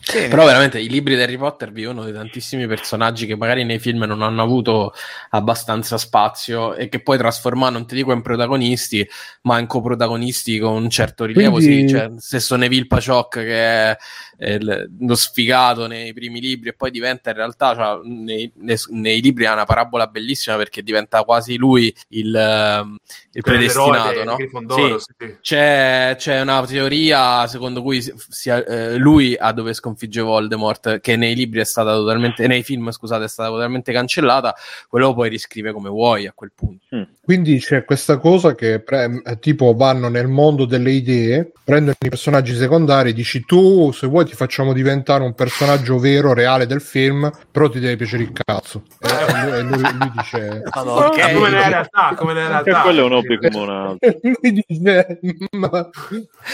Sì. 0.00 0.28
Però 0.28 0.44
veramente 0.44 0.78
i 0.78 0.88
libri 0.88 1.16
di 1.16 1.22
Harry 1.22 1.36
Potter 1.36 1.72
vivono 1.72 2.04
di 2.04 2.12
tantissimi 2.12 2.66
personaggi 2.66 3.26
che 3.26 3.36
magari 3.36 3.64
nei 3.64 3.78
film 3.78 4.04
non 4.04 4.22
hanno 4.22 4.42
avuto 4.42 4.92
abbastanza 5.30 5.98
spazio 5.98 6.74
e 6.74 6.88
che 6.88 7.02
poi 7.02 7.18
trasformano, 7.18 7.78
non 7.78 7.86
ti 7.86 7.94
dico 7.94 8.12
in 8.12 8.22
protagonisti, 8.22 9.06
ma 9.42 9.58
in 9.58 9.66
coprotagonisti 9.66 10.58
con 10.58 10.74
un 10.74 10.90
certo 10.90 11.24
rilievo. 11.24 11.56
Quindi... 11.56 11.88
Sì, 11.88 11.94
cioè, 11.94 12.10
stesso 12.18 12.56
Neville 12.56 12.86
Paciok 12.86 13.34
che 13.34 13.64
è 13.64 13.96
lo 14.40 15.14
sfigato 15.16 15.86
nei 15.86 16.14
primi 16.14 16.40
libri 16.40 16.70
e 16.70 16.72
poi 16.72 16.90
diventa 16.90 17.28
in 17.28 17.36
realtà 17.36 17.74
cioè, 17.74 18.00
nei, 18.04 18.50
nei, 18.56 18.76
nei, 18.88 19.20
libri 19.20 19.44
ha 19.44 19.52
una 19.52 19.66
parabola 19.66 20.06
bellissima 20.06 20.56
perché 20.56 20.82
diventa 20.82 21.22
quasi 21.24 21.56
lui 21.56 21.94
il, 22.08 22.34
ehm, 22.34 22.96
il 23.32 23.42
predestinato 23.42 24.24
no? 24.24 24.36
sì. 24.38 24.96
Sì. 25.18 25.36
C'è, 25.42 26.14
c'è, 26.16 26.40
una 26.40 26.64
teoria 26.64 27.46
secondo 27.48 27.82
cui 27.82 28.00
sia, 28.00 28.64
eh, 28.64 28.96
lui 28.96 29.36
a 29.38 29.52
dove 29.52 29.74
sconfigge 29.74 30.22
Voldemort 30.22 31.00
che 31.00 31.16
nei 31.16 31.34
libri 31.34 31.60
è 31.60 31.64
stata 31.64 31.92
totalmente 31.92 32.46
nei 32.46 32.62
film 32.62 32.90
scusate 32.90 33.24
è 33.24 33.28
stata 33.28 33.50
totalmente 33.50 33.92
cancellata 33.92 34.54
quello 34.88 35.12
poi 35.12 35.28
riscrive 35.28 35.72
come 35.72 35.90
vuoi 35.90 36.26
a 36.26 36.32
quel 36.32 36.52
punto 36.54 36.96
mm. 36.96 37.02
quindi 37.22 37.58
c'è 37.58 37.84
questa 37.84 38.16
cosa 38.16 38.54
che 38.54 38.80
pre- 38.80 39.22
tipo 39.38 39.74
vanno 39.74 40.08
nel 40.08 40.28
mondo 40.28 40.64
delle 40.64 40.92
idee 40.92 41.52
prendono 41.62 41.96
i 42.00 42.08
personaggi 42.08 42.54
secondari 42.54 43.12
dici 43.12 43.44
tu 43.44 43.92
se 43.92 44.06
vuoi 44.06 44.28
ti 44.30 44.36
facciamo 44.36 44.72
diventare 44.72 45.24
un 45.24 45.34
personaggio 45.34 45.98
vero, 45.98 46.32
reale 46.32 46.64
del 46.66 46.80
film, 46.80 47.28
però 47.50 47.68
ti 47.68 47.80
deve 47.80 47.96
piacere 47.96 48.22
il 48.22 48.32
cazzo. 48.32 48.84
E, 49.00 49.08
e 49.08 49.62
lui, 49.62 49.80
lui, 49.80 50.10
dice... 50.16 50.62
Allora, 50.70 51.08
okay. 51.08 51.34
Come 51.34 51.50
nella 51.50 51.68
realtà, 51.68 52.14
come 52.16 52.32
nella 52.32 52.62
realtà. 52.62 52.82
quello 52.82 53.00
è 53.00 53.04
un 53.04 53.12
hobby 53.12 53.38
come 53.38 53.64
un 53.64 53.70
altro. 53.70 54.14
dice, 54.40 55.18
ma... 55.50 55.90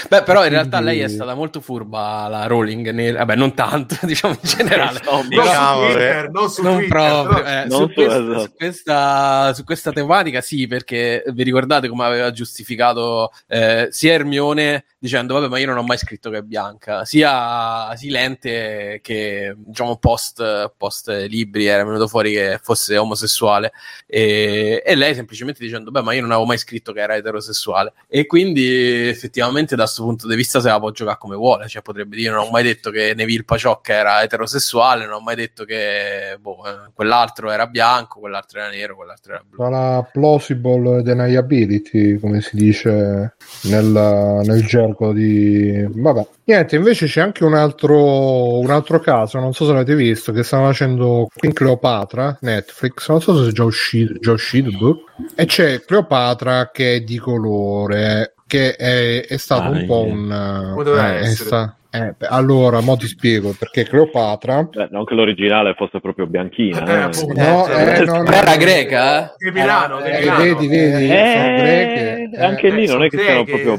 Beh, 0.08 0.22
però 0.22 0.42
in 0.44 0.50
realtà 0.50 0.80
lei 0.80 1.00
è 1.00 1.08
stata 1.08 1.34
molto 1.34 1.60
furba, 1.60 2.28
la 2.28 2.46
Rowling, 2.46 2.90
nel... 2.90 3.16
vabbè, 3.16 3.36
non 3.36 3.52
tanto, 3.54 3.96
diciamo 4.06 4.34
in 4.40 4.48
generale. 4.48 5.00
No, 5.04 5.20
Twitter, 5.28 6.30
non 6.30 6.48
su 6.48 6.62
non 6.62 6.76
Twitter, 6.78 6.96
proprio, 6.96 7.44
eh, 7.44 7.64
non 7.66 7.78
su, 7.78 7.92
questa, 7.92 8.16
esatto. 8.16 8.40
su, 8.40 8.52
questa, 8.56 9.54
su, 9.54 9.64
questa, 9.64 9.92
tematica 9.92 10.40
sì, 10.40 10.66
perché 10.66 11.24
vi 11.26 11.42
ricordate 11.42 11.88
come 11.88 12.04
aveva 12.04 12.30
giustificato 12.32 13.32
eh, 13.48 13.88
sia 13.90 14.14
Hermione 14.14 14.84
dicendo 15.06 15.34
vabbè 15.34 15.48
ma 15.48 15.58
io 15.58 15.66
non 15.66 15.78
ho 15.78 15.82
mai 15.82 15.96
scritto 15.96 16.30
che 16.30 16.38
è 16.38 16.42
bianca, 16.42 17.04
sia 17.04 17.94
Silente 17.96 19.00
che 19.02 19.54
diciamo 19.56 19.96
post, 19.96 20.72
post 20.76 21.08
libri 21.28 21.66
era 21.66 21.84
venuto 21.84 22.08
fuori 22.08 22.32
che 22.32 22.58
fosse 22.62 22.96
omosessuale. 22.96 23.72
E, 24.06 24.82
e 24.84 24.94
lei 24.94 25.14
semplicemente 25.14 25.62
dicendo 25.62 25.90
beh 25.90 26.02
ma 26.02 26.12
io 26.12 26.20
non 26.20 26.30
avevo 26.30 26.46
mai 26.46 26.58
scritto 26.58 26.92
che 26.92 27.00
era 27.00 27.16
eterosessuale. 27.16 27.92
E 28.08 28.26
quindi 28.26 29.08
effettivamente 29.08 29.76
da 29.76 29.84
questo 29.84 30.02
punto 30.02 30.26
di 30.26 30.36
vista 30.36 30.60
se 30.60 30.68
la 30.68 30.78
può 30.78 30.90
giocare 30.90 31.18
come 31.18 31.36
vuole, 31.36 31.68
cioè 31.68 31.82
potrebbe 31.82 32.16
dire 32.16 32.30
non 32.30 32.46
ho 32.46 32.50
mai 32.50 32.62
detto 32.62 32.90
che 32.90 33.14
Neville 33.14 33.44
Paciocca 33.44 33.92
era 33.92 34.22
eterosessuale, 34.22 35.04
non 35.04 35.14
ho 35.14 35.20
mai 35.20 35.36
detto 35.36 35.64
che 35.64 36.36
boh, 36.40 36.66
eh, 36.66 36.90
quell'altro 36.92 37.50
era 37.50 37.66
bianco, 37.66 38.20
quell'altro 38.20 38.60
era 38.60 38.70
nero, 38.70 38.96
quell'altro 38.96 39.32
era 39.34 39.44
blu. 39.48 39.70
La 39.70 40.08
plausible 40.10 41.02
deniability, 41.02 42.18
come 42.18 42.40
si 42.40 42.56
dice 42.56 43.34
nel, 43.62 44.42
nel 44.44 44.64
gergo 44.66 44.95
di... 45.12 45.86
Vabbè. 45.88 46.26
Niente, 46.44 46.76
invece 46.76 47.06
c'è 47.06 47.20
anche 47.20 47.44
un 47.44 47.54
altro, 47.54 48.58
un 48.58 48.70
altro 48.70 49.00
caso, 49.00 49.38
non 49.38 49.52
so 49.52 49.64
se 49.64 49.72
l'avete 49.72 49.94
visto, 49.94 50.32
che 50.32 50.42
stanno 50.42 50.66
facendo 50.66 51.28
qui 51.34 51.48
in 51.48 51.54
Cleopatra, 51.54 52.38
Netflix, 52.40 53.08
non 53.08 53.20
so 53.20 53.42
se 53.42 53.50
è 53.50 53.52
già 53.52 53.64
uscito, 53.64 54.14
già 54.18 54.32
uscito 54.32 54.70
boh. 54.70 55.04
e 55.34 55.44
c'è 55.44 55.80
Cleopatra 55.80 56.70
che 56.72 56.96
è 56.96 57.00
di 57.00 57.18
colore, 57.18 58.34
che 58.46 58.76
è, 58.76 59.26
è 59.26 59.36
stato 59.36 59.68
ah, 59.68 59.70
un 59.70 59.86
po' 59.86 60.02
un... 60.02 60.84
Eh, 61.22 61.26
sta, 61.26 61.76
eh, 61.96 62.14
allora, 62.28 62.80
mo 62.80 62.96
ti 62.96 63.06
spiego 63.06 63.54
perché 63.58 63.84
Cleopatra. 63.84 64.68
Eh, 64.72 64.88
non 64.90 65.04
che 65.04 65.14
l'originale 65.14 65.74
fosse 65.74 66.00
proprio 66.00 66.26
bianchina, 66.26 66.84
eh, 66.84 67.20
eh. 67.20 67.34
no, 67.34 67.66
eh, 67.68 68.04
no, 68.04 68.22
no, 68.22 68.30
era 68.30 68.56
greca? 68.56 69.34
Di 69.36 69.50
Milano, 69.50 70.00
di 70.00 70.10
Milano. 70.10 70.42
Vedi, 70.42 70.66
vedi, 70.66 71.06
greche. 71.06 72.30
Anche 72.38 72.70
lì 72.70 72.86
non 72.86 73.04
è 73.04 73.08
che 73.08 73.18
siano 73.18 73.44
proprio 73.44 73.76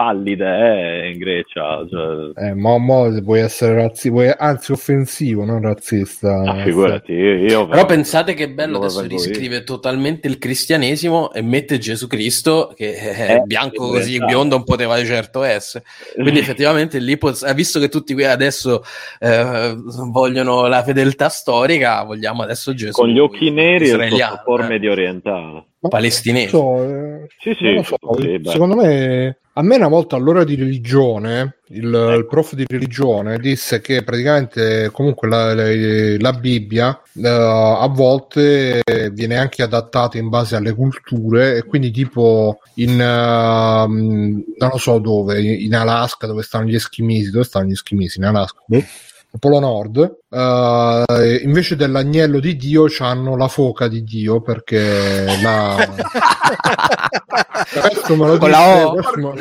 pallide 0.00 1.10
in 1.12 1.18
Grecia. 1.18 1.86
Cioè... 1.88 2.46
Eh, 2.46 2.54
mo, 2.54 2.78
mo 2.78 3.20
vuoi 3.20 3.40
essere 3.40 3.74
razzista, 3.74 4.38
anzi 4.38 4.72
offensivo, 4.72 5.44
non 5.44 5.60
razzista. 5.60 6.40
Ah, 6.40 6.62
figurati, 6.62 7.12
io, 7.12 7.34
io 7.36 7.68
Però 7.68 7.84
pensate 7.84 8.32
che 8.32 8.48
bello 8.48 8.78
adesso 8.78 9.02
riscrive 9.02 9.56
io. 9.56 9.64
totalmente 9.64 10.26
il 10.26 10.38
cristianesimo 10.38 11.32
e 11.32 11.42
mette 11.42 11.78
Gesù 11.78 12.06
Cristo, 12.06 12.72
che 12.74 12.94
è 12.94 13.40
bianco 13.44 13.88
così 13.88 14.18
biondo, 14.24 14.56
non 14.56 14.64
poteva 14.64 15.02
certo 15.04 15.42
essere. 15.42 15.84
Quindi 16.14 16.38
effettivamente 16.40 16.89
probabilmente 16.90 16.98
lì, 16.98 17.16
poss- 17.16 17.54
visto 17.54 17.78
che 17.78 17.88
tutti 17.88 18.12
qui 18.12 18.24
adesso 18.24 18.82
eh, 19.20 19.74
vogliono 19.76 20.66
la 20.66 20.82
fedeltà 20.82 21.28
storica, 21.28 22.02
vogliamo 22.02 22.42
adesso 22.42 22.74
Gesù. 22.74 22.92
Con 22.92 23.08
gli 23.08 23.18
occhi 23.18 23.50
neri 23.50 23.88
e 23.88 23.92
il 23.92 24.10
sottofor 24.10 24.62
eh. 24.62 24.66
medio 24.66 24.92
orientale. 24.92 25.64
Palestinese. 25.88 26.48
So, 26.48 26.82
eh, 26.82 27.26
sì, 27.38 27.54
sì, 27.54 27.80
so. 27.82 27.96
sì 28.18 28.40
secondo 28.44 28.76
me 28.76 29.38
a 29.54 29.62
me 29.62 29.76
una 29.76 29.88
volta 29.88 30.16
all'ora 30.16 30.44
di 30.44 30.54
religione, 30.54 31.56
il, 31.68 31.86
ecco. 31.86 32.12
il, 32.12 32.26
prof 32.26 32.54
di 32.54 32.64
religione 32.66 33.38
disse 33.38 33.80
che 33.80 34.04
praticamente 34.04 34.90
comunque 34.92 35.28
la, 35.28 35.52
la, 35.54 35.64
la 36.18 36.32
Bibbia 36.32 36.88
uh, 37.14 37.26
a 37.26 37.86
volte 37.88 38.80
viene 39.12 39.36
anche 39.36 39.62
adattata 39.62 40.16
in 40.18 40.28
base 40.28 40.56
alle 40.56 40.72
culture 40.72 41.56
e 41.56 41.64
quindi 41.64 41.90
tipo 41.90 42.60
in 42.76 42.92
uh, 42.92 43.90
non 43.90 44.70
lo 44.70 44.78
so 44.78 44.98
dove, 44.98 45.42
in 45.42 45.74
Alaska 45.74 46.26
dove 46.26 46.42
stanno 46.42 46.66
gli 46.66 46.76
eschimesi, 46.76 47.30
dove 47.30 47.44
stanno 47.44 47.66
gli 47.68 47.72
eschimesi 47.72 48.18
in 48.18 48.24
Alaska? 48.24 48.62
Polo 49.38 49.60
Nord, 49.60 50.18
uh, 50.28 51.04
invece 51.42 51.76
dell'agnello 51.76 52.40
di 52.40 52.56
Dio 52.56 52.86
hanno 52.98 53.36
la 53.36 53.46
foca 53.46 53.86
di 53.86 54.02
Dio 54.02 54.40
perché 54.40 55.24
la... 55.40 55.76
questo 57.80 58.16
me 58.16 58.26
lo 58.26 58.38
disse, 58.38 58.90
questo, 58.92 59.18
me... 59.18 59.34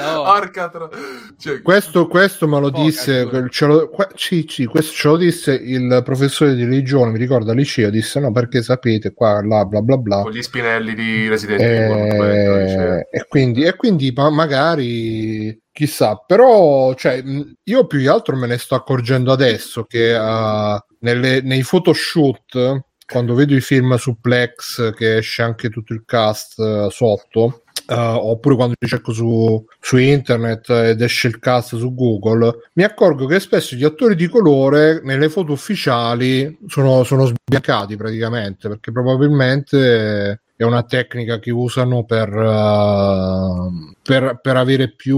Cioè, 1.39 1.61
questo, 1.63 2.07
questo, 2.07 2.47
me 2.47 2.59
lo 2.59 2.69
disse, 2.69 3.27
ce 3.49 3.65
lo, 3.65 3.89
que... 3.89 4.09
sì, 4.13 4.45
sì, 4.47 4.65
questo 4.65 4.93
ce 4.93 5.07
lo 5.07 5.17
disse 5.17 5.53
il 5.53 6.01
professore 6.05 6.53
di 6.53 6.65
religione, 6.65 7.09
mi 7.11 7.17
ricordo 7.17 7.49
al 7.49 7.57
liceo, 7.57 7.89
disse 7.89 8.19
no 8.19 8.31
perché 8.31 8.61
sapete 8.61 9.11
qua, 9.13 9.43
là, 9.43 9.65
bla 9.65 9.81
bla 9.81 9.97
bla. 9.97 10.21
Con 10.21 10.31
gli 10.31 10.43
spinelli 10.43 10.93
di 10.93 11.27
Resident 11.27 11.61
Evil. 11.61 12.23
E, 12.23 13.07
e, 13.11 13.25
quindi, 13.27 13.63
e 13.63 13.75
quindi 13.75 14.13
magari 14.15 15.59
chissà, 15.79 16.17
però 16.17 16.93
cioè, 16.93 17.23
io 17.63 17.87
più 17.87 17.99
che 18.01 18.09
altro 18.09 18.35
me 18.35 18.47
ne 18.47 18.57
sto 18.57 18.75
accorgendo 18.75 19.31
adesso 19.31 19.85
che 19.85 20.13
uh, 20.13 20.77
nelle, 20.99 21.39
nei 21.41 21.63
photoshoot, 21.63 22.81
quando 23.05 23.33
vedo 23.33 23.55
i 23.55 23.61
film 23.61 23.95
su 23.95 24.19
Plex 24.19 24.93
che 24.93 25.17
esce 25.17 25.41
anche 25.41 25.69
tutto 25.69 25.93
il 25.93 26.03
cast 26.05 26.57
uh, 26.57 26.89
sotto, 26.89 27.63
uh, 27.87 27.93
oppure 27.93 28.55
quando 28.55 28.75
cerco 28.85 29.13
su, 29.13 29.65
su, 29.79 29.95
internet 29.95 30.69
ed 30.69 31.01
esce 31.01 31.29
il 31.29 31.39
cast 31.39 31.77
su 31.77 31.95
Google, 31.95 32.69
mi 32.73 32.83
accorgo 32.83 33.25
che 33.25 33.39
spesso 33.39 33.77
gli 33.77 33.85
attori 33.85 34.15
di 34.15 34.27
colore 34.27 34.99
nelle 35.01 35.29
foto 35.29 35.53
ufficiali 35.53 36.59
sono, 36.67 37.05
sono 37.05 37.25
sbiancati 37.25 37.95
praticamente, 37.95 38.67
perché 38.67 38.91
probabilmente 38.91 40.41
è 40.59 40.65
una 40.65 40.83
tecnica 40.83 41.39
che 41.39 41.51
usano 41.51 42.03
per, 42.03 42.27
uh, 42.35 43.93
per, 44.03 44.41
per 44.41 44.57
avere 44.57 44.91
più, 44.91 45.17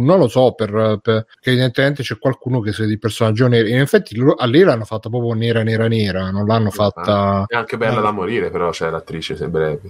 non 0.00 0.18
lo 0.18 0.28
so, 0.28 0.52
per, 0.52 0.98
per, 1.00 1.24
che 1.40 1.48
evidentemente 1.48 2.02
c'è 2.02 2.18
qualcuno 2.18 2.60
che 2.60 2.74
sia 2.74 2.84
di 2.84 2.98
personaggio 2.98 3.48
nero. 3.48 3.68
In 3.68 3.80
effetti 3.80 4.14
a 4.36 4.44
lei 4.44 4.64
l'hanno 4.64 4.84
fatta 4.84 5.08
proprio 5.08 5.32
nera, 5.32 5.62
nera, 5.62 5.88
nera, 5.88 6.30
non 6.30 6.44
l'hanno 6.44 6.68
fatta... 6.68 7.46
È 7.46 7.56
anche 7.56 7.78
bella 7.78 8.00
eh. 8.00 8.02
da 8.02 8.10
morire, 8.10 8.50
però 8.50 8.68
c'è 8.68 8.90
l'attrice 8.90 9.34
sempre... 9.34 9.80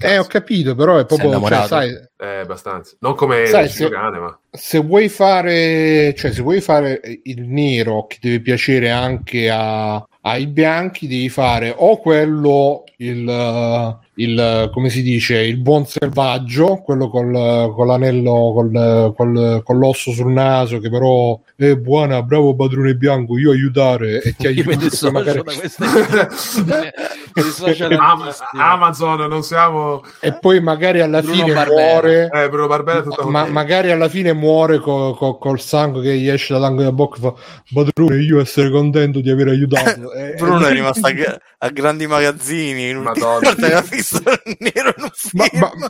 Eh, 0.00 0.18
ho 0.18 0.24
capito, 0.24 0.74
però 0.74 0.98
è 0.98 1.06
proprio... 1.06 1.40
Cioè, 1.40 1.66
sai, 1.68 1.90
eh, 2.16 2.38
abbastanza. 2.38 2.96
Non 2.98 3.14
come 3.14 3.46
sai, 3.46 3.68
se, 3.68 3.88
cane, 3.88 4.18
ma... 4.18 4.36
Se 4.50 4.80
vuoi 4.80 5.08
fare, 5.08 6.12
cioè, 6.16 6.32
se 6.32 6.42
vuoi 6.42 6.60
fare 6.60 7.00
il 7.22 7.42
nero 7.42 8.08
che 8.08 8.18
deve 8.20 8.40
piacere 8.40 8.90
anche 8.90 9.48
a, 9.48 10.04
ai 10.22 10.48
bianchi, 10.48 11.06
devi 11.06 11.28
fare 11.28 11.72
o 11.72 12.00
quello 12.00 12.82
il 12.96 14.02
il, 14.16 14.70
come 14.72 14.90
si 14.90 15.02
dice, 15.02 15.38
il 15.38 15.56
buon 15.58 15.86
selvaggio, 15.86 16.82
quello 16.84 17.08
col, 17.08 17.72
con 17.74 17.86
l'anello, 17.86 18.52
col, 18.54 19.12
col, 19.16 19.62
con 19.64 19.78
l'osso 19.78 20.12
sul 20.12 20.32
naso, 20.32 20.78
che 20.78 20.90
però 20.90 21.38
è 21.56 21.74
buona, 21.74 22.22
bravo 22.22 22.54
padrone 22.54 22.94
bianco, 22.94 23.38
io 23.38 23.50
aiutare 23.50 24.22
e 24.22 24.34
ti 24.36 24.46
aiuto. 24.46 25.10
magari... 25.10 25.42
Amazon, 28.52 29.28
non 29.28 29.42
siamo... 29.42 30.02
E 30.20 30.38
poi 30.38 30.60
magari 30.60 31.00
alla 31.00 31.20
Bruno 31.20 31.36
fine 31.36 31.52
Barbera. 31.52 31.82
muore... 31.82 32.30
Eh, 32.32 32.48
Bruno 32.48 32.66
Barbera 32.68 33.02
tutta 33.02 33.24
ma, 33.24 33.46
magari 33.46 33.90
alla 33.90 34.08
fine 34.08 34.32
muore 34.32 34.78
co, 34.78 35.14
co, 35.14 35.38
col 35.38 35.60
sangue 35.60 36.02
che 36.02 36.16
gli 36.16 36.28
esce 36.28 36.52
dalla 36.52 36.92
bocca 36.92 37.18
fa 37.20 37.34
padrone, 37.72 38.16
io 38.22 38.40
essere 38.40 38.70
contento 38.70 39.20
di 39.20 39.30
aver 39.30 39.48
aiutato. 39.48 40.12
Eh, 40.12 40.34
Bruno 40.38 40.66
è 40.66 40.72
rimasto 40.72 41.06
a, 41.06 41.40
a, 41.58 41.68
grandi 41.70 42.06
magazzini, 42.06 42.90
in 42.90 42.98
Madonna. 42.98 43.52
visto 43.90 44.22
nero 44.58 44.94
in 44.96 45.02
un 45.02 45.10
film. 45.12 45.58
Ma, 45.58 45.72
ma, 45.74 45.88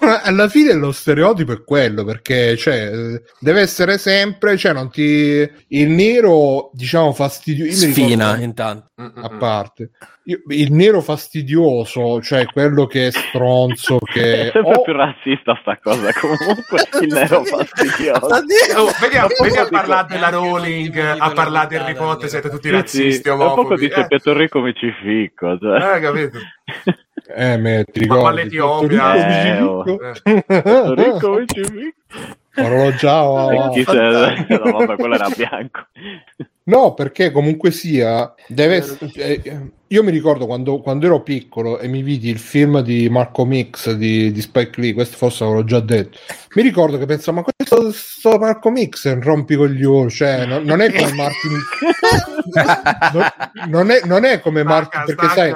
ma, 0.00 0.22
alla 0.22 0.48
fine 0.48 0.72
lo 0.72 0.92
stereotipo 0.92 1.52
è 1.52 1.62
quello, 1.62 2.04
perché 2.04 2.56
cioè, 2.56 2.90
deve 3.38 3.60
essere 3.60 3.98
sempre, 3.98 4.56
cioè, 4.56 4.72
non 4.72 4.90
ti... 4.90 5.02
il 5.68 5.88
nero, 5.88 6.70
diciamo, 6.72 7.12
fastidioso. 7.12 7.86
Sfina, 7.88 8.38
intanto. 8.38 8.88
A 8.96 9.28
parte. 9.28 9.90
Io, 10.24 10.42
il 10.48 10.72
nero 10.72 11.00
fastidioso, 11.00 12.20
cioè 12.20 12.44
quello 12.44 12.86
che 12.86 13.06
è 13.06 13.10
stronzo, 13.10 13.98
che 13.98 14.48
è 14.48 14.50
sempre 14.52 14.74
oh. 14.74 14.82
più 14.82 14.92
razzista 14.92 15.58
sta 15.62 15.78
cosa. 15.82 16.12
Comunque, 16.20 16.88
il 17.00 17.12
nero 17.12 17.42
fastidioso. 17.44 18.26
oh, 18.26 18.90
vediamo, 19.00 19.28
vediamo 19.40 19.66
a 19.66 19.70
parlare 19.70 20.06
della 20.08 20.28
Rowling, 20.28 20.96
a 21.18 21.30
parlare 21.30 21.68
di 21.68 21.76
Harry 21.76 21.94
Potter, 21.94 22.28
siete 22.28 22.50
tutti 22.50 22.68
razzisti. 22.68 23.22
Sì, 23.22 23.28
omofobi. 23.28 23.60
Un 23.60 23.66
poco 23.66 23.76
dice 23.76 24.00
eh. 24.00 24.06
Pietro 24.06 24.36
Rico 24.36 24.60
mi 24.60 24.74
ci 24.74 24.92
ficco. 25.02 25.58
Cioè. 25.58 25.96
Eh, 25.96 26.00
capito. 26.00 26.38
Eh, 27.34 27.56
me, 27.56 27.84
ti 27.90 28.00
ricordi? 28.00 28.22
Ma 28.22 28.30
l'Etiopia. 28.30 29.56
Eh, 29.56 29.62
oh. 29.62 29.84
Pietro 30.22 30.94
Rico 30.94 31.30
mi 31.32 31.46
ci 31.46 31.64
ficco. 31.64 32.38
Orologiao. 32.56 33.48
Oh. 33.60 33.70
Chi 33.70 33.84
se... 33.84 34.46
no, 34.48 34.70
vabbè, 34.72 34.96
quello 34.96 35.14
era 35.14 35.28
bianco. 35.28 35.86
No, 36.64 36.94
perché 36.94 37.32
comunque 37.32 37.70
sia, 37.72 38.32
deve, 38.46 38.84
eh, 39.14 39.72
io 39.88 40.02
mi 40.04 40.10
ricordo 40.12 40.46
quando, 40.46 40.80
quando, 40.80 41.06
ero 41.06 41.20
piccolo 41.20 41.80
e 41.80 41.88
mi 41.88 42.02
vidi 42.02 42.28
il 42.28 42.38
film 42.38 42.80
di 42.80 43.08
Marco 43.08 43.44
Mix 43.44 43.90
di, 43.90 44.30
di 44.30 44.40
Spike 44.40 44.80
Lee, 44.80 44.92
questo 44.92 45.16
forse 45.16 45.42
l'avevo 45.42 45.64
già 45.64 45.80
detto. 45.80 46.18
Mi 46.54 46.62
ricordo 46.62 46.96
che 46.96 47.06
pensavo, 47.06 47.38
ma 47.38 47.44
questo, 47.44 47.82
questo 47.82 48.38
Marco 48.38 48.70
Mix 48.70 49.08
è 49.08 49.12
un 49.12 49.22
rompicoglione, 49.22 50.10
cioè 50.10 50.46
non, 50.46 50.62
non, 50.62 50.80
è 50.80 50.92
come 50.92 51.12
Martin, 51.12 51.50
non, 53.68 53.90
è, 53.90 54.00
non, 54.04 54.24
è, 54.24 54.40
come 54.40 54.62
Martin, 54.62 55.02
perché 55.04 55.28
sai, 55.28 55.54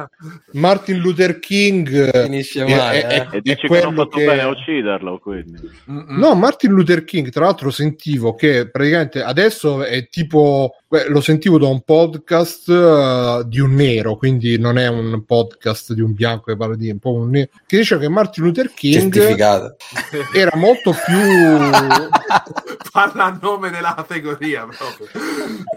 Martin 0.53 0.99
Luther 0.99 1.39
King 1.39 2.23
finisce 2.25 2.65
male, 2.65 3.03
è, 3.03 3.07
è, 3.07 3.29
eh. 3.33 3.43
è, 3.43 3.57
è 3.57 3.67
quello 3.67 3.91
che 3.91 3.95
non 3.95 3.95
fatto 3.95 4.17
bene 4.19 4.41
a 4.41 4.49
ucciderlo. 4.49 5.19
Quindi. 5.19 5.71
No, 5.87 6.35
Martin 6.35 6.73
Luther 6.73 7.05
King, 7.05 7.31
tra 7.31 7.45
l'altro, 7.45 7.71
sentivo 7.71 8.35
che 8.35 8.69
praticamente 8.71 9.23
adesso 9.23 9.83
è 9.83 10.09
tipo 10.09 10.77
lo 11.09 11.21
sentivo 11.21 11.59
da 11.59 11.67
un 11.67 11.83
podcast 11.83 12.69
uh, 12.69 13.43
di 13.47 13.61
un 13.61 13.75
nero, 13.75 14.17
quindi 14.17 14.59
non 14.59 14.79
è 14.79 14.89
un 14.89 15.25
podcast 15.25 15.93
di 15.93 16.01
un 16.01 16.13
bianco 16.13 16.45
che 16.45 16.57
parla 16.57 16.77
di 16.77 16.91
un 16.91 16.99
po' 16.99 17.13
un 17.13 17.31
nero, 17.31 17.51
che 17.67 17.79
dice 17.79 17.99
che 17.99 18.09
Martin 18.09 18.45
Luther 18.45 18.73
King 18.73 19.15
era 20.33 20.57
molto 20.57 20.93
più 20.93 21.17
parla 22.93 23.25
a 23.25 23.39
nome 23.41 23.71
della 23.71 23.95
categoria 23.95 24.67
proprio. 24.67 25.09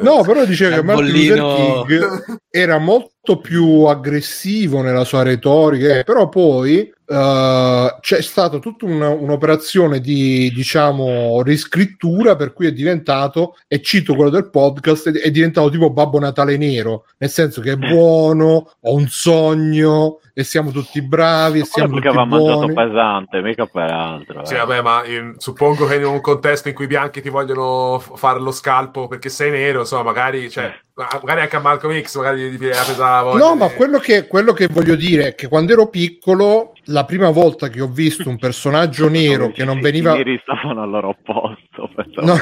No, 0.01 0.21
però 0.21 0.45
diceva 0.45 0.75
che 0.75 0.83
Martin 0.83 1.11
Luther 1.11 1.85
King 1.87 2.39
era 2.49 2.77
molto 2.77 3.16
più 3.35 3.83
aggressivo 3.83 4.81
nella 4.81 5.03
sua 5.03 5.23
retorica, 5.23 6.03
però 6.03 6.29
poi 6.29 6.95
Uh, 7.09 7.87
c'è 8.01 8.21
stata 8.21 8.59
tutta 8.59 8.83
un, 8.83 9.01
un'operazione 9.01 10.01
di 10.01 10.51
diciamo 10.53 11.41
riscrittura 11.41 12.35
per 12.35 12.51
cui 12.51 12.67
è 12.67 12.73
diventato 12.73 13.55
e 13.65 13.81
cito 13.81 14.13
quello 14.13 14.29
del 14.29 14.49
podcast 14.49 15.11
è, 15.11 15.21
è 15.21 15.31
diventato 15.31 15.69
tipo 15.69 15.89
Babbo 15.89 16.19
Natale 16.19 16.57
nero 16.57 17.05
nel 17.19 17.29
senso 17.29 17.61
che 17.61 17.71
è 17.71 17.75
buono 17.77 18.73
ho 18.81 18.93
un 18.93 19.07
sogno 19.07 20.19
e 20.39 20.43
siamo 20.43 20.69
tutti 20.69 21.01
bravi 21.01 21.61
e 21.61 21.65
siamo 21.65 21.95
perché 21.95 22.09
tutti 22.09 22.19
aveva 22.19 22.37
mangiato 22.37 22.71
pesante 22.71 23.41
mica 23.41 23.65
per 23.65 23.89
altro 23.89 24.45
sì, 24.45 24.53
eh. 24.53 24.57
vabbè, 24.57 24.81
ma 24.83 25.03
in, 25.07 25.33
suppongo 25.39 25.87
che 25.87 25.95
in 25.95 26.05
un 26.05 26.21
contesto 26.21 26.67
in 26.67 26.75
cui 26.75 26.83
i 26.83 26.87
bianchi 26.87 27.21
ti 27.21 27.29
vogliono 27.29 27.97
fare 27.97 28.39
lo 28.39 28.51
scalpo 28.51 29.07
perché 29.07 29.29
sei 29.29 29.49
nero 29.49 29.79
insomma 29.79 30.03
magari 30.03 30.47
cioè, 30.51 30.71
magari 30.93 31.41
anche 31.41 31.55
a 31.55 31.59
Malcolm 31.59 31.99
X 31.99 32.17
magari 32.17 32.51
gli 32.51 32.57
pesava 32.59 33.35
no 33.35 33.55
ma 33.55 33.67
quello 33.69 33.97
che, 33.97 34.27
quello 34.27 34.53
che 34.53 34.67
voglio 34.67 34.93
dire 34.93 35.29
è 35.29 35.33
che 35.33 35.47
quando 35.47 35.73
ero 35.73 35.87
piccolo 35.87 36.73
la 36.87 37.05
prima 37.05 37.29
volta 37.29 37.69
che 37.69 37.81
ho 37.81 37.87
visto 37.87 38.29
un 38.29 38.37
personaggio 38.37 39.09
nero 39.09 39.51
che 39.51 39.63
non 39.63 39.79
veniva. 39.79 40.13
I 40.13 40.17
neri 40.17 40.39
stavano 40.41 40.83
al 40.83 40.89
loro 40.89 41.15
posto. 41.23 41.89
No. 42.21 42.35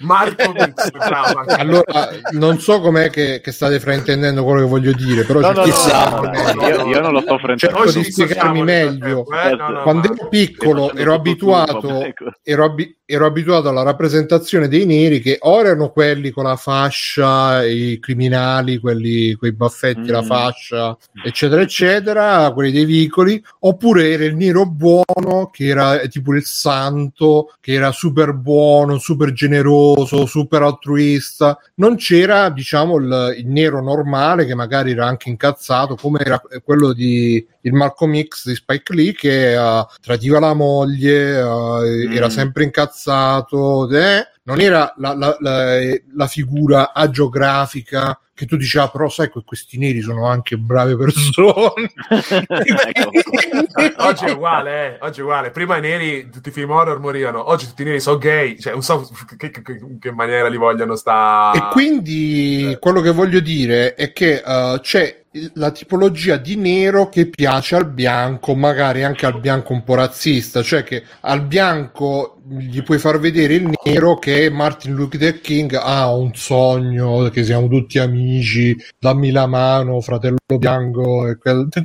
Marco 0.00 0.52
Mix, 0.52 0.90
allora, 1.56 2.08
non 2.32 2.58
so 2.58 2.80
com'è 2.80 3.10
che, 3.10 3.40
che, 3.40 3.52
state 3.52 3.80
fraintendendo 3.80 4.44
quello 4.44 4.60
che 4.60 4.66
voglio 4.66 4.92
dire, 4.92 5.24
però 5.24 5.40
no, 5.40 5.52
no, 5.52 5.64
no, 5.64 6.68
io, 6.68 6.86
io, 6.86 7.00
non 7.00 7.12
lo 7.12 7.20
sto 7.20 7.38
fraintendendo. 7.38 7.90
Cerco 7.90 7.98
di 7.98 8.04
spiegarmi 8.04 8.62
meglio. 8.62 9.24
Eh, 9.30 9.56
Quando 9.82 10.12
ero 10.12 10.28
piccolo 10.28 10.92
ero 10.94 11.14
abituato, 11.14 12.12
ero, 12.42 12.64
abi- 12.64 12.96
ero 13.04 13.26
abituato 13.26 13.68
alla 13.68 13.82
rappresentazione 13.82 14.68
dei 14.68 14.86
neri 14.86 15.20
che 15.20 15.38
ora 15.40 15.68
erano 15.70 15.90
quelli 15.90 16.30
con 16.30 16.44
la 16.44 16.56
fascia, 16.56 17.64
i 17.64 17.98
criminali, 18.00 18.78
quelli 18.78 19.34
con 19.34 19.48
i 19.48 19.52
baffetti, 19.52 20.10
mm. 20.10 20.12
la 20.12 20.22
fascia, 20.22 20.96
eccetera, 21.24 21.60
eccetera, 21.62 22.52
quelli 22.52 22.72
dei 22.72 22.84
vicoli, 22.84 23.42
oppure 23.60 24.10
era 24.10 24.24
il 24.24 24.36
nero 24.36 24.66
buono 24.66 25.50
che 25.52 25.66
era 25.66 25.98
tipo 26.06 26.34
il 26.34 26.44
santo, 26.44 27.54
che 27.60 27.72
era 27.72 27.92
super 27.92 28.32
buono, 28.32 28.98
super 28.98 29.32
generoso, 29.32 30.26
super 30.26 30.62
altruista. 30.62 31.58
Non 31.76 31.96
c'era, 31.96 32.48
diciamo, 32.50 32.96
il, 32.96 33.34
il 33.38 33.46
nero 33.46 33.82
normale 33.82 34.46
che 34.46 34.54
magari 34.54 34.92
era 34.92 35.06
anche 35.06 35.28
incazzato, 35.28 35.96
come 35.96 36.20
era 36.20 36.40
quello 36.64 36.92
di 36.92 37.46
il 37.62 37.72
Malcolm 37.74 38.18
X 38.22 38.48
di 38.48 38.54
Spike 38.54 38.94
Lee 38.94 39.12
che 39.12 39.54
uh, 39.54 39.86
tradiva 40.00 40.38
la 40.38 40.54
moglie, 40.54 41.40
uh, 41.40 41.82
mm. 41.82 42.12
era 42.12 42.30
sempre 42.30 42.64
incazzato, 42.64 43.88
eh? 43.90 44.26
Non 44.50 44.60
era 44.60 44.92
la, 44.96 45.14
la, 45.14 45.36
la, 45.38 45.78
la 46.14 46.26
figura 46.26 46.92
agiografica 46.92 48.18
che 48.40 48.46
tu 48.46 48.56
dici, 48.56 48.78
ah, 48.78 48.88
però 48.88 49.08
sai 49.10 49.30
che 49.30 49.42
questi 49.44 49.76
neri 49.76 50.00
sono 50.00 50.26
anche 50.26 50.56
brave 50.56 50.96
persone. 50.96 51.92
Oggi 53.98 54.24
è 54.24 54.32
uguale, 54.32 54.94
eh? 54.94 54.98
oggi 55.00 55.20
è 55.20 55.22
uguale. 55.22 55.50
Prima 55.50 55.76
i 55.76 55.82
neri, 55.82 56.30
tutti 56.30 56.48
i 56.48 56.52
film 56.52 56.70
horror 56.70 56.98
morivano, 57.00 57.50
oggi 57.50 57.66
tutti 57.66 57.82
i 57.82 57.84
neri 57.84 58.00
sono 58.00 58.16
gay, 58.16 58.58
cioè 58.58 58.72
non 58.72 58.82
so 58.82 59.06
che, 59.36 59.50
che, 59.50 59.62
che 60.00 60.10
maniera 60.12 60.48
li 60.48 60.56
vogliono 60.56 60.96
sta... 60.96 61.52
E 61.54 61.68
quindi 61.70 62.76
quello 62.80 63.02
che 63.02 63.10
voglio 63.10 63.40
dire 63.40 63.94
è 63.94 64.12
che 64.12 64.42
uh, 64.44 64.80
c'è 64.80 65.19
la 65.54 65.70
tipologia 65.70 66.36
di 66.36 66.56
nero 66.56 67.08
che 67.08 67.28
piace 67.28 67.76
al 67.76 67.86
bianco, 67.86 68.56
magari 68.56 69.04
anche 69.04 69.26
al 69.26 69.38
bianco 69.38 69.72
un 69.72 69.84
po' 69.84 69.94
razzista, 69.94 70.60
cioè 70.62 70.82
che 70.82 71.04
al 71.20 71.42
bianco 71.42 72.40
gli 72.48 72.82
puoi 72.82 72.98
far 72.98 73.20
vedere 73.20 73.54
il 73.54 73.70
nero 73.84 74.18
che 74.18 74.50
Martin 74.50 74.92
Luther 74.94 75.40
King 75.40 75.78
ha 75.80 76.12
un 76.12 76.34
sogno, 76.34 77.28
che 77.28 77.44
siamo 77.44 77.68
tutti 77.68 78.00
amici, 78.00 78.76
dammi 78.98 79.30
la 79.30 79.46
mano, 79.46 80.00
fratello 80.00 80.38
bianco 80.58 81.28
e 81.28 81.38
quel... 81.38 81.68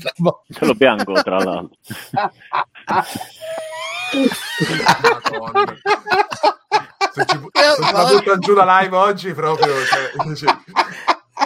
Fratello 0.47 0.73
bianco, 0.73 1.13
tra 1.21 1.37
l'altro. 1.37 1.77
se 7.11 7.25
ci, 7.27 7.39
la 7.93 8.05
buttano 8.05 8.39
giù 8.39 8.53
la 8.53 8.79
live 8.79 8.95
oggi 8.95 9.33
proprio, 9.33 9.73
cioè, 9.85 10.35
cioè, 10.35 10.57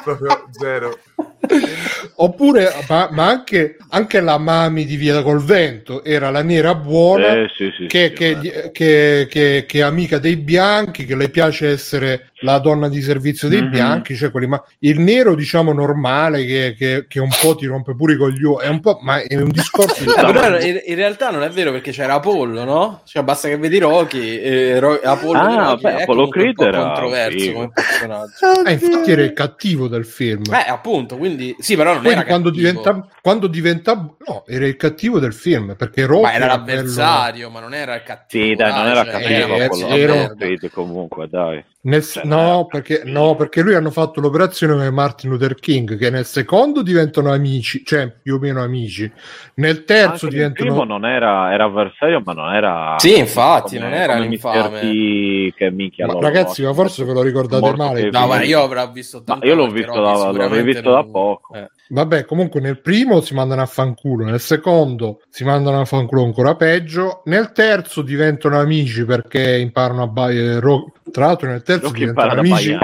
proprio 0.03 0.47
zero. 0.51 0.97
Oppure, 2.15 2.71
ma, 2.87 3.09
ma 3.11 3.27
anche, 3.27 3.77
anche, 3.89 4.19
la 4.19 4.37
Mami 4.37 4.85
di 4.85 4.95
Via 4.95 5.21
col 5.23 5.41
Vento 5.41 6.03
era 6.03 6.29
la 6.29 6.43
nera 6.43 6.75
buona 6.75 7.33
eh, 7.33 7.51
sì, 7.55 7.71
sì, 7.75 7.87
che, 7.87 8.13
sì, 8.15 8.71
che, 8.71 9.27
che, 9.29 9.65
che, 9.67 9.79
è 9.79 9.81
amica 9.81 10.19
dei 10.19 10.35
bianchi, 10.35 11.05
che 11.05 11.15
le 11.15 11.29
piace 11.29 11.69
essere 11.69 12.28
la 12.41 12.59
donna 12.59 12.87
di 12.87 13.01
servizio 13.01 13.47
dei 13.49 13.61
mm-hmm. 13.61 13.71
bianchi, 13.71 14.15
cioè 14.15 14.31
quelli, 14.31 14.47
ma 14.47 14.63
il 14.79 14.99
nero, 14.99 15.35
diciamo, 15.35 15.73
normale 15.73 16.45
che, 16.45 16.75
che, 16.77 17.05
che, 17.07 17.19
un 17.19 17.29
po' 17.41 17.55
ti 17.55 17.65
rompe 17.65 17.95
pure 17.95 18.13
i 18.13 18.17
coglioni, 18.17 18.65
è 18.65 18.67
un 18.67 18.79
po', 18.79 18.99
ma 19.01 19.21
è 19.21 19.35
un 19.35 19.49
discorso. 19.49 20.03
no, 20.21 20.31
però 20.31 20.59
in, 20.59 20.81
in, 20.85 20.95
realtà 20.95 21.31
non 21.31 21.43
è 21.43 21.49
vero 21.49 21.71
perché 21.71 21.91
c'era 21.91 22.15
Apollo, 22.15 22.63
no? 22.63 23.01
Cioè 23.05 23.23
basta 23.23 23.47
che 23.47 23.57
vedi 23.57 23.77
Rocky, 23.79 24.37
eh, 24.37 24.79
Ro- 24.79 24.99
Apollo, 25.01 25.39
ah, 25.39 25.69
Rocky, 25.69 25.81
beh, 25.81 26.01
Apollo 26.03 26.27
Creed 26.29 26.59
era 26.61 26.83
controverso 26.83 27.39
sì. 27.39 27.51
come 27.51 27.71
personaggio. 27.73 28.45
Ah, 28.63 28.71
infatti 28.71 29.11
era 29.11 29.23
il 29.23 29.33
cattivo 29.33 29.87
del 29.87 30.05
film. 30.05 30.43
Eh, 30.53 30.69
appunto, 30.69 31.17
quindi 31.17 31.55
sì, 31.59 31.75
però 31.75 31.93
non 31.93 32.01
quindi 32.01 32.19
era 32.19 32.27
quando 32.27 32.49
diventa, 32.49 33.07
quando 33.21 33.47
diventa 33.47 33.93
no, 33.95 34.43
era 34.47 34.65
il 34.65 34.77
cattivo 34.77 35.19
del 35.19 35.33
film 35.33 35.75
perché 35.75 36.05
Rocky 36.05 36.21
ma 36.21 36.33
era, 36.33 36.45
era 36.45 36.55
l'avversario, 36.55 37.49
quello... 37.49 37.51
ma 37.51 37.59
non 37.59 37.73
era 37.73 37.95
il 37.95 38.03
cattivo. 38.03 38.45
Sì, 38.45 38.55
dai, 38.55 38.71
non 38.71 38.87
era 38.87 39.03
cioè, 39.03 39.11
cattivo, 39.11 39.55
era, 39.55 39.95
era, 39.95 40.35
era, 40.37 40.69
comunque, 40.71 41.27
dai. 41.27 41.63
Nel, 41.81 42.03
cioè, 42.03 42.25
no, 42.35 42.65
perché, 42.65 43.01
no, 43.05 43.35
perché 43.35 43.61
lui 43.61 43.75
hanno 43.75 43.91
fatto 43.91 44.21
l'operazione 44.21 44.73
come 44.73 44.89
Martin 44.89 45.29
Luther 45.29 45.55
King, 45.55 45.97
che 45.97 46.09
nel 46.09 46.25
secondo 46.25 46.81
diventano 46.81 47.31
amici, 47.31 47.83
cioè 47.83 48.09
più 48.09 48.35
o 48.35 48.39
meno 48.39 48.61
amici. 48.61 49.11
Nel 49.55 49.83
terzo 49.83 50.25
Anche 50.25 50.37
diventano. 50.37 50.69
Il 50.69 50.75
primo 50.75 50.83
non 50.83 51.05
era, 51.05 51.51
era 51.53 51.65
avversario, 51.65 52.21
ma 52.23 52.33
non 52.33 52.53
era. 52.53 52.95
Sì, 52.97 53.17
infatti, 53.17 53.77
come, 53.77 53.89
non 53.89 53.97
era 53.97 54.17
l'infame. 54.17 54.79
Che 54.79 55.71
minchia 55.71 56.05
ma, 56.05 56.19
ragazzi, 56.19 56.63
ma 56.63 56.73
forse 56.73 57.03
ve 57.03 57.13
lo 57.13 57.21
ricordate 57.21 57.75
male. 57.75 58.09
No, 58.09 58.27
ma 58.27 58.41
io 58.41 58.61
avrò 58.61 58.89
visto. 58.91 59.23
No, 59.25 59.39
io 59.41 59.55
l'ho 59.55 59.69
visto, 59.69 59.99
da, 59.99 60.31
l'ho 60.31 60.63
visto 60.63 60.91
da 60.91 61.03
poco. 61.03 61.53
Eh. 61.55 61.67
Vabbè, 61.91 62.25
comunque 62.25 62.61
nel 62.61 62.81
primo 62.81 63.19
si 63.19 63.33
mandano 63.33 63.63
a 63.63 63.65
fanculo, 63.65 64.23
nel 64.23 64.39
secondo 64.39 65.21
si 65.29 65.43
mandano 65.43 65.81
a 65.81 65.85
fanculo 65.85 66.23
ancora 66.23 66.55
peggio, 66.55 67.21
nel 67.25 67.51
terzo 67.51 68.03
diventano 68.03 68.59
amici 68.59 69.03
perché 69.05 69.57
imparano 69.57 70.03
a 70.03 70.07
baiare. 70.07 70.59
Ro- 70.59 70.91
tra 71.11 71.25
l'altro 71.25 71.49
nel 71.49 71.63
terzo 71.63 71.89
diventano 71.89 72.39
amici. 72.39 72.77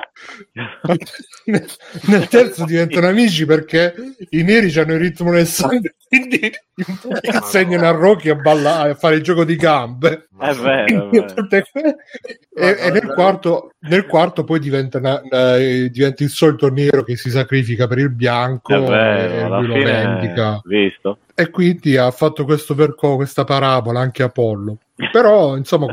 Nel 1.45 2.27
terzo 2.27 2.65
diventano 2.65 3.07
amici 3.07 3.45
perché 3.45 3.93
i 4.29 4.43
neri 4.43 4.77
hanno 4.79 4.93
il 4.93 4.99
ritmo 4.99 5.31
nel 5.31 5.45
sangue, 5.45 5.95
quindi 6.07 6.51
insegnano 7.21 7.87
a 7.87 7.91
Rocky 7.91 8.29
a 8.29 8.35
ballare, 8.35 8.91
a 8.91 8.95
fare 8.95 9.15
il 9.15 9.23
gioco 9.23 9.43
di 9.43 9.55
gambe. 9.55 10.27
È 10.39 10.53
vero. 10.53 11.09
È 11.11 11.19
vero. 11.19 11.95
e, 12.53 12.77
e 12.79 12.91
nel, 12.91 13.13
quarto, 13.13 13.71
nel 13.81 14.05
quarto 14.05 14.43
poi 14.43 14.59
diventa, 14.59 14.97
una, 14.97 15.21
una, 15.23 15.57
diventa 15.57 16.23
il 16.23 16.29
solito 16.29 16.69
nero 16.69 17.03
che 17.03 17.15
si 17.15 17.29
sacrifica 17.29 17.87
per 17.87 17.99
il 17.99 18.11
bianco 18.11 18.85
vero, 18.85 18.93
e 18.93 19.47
lui 19.47 19.67
lo 19.67 19.83
vendica. 19.83 20.61
Visto? 20.63 21.19
E 21.33 21.49
quindi 21.49 21.97
ha 21.97 22.11
fatto 22.11 22.45
questo 22.45 22.75
percorso, 22.75 23.17
questa 23.17 23.43
parabola 23.43 23.99
anche 23.99 24.23
Apollo. 24.23 24.77
Però, 25.11 25.57
insomma, 25.57 25.87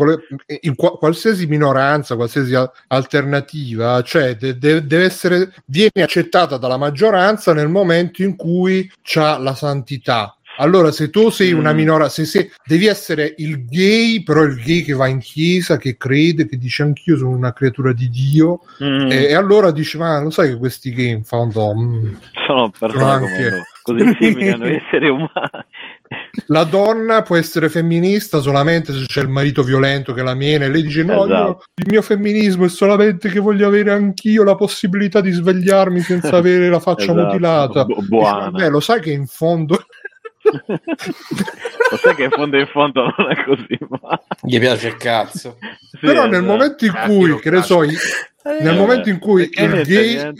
in 0.60 0.76
qualsiasi 0.76 1.46
minoranza, 1.46 2.14
qualsiasi 2.14 2.54
alternativa, 2.86 4.00
cioè 4.02 4.36
de- 4.36 4.56
de- 4.58 4.86
deve 4.86 5.04
essere, 5.04 5.52
viene 5.64 6.02
accettata 6.02 6.56
dalla 6.56 6.76
maggioranza 6.76 7.52
nel 7.52 7.68
momento 7.68 8.22
in 8.22 8.36
cui 8.36 8.88
c'ha 9.02 9.38
la 9.38 9.54
santità. 9.54 10.36
Allora, 10.58 10.92
se 10.92 11.08
tu 11.08 11.30
sei 11.30 11.52
una 11.52 11.72
mm. 11.72 11.76
minoranza, 11.76 12.22
se, 12.22 12.26
se 12.26 12.50
devi 12.64 12.86
essere 12.86 13.34
il 13.38 13.64
gay, 13.64 14.22
però 14.22 14.42
il 14.42 14.62
gay 14.62 14.82
che 14.82 14.92
va 14.92 15.06
in 15.06 15.18
chiesa, 15.18 15.78
che 15.78 15.96
crede, 15.96 16.46
che 16.46 16.58
dice 16.58 16.82
anch'io 16.82 17.16
sono 17.16 17.30
una 17.30 17.52
creatura 17.52 17.92
di 17.92 18.10
Dio, 18.10 18.60
mm. 18.82 19.10
e, 19.10 19.24
e, 19.28 19.34
allora 19.34 19.70
dici, 19.70 19.96
ma 19.96 20.20
lo 20.20 20.30
sai 20.30 20.50
che 20.50 20.58
questi 20.58 20.92
gay 20.92 21.08
in 21.08 21.24
fondo 21.24 21.74
mm, 21.74 22.14
sono 22.46 22.70
persone 22.78 23.04
anche... 23.04 23.62
così 23.82 24.16
simili 24.20 24.50
a 24.50 24.56
noi 24.56 24.74
esseri 24.84 25.08
umani. 25.08 25.30
La 26.46 26.64
donna 26.64 27.22
può 27.22 27.36
essere 27.36 27.68
femminista 27.68 28.40
solamente 28.40 28.92
se 28.92 29.04
c'è 29.06 29.20
il 29.20 29.28
marito 29.28 29.62
violento 29.62 30.12
che 30.12 30.22
la 30.22 30.34
mena 30.34 30.64
e 30.64 30.68
lei 30.68 30.82
dice 30.82 31.02
no, 31.02 31.24
esatto. 31.24 31.48
io, 31.48 31.58
il 31.74 31.86
mio 31.88 32.02
femminismo 32.02 32.64
è 32.64 32.68
solamente 32.68 33.28
che 33.28 33.40
voglio 33.40 33.66
avere 33.66 33.92
anch'io 33.92 34.44
la 34.44 34.54
possibilità 34.54 35.20
di 35.20 35.30
svegliarmi 35.30 36.00
senza 36.00 36.36
avere 36.36 36.68
la 36.68 36.80
faccia 36.80 37.12
esatto. 37.12 37.24
mutilata. 37.24 37.84
Bu- 37.84 38.06
buona. 38.06 38.50
Dice, 38.50 38.68
lo 38.68 38.80
sai 38.80 39.00
che 39.00 39.12
in 39.12 39.26
fondo 39.26 39.84
lo 40.66 41.96
sai 41.98 42.14
che 42.16 42.24
in 42.24 42.30
fondo 42.30 42.58
in 42.58 42.66
fondo 42.66 43.14
non 43.16 43.30
è 43.30 43.44
così 43.44 43.78
ma... 43.88 44.20
gli 44.42 44.58
piace 44.58 44.88
il 44.88 44.96
cazzo 44.96 45.56
sì, 45.92 45.98
però 46.00 46.24
nel 46.24 46.42
esatto. 46.42 46.46
momento 46.46 46.84
in 46.84 46.92
cui 47.06 47.38
che 47.38 47.50
ne 47.50 47.62
so 47.62 47.84
i, 47.84 47.94
Eh, 48.44 48.60
nel, 48.60 48.76
momento 48.76 49.08
in 49.08 49.20
cui 49.20 49.42
il 49.42 49.82
gay, 49.84 50.32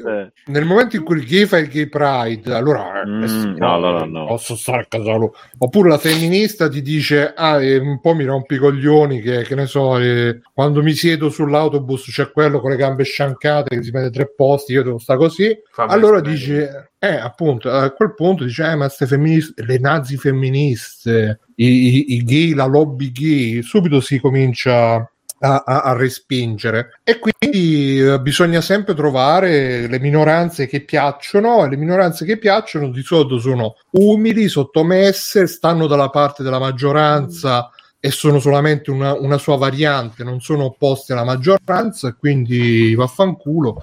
nel 0.46 0.64
momento 0.64 0.96
in 0.96 1.04
cui 1.04 1.18
il 1.18 1.24
gay 1.24 1.46
fa 1.46 1.58
il 1.58 1.68
gay 1.68 1.86
pride, 1.88 2.52
allora, 2.52 3.04
mm, 3.06 3.22
eh, 3.22 3.54
no, 3.58 3.78
no, 3.78 4.04
no, 4.04 4.26
posso 4.26 4.56
stare 4.56 4.82
a 4.82 4.86
casa 4.86 5.12
loro. 5.12 5.34
Oppure 5.58 5.88
la 5.88 5.98
femminista 5.98 6.68
ti 6.68 6.82
dice: 6.82 7.32
Ah, 7.32 7.62
eh, 7.62 7.78
un 7.78 8.00
po' 8.00 8.14
mi 8.14 8.24
rompi 8.24 8.54
i 8.54 8.58
coglioni. 8.58 9.20
Che, 9.20 9.42
che 9.42 9.54
ne 9.54 9.66
so, 9.66 9.98
eh, 9.98 10.40
quando 10.52 10.82
mi 10.82 10.94
siedo 10.94 11.30
sull'autobus 11.30 12.10
c'è 12.10 12.32
quello 12.32 12.60
con 12.60 12.70
le 12.70 12.76
gambe 12.76 13.04
sciancate 13.04 13.76
che 13.76 13.82
si 13.84 13.92
mette 13.92 14.10
tre 14.10 14.32
posti, 14.34 14.72
io 14.72 14.82
devo 14.82 14.98
stare 14.98 15.20
così. 15.20 15.56
Fammi 15.70 15.92
allora 15.92 16.20
dice: 16.20 16.90
Eh, 16.98 17.14
appunto, 17.14 17.70
a 17.70 17.88
quel 17.90 18.14
punto 18.14 18.42
dice: 18.42 18.64
Eh, 18.64 18.74
ma 18.74 18.86
queste 18.86 19.06
femministe, 19.06 19.62
le 19.64 19.78
nazi 19.78 20.16
femministe, 20.16 21.38
i, 21.54 21.66
i, 21.66 22.14
i 22.14 22.24
gay, 22.24 22.52
la 22.52 22.66
lobby 22.66 23.12
gay, 23.12 23.62
subito 23.62 24.00
si 24.00 24.18
comincia 24.18 25.08
a, 25.42 25.62
a, 25.66 25.80
a 25.82 25.92
respingere. 25.94 27.00
E 27.04 27.18
quindi 27.18 28.00
eh, 28.00 28.20
bisogna 28.20 28.60
sempre 28.60 28.94
trovare 28.94 29.86
le 29.88 29.98
minoranze 29.98 30.66
che 30.66 30.84
piacciono, 30.84 31.64
e 31.64 31.68
le 31.68 31.76
minoranze 31.76 32.24
che 32.24 32.38
piacciono 32.38 32.90
di 32.90 33.02
solito 33.02 33.38
sono 33.38 33.74
umili, 33.90 34.48
sottomesse, 34.48 35.46
stanno 35.46 35.86
dalla 35.86 36.10
parte 36.10 36.42
della 36.42 36.58
maggioranza 36.58 37.70
e 37.98 38.10
sono 38.10 38.40
solamente 38.40 38.90
una, 38.90 39.14
una 39.14 39.38
sua 39.38 39.56
variante, 39.56 40.24
non 40.24 40.40
sono 40.40 40.64
opposte 40.64 41.12
alla 41.12 41.24
maggioranza, 41.24 42.14
quindi 42.14 42.94
vaffanculo. 42.94 43.82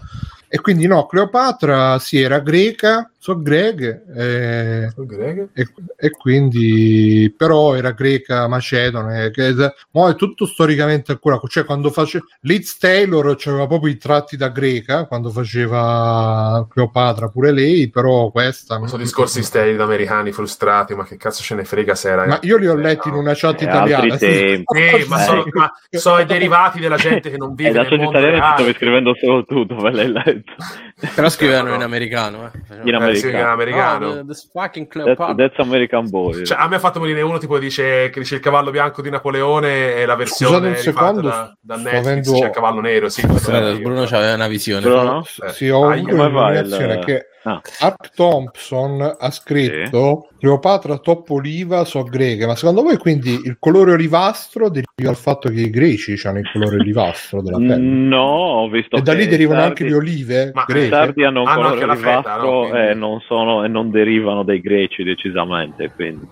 E 0.52 0.60
quindi 0.60 0.88
no, 0.88 1.06
Cleopatra 1.06 2.00
si 2.00 2.18
sì, 2.18 2.22
era 2.22 2.40
greca, 2.40 3.12
so 3.30 3.42
Greg, 3.42 4.02
eh, 4.16 4.92
so 4.94 5.06
Greg. 5.06 5.50
E, 5.54 5.68
e, 5.96 6.10
quindi 6.10 7.34
però 7.36 7.76
era 7.76 7.92
greca 7.92 8.48
macedone 8.48 9.30
che 9.30 9.54
mo 9.92 10.10
è 10.10 10.16
tutto 10.16 10.48
storicamente 10.48 11.12
ancora 11.12 11.40
cioè 11.48 11.64
quando 11.64 11.92
faceva 11.92 12.26
Liz 12.42 12.78
Taylor 12.78 13.38
aveva 13.46 13.68
proprio 13.68 13.92
i 13.92 13.98
tratti 13.98 14.36
da 14.36 14.50
greca 14.50 15.06
quando 15.06 15.30
faceva 15.30 16.66
Cleopatra 16.70 17.30
pure 17.30 17.52
lei 17.52 17.90
però 17.90 18.32
questa 18.32 18.78
non 18.78 18.88
sono 18.88 19.04
discorsi 19.04 19.44
sterili 19.44 19.80
americani 19.80 20.32
frustrati 20.32 20.96
ma 20.96 21.06
che 21.06 21.18
cazzo 21.18 21.44
ce 21.44 21.56
ne 21.56 21.66
frega 21.66 21.94
se 21.94 22.10
era 22.10 22.26
ma 22.26 22.40
io 22.42 22.58
li 22.58 22.68
ho 22.68 22.76
letti 22.76 23.10
no. 23.10 23.16
in 23.16 23.22
una 23.22 23.34
chat 23.36 23.62
italiana 23.62 24.18
sì, 24.18 24.64
ma, 25.08 25.20
sono, 25.20 25.46
ma 25.52 25.72
sono 25.90 26.20
i 26.20 26.26
derivati 26.26 26.80
della 26.80 26.98
gente 26.98 27.30
che 27.30 27.38
non 27.38 27.54
vive 27.54 27.70
eh, 27.70 27.74
da 27.74 27.84
chat 27.84 28.02
italiana 28.02 28.40
ti 28.40 28.62
stavi 28.62 28.74
scrivendo 28.74 29.16
solo 29.20 29.46
tu 29.46 29.66
dove 29.66 29.92
l'hai 29.92 30.12
letto 30.12 30.54
però 31.14 31.30
scrivevano 31.30 31.74
in 31.76 31.84
americano 31.84 32.52
eh. 32.52 32.82
in 32.84 32.96
americano 32.96 33.18
americano. 33.28 33.52
americano. 33.52 34.08
Oh, 34.08 34.26
that's, 34.26 35.36
that's, 35.36 35.60
American 35.60 36.10
Boy. 36.10 36.46
Cioè, 36.46 36.58
a 36.60 36.68
me 36.68 36.76
ha 36.76 36.80
fatto 36.80 37.00
morire 37.00 37.22
uno 37.22 37.38
tipo 37.38 37.58
dice 37.60 38.10
che 38.10 38.20
dice 38.20 38.36
il 38.36 38.42
cavallo 38.42 38.72
bianco 38.72 39.02
di 39.02 39.10
Napoleone 39.10 39.96
e 39.96 40.06
la 40.06 40.16
versione 40.16 40.76
secondo, 40.76 41.22
da, 41.22 41.56
da 41.60 41.76
Netflix 41.76 42.06
avendo... 42.06 42.34
c'è 42.34 42.46
il 42.46 42.52
cavallo 42.52 42.82
nero. 42.82 43.10
Sì, 43.10 43.26
Bruno 43.26 44.02
aveva 44.04 44.34
una 44.34 44.48
visione. 44.48 44.82
Bruno? 44.82 45.24
Eh. 45.46 45.50
Sì, 45.50 45.70
ho 45.70 45.84
ah, 45.84 45.88
un'illuminazione 45.88 46.94
il... 46.94 47.06
che 47.06 47.26
Ah. 47.44 47.62
Art 47.80 48.12
Thompson 48.16 49.16
ha 49.18 49.32
scritto 49.32 50.28
sì. 50.30 50.38
Cleopatra 50.40 50.98
top 50.98 51.30
oliva 51.30 51.86
so 51.86 52.04
greche, 52.04 52.46
ma 52.46 52.56
secondo 52.56 52.82
voi 52.82 52.98
quindi 52.98 53.42
il 53.46 53.58
colore 53.60 53.94
olivastro 53.94 54.68
deriva 54.68 54.92
dal 54.96 55.16
fatto 55.16 55.50
che 55.50 55.62
i 55.62 55.70
greci 55.70 56.20
hanno 56.28 56.40
il 56.40 56.50
colore 56.52 56.76
olivastro 56.76 57.42
della 57.42 57.58
pelle? 57.58 57.78
No, 57.78 58.18
ho 58.18 58.70
visto 58.70 58.98
E 58.98 59.02
da 59.02 59.14
lì 59.14 59.28
derivano 59.28 59.62
sardi... 59.62 59.84
anche 59.84 59.94
le 59.94 59.98
olive 59.98 60.52
ma 60.54 60.66
greche. 60.68 60.86
I 60.86 60.90
sardi 60.90 61.24
hanno 61.24 61.42
un 61.42 61.46
colore 61.48 61.84
olivastro 61.84 62.12
feta, 62.12 62.36
no? 62.38 62.78
e, 62.78 62.94
non 62.94 63.22
sono, 63.22 63.64
e 63.64 63.68
non 63.70 63.90
derivano 63.90 64.44
dai 64.44 64.60
greci 64.60 65.04
decisamente, 65.04 65.92
quindi... 65.96 66.28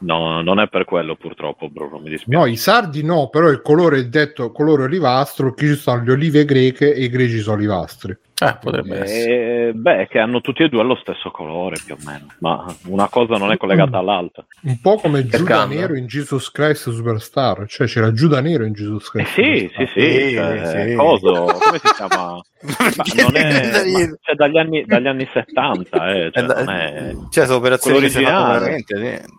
No, 0.00 0.42
non 0.42 0.60
è 0.60 0.68
per 0.68 0.84
quello 0.84 1.16
purtroppo, 1.16 1.68
Bruno, 1.68 1.98
mi 1.98 2.10
dispiace. 2.10 2.38
No, 2.38 2.46
i 2.46 2.56
sardi 2.56 3.02
no, 3.02 3.28
però 3.30 3.48
il 3.48 3.60
colore 3.62 3.98
è 3.98 4.04
detto 4.04 4.52
colore 4.52 4.84
olivastro, 4.84 5.52
qui 5.54 5.68
ci 5.68 5.74
sono 5.74 6.04
le 6.04 6.12
olive 6.12 6.44
greche 6.44 6.94
e 6.94 7.02
i 7.02 7.08
greci 7.08 7.38
sono 7.40 7.56
olivastri. 7.56 8.16
Eh, 8.40 8.56
potrebbe 8.60 8.98
eh, 8.98 9.02
essere. 9.02 9.72
Beh, 9.74 10.06
che 10.08 10.18
hanno 10.20 10.40
tutti 10.40 10.62
e 10.62 10.68
due 10.68 10.84
lo 10.84 10.96
stesso 10.96 11.30
colore 11.30 11.76
più 11.84 11.94
o 11.94 11.98
meno, 12.04 12.26
ma 12.38 12.64
una 12.86 13.08
cosa 13.08 13.36
non 13.36 13.50
è 13.50 13.56
collegata 13.56 13.98
all'altra. 13.98 14.44
Un 14.62 14.80
po' 14.80 14.96
come 14.96 15.26
Giuda 15.26 15.64
Nero 15.66 15.96
in 15.96 16.06
Jesus 16.06 16.50
Christ 16.52 16.90
Superstar, 16.90 17.66
cioè 17.66 17.88
c'era 17.88 18.12
Giuda 18.12 18.40
Nero 18.40 18.64
in 18.64 18.74
Jesus 18.74 19.10
Christ. 19.10 19.38
Eh, 19.38 19.42
sì, 19.42 19.70
sì, 19.76 19.86
sì, 19.92 20.34
cioè, 20.34 20.86
sì, 20.88 20.94
Coso, 20.94 21.44
come 21.58 21.78
si 21.82 21.92
chiama? 21.94 22.40
non 23.22 23.36
è, 23.36 24.18
cioè, 24.20 24.34
dagli, 24.36 24.58
anni, 24.58 24.84
dagli 24.84 25.06
anni 25.06 25.28
70, 25.32 26.12
eh, 26.12 26.30
cioè, 26.32 26.42
non 26.44 26.70
è... 26.70 27.16
cioè 27.30 27.44
sono 27.44 27.58
operazioni 27.58 27.96
originali. 27.96 28.84
Sì. 28.86 28.94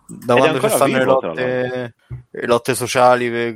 Da 0.08 0.34
Ed 0.34 0.40
quando 0.40 0.60
ci 0.60 0.70
stanno 0.70 0.98
le 0.98 1.04
lotte, 1.06 1.94
lotte 2.46 2.76
sociali 2.76 3.30
per, 3.30 3.54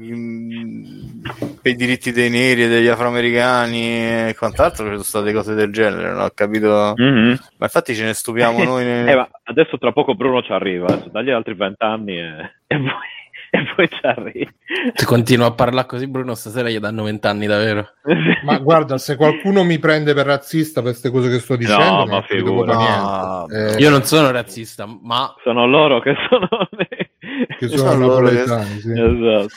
per, 1.62 1.72
i 1.72 1.76
diritti 1.76 2.12
dei 2.12 2.30
neri 2.30 2.64
e 2.64 2.68
degli 2.68 2.88
afroamericani 2.88 4.30
e 4.30 4.36
quant'altro, 4.38 4.86
ci 4.86 4.92
sono 4.92 5.04
state 5.04 5.34
cose 5.34 5.54
del 5.54 5.72
genere, 5.72 6.12
non 6.12 6.22
ho 6.22 6.32
capito. 6.34 6.94
Mm-hmm. 7.00 7.36
Ma 7.58 7.66
infatti 7.66 7.96
ce 7.96 8.06
ne 8.06 8.14
stupiamo 8.14 8.62
noi. 8.64 8.86
Ne... 8.86 9.12
eh, 9.12 9.30
adesso 9.44 9.78
tra 9.78 9.92
poco 9.92 10.16
Bruno 10.16 10.42
ci 10.42 10.52
arriva, 10.52 10.88
adesso 10.88 11.10
dagli 11.10 11.32
altri 11.32 11.54
vent'anni 11.56 12.18
e, 12.18 12.54
e 12.68 12.78
poi 12.78 13.22
e 13.56 13.72
poi 13.76 13.88
ci 13.88 14.00
arrivi. 14.02 14.50
Se 14.96 15.06
continua 15.06 15.46
a 15.46 15.52
parlare 15.52 15.86
così, 15.86 16.08
Bruno, 16.08 16.34
stasera 16.34 16.70
gli 16.70 16.80
danno 16.80 17.04
vent'anni 17.04 17.46
davvero. 17.46 17.88
ma 18.46 18.58
guarda, 18.58 18.98
se 18.98 19.16
qualcuno 19.16 19.64
mi 19.64 19.78
prende 19.78 20.16
per 20.16 20.26
razzista 20.26 20.82
per 20.82 20.90
queste 20.90 21.12
cose 21.12 21.30
che 21.30 21.38
sto 21.38 21.56
dicendo, 21.56 21.84
no, 21.84 22.06
ma 22.08 22.22
figura. 22.24 22.74
No, 22.74 23.48
eh, 23.50 23.76
io 23.78 23.92
non 23.92 24.02
sono 24.06 24.32
razzista, 24.32 24.88
ma 24.88 25.32
sono 25.44 25.68
loro 25.68 26.00
che 26.00 26.16
sono 26.28 26.48
che 27.58 27.68
sono, 27.70 27.92
sono 27.92 28.08
napoletani, 28.08 28.80
sì. 28.80 28.92
esatto. 28.92 29.48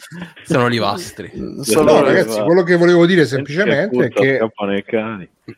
sono 0.45 0.67
livastri. 0.69 1.33
Sono, 1.61 2.03
ragazzi, 2.03 2.41
quello 2.41 2.63
che 2.63 2.77
volevo 2.77 3.07
dire 3.07 3.27
semplicemente 3.27 4.07
è 4.07 4.09
che 4.09 4.39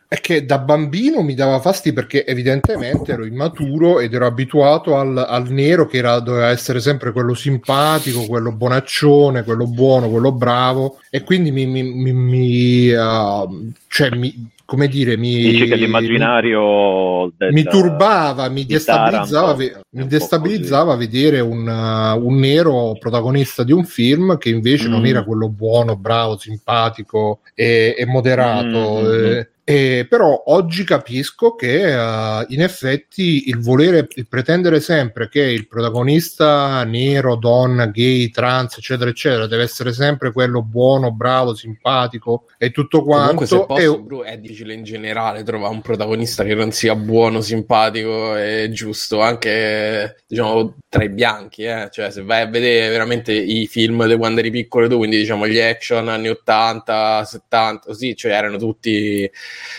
è 0.06 0.20
che 0.20 0.44
da 0.44 0.58
bambino 0.58 1.22
mi 1.22 1.34
dava 1.34 1.60
fasti 1.60 1.94
perché 1.94 2.26
evidentemente 2.26 3.12
ero 3.12 3.24
immaturo 3.24 4.00
ed 4.00 4.12
ero 4.12 4.26
abituato 4.26 4.96
al, 4.96 5.16
al 5.16 5.48
nero 5.48 5.86
che 5.86 5.96
era, 5.98 6.20
doveva 6.20 6.48
essere 6.48 6.80
sempre 6.80 7.12
quello 7.12 7.32
simpatico, 7.32 8.26
quello 8.26 8.52
bonaccione, 8.52 9.44
quello 9.44 9.66
buono, 9.66 10.10
quello 10.10 10.32
bravo 10.32 10.98
e 11.08 11.22
quindi 11.22 11.50
mi, 11.52 11.64
mi, 11.64 11.82
mi, 11.82 12.12
mi 12.12 12.90
uh, 12.90 13.72
cioè 13.86 14.10
mi, 14.10 14.50
come 14.68 14.86
dire, 14.86 15.16
mi, 15.16 15.34
Dici 15.34 15.64
che 15.64 15.76
l'immaginario 15.76 17.32
del, 17.38 17.54
mi 17.54 17.64
turbava, 17.64 18.50
mi 18.50 18.66
destabilizzava, 18.66 19.54
Taranto, 19.54 19.80
mi 19.92 20.06
destabilizzava 20.06 20.94
vedere 20.94 21.40
un, 21.40 21.66
uh, 21.66 22.22
un, 22.22 22.38
nero 22.38 22.94
protagonista 23.00 23.64
di 23.64 23.72
un 23.72 23.86
film 23.86 24.36
che 24.36 24.50
invece 24.50 24.88
mm. 24.88 24.90
non 24.90 25.06
era 25.06 25.24
quello 25.24 25.48
buono, 25.48 25.96
bravo, 25.96 26.36
simpatico 26.36 27.40
e, 27.54 27.94
e 27.96 28.04
moderato. 28.04 29.00
Mm. 29.00 29.24
Eh, 29.24 29.48
eh, 29.70 30.06
però 30.08 30.44
oggi 30.46 30.82
capisco 30.82 31.54
che 31.54 31.94
uh, 31.94 32.42
in 32.48 32.62
effetti 32.62 33.48
il 33.48 33.58
volere, 33.58 34.08
il 34.14 34.26
pretendere 34.26 34.80
sempre 34.80 35.28
che 35.28 35.42
il 35.42 35.68
protagonista 35.68 36.82
nero, 36.84 37.36
donna, 37.36 37.84
gay, 37.84 38.30
trans, 38.30 38.78
eccetera, 38.78 39.10
eccetera, 39.10 39.46
deve 39.46 39.64
essere 39.64 39.92
sempre 39.92 40.32
quello 40.32 40.62
buono, 40.62 41.12
bravo, 41.12 41.54
simpatico 41.54 42.46
e 42.56 42.70
tutto 42.70 43.04
quanto. 43.04 43.44
Comunque, 43.44 43.46
se 43.46 43.92
posso, 43.98 44.22
è... 44.22 44.32
è 44.32 44.38
difficile 44.38 44.72
in 44.72 44.84
generale 44.84 45.42
trovare 45.42 45.74
un 45.74 45.82
protagonista 45.82 46.44
che 46.44 46.54
non 46.54 46.72
sia 46.72 46.94
buono, 46.94 47.42
simpatico 47.42 48.38
e 48.38 48.70
giusto, 48.72 49.20
anche 49.20 50.16
diciamo 50.26 50.76
tra 50.88 51.04
i 51.04 51.10
bianchi. 51.10 51.64
Eh? 51.64 51.90
Cioè, 51.92 52.10
se 52.10 52.22
vai 52.22 52.40
a 52.40 52.46
vedere 52.46 52.88
veramente 52.88 53.34
i 53.34 53.66
film 53.66 54.06
di 54.06 54.16
quando 54.16 54.40
eri 54.40 54.50
piccolo 54.50 54.88
tu, 54.88 54.96
quindi 54.96 55.18
diciamo 55.18 55.46
gli 55.46 55.60
action 55.60 56.08
anni 56.08 56.30
80, 56.30 57.22
70, 57.22 57.86
così, 57.88 58.16
cioè 58.16 58.32
erano 58.32 58.56
tutti 58.56 59.30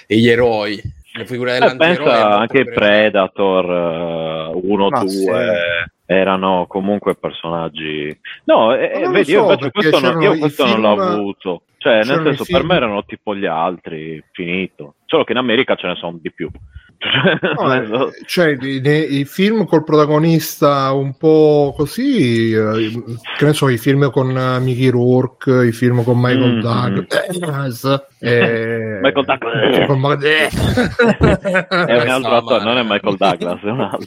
e 0.08 0.18
gli 0.18 0.28
eroi. 0.28 0.82
Le 1.14 1.26
figure 1.26 1.54
dell'antieroe. 1.54 1.94
Eh, 1.94 1.98
pensa 1.98 2.38
anche 2.38 2.66
Predator 2.66 4.56
1, 4.56 4.86
uh, 4.86 4.90
2 4.90 5.06
sì. 5.08 5.92
erano 6.06 6.66
comunque 6.68 7.16
personaggi. 7.16 8.18
No, 8.46 8.74
eh, 8.76 9.08
vedi, 9.10 9.32
so, 9.32 9.52
io 9.52 9.72
questo, 9.72 10.00
non, 10.00 10.22
io 10.22 10.38
questo 10.38 10.66
film... 10.66 10.82
non 10.82 10.96
l'ho 10.96 11.04
avuto. 11.04 11.62
Cioè, 11.80 12.04
nel 12.04 12.22
senso, 12.24 12.44
per 12.44 12.66
me 12.66 12.76
erano 12.76 13.06
tipo 13.06 13.34
gli 13.34 13.46
altri, 13.46 14.22
finito. 14.34 14.96
Solo 15.06 15.24
che 15.24 15.32
in 15.32 15.38
America 15.38 15.76
ce 15.76 15.88
ne 15.88 15.96
sono 15.96 16.20
di 16.22 16.30
più. 16.30 16.52
No, 17.58 17.74
eh, 17.74 18.12
cioè, 18.26 18.58
i, 18.60 19.20
i, 19.20 19.24
film 19.24 19.66
col 19.66 19.86
protagonista 19.86 20.92
un 20.92 21.16
po' 21.16 21.74
così, 21.74 22.52
eh, 22.52 23.02
che 23.38 23.46
ne 23.46 23.54
so, 23.54 23.70
i 23.70 23.78
film 23.78 24.12
con 24.12 24.36
uh, 24.36 24.62
Mickey 24.62 24.90
Rourke, 24.90 25.68
i 25.68 25.72
film 25.72 26.04
con 26.04 26.20
Michael 26.20 26.58
mm, 26.58 26.60
Douglas. 26.60 28.08
Eh, 28.20 29.00
Michael 29.02 29.26
Douglas. 29.26 29.86
Con... 29.86 30.22
è 31.88 32.02
un 32.02 32.10
altro 32.10 32.36
attore, 32.36 32.64
non 32.66 32.78
è 32.78 32.84
Michael 32.84 33.16
Douglas, 33.16 33.62
è 33.62 33.70
un 33.70 33.80
altro. 33.80 34.06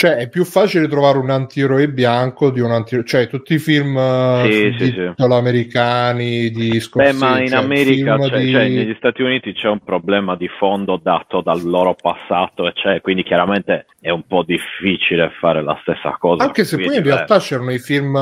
Cioè, 0.00 0.16
è 0.16 0.30
più 0.30 0.46
facile 0.46 0.88
trovare 0.88 1.18
un 1.18 1.28
antieroe 1.28 1.86
bianco 1.90 2.50
di 2.50 2.60
un 2.60 2.70
antieroe... 2.70 3.06
Cioè, 3.06 3.26
tutti 3.26 3.52
i 3.52 3.58
film 3.58 3.98
sì, 4.44 4.74
sì, 4.78 4.92
sì. 4.92 5.12
americani 5.22 6.48
di 6.48 6.80
Scorsese... 6.80 7.18
Beh, 7.18 7.18
ma 7.18 7.38
in 7.38 7.48
cioè, 7.48 7.58
America, 7.58 8.18
cioè, 8.18 8.38
di... 8.40 8.50
cioè, 8.50 8.66
negli 8.66 8.94
Stati 8.96 9.20
Uniti 9.20 9.52
c'è 9.52 9.68
un 9.68 9.80
problema 9.80 10.36
di 10.36 10.48
fondo 10.58 10.96
dato 10.96 11.42
dal 11.42 11.62
loro 11.62 11.94
passato, 12.00 12.72
cioè, 12.72 13.02
quindi 13.02 13.22
chiaramente 13.24 13.88
è 14.00 14.08
un 14.08 14.22
po' 14.26 14.42
difficile 14.42 15.32
fare 15.38 15.62
la 15.62 15.78
stessa 15.82 16.16
cosa. 16.18 16.44
Anche 16.44 16.64
se 16.64 16.78
poi 16.78 16.96
in 16.96 17.02
realtà 17.02 17.38
c'erano 17.38 17.70
i 17.70 17.78
film, 17.78 18.14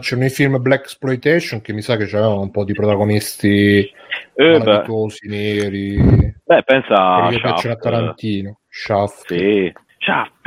c'erano 0.00 0.26
i 0.26 0.30
film 0.30 0.60
Black 0.60 0.82
Exploitation 0.82 1.62
che 1.62 1.72
mi 1.72 1.80
sa 1.80 1.96
che 1.96 2.04
c'avevano 2.04 2.42
un 2.42 2.50
po' 2.50 2.64
di 2.64 2.74
protagonisti 2.74 3.90
eh, 4.34 4.84
neri. 5.22 5.96
Beh, 6.44 6.62
pensa 6.62 7.22
a 7.22 7.32
Shaft. 7.32 7.78
Tarantino. 7.78 8.58
Shaft. 8.68 9.28
Sì. 9.28 9.72
Shaft. 10.02 10.40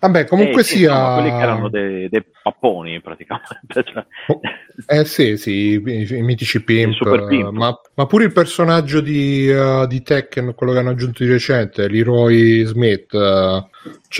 Vabbè, 0.00 0.24
comunque 0.26 0.60
eh, 0.60 0.64
sia. 0.64 0.90
Insomma, 0.90 1.14
quelli 1.14 1.30
che 1.30 1.42
erano 1.42 1.68
dei, 1.68 2.08
dei 2.08 2.24
papponi 2.42 3.00
praticamente. 3.00 3.82
Cioè... 3.84 4.06
Eh 4.86 5.04
sì, 5.04 5.36
sì, 5.36 5.72
i, 5.74 6.16
i 6.16 6.22
mitici 6.22 6.64
pimp, 6.64 6.96
pimp. 7.28 7.50
Ma, 7.50 7.78
ma, 7.94 8.06
pure 8.06 8.24
il 8.24 8.32
personaggio 8.32 9.02
di, 9.02 9.46
uh, 9.46 9.86
di, 9.86 10.00
Tekken, 10.00 10.54
quello 10.54 10.72
che 10.72 10.78
hanno 10.78 10.88
aggiunto 10.90 11.22
di 11.22 11.30
recente, 11.30 11.86
Leroy 11.86 12.64
Smith, 12.64 13.12
uh, 13.12 13.62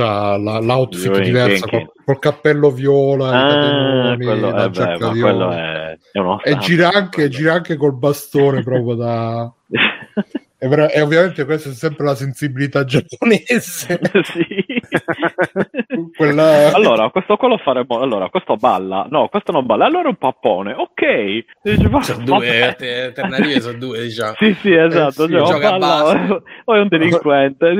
ha 0.02 0.36
la, 0.36 0.58
l'outfit 0.58 1.06
Leroy 1.06 1.24
diversa 1.24 1.66
col, 1.66 1.90
col, 2.04 2.18
cappello 2.18 2.70
viola, 2.70 3.30
ah, 3.30 4.16
quello, 4.16 4.50
la 4.50 4.66
eh 4.66 4.70
giacca 4.70 5.10
beh, 5.10 5.18
quello 5.18 5.50
è, 5.50 5.98
è 6.12 6.18
uno 6.18 6.42
e 6.42 6.58
gira 6.58 6.90
anche, 6.92 7.30
gira 7.30 7.54
anche 7.54 7.76
col 7.76 7.96
bastone 7.96 8.62
proprio 8.62 8.94
da... 8.96 9.50
E, 10.62 10.68
vera- 10.68 10.90
e, 10.90 11.00
ovviamente 11.00 11.46
questa 11.46 11.70
è 11.70 11.72
sempre 11.72 12.04
la 12.04 12.14
sensibilità 12.14 12.84
giapponese. 12.84 13.98
sì. 14.24 14.44
Quella... 16.14 16.70
Allora, 16.74 17.08
questo 17.08 17.38
qua 17.38 17.48
lo 17.48 17.56
faremo. 17.56 18.00
Allora, 18.00 18.28
questo 18.28 18.56
balla. 18.56 19.06
No, 19.08 19.28
questo 19.28 19.52
non 19.52 19.64
balla. 19.64 19.86
Allora 19.86 20.04
è 20.04 20.08
un 20.08 20.16
pappone. 20.16 20.74
Ok. 20.74 21.44
Dice, 21.62 21.88
sono 22.02 22.24
due, 22.24 22.62
alternative 22.62 23.60
sono 23.60 23.78
due, 23.78 24.02
diciamo. 24.02 24.34
sì, 24.38 24.52
sì, 24.60 24.74
esatto. 24.74 25.24
Eh, 25.24 25.28
sì, 25.28 25.46
cioè, 25.46 25.60
balla, 25.60 26.42
o 26.64 26.74
è 26.74 26.80
un 26.80 26.88
delinquente. 26.88 27.74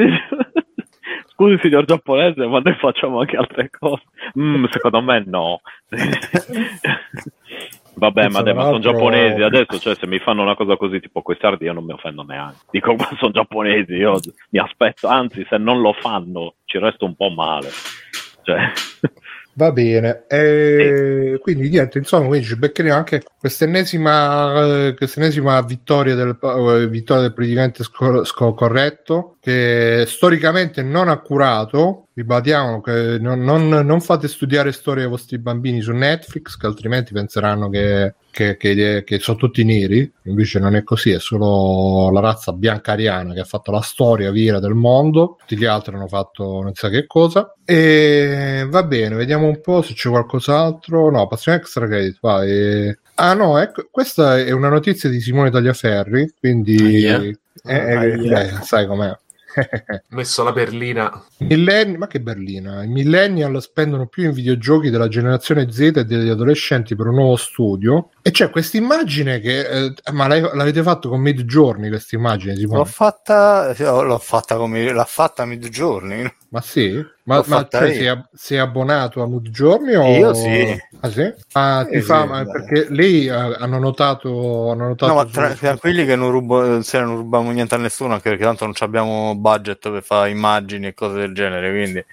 Scusi, 1.35 1.59
signor 1.61 1.85
giapponese, 1.85 2.47
ma 2.47 2.61
noi 2.61 2.77
facciamo 2.77 3.21
anche 3.21 3.37
altre 3.37 3.69
cose. 3.69 4.05
Mm, 4.39 4.65
secondo 4.71 5.03
me 5.03 5.23
no. 5.27 5.61
Vabbè, 7.95 8.29
ma, 8.29 8.43
dai, 8.43 8.55
ma 8.55 8.65
sono 8.65 8.79
giapponesi 8.79 9.43
adesso, 9.43 9.79
cioè 9.79 9.95
se 9.95 10.07
mi 10.07 10.19
fanno 10.19 10.43
una 10.43 10.55
cosa 10.55 10.77
così 10.77 11.01
tipo 11.01 11.23
quei 11.23 11.37
sardi 11.41 11.65
io 11.65 11.73
non 11.73 11.85
mi 11.85 11.93
offendo 11.93 12.23
neanche. 12.23 12.61
Dico, 12.71 12.95
ma 12.95 13.09
sono 13.19 13.33
giapponesi, 13.33 13.93
io 13.93 14.19
mi 14.51 14.59
aspetto, 14.59 15.09
anzi 15.09 15.45
se 15.49 15.59
non 15.59 15.81
lo 15.81 15.93
fanno 15.93 16.55
ci 16.65 16.79
resto 16.79 17.05
un 17.05 17.15
po' 17.15 17.31
male. 17.31 17.69
Cioè... 18.43 18.73
Va 19.61 19.73
bene, 19.73 20.25
e 20.27 21.39
quindi 21.43 21.69
niente, 21.69 21.99
insomma, 21.99 22.29
quindi 22.29 22.47
ci 22.47 22.57
beccheremo 22.57 22.95
anche 22.95 23.23
quest'ennesima, 23.39 24.87
eh, 24.87 24.95
quest'ennesima 24.95 25.61
vittoria, 25.61 26.15
del, 26.15 26.39
uh, 26.41 26.89
vittoria 26.89 27.25
del 27.25 27.35
presidente 27.35 27.85
sco- 27.85 28.25
sco- 28.25 28.55
corretto, 28.55 29.37
che 29.39 30.05
storicamente 30.07 30.83
non 30.83 31.09
accurato, 31.09 32.07
ribadiamo 32.15 32.81
che 32.81 33.19
non, 33.21 33.41
non, 33.41 33.69
non, 33.69 34.01
fate 34.01 34.29
studiare 34.29 34.73
storie 34.73 35.05
ai 35.05 35.11
vostri 35.11 35.37
bambini 35.37 35.83
su 35.83 35.93
Netflix, 35.93 36.57
che 36.57 36.65
altrimenti 36.65 37.13
penseranno 37.13 37.69
che, 37.69 38.15
che, 38.31 38.57
che, 38.57 39.03
che, 39.05 39.19
sono 39.19 39.37
tutti 39.37 39.65
neri. 39.65 40.11
Invece 40.25 40.59
non 40.59 40.75
è 40.77 40.83
così, 40.83 41.11
è 41.11 41.19
solo 41.19 42.11
la 42.11 42.21
razza 42.21 42.53
bianca 42.53 42.93
ariana 42.93 43.33
che 43.35 43.41
ha 43.41 43.45
fatto 43.45 43.71
la 43.71 43.81
storia 43.81 44.31
vera 44.31 44.61
del 44.61 44.75
mondo. 44.75 45.37
Tutti 45.41 45.57
gli 45.57 45.65
altri 45.65 45.95
hanno 45.95 46.09
fatto 46.09 46.63
non 46.63 46.75
so 46.75 46.89
che 46.89 47.07
cosa. 47.07 47.55
E 47.65 48.67
va 48.69 48.83
bene, 48.85 49.15
vediamo 49.15 49.47
un 49.47 49.61
po' 49.61 49.83
se 49.83 49.95
c'è 49.95 50.09
qualcos'altro. 50.09 51.11
No, 51.11 51.27
passiamo 51.27 51.59
extra 51.59 51.87
credit. 51.87 52.19
Vai. 52.21 52.97
Ah 53.15 53.35
no, 53.35 53.59
ecco, 53.59 53.89
questa 53.91 54.39
è 54.39 54.51
una 54.51 54.69
notizia 54.69 55.11
di 55.11 55.21
Simone 55.21 55.51
Tagliaferri, 55.51 56.35
quindi 56.39 57.07
ah, 57.07 57.19
yeah. 57.19 57.23
eh, 57.65 57.95
ah, 57.95 58.05
yeah. 58.05 58.41
Eh, 58.41 58.63
sai 58.63 58.87
com'è. 58.87 59.15
messo 60.09 60.43
la 60.43 60.53
berlina. 60.53 61.25
Millenni- 61.39 61.97
ma 61.97 62.07
che 62.07 62.21
berlina? 62.21 62.83
I 62.83 62.89
millennial 62.89 63.61
spendono 63.61 64.07
più 64.07 64.25
in 64.25 64.33
videogiochi 64.33 64.91
della 64.91 65.09
generazione 65.09 65.71
Z 65.71 65.81
e 65.81 66.05
degli 66.05 66.29
adolescenti 66.29 66.95
per 66.95 67.07
un 67.07 67.17
nuovo 67.17 67.37
studio. 67.37 68.11
E 68.23 68.31
c'è 68.31 68.51
questa 68.51 68.77
immagine 68.77 69.41
che... 69.41 69.61
Eh, 69.61 69.95
ma 70.13 70.27
l'avete 70.27 70.83
fatto 70.83 71.09
con 71.09 71.21
Mid 71.21 71.43
Journey 71.43 71.89
questa 71.89 72.17
immagine? 72.17 72.55
L'ho 72.57 72.85
fatta, 72.85 73.75
l'ho 73.79 74.19
fatta 74.19 74.57
come 74.57 74.93
l'ha 74.93 75.05
fatta 75.05 75.45
Mid 75.45 75.69
Journey. 75.69 76.31
Ma 76.53 76.61
sì? 76.61 76.93
Ma, 77.25 77.45
ma 77.47 77.69
cioè, 77.71 77.93
sei, 77.93 78.25
sei, 78.33 78.59
abbonato 78.59 79.23
a 79.23 79.27
Journey? 79.27 79.95
O... 79.95 80.05
Io 80.19 80.35
sì. 80.35 80.77
Ah, 80.99 81.09
sì? 81.09 81.33
Ah, 81.53 81.87
ti 81.89 82.01
sì, 82.01 82.03
fa, 82.03 82.27
sì, 82.45 82.51
perché 82.51 82.87
lì 82.91 83.29
uh, 83.29 83.55
hanno 83.57 83.79
notato. 83.79 84.73
Hanno 84.73 84.89
notato 84.89 85.13
no, 85.13 85.19
ma 85.19 85.25
tra, 85.27 85.55
tranquilli 85.55 86.05
che 86.05 86.17
non, 86.17 86.33
rubo, 86.33 86.83
se 86.83 86.99
non 86.99 87.19
rubiamo 87.19 87.53
niente 87.53 87.77
a 87.77 87.79
nessuno, 87.79 88.15
anche 88.15 88.31
perché 88.31 88.45
tanto 88.45 88.65
non 88.65 88.75
abbiamo 88.81 89.37
budget 89.37 89.91
per 89.91 90.03
fare 90.03 90.31
immagini 90.31 90.89
e 90.89 90.95
cose 90.95 91.19
del 91.19 91.35
genere. 91.35 91.71
Quindi 91.71 92.05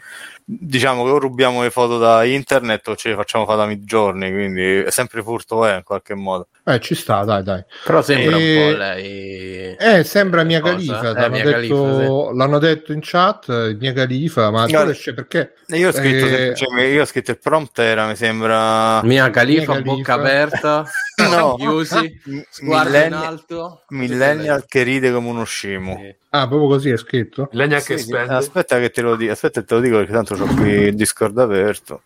diciamo 0.50 1.04
che 1.04 1.10
o 1.10 1.20
rubiamo 1.20 1.62
le 1.62 1.70
foto 1.70 1.98
da 1.98 2.24
internet 2.24 2.88
o 2.88 2.96
ce 2.96 3.10
le 3.10 3.16
facciamo 3.16 3.46
fare 3.46 3.58
da 3.58 3.66
midgiorni, 3.66 4.32
quindi 4.32 4.78
è 4.78 4.92
sempre 4.92 5.22
furto 5.22 5.66
è 5.66 5.74
eh, 5.74 5.76
in 5.78 5.84
qualche 5.84 6.16
modo. 6.16 6.48
Eh, 6.64 6.80
ci 6.80 6.96
sta, 6.96 7.24
dai, 7.26 7.44
dai. 7.44 7.64
Però 7.84 8.02
sembra 8.02 8.38
e... 8.38 8.66
un 8.66 8.72
po' 8.72 8.78
lei. 8.78 9.76
Eh, 9.76 10.04
sembra 10.06 10.44
Mia 10.44 10.62
Califa. 10.62 11.10
Eh, 11.10 11.14
l'hanno, 11.14 11.30
mia 11.30 11.44
detto, 11.44 11.52
Califa 11.52 11.76
sì. 11.76 12.38
l'hanno, 12.38 12.60
detto, 12.60 12.94
in 12.94 13.00
chat, 13.02 13.76
Mia 13.78 13.94
Califa, 13.94 14.50
ma 14.50 14.66
no, 14.66 14.94
perché? 15.16 15.54
Io 15.68 15.90
ho, 15.90 15.92
scritto, 15.92 16.26
eh... 16.26 16.56
cioè, 16.56 16.82
io 16.84 17.02
ho 17.02 17.06
scritto 17.06 17.32
il 17.32 17.40
prompt 17.40 17.80
era, 17.80 18.08
mi 18.08 18.16
sembra... 18.16 19.04
Mia 19.04 19.30
Califa, 19.30 19.74
mia 19.74 19.82
bocca 19.82 20.14
aperta, 20.14 20.86
no. 21.30 21.56
chiusi, 21.56 22.22
sguardo 22.50 22.98
in 22.98 23.14
alto. 23.14 23.82
Millennial 23.90 24.66
che 24.66 24.84
ride 24.84 25.12
come 25.12 25.28
uno 25.28 25.44
scemo. 25.44 25.98
Sì. 25.98 26.16
Ah, 26.30 26.48
proprio 26.48 26.68
così 26.68 26.90
è 26.90 26.98
scritto? 26.98 27.48
Legna 27.54 27.80
sì, 27.80 27.94
che 27.94 27.98
spende. 27.98 28.34
Aspetta 28.34 28.78
che 28.80 28.90
te 28.92 29.02
lo 29.02 29.16
dico, 29.16 29.32
aspetta 29.32 29.64
te 29.64 29.74
lo 29.74 29.80
dico 29.80 29.98
perché 29.98 30.12
tanto 30.12 30.36
ho 30.44 30.46
qui 30.56 30.70
il 30.70 30.96
Discord 30.96 31.38
aperto. 31.38 32.02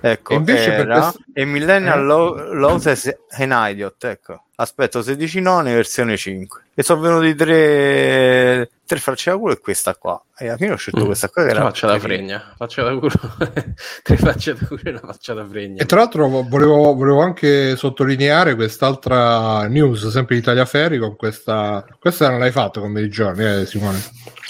Ecco, 0.00 0.32
e 0.32 0.36
invece 0.36 0.72
era, 0.72 0.84
per 0.84 1.00
questo... 1.00 1.20
e 1.32 1.44
Millennial 1.44 2.00
eh? 2.00 2.54
Loses 2.54 3.16
an 3.30 3.68
Idiot, 3.70 4.04
ecco. 4.04 4.45
Aspetto 4.58 5.02
16 5.02 5.40
noni 5.40 5.70
versione 5.74 6.16
5. 6.16 6.62
E 6.74 6.82
sono 6.82 7.02
venuti 7.02 7.34
tre, 7.34 8.70
tre 8.86 8.98
facce 8.98 9.30
da 9.30 9.36
culo 9.36 9.52
e 9.52 9.60
questa 9.60 9.94
qua. 9.96 10.18
E 10.34 10.48
alla 10.48 10.56
fine 10.56 10.72
ho 10.72 10.76
scelto 10.76 11.02
mm. 11.02 11.04
questa 11.04 11.28
qua 11.28 11.44
che 11.44 11.50
era... 11.50 11.60
Faccia 11.60 11.86
da 11.86 11.98
fregna. 11.98 12.54
Faccia 12.56 12.82
da 12.82 12.96
culo. 12.96 13.10
tre 14.02 14.16
facce 14.16 14.54
da 14.54 14.66
culo 14.66 14.80
e 14.82 14.90
una 14.90 15.00
faccia 15.00 15.34
da 15.34 15.46
fregna. 15.46 15.82
E 15.82 15.84
tra 15.84 15.98
l'altro 15.98 16.26
volevo, 16.26 16.94
volevo 16.94 17.20
anche 17.20 17.76
sottolineare 17.76 18.54
quest'altra 18.54 19.66
news, 19.68 20.08
sempre 20.08 20.36
di 20.36 20.40
Tagliaferri, 20.40 20.98
con 20.98 21.16
questa... 21.16 21.84
Questa 21.98 22.30
non 22.30 22.38
l'hai 22.38 22.52
fatto 22.52 22.80
con 22.80 22.94
dei 22.94 23.10
giorni, 23.10 23.44
eh, 23.44 23.66
Simone? 23.66 24.02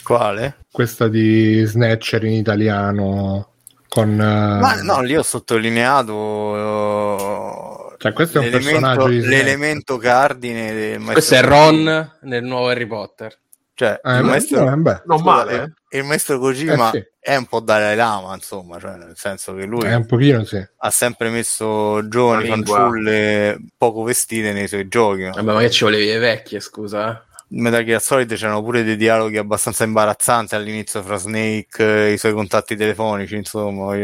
Quale? 0.05 0.59
Questa 0.71 1.09
di 1.09 1.65
Snatcher 1.65 2.23
in 2.23 2.35
italiano 2.35 3.55
con, 3.97 4.11
uh... 4.11 4.61
Ma 4.61 4.81
no, 4.83 5.01
lì 5.01 5.17
ho 5.17 5.23
sottolineato 5.23 6.13
uh, 6.13 7.26
cioè, 8.07 8.13
questo 8.15 8.41
è 8.41 8.45
un 8.45 8.51
personaggio 8.51 9.09
di 9.09 9.21
l'elemento 9.21 9.97
cardine 9.99 10.73
del 10.73 11.03
questo 11.03 11.35
è 11.35 11.43
Ron 11.43 12.13
nel 12.23 12.45
nuovo 12.45 12.69
Harry 12.69 12.87
Potter 12.87 13.37
cioè 13.75 14.01
eh, 14.03 14.17
il 14.19 14.25
maestro, 14.25 14.73
eh, 14.73 14.77
beh, 14.77 15.03
non 15.05 15.23
male, 15.23 15.77
eh. 15.91 15.99
il 15.99 16.05
maestro 16.05 16.39
Kojima 16.39 16.91
eh, 16.93 16.99
sì. 16.99 17.05
è 17.21 17.37
un 17.37 17.45
po' 17.45 17.61
Dalai 17.61 17.95
Lama 17.95 18.35
insomma 18.35 18.79
cioè, 18.79 18.97
nel 18.97 19.17
senso 19.17 19.55
che 19.55 19.67
lui 19.67 19.87
un 19.93 20.07
pochino, 20.07 20.45
sì. 20.45 20.67
ha 20.79 20.91
sempre 20.91 21.29
messo 21.29 22.09
giovani 22.09 22.49
fanciulle 22.49 23.59
poco 23.77 24.03
vestite 24.03 24.53
nei 24.53 24.67
suoi 24.67 24.89
giochi 24.89 25.25
Vabbè, 25.25 25.43
ma 25.43 25.61
che 25.61 25.71
ci 25.71 25.85
volevi 25.85 26.07
le 26.07 26.19
vecchie 26.19 26.61
scusa 26.61 27.13
eh? 27.13 27.27
Metal 27.49 27.85
Gear 27.85 28.01
Solid 28.01 28.35
c'erano 28.35 28.61
pure 28.61 28.83
dei 28.83 28.97
dialoghi 28.97 29.37
abbastanza 29.37 29.85
imbarazzanti 29.85 30.57
all'inizio 30.57 31.01
fra 31.03 31.17
Snake 31.17 32.09
e 32.09 32.13
i 32.13 32.19
suoi 32.19 32.33
contatti 32.33 32.75
telefonici, 32.75 33.37
insomma. 33.37 33.95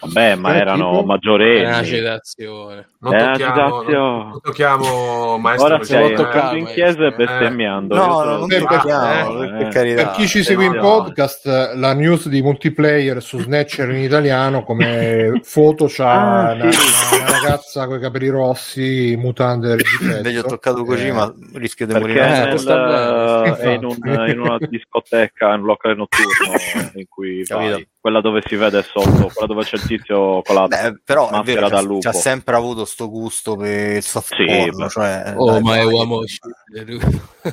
Vabbè, 0.00 0.34
ma 0.34 0.54
eh, 0.54 0.58
erano 0.58 0.90
tipo... 0.90 1.04
maggiorenni. 1.04 1.62
È 1.62 1.68
una 1.68 1.84
citazione. 1.84 2.88
Non 2.98 3.14
è 3.14 3.32
tocchiamo, 3.32 3.82
non, 3.82 4.28
non 4.28 4.40
tocchiamo 4.42 5.38
maestro. 5.38 5.66
Ora 5.66 5.84
stiamo 5.84 6.12
toccando 6.12 6.56
in 6.58 6.66
chiesa 6.66 7.06
e 7.06 7.12
bestemmiando. 7.12 7.94
Eh. 7.94 7.98
No, 7.98 8.24
non 8.24 8.48
tocchiamo, 8.48 9.42
eh, 9.42 9.68
per, 9.68 9.94
per 9.94 10.10
chi 10.10 10.28
ci 10.28 10.42
segue 10.42 10.66
in 10.66 10.78
podcast, 10.78 11.72
la 11.74 11.94
news 11.94 12.28
di 12.28 12.42
multiplayer 12.42 13.22
su 13.22 13.38
Snatcher 13.38 13.88
in 13.90 14.02
italiano 14.02 14.64
come 14.64 15.40
foto 15.44 15.86
c'ha 15.88 16.50
ah, 16.50 16.52
una, 16.52 16.70
sì. 16.70 17.20
una, 17.20 17.30
ragazza 17.30 17.86
con 17.86 17.96
i 17.96 18.00
capelli 18.00 18.28
rossi, 18.28 19.16
mutande 19.16 19.76
Gli 20.22 20.36
ho 20.36 20.42
toccato 20.42 20.84
così, 20.84 21.06
eh. 21.06 21.12
ma 21.12 21.32
rischio 21.54 21.86
di 21.86 21.94
morire. 21.94 22.50
Uh, 22.82 23.54
è 23.56 23.72
in, 23.72 23.84
un, 23.84 23.96
in, 24.28 24.40
una 24.40 24.58
discoteca, 24.58 25.54
in 25.54 25.60
un 25.60 25.66
locale 25.66 25.94
notturno 25.94 26.52
in 26.94 27.06
cui 27.08 27.44
vai, 27.44 27.86
quella 28.00 28.20
dove 28.20 28.42
si 28.44 28.56
vede 28.56 28.82
sotto, 28.82 29.30
quella 29.32 29.46
dove 29.46 29.62
c'è 29.62 29.76
il 29.76 29.82
tizio 29.82 30.42
con 30.42 30.54
la 30.56 30.66
Beh, 30.66 31.00
però 31.04 31.30
è 31.30 31.42
vero, 31.42 31.68
da 31.68 31.80
lupo. 31.80 32.00
c'ha 32.00 32.12
sempre 32.12 32.56
avuto 32.56 32.84
sto 32.84 33.08
gusto 33.08 33.56
per 33.56 33.96
il 33.96 34.02
soft 34.02 34.34
sì, 34.34 34.44
porn, 34.44 34.88
cioè, 34.88 35.34
oh, 35.36 35.52
dai, 35.52 35.62
ma 35.62 35.76
è 35.76 35.84
uomo 35.84 36.22
eh, 36.22 36.28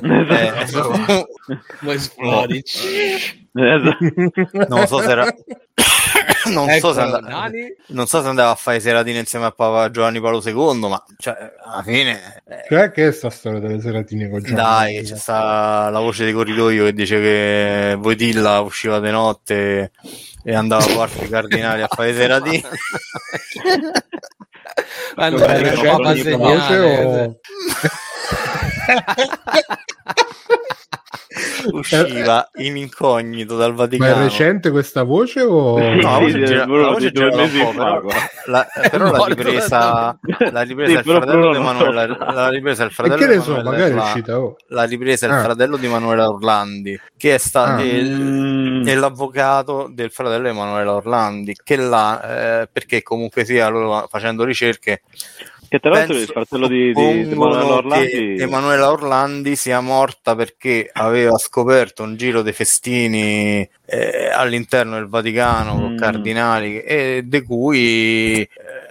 ma 1.80 1.92
esplodi 1.92 2.62
non 3.52 4.86
so 4.86 5.00
se 5.00 5.10
era 5.10 5.26
non, 6.52 6.68
ecco, 6.70 6.88
so 6.88 6.94
se 6.94 7.00
and... 7.00 7.74
non, 7.88 8.06
so 8.06 8.22
se 8.22 8.28
andava 8.28 8.50
a 8.50 8.54
fare 8.54 8.80
seratine 8.80 9.18
insieme 9.18 9.46
a 9.46 9.50
Papa 9.50 9.90
Giovanni 9.90 10.20
Paolo 10.20 10.42
II, 10.44 10.88
ma 10.88 11.02
cioè, 11.18 11.36
alla 11.64 11.82
fine. 11.82 12.42
Eh... 12.46 12.64
Cioè, 12.68 12.90
che 12.90 13.08
è 13.08 13.12
sta 13.12 13.30
storia 13.30 13.58
delle 13.58 13.80
seratine 13.80 14.28
con 14.28 14.42
Giovanni? 14.42 14.94
Dai, 14.94 15.02
c'è 15.04 15.16
sta 15.16 15.88
la 15.90 16.00
voce 16.00 16.24
di 16.24 16.32
corridoio 16.32 16.84
che 16.86 16.92
dice 16.92 17.20
che 17.20 17.96
Voitilla 17.98 18.60
usciva 18.60 19.00
di 19.00 19.10
notte 19.10 19.92
e 20.42 20.54
andava 20.54 20.84
a 20.84 20.94
parte 20.94 21.24
i 21.24 21.28
cardinali 21.28 21.82
a 21.82 21.88
fare 21.88 22.14
seratine. 22.14 22.68
Quando 25.14 25.44
era 25.44 25.82
Papa 25.82 26.14
segnale. 26.16 27.40
usciva 31.72 32.48
in 32.56 32.76
incognito 32.76 33.56
dal 33.56 33.74
Vaticano. 33.74 34.14
Ma 34.14 34.20
è 34.20 34.22
recente 34.24 34.70
questa 34.70 35.02
voce 35.02 35.40
o... 35.42 35.78
Sì, 35.78 36.00
no, 36.00 36.28
sì, 36.28 36.32
gira, 36.44 36.66
la 36.66 36.90
voce 36.90 37.12
gira 37.12 37.42
un 37.42 37.50
po', 37.50 37.70
però, 37.70 38.02
la, 38.46 38.66
però 38.90 39.10
l'ha 39.10 39.24
ripresa, 39.26 40.18
l'ha 40.50 40.62
ripresa 40.62 40.98
il 40.98 41.04
fratello 41.04 41.50
di 41.50 41.56
Emanuele 41.56 42.16
l'ha 42.18 42.48
ripresa 42.48 42.84
il 42.84 42.90
fratello 42.90 43.32
di 43.32 43.40
so, 43.40 43.62
magari 43.62 43.92
è 43.92 43.96
uscita, 43.96 44.38
oh. 44.38 44.56
l'ha 44.68 44.84
ripresa 44.84 45.26
il 45.26 45.32
ah. 45.32 45.42
fratello 45.42 45.76
di 45.76 45.86
Emanuele 45.86 46.22
Orlandi 46.22 47.00
che 47.16 47.34
è, 47.34 47.38
sta, 47.38 47.76
ah. 47.76 47.80
è, 47.80 48.94
l'avvocato 48.94 49.88
del 49.92 50.10
fratello 50.10 50.44
di 50.44 50.48
Emanuele 50.48 50.88
Orlandi 50.88 51.56
che 51.62 51.76
l'ha, 51.76 52.62
eh, 52.62 52.68
perché 52.70 53.02
comunque 53.02 53.44
sia 53.44 53.68
loro 53.68 54.06
facendo 54.08 54.44
ricerche 54.44 55.02
che 55.70 55.78
tra 55.78 55.90
l'altro 55.90 56.16
il 56.16 56.26
fratello 56.26 56.66
di, 56.66 56.92
di, 56.92 57.30
Emanuela 57.30 57.74
Orlandi... 57.76 58.36
Emanuela 58.40 58.90
Orlandi 58.90 59.54
sia 59.54 59.80
morta 59.80 60.34
perché 60.34 60.90
aveva 60.92 61.38
scoperto 61.38 62.02
un 62.02 62.16
giro 62.16 62.42
dei 62.42 62.52
festini 62.52 63.66
eh, 63.86 64.30
all'interno 64.34 64.96
del 64.96 65.06
Vaticano 65.06 65.76
mm. 65.76 65.78
con 65.78 65.94
cardinali 65.94 66.82
e 66.82 67.22
di 67.24 67.42
cui 67.42 68.42
eh, 68.42 68.48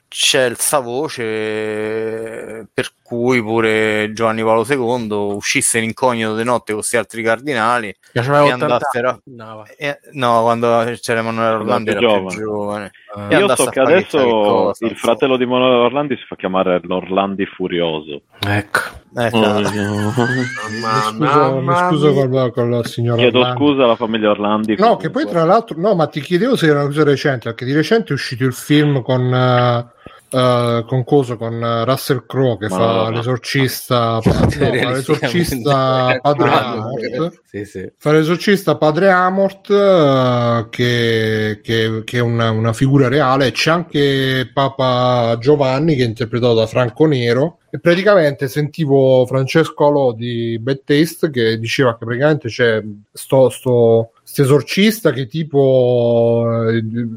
c'è 0.09 0.45
il 0.45 0.57
sa 0.57 0.79
voce 0.79 2.67
per 2.73 2.91
cui 3.03 3.41
pure 3.43 4.11
Giovanni 4.11 4.41
Paolo 4.41 4.65
II 4.67 5.35
uscisse 5.35 5.77
in 5.77 5.83
incognito 5.83 6.35
di 6.35 6.43
notte 6.43 6.71
con 6.71 6.77
questi 6.77 6.97
altri 6.97 7.21
cardinali 7.21 7.95
e 8.13 8.19
andassero 8.19 9.21
no, 9.25 9.65
e, 9.77 9.99
no, 10.13 10.41
quando 10.41 10.91
c'era 10.99 11.19
Emanuele 11.19 11.55
Orlandi 11.55 11.89
era 11.91 11.99
giovane. 11.99 12.27
più 12.27 12.39
giovane. 12.39 12.91
Uh, 13.13 13.33
io 13.33 13.55
so 13.55 13.65
che 13.65 13.79
adesso 13.79 14.17
cosa, 14.17 14.87
il 14.87 14.95
fratello 14.95 15.37
di 15.37 15.43
Emanuele 15.43 15.75
Orlandi 15.75 16.15
si 16.17 16.25
fa 16.25 16.35
chiamare 16.35 16.79
l'Orlandi 16.83 17.45
Furioso. 17.45 18.21
Ecco, 18.39 18.79
ecco. 19.15 19.37
Oh, 19.37 19.61
mi 21.61 21.75
scuso 21.87 22.13
con, 22.13 22.51
con 22.51 22.69
la 22.69 22.83
signora 22.83 23.21
chiedo 23.21 23.39
Orlandi. 23.39 23.59
scusa 23.59 23.83
alla 23.83 23.95
famiglia 23.95 24.29
Orlandi 24.31 24.75
no 24.77 24.97
che 24.97 25.09
poi 25.09 25.25
tra 25.25 25.43
l'altro 25.43 25.79
no 25.79 25.95
ma 25.95 26.07
ti 26.07 26.21
chiedevo 26.21 26.55
se 26.55 26.67
era 26.67 26.79
una 26.79 26.87
cosa 26.87 27.03
recente 27.03 27.49
perché 27.49 27.65
di 27.65 27.73
recente 27.73 28.09
è 28.09 28.13
uscito 28.13 28.43
il 28.43 28.53
film 28.53 29.01
con 29.01 29.21
uh, 29.21 29.97
Uh, 30.31 30.85
con 30.85 31.03
coso 31.05 31.37
con 31.37 31.59
uh, 31.59 31.83
Russell 31.85 32.23
Crowe 32.27 32.57
che 32.59 32.67
Ma 32.67 32.75
fa 32.75 32.85
no, 33.09 33.09
l'esorcista, 33.09 34.19
no, 34.23 34.71
l'esorcista 34.71 36.19
padre 36.21 36.49
Amort. 36.49 37.41
Sì, 37.45 37.65
sì. 37.65 37.91
fa 37.97 38.11
l'esorcista 38.11 38.77
padre 38.77 39.09
Amort 39.09 39.69
uh, 39.69 40.69
che, 40.69 41.59
che, 41.63 42.03
che, 42.05 42.17
è 42.17 42.21
una, 42.21 42.51
una, 42.51 42.73
figura 42.73 43.07
reale. 43.07 43.51
C'è 43.51 43.71
anche 43.71 44.51
Papa 44.53 45.35
Giovanni 45.39 45.95
che 45.95 46.03
è 46.03 46.07
interpretato 46.07 46.53
da 46.53 46.67
Franco 46.67 47.07
Nero. 47.07 47.57
E 47.71 47.79
praticamente 47.79 48.47
sentivo 48.47 49.25
Francesco 49.25 49.87
Alò 49.87 50.13
di 50.13 50.59
Bad 50.59 50.83
Taste 50.83 51.31
che 51.31 51.57
diceva 51.57 51.97
che 51.97 52.05
praticamente 52.05 52.49
c'è 52.49 52.83
sto, 53.11 53.49
sto, 53.49 54.11
esorcista 54.35 55.11
che 55.11 55.27
tipo 55.27 56.47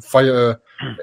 fa, 0.01 0.21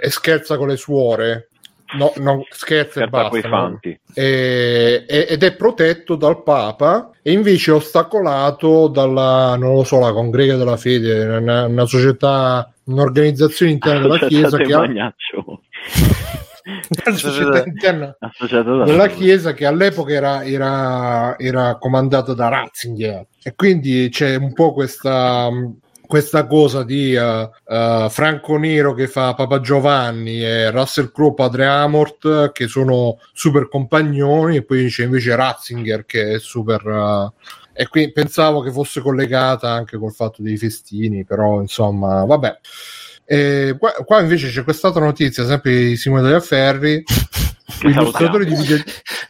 e 0.02 0.10
scherza 0.10 0.58
con 0.58 0.68
le 0.68 0.78
suore 0.78 1.49
no, 1.98 2.14
no, 2.18 2.46
scherzo 2.50 3.02
e 3.02 3.08
basta. 3.08 3.48
No? 3.48 3.80
E, 4.14 5.06
ed 5.08 5.44
è 5.44 5.56
protetto 5.56 6.16
dal 6.16 6.44
Papa 6.44 7.12
e 7.22 7.32
invece 7.32 7.72
ostacolato 7.72 8.88
dalla, 8.88 9.56
non 9.58 9.74
lo 9.74 9.84
so, 9.84 10.00
la 10.00 10.12
Congrega 10.12 10.56
della 10.56 10.78
Fede, 10.78 11.26
una, 11.26 11.66
una 11.66 11.86
società, 11.86 12.72
un'organizzazione 12.86 13.72
interna 13.72 14.02
della 14.02 14.28
Chiesa 14.28 14.58
che 14.58 14.74
ha... 14.74 15.14
società 17.16 17.64
interna 17.66 18.16
della 18.86 19.08
Chiesa 19.08 19.54
che 19.54 19.66
all'epoca 19.66 20.14
era, 20.14 20.44
era, 20.44 21.38
era 21.40 21.78
comandata 21.78 22.34
da 22.34 22.50
Ratzinger 22.50 23.26
e 23.42 23.56
quindi 23.56 24.10
c'è 24.10 24.36
un 24.36 24.54
po' 24.54 24.74
questa 24.74 25.50
questa 26.10 26.48
cosa 26.48 26.82
di 26.82 27.14
uh, 27.14 27.48
uh, 27.72 28.10
Franco 28.10 28.58
Nero 28.58 28.96
che 28.96 29.08
fa 29.08 29.36
Papa 29.36 29.60
Giovanni 29.60 30.44
e 30.44 30.72
Russell 30.72 31.12
Crowe 31.12 31.36
padre 31.36 31.68
Amort 31.68 32.52
che 32.52 32.68
sono 32.68 33.20
super 33.32 33.70
compagnoni 33.70 34.56
e 34.56 34.64
poi 34.64 34.88
c'è 34.88 35.04
invece 35.04 35.36
Ratzinger 35.36 36.06
che 36.08 36.34
è 36.34 36.40
super 36.40 36.84
uh, 36.84 37.32
e 37.72 37.88
qui 37.88 38.12
pensavo 38.12 38.62
che 38.62 38.72
fosse 38.72 39.02
collegata 39.02 39.70
anche 39.70 40.00
col 40.00 40.12
fatto 40.12 40.42
dei 40.42 40.58
festini 40.58 41.26
però 41.26 41.62
insomma 41.62 42.26
vabbè. 42.26 42.58
E 43.24 43.76
qua, 43.78 43.92
qua 44.04 44.20
invece 44.20 44.50
c'è 44.50 44.64
quest'altra 44.64 45.06
notizia 45.06 45.46
sempre 45.46 45.76
di 45.76 45.96
Simone 45.96 46.32
Tagliaferri 47.78 48.02
illustratore 48.02 48.46
di, 48.46 48.56
video... 48.56 48.78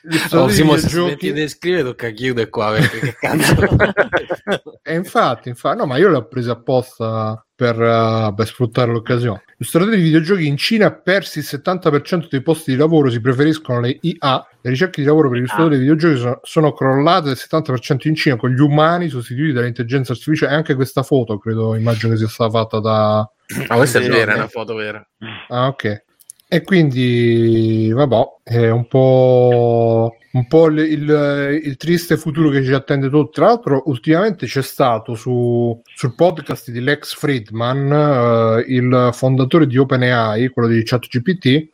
illustratore 0.03 0.52
oh, 0.52 0.56
di 0.56 0.61
videogiochi. 0.61 1.34
di 1.34 1.48
scrivere 1.48 1.84
tocca 1.84 2.10
chiudere 2.10 2.49
qua 2.49 2.72
perché 2.72 2.99
che 2.99 3.16
cazzo 3.20 3.68
e 4.82 4.95
infatti, 4.95 5.49
infatti 5.49 5.78
no 5.78 5.86
ma 5.86 5.98
io 5.98 6.10
l'ho 6.10 6.28
presa 6.28 6.53
apposta 6.53 7.45
per, 7.53 7.78
uh, 7.78 8.34
per, 8.34 8.48
sfruttare 8.48 8.91
l'occasione. 8.91 9.44
Illustratori 9.57 9.98
di 9.98 10.03
videogiochi 10.03 10.48
in 10.48 10.56
Cina 10.56 10.91
persi 10.91 11.40
il 11.40 11.45
70% 11.49 12.28
dei 12.30 12.41
posti 12.41 12.72
di 12.72 12.78
lavoro 12.78 13.10
si 13.10 13.20
preferiscono 13.20 13.82
le 13.82 13.98
IA 13.99 14.48
le 14.61 14.70
ricerche 14.72 15.02
di 15.02 15.07
lavoro 15.07 15.28
per 15.28 15.38
gli 15.38 15.41
illustratori 15.41 15.76
di 15.76 15.82
videogiochi 15.82 16.18
sono, 16.18 16.40
sono 16.44 16.74
crollate 16.74 17.28
del 17.28 17.38
70% 17.38 18.07
in 18.07 18.16
Cina 18.16 18.36
con 18.36 18.49
gli 18.49 18.60
umani 18.60 19.10
sostituiti 19.10 19.53
dall'intelligenza 19.53 20.14
artificiale. 20.14 20.53
E 20.53 20.56
anche 20.56 20.76
questa 20.76 21.03
foto 21.03 21.38
credo 21.38 21.76
immagino 21.76 22.11
che 22.11 22.18
sia 22.18 22.28
stata 22.28 22.49
fatta 22.49 22.80
da 22.80 23.30
Ah, 23.68 23.78
questa 23.78 23.99
è 23.99 24.07
vera, 24.07 24.34
è 24.34 24.36
una 24.36 24.48
foto 24.48 24.76
vera. 24.76 25.06
Ah, 25.48 25.68
ok. 25.68 26.03
E 26.52 26.64
quindi, 26.64 27.92
vabbè, 27.94 28.24
è 28.42 28.70
un 28.72 28.88
po', 28.88 30.16
un 30.32 30.48
po 30.48 30.66
il, 30.66 30.80
il, 30.80 31.62
il, 31.64 31.78
triste 31.78 32.18
futuro 32.18 32.50
che 32.50 32.64
ci 32.64 32.74
attende 32.74 33.08
tutto. 33.08 33.30
Tra 33.30 33.46
l'altro, 33.46 33.84
ultimamente 33.86 34.48
c'è 34.48 34.64
stato 34.64 35.14
su, 35.14 35.80
sul 35.94 36.16
podcast 36.16 36.72
di 36.72 36.80
Lex 36.80 37.14
Friedman, 37.14 37.92
uh, 37.92 38.64
il 38.68 39.10
fondatore 39.14 39.68
di 39.68 39.78
OpenAI, 39.78 40.50
quello 40.50 40.70
di 40.70 40.82
ChatGPT, 40.84 41.70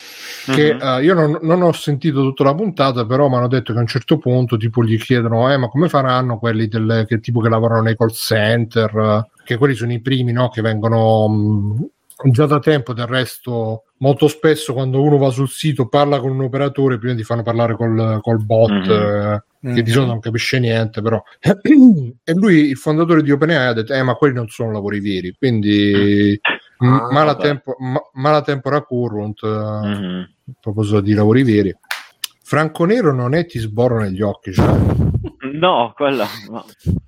che 0.51 0.71
uh-huh. 0.71 0.97
uh, 0.97 0.99
io 0.99 1.13
non, 1.13 1.39
non, 1.41 1.61
ho 1.61 1.71
sentito 1.71 2.19
tutta 2.19 2.43
la 2.43 2.53
puntata, 2.53 3.05
però 3.05 3.29
mi 3.29 3.35
hanno 3.35 3.47
detto 3.47 3.71
che 3.71 3.77
a 3.77 3.81
un 3.81 3.87
certo 3.87 4.17
punto 4.17 4.57
tipo 4.57 4.83
gli 4.83 4.97
chiedono, 4.97 5.49
eh, 5.53 5.55
ma 5.55 5.69
come 5.69 5.87
faranno 5.87 6.37
quelli 6.37 6.67
del, 6.67 7.05
che, 7.07 7.21
tipo 7.21 7.39
che 7.39 7.47
lavorano 7.47 7.83
nei 7.83 7.95
call 7.95 8.11
center? 8.11 9.29
Che 9.41 9.55
quelli 9.55 9.73
sono 9.73 9.93
i 9.93 10.01
primi 10.01 10.33
no, 10.33 10.49
che 10.49 10.61
vengono 10.61 11.29
mh, 11.29 11.89
già 12.23 12.45
da 12.45 12.59
tempo 12.59 12.93
del 12.93 13.07
resto 13.07 13.83
molto 13.97 14.27
spesso 14.27 14.73
quando 14.73 15.01
uno 15.01 15.17
va 15.17 15.29
sul 15.29 15.49
sito 15.49 15.87
parla 15.87 16.19
con 16.19 16.31
un 16.31 16.41
operatore 16.41 16.97
prima 16.97 17.13
di 17.13 17.23
farlo 17.23 17.43
parlare 17.43 17.75
col, 17.75 18.19
col 18.21 18.43
bot 18.43 18.71
mm-hmm. 18.71 18.89
eh, 18.89 19.43
che 19.59 19.67
mm-hmm. 19.67 19.79
di 19.79 19.91
solito 19.91 20.11
non 20.11 20.19
capisce 20.19 20.59
niente 20.59 21.01
però 21.01 21.21
e 21.41 22.33
lui 22.33 22.69
il 22.69 22.77
fondatore 22.77 23.21
di 23.21 23.31
OpenAI 23.31 23.67
ha 23.67 23.73
detto 23.73 23.93
eh 23.93 24.03
ma 24.03 24.15
quelli 24.15 24.35
non 24.35 24.47
sono 24.47 24.71
lavori 24.71 24.99
veri 25.01 25.35
quindi 25.37 26.39
ah, 26.41 26.85
m- 26.85 27.07
mala, 27.11 27.35
tempo, 27.35 27.75
ma, 27.79 27.99
mala 28.13 28.41
tempora 28.41 28.81
current 28.81 29.45
mm-hmm. 29.45 30.21
a 30.21 30.27
proposito 30.59 31.01
di 31.01 31.13
lavori 31.13 31.43
veri 31.43 31.75
Franco 32.43 32.85
Nero 32.85 33.13
non 33.13 33.33
è 33.33 33.45
ti 33.45 33.59
sborro 33.59 33.99
negli 33.99 34.21
occhi 34.21 34.53
cioè. 34.53 34.77
no 35.53 35.93
quella 35.95 36.27
no. 36.49 36.65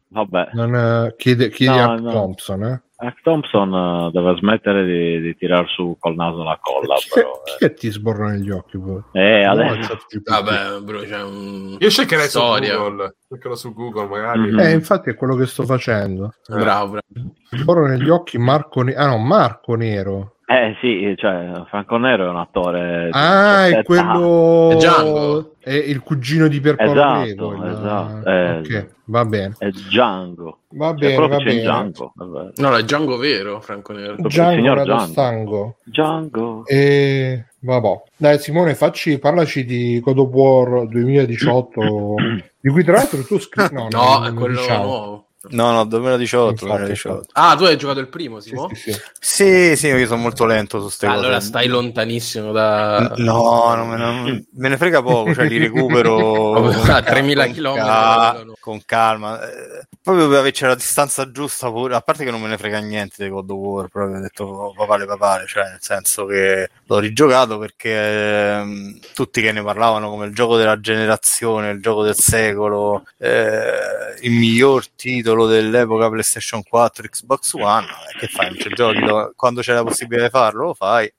vabbè 0.09 0.49
non, 0.53 0.75
eh, 0.75 1.15
chiede, 1.17 1.49
chiede 1.49 1.77
no, 1.77 1.91
a 1.91 1.95
no. 1.95 2.11
Thompson 2.11 2.63
eh 2.63 2.81
Hack 2.99 3.21
Thompson 3.21 3.71
uh, 3.71 4.09
deve 4.09 4.35
smettere 4.37 4.83
di, 4.83 5.21
di 5.21 5.35
tirar 5.35 5.69
su 5.69 5.97
col 5.99 6.15
naso 6.15 6.41
la 6.43 6.57
colla. 6.59 6.95
Chi, 6.95 7.09
però, 7.13 7.41
chi 7.43 7.65
eh. 7.65 7.73
ti 7.73 7.89
sborra 7.91 8.29
negli 8.31 8.49
occhi? 8.49 8.79
Poi? 8.79 9.01
Eh, 9.11 9.43
adesso. 9.43 9.99
Vabbè, 10.23 10.79
bro, 10.81 11.01
c'è 11.01 11.21
un... 11.21 11.77
Io 11.79 11.89
cercherei 11.91 12.27
Storia. 12.27 12.73
su 12.73 12.79
Google. 12.79 13.15
Cercherò 13.27 13.55
su 13.55 13.73
Google, 13.73 14.07
magari. 14.07 14.39
Mm-hmm. 14.39 14.59
Eh, 14.59 14.71
infatti 14.71 15.11
è 15.11 15.15
quello 15.15 15.35
che 15.35 15.45
sto 15.45 15.63
facendo. 15.63 16.33
Eh. 16.47 16.55
Bravo, 16.55 16.89
bravo. 16.89 17.33
Sborro 17.51 17.85
negli 17.85 18.09
occhi 18.09 18.39
Marco 18.39 18.81
Nero. 18.81 18.99
Ah 18.99 19.07
no, 19.09 19.17
Marco 19.19 19.75
Nero. 19.75 20.36
Eh 20.49 20.77
sì, 20.79 21.13
cioè 21.17 21.65
Franco 21.67 21.97
Nero 21.97 22.25
è 22.25 22.29
un 22.29 22.37
attore. 22.37 23.09
Ah, 23.11 23.67
è 23.67 23.83
quello. 23.83 24.69
È 24.71 24.75
Django. 24.75 25.55
È 25.59 25.73
il 25.73 25.99
cugino 25.99 26.47
di 26.47 26.61
Pierpaolo 26.61 26.93
esatto, 26.93 27.51
Nero. 27.51 27.65
Esatto, 27.69 28.29
eh, 28.29 28.57
ok, 28.59 28.87
va 29.07 29.25
bene. 29.25 29.55
È 29.57 29.69
Django. 29.69 30.59
Va 30.69 30.93
bene, 30.93 31.15
cioè, 31.15 31.27
va 31.27 31.35
bene. 31.35 31.59
Django. 31.59 32.13
No, 32.55 32.75
è 32.77 32.83
Django 32.83 33.17
vero, 33.17 33.59
Franco 33.59 33.91
Nero. 33.91 34.15
Django, 34.19 34.83
Django. 34.83 34.99
Stango. 34.99 35.75
Django. 35.83 36.65
E 36.65 37.47
vabbè. 37.59 38.03
Dai 38.15 38.39
Simone, 38.39 38.73
facci, 38.73 39.19
parlaci 39.19 39.65
di 39.65 39.99
God 39.99 40.19
of 40.19 40.29
War 40.31 40.87
2018, 40.87 42.15
di 42.61 42.69
cui 42.69 42.85
tra 42.85 42.93
l'altro 42.93 43.21
tu 43.25 43.37
scrivi... 43.37 43.67
No, 43.75 43.89
no, 43.91 44.19
no 44.19 44.25
è 44.25 44.33
quello 44.33 44.61
diciamo. 44.61 44.83
nuovo. 44.85 45.26
No, 45.51 45.71
no, 45.71 45.85
2018, 45.85 46.65
2018. 46.65 47.25
Ah, 47.33 47.55
tu 47.55 47.63
hai 47.63 47.77
giocato 47.77 47.99
il 47.99 48.07
primo, 48.07 48.39
Simo? 48.39 48.69
Sì, 48.73 48.91
sì, 48.91 48.99
sì. 49.19 49.75
sì 49.75 49.87
io 49.87 50.05
sono 50.05 50.21
molto 50.21 50.45
lento 50.45 50.77
su 50.77 50.85
queste 50.85 51.05
ah, 51.05 51.13
cose. 51.13 51.23
Allora 51.25 51.39
stai 51.39 51.67
lontanissimo 51.67 52.51
da... 52.51 53.13
No, 53.17 53.73
no 53.75 53.85
me, 53.85 53.97
non, 53.97 54.45
me 54.53 54.69
ne 54.69 54.77
frega 54.77 55.01
poco, 55.01 55.33
cioè 55.33 55.47
li 55.47 55.57
recupero 55.57 56.67
a 56.67 57.01
3000 57.01 57.47
km. 57.47 57.75
Cal- 57.75 58.53
con 58.59 58.81
calma. 58.85 59.41
Eh, 59.41 59.87
proprio 60.01 60.29
per 60.29 60.39
averci 60.39 60.63
la 60.65 60.75
distanza 60.75 61.29
giusta, 61.31 61.69
pure, 61.69 61.95
a 61.95 62.01
parte 62.01 62.23
che 62.23 62.31
non 62.31 62.41
me 62.41 62.47
ne 62.47 62.57
frega 62.57 62.79
niente 62.79 63.23
di 63.23 63.29
God 63.29 63.49
of 63.49 63.57
War, 63.57 63.87
proprio 63.89 64.17
ho 64.17 64.21
detto 64.21 64.43
oh, 64.45 64.73
papale 64.73 65.05
papale, 65.05 65.45
cioè 65.47 65.63
nel 65.63 65.79
senso 65.81 66.25
che 66.25 66.69
l'ho 66.85 66.99
rigiocato 66.99 67.57
perché 67.57 67.91
eh, 67.91 68.99
tutti 69.13 69.41
che 69.41 69.51
ne 69.51 69.61
parlavano 69.61 70.09
come 70.09 70.25
il 70.25 70.33
gioco 70.33 70.55
della 70.55 70.79
generazione, 70.79 71.71
il 71.71 71.81
gioco 71.81 72.03
del 72.03 72.15
secolo, 72.15 73.03
eh, 73.17 74.15
il 74.21 74.31
miglior 74.31 74.87
titolo 74.89 75.36
dell'epoca 75.45 76.09
PlayStation 76.09 76.63
4, 76.63 77.07
Xbox 77.07 77.53
One, 77.53 77.85
eh, 77.85 78.17
che 78.17 78.27
fai? 78.27 78.47
Non 78.47 78.57
c'è 78.57 78.69
giochi 78.69 78.99
quando 79.35 79.61
c'è 79.61 79.73
la 79.73 79.83
possibilità 79.83 80.25
di 80.25 80.31
farlo, 80.31 80.65
lo 80.67 80.73
fai 80.73 81.11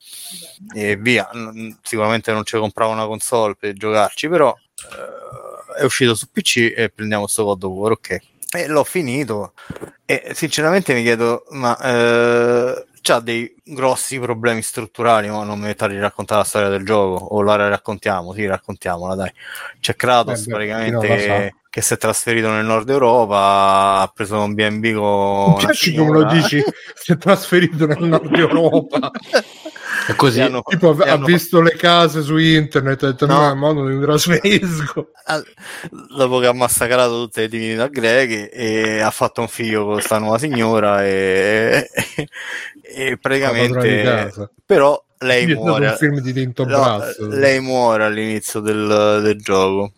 e 0.75 0.97
via. 0.97 1.29
Sicuramente 1.83 2.33
non 2.33 2.45
ci 2.45 2.57
compravo 2.59 2.93
una 2.93 3.07
console 3.07 3.55
per 3.55 3.75
giocarci, 3.75 4.29
però 4.29 4.55
eh, 4.55 5.81
è 5.81 5.85
uscito 5.85 6.15
su 6.15 6.31
PC 6.31 6.73
e 6.77 6.91
prendiamo 6.95 7.27
sto 7.27 7.45
God 7.45 7.63
of 7.63 7.73
War, 7.73 7.93
ok. 7.93 8.19
E 8.51 8.67
l'ho 8.67 8.85
finito 8.85 9.53
e 10.07 10.31
sinceramente 10.33 10.95
mi 10.95 11.03
chiedo, 11.03 11.45
ma 11.51 11.79
eh, 11.79 12.87
c'ha 13.09 13.21
dei 13.21 13.55
grossi 13.65 14.19
problemi 14.19 14.61
strutturali, 14.61 15.31
ma 15.31 15.43
non 15.43 15.59
mi 15.59 15.67
metto 15.67 15.85
a 15.85 15.99
raccontare 15.99 16.41
la 16.41 16.47
storia 16.47 16.69
del 16.69 16.85
gioco, 16.85 17.25
o 17.25 17.43
la 17.43 17.57
raccontiamo, 17.69 18.35
sì, 18.35 18.45
raccontiamola, 18.45 19.15
dai. 19.15 19.33
C'è 19.81 19.97
Kratos 19.97 20.47
eh, 20.47 20.51
praticamente 20.51 21.55
che 21.71 21.83
si 21.83 21.95
è 21.95 21.97
trasferito 21.97 22.51
nel 22.51 22.65
nord 22.65 22.89
Europa, 22.91 24.01
ha 24.01 24.13
preso 24.15 24.43
un 24.43 24.53
B&B 24.53 24.95
con... 24.95 25.53
Mi 25.53 25.57
piace 25.59 25.95
come 25.95 26.11
lo 26.11 26.25
dici, 26.25 26.63
si 26.95 27.13
è 27.13 27.17
trasferito 27.17 27.87
nel 27.87 28.03
nord 28.03 28.33
Europa. 28.37 29.11
È 30.09 30.15
così. 30.15 30.41
Hanno, 30.41 30.63
tipo, 30.63 30.97
ha 30.97 31.13
hanno... 31.13 31.27
visto 31.27 31.61
le 31.61 31.77
case 31.77 32.23
su 32.23 32.39
internet 32.39 33.03
e 33.03 33.07
ha 33.07 33.11
detto 33.11 33.27
no, 33.27 33.41
no 33.41 33.55
ma 33.55 33.73
non 33.75 33.93
mi 33.93 34.01
trasferisco. 34.01 35.11
Dopo 36.17 36.39
che 36.39 36.47
ha 36.47 36.55
massacrato 36.55 37.25
tutte 37.25 37.43
le 37.43 37.49
divinità 37.49 37.89
greche 37.89 38.51
e 38.51 39.01
ha 39.01 39.11
fatto 39.11 39.43
un 39.43 39.49
figlio 39.49 39.85
con 39.85 39.93
questa 39.95 40.17
nuova 40.17 40.39
signora 40.39 41.05
e, 41.05 41.91
e 42.83 43.19
praticamente... 43.21 44.51
Però 44.65 45.05
lei 45.19 45.47
muore. 45.55 45.89
Un 45.89 45.97
film 45.97 46.21
di 46.21 46.33
Tinto 46.33 46.65
no, 46.65 47.03
lei 47.29 47.61
muore 47.61 48.05
all'inizio 48.05 48.61
del, 48.61 49.21
del 49.23 49.39
gioco 49.43 49.93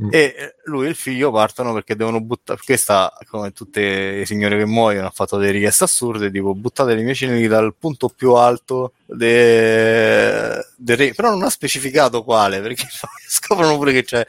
Mm. 0.00 0.08
E 0.10 0.54
lui 0.64 0.86
e 0.86 0.88
il 0.88 0.94
figlio 0.94 1.30
partono 1.30 1.74
perché 1.74 1.94
devono 1.94 2.20
buttare. 2.20 2.58
Questa, 2.64 3.12
come 3.28 3.52
tutte 3.52 4.16
le 4.18 4.26
signore 4.26 4.56
che 4.56 4.64
muoiono, 4.64 5.06
ha 5.06 5.10
fatto 5.10 5.36
delle 5.36 5.52
richieste 5.52 5.84
assurde: 5.84 6.30
tipo 6.30 6.54
buttate 6.54 6.94
le 6.94 7.02
mie 7.02 7.14
ceneri 7.14 7.46
dal 7.46 7.74
punto 7.78 8.08
più 8.08 8.32
alto 8.32 8.94
del 9.04 10.64
de 10.76 10.94
re. 10.94 11.12
Però 11.14 11.30
non 11.30 11.42
ha 11.42 11.50
specificato 11.50 12.24
quale 12.24 12.60
perché 12.60 12.86
scoprono 13.28 13.76
pure 13.76 13.92
che 13.92 14.04
c'è. 14.04 14.26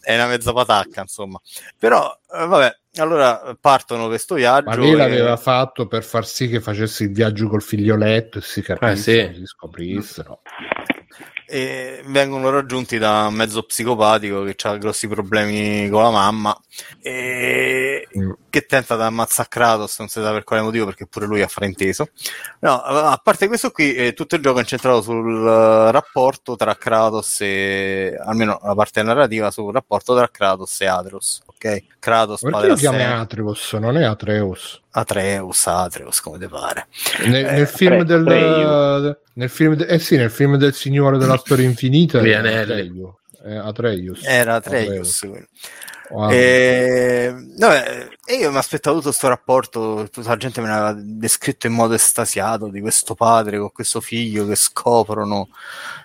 È 0.00 0.14
una 0.14 0.26
mezza 0.26 0.52
patacca, 0.52 1.00
insomma. 1.00 1.40
Però, 1.76 2.16
eh, 2.32 2.46
vabbè, 2.46 2.78
allora 2.98 3.56
partono 3.60 4.02
per 4.02 4.10
questo 4.10 4.36
viaggio. 4.36 4.68
Ma 4.68 4.76
lei 4.76 4.92
e... 4.92 4.96
l'aveva 4.96 5.36
fatto 5.36 5.88
per 5.88 6.04
far 6.04 6.24
sì 6.24 6.48
che 6.48 6.60
facesse 6.60 7.02
il 7.04 7.12
viaggio 7.12 7.48
col 7.48 7.62
figlioletto 7.62 8.38
e 8.38 8.42
si 8.42 8.62
capisse, 8.62 9.22
eh, 9.22 9.32
sì. 9.34 9.40
si 9.40 9.46
scoprissero 9.46 10.40
e 11.50 12.02
vengono 12.04 12.50
raggiunti 12.50 12.98
da 12.98 13.26
un 13.26 13.34
mezzo 13.34 13.62
psicopatico 13.62 14.42
che 14.42 14.54
ha 14.68 14.76
grossi 14.76 15.08
problemi 15.08 15.88
con 15.88 16.02
la 16.02 16.10
mamma 16.10 16.60
e 17.00 18.06
mm. 18.16 18.30
che 18.50 18.66
tenta 18.66 18.96
di 18.96 19.02
ammazzare 19.02 19.48
Kratos, 19.48 19.98
non 19.98 20.08
si 20.08 20.20
sa 20.20 20.30
per 20.30 20.44
quale 20.44 20.60
motivo 20.60 20.84
perché 20.84 21.06
pure 21.06 21.24
lui 21.24 21.40
ha 21.40 21.48
frainteso. 21.48 22.10
No, 22.60 22.82
a 22.82 23.18
parte 23.22 23.46
questo 23.46 23.70
qui, 23.70 23.94
eh, 23.94 24.12
tutto 24.12 24.34
il 24.34 24.42
gioco 24.42 24.58
è 24.58 24.60
incentrato 24.60 25.00
sul 25.00 25.26
uh, 25.26 25.90
rapporto 25.90 26.54
tra 26.54 26.76
Kratos 26.76 27.40
e, 27.40 28.14
almeno 28.22 28.60
la 28.62 28.74
parte 28.74 29.02
narrativa, 29.02 29.50
sul 29.50 29.72
rapporto 29.72 30.14
tra 30.14 30.28
Kratos 30.28 30.78
e 30.82 30.86
Atreus, 30.86 31.40
ok? 31.60 31.82
Kratos, 31.98 32.40
Perché 32.40 32.66
lo 32.68 32.74
chiama 32.74 33.18
Atreus, 33.18 33.72
non 33.74 33.96
è 33.96 34.04
Atreus? 34.04 34.80
Atreus, 34.90 35.66
Atreus, 35.66 36.20
come 36.20 36.38
te 36.38 36.48
pare. 36.48 36.86
Nel, 37.26 37.44
eh, 37.46 37.50
nel 37.52 37.66
film 37.66 38.02
del... 38.02 38.26
Atreus. 38.26 39.16
Nel 39.34 39.48
film, 39.50 39.74
de- 39.74 39.86
eh 39.86 39.98
sì, 39.98 40.16
nel 40.16 40.30
film 40.30 40.56
del 40.56 40.74
Signore 40.74 41.18
della 41.18 41.36
Storia 41.36 41.66
Infinita 41.66 42.20
era 42.20 42.60
Atreus. 42.60 43.14
Atreus. 43.62 44.24
Era 44.24 44.54
Atreus. 44.56 45.22
Atreus. 45.22 45.46
Wow. 46.10 46.30
E, 46.30 47.34
vabbè, 47.58 48.08
e 48.24 48.34
io 48.34 48.50
mi 48.50 48.56
aspettavo 48.56 48.96
tutto 48.96 49.08
questo 49.08 49.28
rapporto, 49.28 50.08
tutta 50.10 50.28
la 50.28 50.36
gente 50.36 50.60
me 50.60 50.68
l'aveva 50.68 50.94
descritto 50.96 51.66
in 51.66 51.74
modo 51.74 51.94
estasiato 51.94 52.68
di 52.68 52.80
questo 52.80 53.14
padre 53.14 53.58
con 53.58 53.72
questo 53.72 54.00
figlio 54.00 54.46
che 54.46 54.54
scoprono 54.54 55.48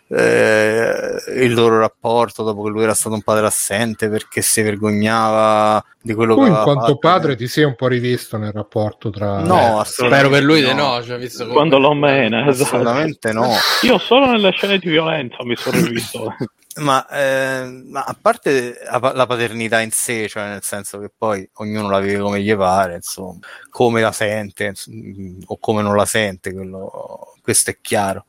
eh, 0.09 1.15
il 1.35 1.53
loro 1.53 1.80
rapporto 1.80 2.43
dopo 2.43 2.63
che 2.63 2.69
lui 2.69 2.84
era 2.84 2.93
stato 2.93 3.15
un 3.15 3.21
padre 3.21 3.45
assente 3.45 4.09
perché 4.09 4.41
si 4.41 4.61
vergognava 4.61 5.84
di 6.01 6.13
quello 6.13 6.35
tu 6.35 6.41
che 6.41 6.45
aveva 6.47 6.59
in 6.59 6.63
quanto 6.65 6.85
fatto. 6.85 6.97
padre 6.97 7.35
ti 7.35 7.47
sei 7.47 7.63
un 7.63 7.75
po' 7.75 7.88
rivisto 7.88 8.38
nel 8.38 8.51
rapporto 8.51 9.09
tra 9.09 9.41
no, 9.41 9.81
eh, 9.81 9.85
spero 9.85 10.30
per 10.30 10.43
lui 10.43 10.61
no, 10.61 10.73
no 10.73 11.03
cioè, 11.03 11.17
visto 11.17 11.47
quando 11.47 11.80
lo 11.80 11.93
mena 11.93 12.47
esatto. 12.47 12.75
assolutamente 12.75 13.31
no 13.31 13.49
io 13.84 13.97
solo 13.97 14.30
nelle 14.30 14.51
scene 14.51 14.77
di 14.77 14.89
violenza 14.89 15.38
mi 15.43 15.55
sono 15.55 15.77
rivisto 15.77 16.35
ma, 16.77 17.07
eh, 17.07 17.65
ma, 17.85 18.03
a 18.03 18.17
parte 18.19 18.79
la 18.83 19.25
paternità 19.27 19.81
in 19.81 19.91
sé, 19.91 20.27
cioè 20.27 20.47
nel 20.47 20.63
senso 20.63 20.99
che 20.99 21.11
poi 21.15 21.47
ognuno 21.55 21.89
la 21.89 21.99
vive 21.99 22.19
come 22.19 22.41
gli 22.41 22.55
pare, 22.55 22.95
insomma, 22.95 23.39
come 23.69 24.01
la 24.01 24.11
sente 24.11 24.65
insomma, 24.65 25.43
o 25.47 25.57
come 25.59 25.81
non 25.81 25.95
la 25.95 26.05
sente, 26.05 26.53
quello, 26.53 27.35
questo 27.41 27.69
è 27.71 27.77
chiaro. 27.81 28.25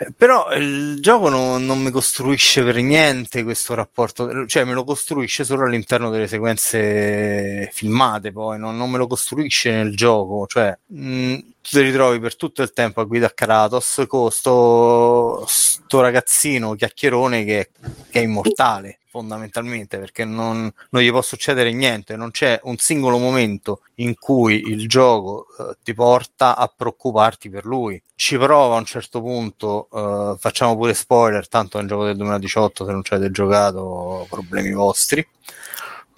Eh, 0.00 0.12
però 0.16 0.52
il 0.54 1.00
gioco 1.00 1.28
non, 1.28 1.66
non, 1.66 1.80
mi 1.80 1.90
costruisce 1.90 2.62
per 2.62 2.76
niente 2.76 3.42
questo 3.42 3.74
rapporto, 3.74 4.46
cioè 4.46 4.64
me 4.64 4.72
lo 4.72 4.84
costruisce 4.84 5.44
solo 5.44 5.64
all'interno 5.64 6.08
delle 6.10 6.28
sequenze 6.28 7.68
filmate, 7.72 8.30
poi 8.30 8.58
non, 8.58 8.76
non 8.76 8.90
me 8.90 8.98
lo 8.98 9.08
costruisce 9.08 9.72
nel 9.72 9.96
gioco, 9.96 10.46
cioè 10.46 10.76
mh, 10.86 11.38
tu 11.60 11.70
ti 11.70 11.80
ritrovi 11.80 12.18
per 12.20 12.36
tutto 12.36 12.62
il 12.62 12.72
tempo 12.72 13.00
a 13.00 13.04
guida 13.04 13.32
Kratos 13.32 14.04
con 14.06 14.30
sto, 14.30 15.44
sto 15.46 16.00
ragazzino 16.00 16.74
chiacchierone 16.74 17.44
che, 17.44 17.70
che, 18.10 18.20
è 18.20 18.22
immortale 18.22 18.98
fondamentalmente 19.10 19.98
perché 19.98 20.24
non, 20.24 20.70
non, 20.90 21.02
gli 21.02 21.10
può 21.10 21.22
succedere 21.22 21.72
niente, 21.72 22.14
non 22.14 22.30
c'è 22.30 22.60
un 22.64 22.76
singolo 22.76 23.18
momento 23.18 23.80
in 23.96 24.14
cui 24.14 24.68
il 24.68 24.86
gioco 24.86 25.46
eh, 25.58 25.76
ti 25.82 25.94
porta 25.94 26.56
a 26.56 26.72
preoccuparti 26.74 27.48
per 27.48 27.64
lui. 27.64 28.00
Ci 28.14 28.36
prova 28.36 28.76
a 28.76 28.78
un 28.78 28.84
certo 28.84 29.20
punto, 29.20 29.88
eh, 29.92 30.36
facciamo 30.38 30.76
pure 30.76 30.94
spoiler, 30.94 31.48
tanto 31.48 31.78
è 31.78 31.80
un 31.80 31.88
gioco 31.88 32.04
del 32.04 32.16
2018 32.16 32.84
se 32.84 32.92
non 32.92 33.02
ci 33.02 33.14
avete 33.14 33.30
giocato 33.32 34.26
problemi 34.28 34.72
vostri 34.72 35.26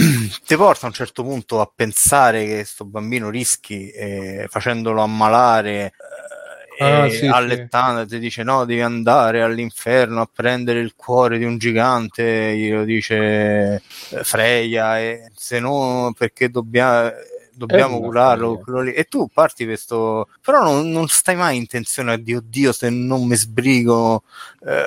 ti 0.47 0.57
porta 0.57 0.87
a 0.87 0.89
un 0.89 0.95
certo 0.95 1.23
punto 1.23 1.61
a 1.61 1.71
pensare 1.73 2.45
che 2.47 2.55
questo 2.55 2.85
bambino 2.85 3.29
rischi 3.29 3.91
eh, 3.91 4.47
facendolo 4.49 5.03
ammalare 5.03 5.93
eh, 6.79 6.85
ah, 6.85 7.11
sì, 7.11 7.27
allettando, 7.27 8.03
sì. 8.03 8.07
ti 8.09 8.19
dice 8.19 8.43
no, 8.43 8.65
devi 8.65 8.81
andare 8.81 9.43
all'inferno 9.43 10.23
a 10.23 10.31
prendere 10.33 10.81
il 10.81 10.95
cuore 10.97 11.37
di 11.37 11.45
un 11.45 11.59
gigante, 11.59 12.57
glielo 12.57 12.85
dice 12.85 13.83
eh, 14.09 14.25
Freya, 14.25 14.99
e 14.99 15.31
se 15.35 15.61
no 15.61 16.15
perché 16.17 16.49
dobbiamo 16.49 17.11
dobbiamo 17.53 18.01
curarlo 18.01 18.63
e 18.87 19.05
tu 19.05 19.29
parti 19.31 19.67
questo 19.67 20.29
però 20.41 20.63
non, 20.63 20.91
non, 20.91 21.09
stai 21.09 21.37
mai 21.37 21.59
in 21.59 21.67
tensione 21.67 22.23
di 22.23 22.35
oddio 22.35 22.73
se 22.73 22.89
non 22.89 23.27
mi 23.27 23.37
sbrigo 23.37 24.23
eh, 24.65 24.83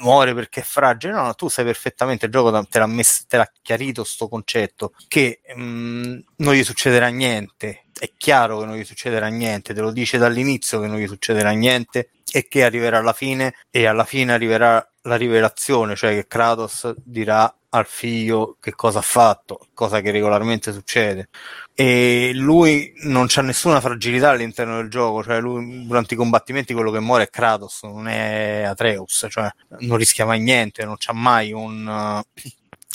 muore 0.00 0.34
perché 0.34 0.60
è 0.60 0.64
fragile, 0.64 1.12
no, 1.12 1.34
tu 1.34 1.48
sai 1.48 1.64
perfettamente, 1.64 2.26
il 2.26 2.32
gioco 2.32 2.50
te 2.66 2.78
l'ha, 2.78 2.86
messo, 2.86 3.24
te 3.26 3.36
l'ha 3.36 3.50
chiarito 3.62 4.04
sto 4.04 4.28
concetto, 4.28 4.92
che 5.08 5.40
mh, 5.54 5.62
mm, 5.62 6.18
non 6.36 6.54
gli 6.54 6.64
succederà 6.64 7.08
niente, 7.08 7.84
è 7.98 8.10
chiaro 8.16 8.60
che 8.60 8.66
non 8.66 8.76
gli 8.76 8.84
succederà 8.84 9.28
niente, 9.28 9.74
te 9.74 9.80
lo 9.80 9.90
dice 9.90 10.18
dall'inizio 10.18 10.80
che 10.80 10.86
non 10.86 10.98
gli 10.98 11.06
succederà 11.06 11.50
niente 11.50 12.10
e 12.30 12.48
che 12.48 12.64
arriverà 12.64 12.98
alla 12.98 13.12
fine 13.12 13.54
e 13.70 13.86
alla 13.86 14.04
fine 14.04 14.32
arriverà 14.32 14.86
la 15.02 15.16
rivelazione, 15.16 15.96
cioè 15.96 16.14
che 16.14 16.26
Kratos 16.26 16.94
dirà 16.96 17.52
al 17.74 17.86
figlio 17.86 18.56
che 18.60 18.72
cosa 18.74 18.98
ha 18.98 19.02
fatto, 19.02 19.68
cosa 19.74 20.00
che 20.00 20.10
regolarmente 20.10 20.72
succede. 20.72 21.28
E 21.74 22.32
lui 22.34 22.92
non 23.04 23.26
c'ha 23.28 23.40
nessuna 23.42 23.80
fragilità 23.80 24.30
all'interno 24.30 24.76
del 24.76 24.90
gioco, 24.90 25.22
cioè 25.22 25.40
lui 25.40 25.86
durante 25.86 26.14
i 26.14 26.16
combattimenti 26.16 26.74
quello 26.74 26.90
che 26.90 27.00
muore 27.00 27.24
è 27.24 27.30
Kratos, 27.30 27.82
non 27.84 28.08
è 28.08 28.62
Atreus, 28.64 29.26
cioè 29.30 29.50
non 29.80 29.96
rischia 29.96 30.26
mai 30.26 30.40
niente, 30.40 30.84
non 30.84 30.96
c'ha 30.98 31.14
mai 31.14 31.52
un, 31.52 32.22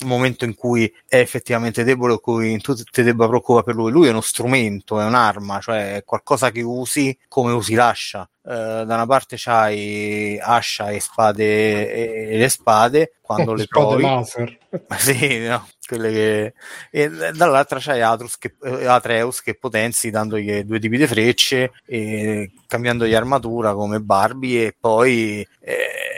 momento 0.05 0.45
in 0.45 0.55
cui 0.55 0.91
è 1.07 1.17
effettivamente 1.17 1.83
debole 1.83 2.13
o 2.13 2.19
cui 2.19 2.57
tu 2.59 2.75
ti 2.75 3.03
debba 3.03 3.27
preoccupare 3.27 3.65
per 3.65 3.75
lui. 3.75 3.91
Lui 3.91 4.07
è 4.07 4.11
uno 4.11 4.21
strumento, 4.21 4.99
è 4.99 5.05
un'arma, 5.05 5.59
cioè 5.59 5.95
è 5.95 6.03
qualcosa 6.03 6.51
che 6.51 6.61
usi 6.61 7.17
come 7.27 7.51
usi 7.51 7.73
l'ascia. 7.73 8.29
Uh, 8.41 8.85
da 8.85 8.93
una 8.93 9.05
parte 9.05 9.35
c'hai 9.37 10.39
ascia 10.41 10.89
e 10.91 11.01
spade 11.01 12.29
e, 12.29 12.37
le 12.37 12.47
spade 12.47 13.15
quando 13.19 13.53
le 13.53 13.63
spade 13.67 13.87
trovi 13.87 14.03
laser. 14.03 14.57
sì, 14.97 15.39
no, 15.45 15.67
quelle 15.85 16.11
che... 16.11 16.53
e 16.91 17.09
dall'altra 17.33 17.79
c'hai 17.79 18.01
Atrus 18.01 18.37
che, 18.37 18.55
eh, 18.63 18.85
Atreus 18.85 19.41
che 19.41 19.55
potenzi 19.55 20.09
dandogli 20.11 20.63
due 20.63 20.79
tipi 20.79 20.97
di 20.97 21.07
frecce 21.07 21.71
e 21.85 22.51
cambiandogli 22.67 23.13
armatura 23.13 23.73
come 23.73 23.99
Barbie 23.99 24.67
e 24.67 24.75
poi 24.79 25.45
eh, 25.59 26.16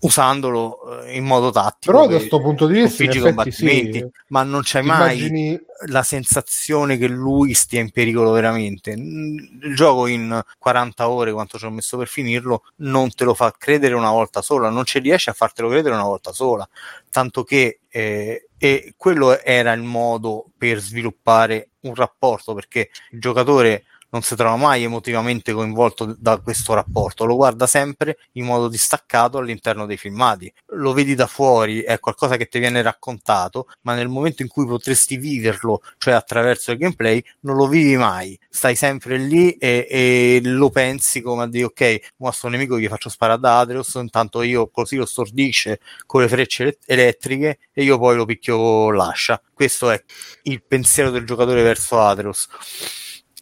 usandolo 0.00 1.02
eh, 1.04 1.16
in 1.16 1.24
modo 1.24 1.50
tattico. 1.50 1.92
Però 1.92 2.06
da 2.06 2.16
questo 2.16 2.40
punto 2.40 2.66
di 2.66 2.80
vista, 2.80 3.04
in 3.04 3.20
combattimenti, 3.20 3.98
sì. 3.98 4.10
ma 4.28 4.42
non 4.42 4.62
c'è 4.62 4.80
Immagini... 4.80 5.48
mai 5.48 5.60
la 5.86 6.02
sensazione 6.02 6.98
che 6.98 7.08
lui 7.08 7.54
stia 7.54 7.80
in 7.80 7.90
pericolo 7.90 8.32
veramente. 8.32 8.90
Il 8.90 9.74
gioco 9.74 10.06
in 10.06 10.42
40 10.58 11.08
ore, 11.08 11.32
quanto 11.32 11.58
ci 11.58 11.64
ho 11.64 11.70
messo 11.70 11.96
per 11.96 12.08
finirlo, 12.08 12.64
non 12.76 13.12
te 13.12 13.24
lo 13.24 13.34
fa 13.34 13.54
credere 13.56 13.94
una 13.94 14.10
volta 14.10 14.42
sola, 14.42 14.68
non 14.68 14.84
ci 14.84 14.98
riesce 14.98 15.30
a 15.30 15.34
fartelo 15.34 15.68
credere 15.68 15.94
una 15.94 16.04
volta 16.04 16.32
sola. 16.32 16.68
Tanto 17.10 17.44
che 17.44 17.80
eh, 17.88 18.48
e 18.62 18.92
quello 18.96 19.40
era 19.40 19.72
il 19.72 19.82
modo 19.82 20.44
per 20.56 20.80
sviluppare 20.80 21.70
un 21.80 21.94
rapporto 21.94 22.52
perché 22.52 22.90
il 23.12 23.18
giocatore 23.18 23.84
non 24.10 24.22
si 24.22 24.34
trova 24.34 24.56
mai 24.56 24.82
emotivamente 24.82 25.52
coinvolto 25.52 26.14
da 26.18 26.38
questo 26.38 26.74
rapporto, 26.74 27.24
lo 27.24 27.36
guarda 27.36 27.66
sempre 27.66 28.18
in 28.32 28.44
modo 28.44 28.68
distaccato 28.68 29.38
all'interno 29.38 29.86
dei 29.86 29.96
filmati. 29.96 30.52
Lo 30.74 30.92
vedi 30.92 31.14
da 31.14 31.26
fuori, 31.26 31.80
è 31.80 31.98
qualcosa 31.98 32.36
che 32.36 32.46
ti 32.46 32.58
viene 32.58 32.82
raccontato, 32.82 33.66
ma 33.82 33.94
nel 33.94 34.08
momento 34.08 34.42
in 34.42 34.48
cui 34.48 34.66
potresti 34.66 35.16
viverlo, 35.16 35.82
cioè 35.98 36.14
attraverso 36.14 36.72
il 36.72 36.78
gameplay, 36.78 37.22
non 37.40 37.56
lo 37.56 37.68
vivi 37.68 37.96
mai. 37.96 38.38
Stai 38.48 38.74
sempre 38.74 39.16
lì 39.16 39.52
e, 39.52 39.86
e 39.88 40.40
lo 40.42 40.70
pensi 40.70 41.20
come 41.20 41.44
a 41.44 41.46
dire 41.46 41.64
ok, 41.64 42.12
ma 42.16 42.32
sto 42.32 42.48
nemico 42.48 42.78
gli 42.78 42.88
faccio 42.88 43.08
sparare 43.08 43.40
da 43.40 43.60
Adreus, 43.60 43.94
intanto 43.94 44.42
io 44.42 44.68
così 44.68 44.96
lo 44.96 45.06
stordisce 45.06 45.80
con 46.06 46.22
le 46.22 46.28
frecce 46.28 46.78
elettriche 46.86 47.58
e 47.72 47.82
io 47.84 47.98
poi 47.98 48.16
lo 48.16 48.24
picchio 48.24 48.90
l'ascia. 48.90 49.40
Questo 49.52 49.90
è 49.90 50.02
il 50.44 50.62
pensiero 50.62 51.10
del 51.10 51.24
giocatore 51.24 51.62
verso 51.62 52.00
Adreus 52.00 52.48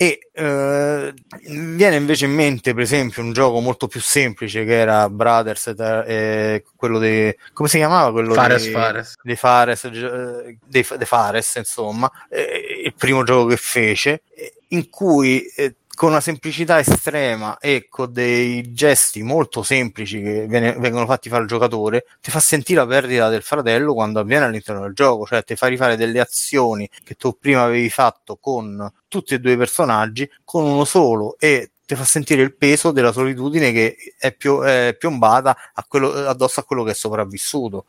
e 0.00 0.20
eh, 0.32 1.12
viene 1.48 1.96
invece 1.96 2.26
in 2.26 2.30
mente, 2.32 2.72
per 2.72 2.84
esempio, 2.84 3.20
un 3.20 3.32
gioco 3.32 3.58
molto 3.58 3.88
più 3.88 4.00
semplice 4.00 4.64
che 4.64 4.78
era 4.78 5.10
Brothers, 5.10 5.74
eh, 6.06 6.62
quello 6.76 7.00
di 7.00 7.36
come 7.52 7.68
si 7.68 7.78
chiamava? 7.78 8.12
Quello 8.12 8.32
Fares, 8.32 8.62
dei, 8.62 8.72
Fares. 8.72 9.14
Dei 9.20 9.34
Fares, 9.34 9.84
eh, 9.86 10.56
dei, 10.64 10.86
dei 10.96 11.04
Fares, 11.06 11.56
insomma, 11.56 12.08
eh, 12.30 12.82
il 12.84 12.94
primo 12.94 13.24
gioco 13.24 13.48
che 13.48 13.56
fece, 13.56 14.22
in 14.68 14.88
cui 14.88 15.44
eh, 15.56 15.74
con 15.98 16.10
una 16.10 16.20
semplicità 16.20 16.78
estrema 16.78 17.58
e 17.58 17.88
con 17.88 18.12
dei 18.12 18.72
gesti 18.72 19.24
molto 19.24 19.64
semplici 19.64 20.22
che 20.22 20.46
vengono 20.46 21.06
fatti 21.06 21.28
fare 21.28 21.42
al 21.42 21.48
giocatore, 21.48 22.04
ti 22.20 22.30
fa 22.30 22.38
sentire 22.38 22.78
la 22.78 22.86
perdita 22.86 23.28
del 23.28 23.42
fratello 23.42 23.94
quando 23.94 24.20
avviene 24.20 24.44
all'interno 24.44 24.82
del 24.82 24.94
gioco, 24.94 25.26
cioè 25.26 25.42
ti 25.42 25.56
fa 25.56 25.66
rifare 25.66 25.96
delle 25.96 26.20
azioni 26.20 26.88
che 27.02 27.16
tu 27.16 27.36
prima 27.36 27.64
avevi 27.64 27.90
fatto 27.90 28.36
con 28.36 28.88
tutti 29.08 29.34
e 29.34 29.40
due 29.40 29.54
i 29.54 29.56
personaggi, 29.56 30.30
con 30.44 30.62
uno 30.62 30.84
solo 30.84 31.36
e 31.36 31.72
ti 31.88 31.94
fa 31.94 32.04
sentire 32.04 32.42
il 32.42 32.54
peso 32.54 32.92
della 32.92 33.12
solitudine 33.12 33.72
che 33.72 33.96
è, 34.18 34.30
pio- 34.34 34.62
è 34.62 34.94
piombata 34.98 35.56
a 35.72 35.86
quello, 35.88 36.12
addosso 36.12 36.60
a 36.60 36.64
quello 36.64 36.84
che 36.84 36.90
è 36.90 36.94
sopravvissuto. 36.94 37.86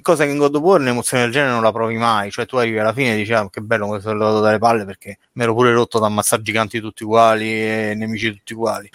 Cosa 0.00 0.24
che 0.24 0.30
in 0.30 0.38
God 0.38 0.54
of 0.54 0.62
War 0.62 0.80
un'emozione 0.80 1.24
del 1.24 1.32
genere 1.32 1.52
non 1.52 1.62
la 1.62 1.70
provi 1.70 1.98
mai, 1.98 2.30
cioè 2.30 2.46
tu 2.46 2.56
arrivi 2.56 2.78
alla 2.78 2.94
fine 2.94 3.12
e 3.12 3.16
dici 3.16 3.34
ah, 3.34 3.46
che 3.50 3.60
bello 3.60 3.88
mi 3.88 4.00
sono 4.00 4.16
levato 4.16 4.40
dalle 4.40 4.56
palle 4.56 4.86
perché 4.86 5.18
mi 5.32 5.42
ero 5.42 5.52
pure 5.52 5.70
rotto 5.70 5.98
da 5.98 6.06
ammazzare 6.06 6.40
giganti 6.40 6.80
tutti 6.80 7.04
uguali 7.04 7.44
e 7.44 7.92
nemici 7.94 8.32
tutti 8.32 8.54
uguali. 8.54 8.90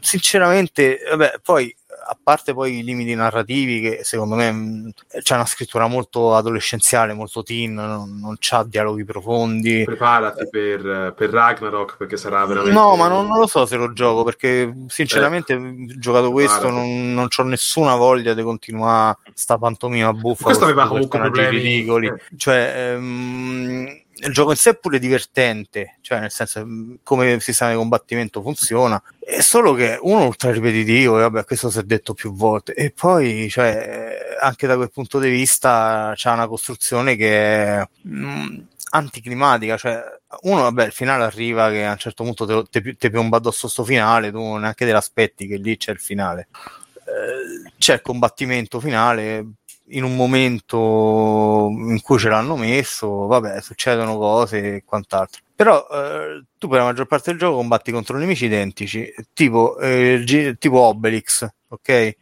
Sinceramente, 0.00 1.00
vabbè, 1.10 1.40
poi 1.42 1.76
a 2.10 2.18
parte 2.20 2.52
poi 2.52 2.78
i 2.78 2.82
limiti 2.82 3.14
narrativi 3.14 3.80
che 3.80 4.00
secondo 4.02 4.34
me 4.34 4.50
mh, 4.50 4.56
mm, 4.56 4.88
c'è 5.22 5.34
una 5.34 5.46
scrittura 5.46 5.86
molto 5.86 6.34
adolescenziale, 6.34 7.14
molto 7.14 7.44
teen, 7.44 7.74
non, 7.74 8.18
non 8.18 8.36
c'ha 8.38 8.64
dialoghi 8.64 9.04
profondi. 9.04 9.84
Preparati 9.84 10.48
per, 10.50 11.14
per, 11.16 11.30
Ragnarok 11.30 11.96
perché 11.96 12.16
sarà 12.16 12.44
veramente... 12.44 12.76
No, 12.76 12.96
ma 12.96 13.06
non, 13.06 13.28
non, 13.28 13.38
lo 13.38 13.46
so 13.46 13.64
se 13.64 13.76
lo 13.76 13.92
gioco 13.92 14.24
perché 14.24 14.72
sinceramente 14.88 15.52
eh, 15.52 15.86
giocato 15.98 16.32
questo 16.32 16.68
non, 16.68 17.14
non 17.14 17.28
ho 17.34 17.42
nessuna 17.44 17.94
voglia 17.94 18.34
di 18.34 18.42
continuare 18.42 19.18
sta 19.32 19.56
pantomima 19.56 20.12
buffa. 20.12 20.44
Questo 20.44 20.64
aveva 20.64 20.88
comunque 20.88 21.20
problemi 21.20 21.58
ridicoli. 21.58 22.08
Eh. 22.08 22.20
Cioè, 22.36 22.92
ehm, 22.94 23.99
il 24.22 24.32
gioco 24.32 24.50
in 24.50 24.56
sé 24.56 24.70
è 24.70 24.78
pure 24.78 24.98
divertente, 24.98 25.98
cioè 26.00 26.20
nel 26.20 26.30
senso 26.30 26.66
come 27.02 27.32
il 27.32 27.40
sistema 27.40 27.70
di 27.70 27.76
combattimento 27.76 28.42
funziona, 28.42 29.02
è 29.18 29.40
solo 29.40 29.72
che 29.74 29.98
uno 30.00 30.22
è 30.22 30.26
ultra 30.26 30.52
ripetitivo, 30.52 31.18
e 31.18 31.22
vabbè 31.22 31.44
questo 31.44 31.70
si 31.70 31.78
è 31.78 31.82
detto 31.82 32.14
più 32.14 32.34
volte, 32.34 32.74
e 32.74 32.90
poi 32.90 33.48
cioè, 33.48 34.36
anche 34.40 34.66
da 34.66 34.76
quel 34.76 34.90
punto 34.90 35.18
di 35.18 35.30
vista 35.30 36.12
c'è 36.14 36.30
una 36.30 36.48
costruzione 36.48 37.16
che 37.16 37.78
è 37.78 37.88
mh, 38.02 38.26
mm, 38.26 38.58
anticlimatica, 38.90 39.76
cioè 39.76 40.02
uno 40.42 40.62
vabbè 40.62 40.86
il 40.86 40.92
finale 40.92 41.24
arriva 41.24 41.70
che 41.70 41.84
a 41.84 41.92
un 41.92 41.98
certo 41.98 42.24
punto 42.24 42.66
ti 42.68 43.10
piomba 43.10 43.38
addosso 43.38 43.68
sto 43.68 43.84
finale, 43.84 44.30
tu 44.30 44.56
neanche 44.56 44.86
te 44.86 44.92
l'aspetti 44.92 45.46
che 45.46 45.56
lì 45.56 45.76
c'è 45.76 45.92
il 45.92 46.00
finale. 46.00 46.48
Eh, 47.10 47.72
c'è 47.78 47.94
il 47.94 48.02
combattimento 48.02 48.78
finale, 48.78 49.44
in 49.90 50.04
un 50.04 50.16
momento 50.16 51.68
in 51.70 52.00
cui 52.02 52.18
ce 52.18 52.28
l'hanno 52.28 52.56
messo, 52.56 53.26
vabbè, 53.26 53.60
succedono 53.60 54.16
cose 54.18 54.76
e 54.76 54.84
quant'altro. 54.84 55.42
Però 55.54 55.86
eh, 55.90 56.44
tu 56.58 56.68
per 56.68 56.78
la 56.78 56.84
maggior 56.84 57.06
parte 57.06 57.30
del 57.30 57.38
gioco 57.38 57.56
combatti 57.56 57.92
contro 57.92 58.16
nemici 58.16 58.46
identici, 58.46 59.12
tipo, 59.32 59.78
eh, 59.78 60.56
tipo 60.58 60.80
Obelix, 60.80 61.46
ok? 61.68 62.16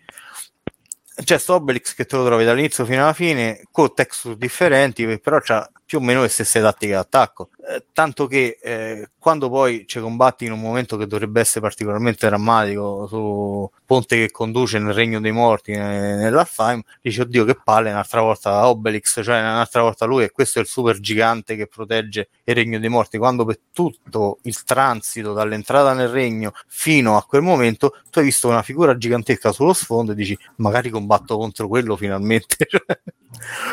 C'è 1.25 1.39
sto 1.39 1.55
Obelix 1.55 1.95
che 1.95 2.05
te 2.05 2.17
lo 2.17 2.25
trovi 2.25 2.45
dall'inizio 2.45 2.85
fino 2.85 3.03
alla 3.03 3.13
fine, 3.13 3.63
con 3.71 3.93
texture 3.95 4.37
differenti, 4.37 5.19
però 5.19 5.41
c'ha 5.41 5.69
più 5.89 5.97
o 5.97 6.01
meno 6.03 6.21
le 6.21 6.29
stesse 6.29 6.61
tattiche 6.61 6.93
d'attacco. 6.93 7.49
Eh, 7.67 7.87
tanto 7.95 8.27
che 8.27 8.59
eh, 8.63 9.09
quando 9.19 9.49
poi 9.49 9.87
ci 9.87 10.01
combatti 10.01 10.45
in 10.45 10.53
un 10.53 10.61
momento 10.61 10.99
che 10.99 11.07
dovrebbe 11.07 11.41
essere 11.41 11.61
particolarmente 11.61 12.27
drammatico 12.27 13.07
su 13.07 13.71
ponte 13.87 14.17
che 14.17 14.31
conduce 14.31 14.79
nel 14.79 14.93
regno 14.93 15.19
dei 15.19 15.33
morti 15.33 15.71
eh, 15.71 15.79
nell'Alfheim, 15.79 16.83
dici 17.01 17.23
oddio 17.23 17.47
che 17.47 17.59
palle 17.65 17.89
un'altra 17.89 18.21
volta 18.21 18.69
Obelix, 18.69 19.23
cioè 19.25 19.41
un'altra 19.41 19.81
volta 19.81 20.05
lui 20.05 20.25
e 20.25 20.31
questo 20.31 20.59
è 20.59 20.61
il 20.61 20.69
super 20.69 21.01
gigante 21.01 21.57
che 21.57 21.67
protegge 21.67 22.29
il 22.45 22.55
regno 22.55 22.79
dei 22.79 22.91
morti, 22.91 23.17
quando 23.17 23.47
per 23.47 23.59
tutto 23.73 24.41
il 24.43 24.63
transito 24.65 25.33
dall'entrata 25.33 25.95
nel 25.95 26.09
regno 26.09 26.53
fino 26.67 27.17
a 27.17 27.25
quel 27.25 27.41
momento 27.41 27.95
tu 28.11 28.19
hai 28.19 28.27
visto 28.27 28.47
una 28.47 28.61
figura 28.61 28.95
gigantesca 28.95 29.53
sullo 29.53 29.73
sfondo 29.73 30.13
e 30.13 30.15
dici 30.15 30.37
magari 30.57 30.91
combatto 30.91 31.39
contro 31.39 31.67
quello 31.67 31.97
finalmente. 31.97 32.57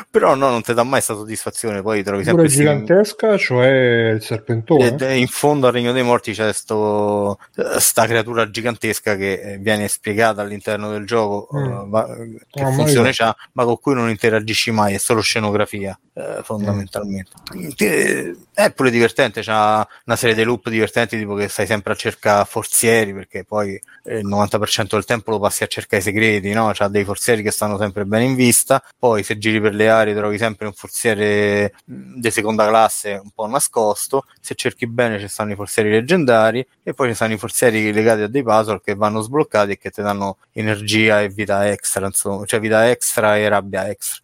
Però 0.09 0.35
no, 0.35 0.49
non 0.49 0.61
ti 0.61 0.73
dà 0.73 0.83
mai 0.83 1.01
questa 1.01 1.13
soddisfazione, 1.13 1.81
poi 1.81 2.03
trovi 2.03 2.23
sempre... 2.23 2.47
gigantesca, 2.47 3.37
cioè 3.37 4.11
il 4.13 4.21
serpentone. 4.21 4.95
E, 4.97 5.17
in 5.17 5.27
fondo 5.27 5.67
al 5.67 5.73
Regno 5.73 5.93
dei 5.93 6.03
Morti 6.03 6.33
c'è 6.33 6.51
sto, 6.51 7.39
sta 7.77 8.05
creatura 8.05 8.49
gigantesca 8.49 9.15
che 9.15 9.57
viene 9.61 9.87
spiegata 9.87 10.41
all'interno 10.41 10.91
del 10.91 11.05
gioco, 11.05 11.47
mm. 11.55 11.93
uh, 11.93 12.37
che 12.49 12.63
oh, 12.63 12.71
funzione 12.71 13.11
c'ha, 13.13 13.35
ma 13.53 13.63
con 13.63 13.79
cui 13.79 13.93
non 13.93 14.09
interagisci 14.09 14.71
mai, 14.71 14.95
è 14.95 14.97
solo 14.97 15.21
scenografia, 15.21 15.97
uh, 16.13 16.43
fondamentalmente. 16.43 17.31
Mm. 17.55 18.33
È 18.53 18.71
pure 18.71 18.91
divertente, 18.91 19.41
c'ha 19.41 19.87
una 20.05 20.15
serie 20.15 20.35
di 20.35 20.43
loop 20.43 20.69
divertenti, 20.69 21.17
tipo 21.17 21.35
che 21.35 21.47
stai 21.47 21.65
sempre 21.65 21.93
a 21.93 21.95
cercare 21.95 22.45
forzieri, 22.45 23.13
perché 23.13 23.45
poi 23.45 23.79
il 24.05 24.27
90% 24.27 24.87
del 24.89 25.05
tempo 25.05 25.31
lo 25.31 25.39
passi 25.39 25.63
a 25.63 25.67
cercare 25.67 26.01
i 26.01 26.05
segreti, 26.05 26.51
no? 26.51 26.71
C'ha 26.73 26.87
dei 26.89 27.05
forzieri 27.05 27.41
che 27.41 27.51
stanno 27.51 27.77
sempre 27.77 28.05
bene 28.05 28.25
in 28.25 28.35
vista, 28.35 28.83
poi 28.97 29.23
se 29.23 29.37
giri 29.45 29.61
per 29.61 29.75
le 29.75 29.89
aree 29.89 30.15
trovi 30.15 30.37
sempre 30.37 30.65
un 30.65 30.73
forziere 30.73 31.73
di 31.85 32.31
seconda 32.31 32.67
classe 32.67 33.19
un 33.21 33.29
po' 33.29 33.45
nascosto 33.45 34.25
se 34.41 34.55
cerchi 34.55 34.87
bene 34.87 35.19
ci 35.19 35.27
stanno 35.27 35.51
i 35.51 35.55
forzieri 35.55 35.89
leggendari 35.89 36.65
e 36.81 36.93
poi 36.93 37.09
ci 37.09 37.15
stanno 37.15 37.33
i 37.33 37.37
forzieri 37.37 37.93
legati 37.93 38.21
a 38.21 38.27
dei 38.27 38.41
puzzle 38.41 38.81
che 38.83 38.95
vanno 38.95 39.21
sbloccati 39.21 39.73
e 39.73 39.77
che 39.77 39.91
ti 39.91 40.01
danno 40.01 40.37
energia 40.53 41.21
e 41.21 41.29
vita 41.29 41.69
extra, 41.69 42.05
insomma, 42.05 42.45
cioè 42.45 42.59
vita 42.59 42.89
extra 42.89 43.37
e 43.37 43.47
rabbia 43.47 43.87
extra. 43.89 44.21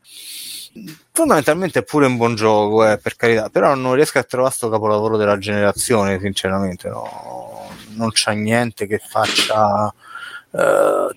Fondamentalmente 1.12 1.80
è 1.80 1.84
pure 1.84 2.06
un 2.06 2.18
buon 2.18 2.36
gioco, 2.36 2.90
eh, 2.90 2.98
per 2.98 3.16
carità, 3.16 3.50
però 3.50 3.76
non 3.76 3.94
riesco 3.94 4.20
a 4.20 4.24
trovare 4.24 4.50
questo 4.50 4.70
capolavoro 4.70 5.18
della 5.18 5.38
generazione, 5.38 6.20
sinceramente, 6.20 6.90
no. 6.90 7.70
non 7.90 8.12
c'è 8.12 8.34
niente 8.34 8.88
che 8.88 9.00
faccia... 9.00 9.94
Uh, 10.52 11.08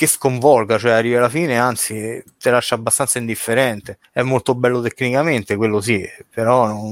che 0.00 0.06
sconvolga, 0.06 0.78
cioè 0.78 0.92
arrivi 0.92 1.16
alla 1.16 1.28
fine, 1.28 1.58
anzi, 1.58 2.24
ti 2.38 2.48
lascia 2.48 2.74
abbastanza 2.74 3.18
indifferente. 3.18 3.98
È 4.10 4.22
molto 4.22 4.54
bello 4.54 4.80
tecnicamente, 4.80 5.56
quello 5.56 5.82
sì, 5.82 6.02
però 6.32 6.66
non... 6.68 6.88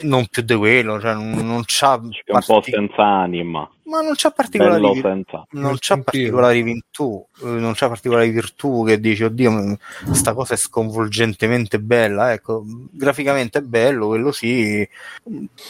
non 0.00 0.26
più 0.28 0.40
di 0.40 0.54
quello, 0.54 0.98
cioè 0.98 1.12
non, 1.12 1.32
non 1.32 1.62
c'ha... 1.66 1.96
Un 1.96 2.40
po' 2.46 2.62
senza 2.62 3.04
anima 3.04 3.68
ma 3.94 4.00
non 4.00 4.14
c'ha 4.16 4.30
particolari, 4.30 5.02
non 5.50 5.76
c'ha 5.78 5.98
particolari 5.98 6.62
virtù, 6.62 7.24
eh, 7.42 7.46
non 7.46 7.74
c'ha 7.74 7.88
particolari 7.88 8.30
virtù 8.30 8.84
che 8.84 8.98
dici, 8.98 9.22
oddio, 9.22 9.78
questa 10.04 10.34
cosa 10.34 10.54
è 10.54 10.56
sconvolgentemente 10.56 11.78
bella, 11.78 12.32
ecco, 12.32 12.64
graficamente 12.90 13.60
è 13.60 13.62
bello, 13.62 14.08
quello 14.08 14.32
sì, 14.32 14.86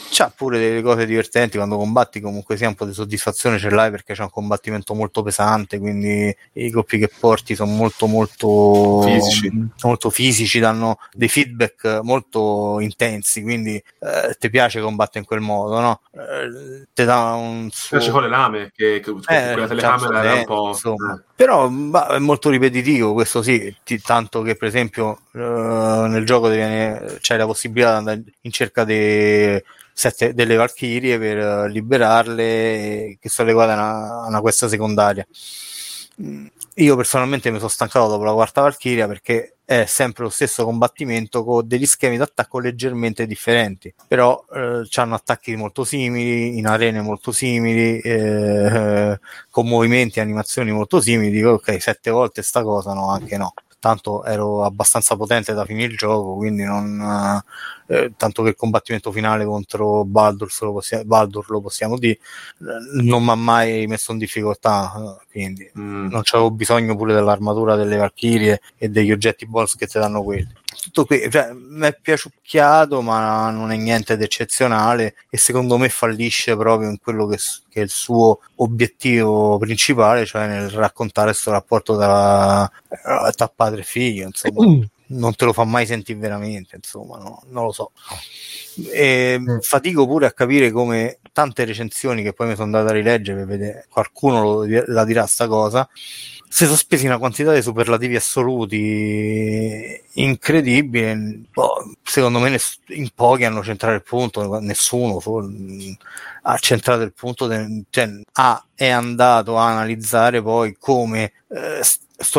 c'ha 0.09 0.33
pure 0.35 0.57
delle 0.57 0.81
cose 0.81 1.05
divertenti 1.05 1.57
quando 1.57 1.77
combatti, 1.77 2.19
comunque 2.19 2.57
sia 2.57 2.67
un 2.67 2.75
po' 2.75 2.85
di 2.85 2.93
soddisfazione 2.93 3.59
ce 3.59 3.69
l'hai 3.69 3.91
perché 3.91 4.13
c'è 4.15 4.23
un 4.23 4.31
combattimento 4.31 4.95
molto 4.95 5.21
pesante, 5.21 5.77
quindi 5.77 6.35
i 6.53 6.71
colpi 6.71 6.97
che 6.97 7.11
porti 7.19 7.53
sono 7.53 7.71
molto 7.71 8.07
molto 8.07 9.01
fisici, 9.03 9.69
molto 9.83 10.09
fisici 10.09 10.59
danno 10.59 10.97
dei 11.13 11.29
feedback 11.29 11.99
molto 12.01 12.79
intensi, 12.79 13.43
quindi 13.43 13.75
eh, 13.75 14.35
ti 14.39 14.49
piace 14.49 14.81
combattere 14.81 15.19
in 15.19 15.25
quel 15.25 15.41
modo, 15.41 15.79
no? 15.79 15.99
Eh, 16.11 16.87
ti 16.91 17.03
dà 17.03 17.33
un 17.33 17.69
suo 17.71 17.99
con 18.15 18.23
le 18.23 18.29
lame, 18.29 18.71
che, 18.73 19.01
che 19.01 19.09
eh, 19.09 19.51
quella 19.53 19.67
telecamera 19.67 20.23
era 20.23 20.33
un 20.35 20.45
po'... 20.45 20.67
Insomma. 20.69 21.13
Eh. 21.13 21.23
Però 21.35 21.67
bah, 21.67 22.07
è 22.07 22.19
molto 22.19 22.49
ripetitivo, 22.49 23.13
questo 23.13 23.41
sì, 23.41 23.75
t- 23.83 24.01
tanto 24.01 24.41
che 24.41 24.55
per 24.55 24.69
esempio 24.69 25.19
uh, 25.31 26.05
nel 26.07 26.25
gioco 26.25 26.47
viene, 26.47 27.17
c'è 27.19 27.35
la 27.35 27.45
possibilità 27.45 27.91
di 27.91 27.97
andare 27.97 28.23
in 28.41 28.51
cerca 28.51 28.85
dei 28.85 29.61
sette, 29.91 30.33
delle 30.33 30.55
Valchirie 30.55 31.19
per 31.19 31.37
uh, 31.37 31.67
liberarle, 31.67 33.17
che 33.19 33.29
sono 33.29 33.49
legate 33.49 33.71
a 33.71 33.75
una, 33.75 34.21
a 34.23 34.27
una 34.27 34.39
questa 34.39 34.69
secondaria. 34.69 35.27
Mm, 36.21 36.45
io 36.77 36.95
personalmente 36.95 37.51
mi 37.51 37.57
sono 37.57 37.69
stancato 37.69 38.07
dopo 38.07 38.23
la 38.23 38.33
quarta 38.33 38.61
Valchiria 38.61 39.07
perché 39.07 39.57
è 39.63 39.85
sempre 39.85 40.23
lo 40.23 40.29
stesso 40.29 40.63
combattimento 40.63 41.43
con 41.43 41.67
degli 41.67 41.85
schemi 41.85 42.17
d'attacco 42.17 42.59
leggermente 42.59 43.25
differenti, 43.25 43.93
però 44.07 44.43
eh, 44.53 44.87
hanno 44.95 45.15
attacchi 45.15 45.55
molto 45.55 45.83
simili, 45.83 46.57
in 46.57 46.67
arene 46.67 47.01
molto 47.01 47.31
simili, 47.31 47.99
eh, 47.99 49.19
con 49.49 49.67
movimenti 49.67 50.19
e 50.19 50.21
animazioni 50.21 50.71
molto 50.71 51.01
simili, 51.01 51.31
dico 51.31 51.51
ok, 51.51 51.81
sette 51.81 52.11
volte 52.11 52.41
sta 52.41 52.61
cosa, 52.61 52.93
no, 52.93 53.09
anche 53.09 53.37
no 53.37 53.53
tanto 53.85 54.25
ero 54.25 54.63
abbastanza 54.63 55.15
potente 55.15 55.53
da 55.53 55.63
finire 55.63 55.91
il 55.91 55.95
gioco, 55.95 56.37
quindi 56.37 56.63
non, 56.63 57.39
eh, 57.85 58.13
tanto 58.17 58.41
che 58.41 58.49
il 58.49 58.55
combattimento 58.55 59.11
finale 59.11 59.45
contro 59.45 60.03
Baldur 60.03 60.51
lo, 60.61 60.73
possia- 60.73 61.03
Baldur 61.03 61.47
lo 61.51 61.61
possiamo 61.61 61.95
dire, 61.99 62.17
non 63.03 63.23
mi 63.23 63.29
ha 63.29 63.35
mai 63.35 63.85
messo 63.85 64.11
in 64.11 64.17
difficoltà, 64.17 65.19
quindi 65.29 65.69
mm. 65.77 66.07
non 66.07 66.21
c'avevo 66.23 66.49
bisogno 66.49 66.95
pure 66.95 67.13
dell'armatura 67.13 67.75
delle 67.75 67.97
Valchirie 67.97 68.59
e 68.75 68.89
degli 68.89 69.11
oggetti 69.11 69.45
bonus 69.45 69.75
che 69.75 69.85
ti 69.85 69.99
danno 69.99 70.23
quelli 70.23 70.51
tutto 70.79 71.05
qui, 71.05 71.29
cioè, 71.29 71.51
mi 71.53 71.87
è 71.87 71.97
piaciucchiato, 71.99 73.01
ma 73.01 73.49
non 73.49 73.71
è 73.71 73.75
niente 73.75 74.17
di 74.17 74.23
eccezionale 74.23 75.15
e 75.29 75.37
secondo 75.37 75.77
me 75.77 75.89
fallisce 75.89 76.55
proprio 76.55 76.89
in 76.89 76.99
quello 76.99 77.25
che, 77.27 77.37
che, 77.69 77.81
è 77.81 77.83
il 77.83 77.89
suo 77.89 78.39
obiettivo 78.55 79.57
principale, 79.57 80.25
cioè 80.25 80.47
nel 80.47 80.69
raccontare 80.69 81.31
questo 81.31 81.51
rapporto 81.51 81.95
tra, 81.95 82.69
tra 83.35 83.51
padre 83.53 83.81
e 83.81 83.85
figlio, 83.85 84.25
insomma. 84.25 84.65
Mm. 84.65 84.81
Non 85.07 85.35
te 85.35 85.45
lo 85.45 85.53
fa 85.53 85.65
mai 85.65 85.85
sentire 85.85 86.17
veramente, 86.17 86.77
insomma, 86.77 87.19
no, 87.19 87.43
non 87.49 87.65
lo 87.65 87.71
so. 87.71 87.91
E 88.91 89.37
mm. 89.39 89.59
fatico 89.59 90.07
pure 90.07 90.25
a 90.25 90.31
capire 90.31 90.71
come 90.71 91.19
tante 91.31 91.63
recensioni 91.63 92.23
che 92.23 92.33
poi 92.33 92.47
mi 92.47 92.55
sono 92.55 92.65
andate 92.65 92.89
a 92.89 92.95
rileggere 92.95 93.39
per 93.39 93.47
vedere 93.47 93.85
qualcuno 93.87 94.41
lo, 94.41 94.83
la 94.87 95.05
dirà 95.05 95.27
sta 95.27 95.47
cosa 95.47 95.87
si 96.47 96.65
sono 96.65 96.77
spesi 96.77 97.05
una 97.05 97.17
quantità 97.17 97.53
di 97.53 97.61
superlativi 97.61 98.15
assoluti 98.15 100.01
incredibile. 100.13 101.41
Boh, 101.51 101.95
secondo 102.03 102.39
me 102.39 102.57
in 102.89 103.09
pochi 103.13 103.43
hanno 103.43 103.63
centrato 103.63 103.95
il 103.95 104.03
punto, 104.03 104.59
nessuno 104.59 105.19
ha 106.47 106.57
centrato 106.57 107.01
il 107.01 107.13
punto, 107.13 107.47
de, 107.47 107.83
cioè, 107.89 108.09
ha, 108.33 108.65
è 108.73 108.87
andato 108.89 109.57
a 109.57 109.67
analizzare 109.67 110.41
poi 110.41 110.75
come 110.79 111.31
eh, 111.49 111.81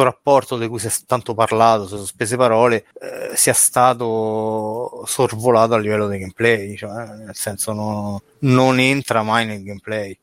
rapporto 0.03 0.57
di 0.57 0.69
cui 0.69 0.79
si 0.79 0.87
è 0.87 0.91
tanto 1.07 1.35
parlato, 1.35 1.87
sono 1.87 2.05
spese 2.05 2.37
parole, 2.37 2.87
eh, 3.01 3.37
sia 3.37 3.53
stato 3.53 5.03
sorvolato 5.07 5.75
a 5.75 5.79
livello 5.79 6.09
di 6.09 6.19
gameplay, 6.19 6.77
cioè, 6.77 6.91
nel 7.17 7.35
senso 7.35 7.73
no, 7.73 8.23
non 8.41 8.79
entra 8.79 9.23
mai 9.23 9.47
nel 9.47 9.63
gameplay. 9.63 10.17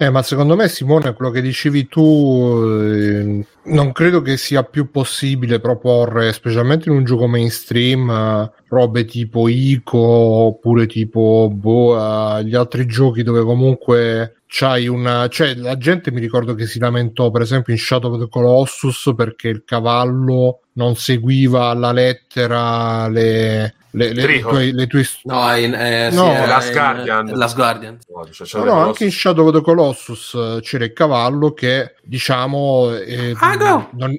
Eh, 0.00 0.10
ma 0.10 0.22
secondo 0.22 0.54
me, 0.54 0.68
Simone, 0.68 1.12
quello 1.12 1.32
che 1.32 1.40
dicevi 1.40 1.88
tu, 1.88 2.62
eh, 2.64 3.44
non 3.64 3.90
credo 3.90 4.22
che 4.22 4.36
sia 4.36 4.62
più 4.62 4.92
possibile 4.92 5.58
proporre, 5.58 6.32
specialmente 6.32 6.88
in 6.88 6.94
un 6.94 7.04
gioco 7.04 7.26
mainstream, 7.26 8.08
eh, 8.08 8.52
robe 8.68 9.04
tipo 9.06 9.48
ICO 9.48 9.98
oppure 9.98 10.86
tipo 10.86 11.50
boh, 11.52 12.38
eh, 12.38 12.44
gli 12.44 12.54
altri 12.54 12.86
giochi 12.86 13.24
dove 13.24 13.42
comunque 13.42 14.42
c'hai 14.46 14.86
una. 14.86 15.26
cioè, 15.26 15.56
la 15.56 15.76
gente 15.76 16.12
mi 16.12 16.20
ricordo 16.20 16.54
che 16.54 16.66
si 16.66 16.78
lamentò, 16.78 17.32
per 17.32 17.42
esempio, 17.42 17.72
in 17.72 17.80
Shadow 17.80 18.12
of 18.12 18.20
the 18.20 18.28
Colossus 18.28 19.12
perché 19.16 19.48
il 19.48 19.64
cavallo 19.64 20.60
non 20.74 20.94
seguiva 20.94 21.70
alla 21.70 21.90
lettera 21.90 23.08
le 23.08 23.74
le, 23.90 24.12
le, 24.12 24.26
le, 24.26 24.40
tue, 24.40 24.72
le 24.72 24.86
tue... 24.86 25.06
No, 25.24 25.56
in, 25.56 25.74
eh, 25.74 26.10
no 26.10 26.34
sì, 26.34 26.46
Last 26.46 26.72
Guardian. 26.72 27.36
Last 27.36 27.54
Guardian. 27.54 27.98
No, 28.08 28.28
cioè, 28.30 28.64
no, 28.64 28.84
anche 28.84 29.04
in 29.04 29.10
Shadow 29.10 29.46
of 29.46 29.54
the 29.54 29.60
Colossus 29.62 30.34
eh, 30.34 30.60
c'era 30.62 30.84
il 30.84 30.92
cavallo 30.92 31.52
che, 31.52 31.94
diciamo... 32.02 32.94
Eh, 32.94 33.34
ah, 33.38 33.54
no. 33.54 33.88
non, 33.92 34.14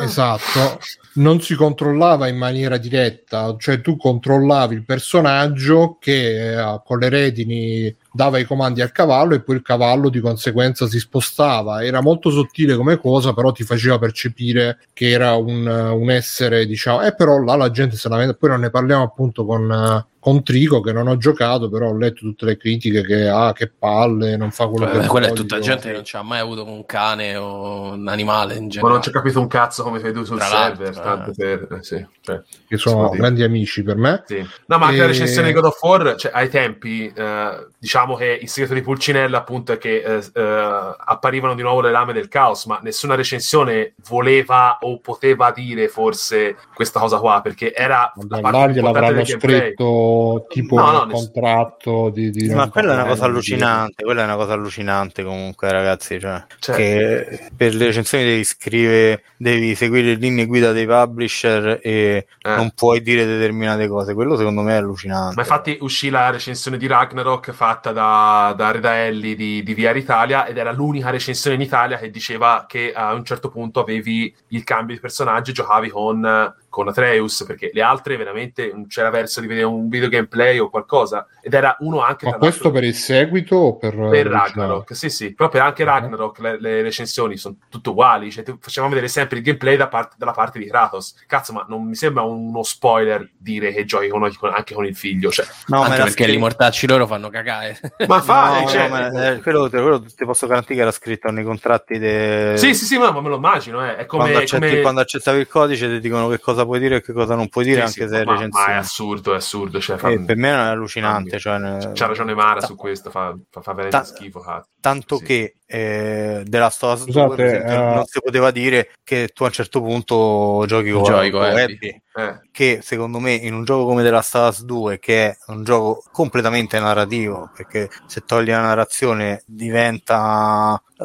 esatto, 0.00 0.80
non 1.14 1.40
si 1.40 1.54
controllava 1.54 2.28
in 2.28 2.36
maniera 2.36 2.76
diretta, 2.76 3.54
cioè 3.58 3.80
tu 3.80 3.96
controllavi 3.96 4.74
il 4.74 4.84
personaggio 4.84 5.98
che 6.00 6.58
eh, 6.58 6.80
con 6.84 6.98
le 6.98 7.08
redini 7.08 7.96
dava 8.14 8.38
i 8.38 8.44
comandi 8.44 8.80
al 8.80 8.92
cavallo 8.92 9.34
e 9.34 9.42
poi 9.42 9.56
il 9.56 9.62
cavallo 9.62 10.08
di 10.08 10.20
conseguenza 10.20 10.86
si 10.86 11.00
spostava. 11.00 11.84
Era 11.84 12.00
molto 12.00 12.30
sottile 12.30 12.76
come 12.76 12.96
cosa, 12.96 13.34
però 13.34 13.50
ti 13.50 13.64
faceva 13.64 13.98
percepire 13.98 14.78
che 14.92 15.10
era 15.10 15.34
un, 15.34 15.66
un 15.66 16.10
essere, 16.10 16.64
diciamo, 16.64 17.02
e 17.02 17.08
eh, 17.08 17.14
però 17.14 17.42
là 17.42 17.56
la 17.56 17.70
gente 17.70 17.96
se 17.96 18.08
la 18.08 18.16
vede, 18.16 18.34
poi 18.34 18.50
non 18.50 18.60
ne 18.60 18.70
parliamo 18.70 19.02
appunto 19.02 19.44
con 19.44 20.06
con 20.24 20.42
Trico 20.42 20.80
che 20.80 20.90
non 20.90 21.06
ho 21.06 21.18
giocato, 21.18 21.68
però 21.68 21.90
ho 21.90 21.96
letto 21.98 22.20
tutte 22.20 22.46
le 22.46 22.56
critiche 22.56 23.02
che 23.02 23.28
ha, 23.28 23.48
ah, 23.48 23.52
che 23.52 23.70
palle, 23.70 24.38
non 24.38 24.52
fa 24.52 24.68
quello 24.68 24.86
Beh, 24.86 25.00
che 25.00 25.06
Quella 25.06 25.26
è 25.26 25.32
tutta 25.34 25.58
gente 25.58 25.88
che 25.88 25.92
non 25.92 26.02
ci 26.02 26.16
ha 26.16 26.22
mai 26.22 26.38
avuto 26.38 26.66
un 26.66 26.86
cane 26.86 27.36
o 27.36 27.92
un 27.92 28.08
animale 28.08 28.54
in 28.54 28.70
generale. 28.70 28.80
Ma 28.80 28.88
non 28.88 29.02
ci 29.02 29.10
ha 29.10 29.12
capito 29.12 29.38
un 29.38 29.48
cazzo 29.48 29.82
come 29.82 29.98
fai 29.98 30.14
tu 30.14 30.24
sul 30.24 30.38
Tra 30.38 30.46
server, 30.46 30.98
tanto 30.98 31.30
eh. 31.32 31.34
per... 31.36 31.76
Eh, 31.76 31.82
sì, 31.82 32.06
cioè, 32.22 32.40
che 32.66 32.76
sono 32.78 33.10
grandi 33.10 33.42
amici 33.42 33.82
per 33.82 33.96
me. 33.96 34.22
Sì. 34.24 34.38
No, 34.38 34.78
ma 34.78 34.86
anche 34.86 34.96
e... 34.96 35.00
la 35.00 35.06
recensione 35.08 35.48
di 35.48 35.52
God 35.52 35.64
of 35.66 35.82
War, 35.82 36.14
cioè, 36.16 36.32
ai 36.34 36.48
tempi, 36.48 37.12
eh, 37.14 37.66
diciamo 37.78 38.14
che 38.14 38.38
il 38.40 38.48
segreto 38.48 38.72
di 38.72 38.80
Pulcinella 38.80 39.36
appunto 39.36 39.72
è 39.72 39.76
che 39.76 39.96
eh, 39.96 40.24
eh, 40.32 40.94
apparivano 41.04 41.54
di 41.54 41.60
nuovo 41.60 41.82
le 41.82 41.90
lame 41.90 42.14
del 42.14 42.28
caos, 42.28 42.64
ma 42.64 42.78
nessuna 42.82 43.14
recensione 43.14 43.92
voleva 44.08 44.78
o 44.80 45.00
poteva 45.00 45.50
dire 45.50 45.88
forse 45.88 46.56
questa 46.74 46.98
cosa 46.98 47.18
qua, 47.18 47.42
perché 47.42 47.74
era... 47.74 48.10
Là 48.26 48.68
gliel'avranno 48.68 49.22
scritto 49.22 50.12
tipo 50.48 50.76
no, 50.76 50.90
no, 50.90 51.06
contratto 51.06 52.10
di, 52.10 52.30
di 52.30 52.52
ma 52.52 52.68
quella 52.68 52.92
è 52.92 52.94
una 52.94 53.06
cosa 53.06 53.24
allucinante 53.24 54.04
quella 54.04 54.22
è 54.22 54.24
una 54.24 54.36
cosa 54.36 54.52
allucinante 54.52 55.22
comunque 55.22 55.70
ragazzi 55.70 56.18
cioè, 56.18 56.44
certo. 56.58 56.80
che 56.80 57.50
per 57.56 57.74
le 57.74 57.86
recensioni 57.86 58.24
devi 58.24 58.44
scrivere 58.44 59.22
devi 59.36 59.74
seguire 59.74 60.08
le 60.08 60.14
linee 60.14 60.46
guida 60.46 60.72
dei 60.72 60.86
publisher 60.86 61.80
e 61.82 62.26
eh. 62.40 62.54
non 62.56 62.72
puoi 62.74 63.02
dire 63.02 63.24
determinate 63.24 63.86
cose 63.88 64.14
quello 64.14 64.36
secondo 64.36 64.62
me 64.62 64.74
è 64.74 64.76
allucinante 64.76 65.34
ma 65.34 65.42
infatti 65.42 65.78
uscì 65.80 66.10
la 66.10 66.30
recensione 66.30 66.76
di 66.76 66.86
Ragnarok 66.86 67.52
fatta 67.52 67.92
da, 67.92 68.54
da 68.56 68.70
Redaelli 68.70 69.34
di, 69.34 69.62
di 69.62 69.74
VR 69.74 69.96
Italia 69.96 70.46
ed 70.46 70.56
era 70.56 70.72
l'unica 70.72 71.10
recensione 71.10 71.56
in 71.56 71.62
Italia 71.62 71.98
che 71.98 72.10
diceva 72.10 72.64
che 72.68 72.92
a 72.92 73.12
un 73.12 73.24
certo 73.24 73.48
punto 73.48 73.80
avevi 73.80 74.34
il 74.48 74.64
cambio 74.64 74.94
di 74.94 75.00
personaggio 75.00 75.50
e 75.50 75.54
giocavi 75.54 75.90
con 75.90 76.54
con 76.74 76.88
Atreus, 76.88 77.44
perché 77.46 77.70
le 77.72 77.82
altre 77.82 78.16
veramente 78.16 78.72
non 78.72 78.88
c'era 78.88 79.08
verso 79.08 79.40
di 79.40 79.46
vedere 79.46 79.66
un 79.66 79.88
video 79.88 80.08
gameplay 80.08 80.58
o 80.58 80.68
qualcosa. 80.68 81.24
Ed 81.40 81.54
era 81.54 81.76
uno 81.80 82.00
anche... 82.00 82.26
Ma 82.26 82.36
questo 82.36 82.72
per 82.72 82.82
il 82.82 82.94
seguito 82.94 83.54
o 83.54 83.76
per... 83.76 83.94
Per 83.94 84.26
Ragnarok, 84.26 84.96
sì 84.96 85.08
sì, 85.08 85.34
proprio 85.34 85.62
anche 85.62 85.84
Ragnarok 85.84 86.38
le, 86.40 86.60
le 86.60 86.82
recensioni 86.82 87.36
sono 87.36 87.56
tutte 87.68 87.90
uguali, 87.90 88.32
cioè 88.32 88.44
facevamo 88.58 88.92
vedere 88.92 89.08
sempre 89.08 89.38
il 89.38 89.44
gameplay 89.44 89.76
da 89.76 89.86
parte, 89.86 90.16
dalla 90.18 90.32
parte 90.32 90.58
di 90.58 90.66
Kratos. 90.66 91.14
Cazzo, 91.28 91.52
ma 91.52 91.64
non 91.68 91.86
mi 91.86 91.94
sembra 91.94 92.24
uno 92.24 92.64
spoiler 92.64 93.30
dire 93.38 93.72
che 93.72 93.84
giochi 93.84 94.08
con, 94.08 94.24
anche 94.52 94.74
con 94.74 94.84
il 94.84 94.96
figlio, 94.96 95.30
cioè... 95.30 95.46
No, 95.66 95.82
anche 95.82 95.98
perché 95.98 96.10
scritto... 96.10 96.32
i 96.32 96.38
mortacci 96.38 96.88
loro 96.88 97.06
fanno 97.06 97.30
cagare. 97.30 97.78
Ma 98.08 98.20
fa, 98.20 98.60
no, 98.60 98.66
cioè... 98.66 98.88
no, 98.88 98.94
ma, 98.94 99.30
eh, 99.30 99.40
quello, 99.40 99.70
quello, 99.70 100.02
ti 100.02 100.24
posso 100.24 100.48
garantire 100.48 100.74
che 100.74 100.80
era 100.80 100.90
scritto 100.90 101.30
nei 101.30 101.44
contratti 101.44 101.98
de... 101.98 102.54
Sì, 102.56 102.74
sì, 102.74 102.84
sì, 102.84 102.98
ma, 102.98 103.12
me 103.12 103.28
lo 103.28 103.36
immagino, 103.36 103.86
eh. 103.86 103.96
è 103.96 104.06
come... 104.06 104.24
Quando, 104.24 104.38
accetti, 104.40 104.68
come... 104.68 104.80
quando 104.80 105.00
accettavi 105.00 105.38
il 105.38 105.48
codice 105.48 105.88
ti 105.88 106.00
dicono 106.00 106.28
che 106.28 106.40
cosa 106.40 106.63
puoi 106.64 106.78
dire 106.78 106.96
e 106.96 107.02
che 107.02 107.12
cosa 107.12 107.34
non 107.34 107.48
puoi 107.48 107.64
dire 107.64 107.86
sì, 107.86 108.00
anche 108.00 108.08
sì, 108.08 108.14
se 108.14 108.22
è 108.22 108.24
recensione. 108.24 108.66
Ma 108.66 108.72
è 108.72 108.76
assurdo, 108.76 109.32
è 109.32 109.36
assurdo. 109.36 109.80
Cioè, 109.80 109.96
fa... 109.96 110.08
per 110.08 110.36
me 110.36 110.48
è 110.48 110.52
allucinante. 110.52 111.38
Cioè, 111.38 111.92
C'ha 111.92 112.06
ragione 112.06 112.34
Mara 112.34 112.60
ta- 112.60 112.66
su 112.66 112.76
questo, 112.76 113.10
fa, 113.10 113.36
fa, 113.50 113.60
fa 113.60 113.72
veramente 113.72 114.10
ta- 114.10 114.16
schifo. 114.16 114.40
Cazzo. 114.40 114.68
Tanto 114.80 115.16
sì. 115.18 115.24
che 115.24 115.54
eh, 115.66 116.42
della 116.44 116.66
Us 116.66 117.04
2 117.04 117.44
esempio, 117.44 117.80
uh... 117.80 117.94
non 117.94 118.04
si 118.04 118.20
poteva 118.20 118.50
dire 118.50 118.90
che 119.02 119.28
tu 119.32 119.42
a 119.44 119.46
un 119.46 119.52
certo 119.52 119.80
punto 119.80 120.64
giochi 120.66 120.90
con, 120.90 121.12
Abby. 121.12 121.60
Abby 121.60 122.02
eh. 122.14 122.40
che 122.52 122.80
secondo 122.82 123.18
me 123.18 123.32
in 123.32 123.54
un 123.54 123.64
gioco 123.64 123.86
come 123.86 124.02
The 124.02 124.10
Last 124.10 124.34
of 124.36 124.48
Us 124.48 124.62
2 124.64 124.98
che 124.98 125.30
è 125.30 125.36
un 125.48 125.64
gioco 125.64 126.04
completamente 126.12 126.78
narrativo 126.78 127.50
perché 127.54 127.90
se 128.06 128.24
togli 128.24 128.50
la 128.50 128.60
narrazione 128.60 129.42
diventa 129.46 130.80
uh, 130.96 131.04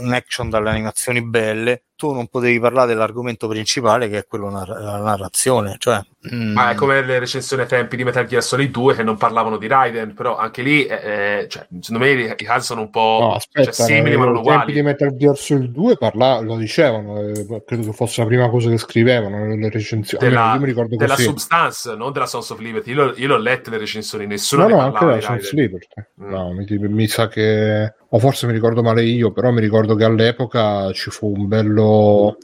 un 0.00 0.12
action 0.12 0.48
dalle 0.48 0.70
animazioni 0.70 1.22
belle 1.22 1.84
tu 2.00 2.12
non 2.12 2.28
potevi 2.28 2.58
parlare 2.58 2.88
dell'argomento 2.88 3.46
principale 3.46 4.08
che 4.08 4.18
è 4.18 4.26
quello 4.26 4.48
della 4.48 5.02
narrazione. 5.02 5.76
Cioè, 5.76 6.00
mm. 6.34 6.52
Ma 6.52 6.70
è 6.70 6.74
come 6.74 7.02
le 7.02 7.18
recensioni 7.18 7.62
ai 7.62 7.68
tempi 7.68 7.96
di 7.96 8.04
Metal 8.04 8.26
Gear 8.26 8.42
Solid 8.42 8.70
2 8.70 8.94
che 8.94 9.02
non 9.02 9.16
parlavano 9.16 9.56
di 9.56 9.66
Raiden, 9.66 10.14
però 10.14 10.36
anche 10.36 10.62
lì, 10.62 10.84
eh, 10.84 10.94
eh 10.94 11.48
cioè, 11.48 11.66
secondo 11.80 12.04
me 12.04 12.10
i 12.10 12.34
casi 12.36 12.66
sono 12.66 12.82
un 12.82 12.90
po' 12.90 13.18
no, 13.20 13.34
aspetta, 13.34 13.70
cioè, 13.70 13.86
simili 13.86 14.16
ma 14.16 14.24
non 14.26 14.36
uguali. 14.36 14.58
Ai 14.58 14.64
tempi 14.66 14.72
di 14.72 14.82
Metal 14.82 15.16
Gear 15.16 15.36
Solid 15.36 15.70
2 15.70 15.96
parla- 15.96 16.40
lo 16.40 16.56
dicevano, 16.56 17.20
eh, 17.20 17.62
credo 17.64 17.86
che 17.86 17.92
fosse 17.92 18.20
la 18.20 18.26
prima 18.26 18.48
cosa 18.48 18.70
che 18.70 18.78
scrivevano 18.78 19.44
nelle 19.44 19.70
recensioni. 19.70 20.26
Della, 20.26 20.54
io 20.54 20.60
mi 20.60 20.66
ricordo 20.66 20.96
della 20.96 21.14
così. 21.14 21.26
Substance, 21.26 21.94
non 21.94 22.12
della 22.12 22.26
Sons 22.26 22.50
of 22.50 22.58
Liberty. 22.58 22.92
Io, 22.92 23.12
io 23.16 23.26
l'ho 23.26 23.38
lette 23.38 23.70
le 23.70 23.78
recensioni, 23.78 24.26
nessuno 24.26 24.68
no, 24.68 24.76
no, 24.76 24.80
anche 24.82 25.04
della 25.04 25.20
Sons 25.20 25.46
of 25.46 25.52
Liberty. 25.52 25.86
Mm. 26.22 26.28
No, 26.28 26.52
mi, 26.52 26.66
mi 26.88 27.06
sa 27.08 27.28
che 27.28 27.94
o 28.12 28.18
forse 28.18 28.46
mi 28.46 28.52
ricordo 28.52 28.82
male 28.82 29.04
io, 29.04 29.30
però 29.30 29.50
mi 29.50 29.60
ricordo 29.60 29.94
che 29.94 30.04
all'epoca 30.04 30.92
ci 30.92 31.10
fu 31.10 31.32
un 31.36 31.46
bello 31.46 32.36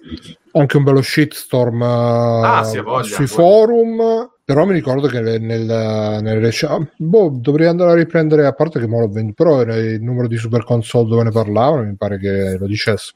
anche 0.52 0.76
un 0.76 0.84
bello 0.84 1.02
shitstorm 1.02 1.82
ah, 1.82 2.64
sì, 2.64 2.80
voglia, 2.80 3.02
sui 3.04 3.26
voglia. 3.26 3.28
forum. 3.28 4.30
Però 4.46 4.64
mi 4.64 4.74
ricordo 4.74 5.08
che 5.08 5.18
nel, 5.20 5.40
nel 5.40 6.50
ah, 6.68 6.88
boh, 6.96 7.30
dovrei 7.40 7.66
andare 7.66 7.90
a 7.90 7.94
riprendere 7.94 8.46
a 8.46 8.52
parte 8.52 8.78
che 8.78 8.86
me 8.86 9.00
l'ho 9.00 9.08
venduto, 9.08 9.42
però 9.42 9.60
era 9.60 9.74
il 9.74 10.00
numero 10.00 10.28
di 10.28 10.36
super 10.36 10.62
console 10.62 11.08
dove 11.08 11.24
ne 11.24 11.32
parlavano, 11.32 11.82
mi 11.82 11.96
pare 11.96 12.16
che 12.16 12.56
lo 12.56 12.66
dicesse. 12.68 13.10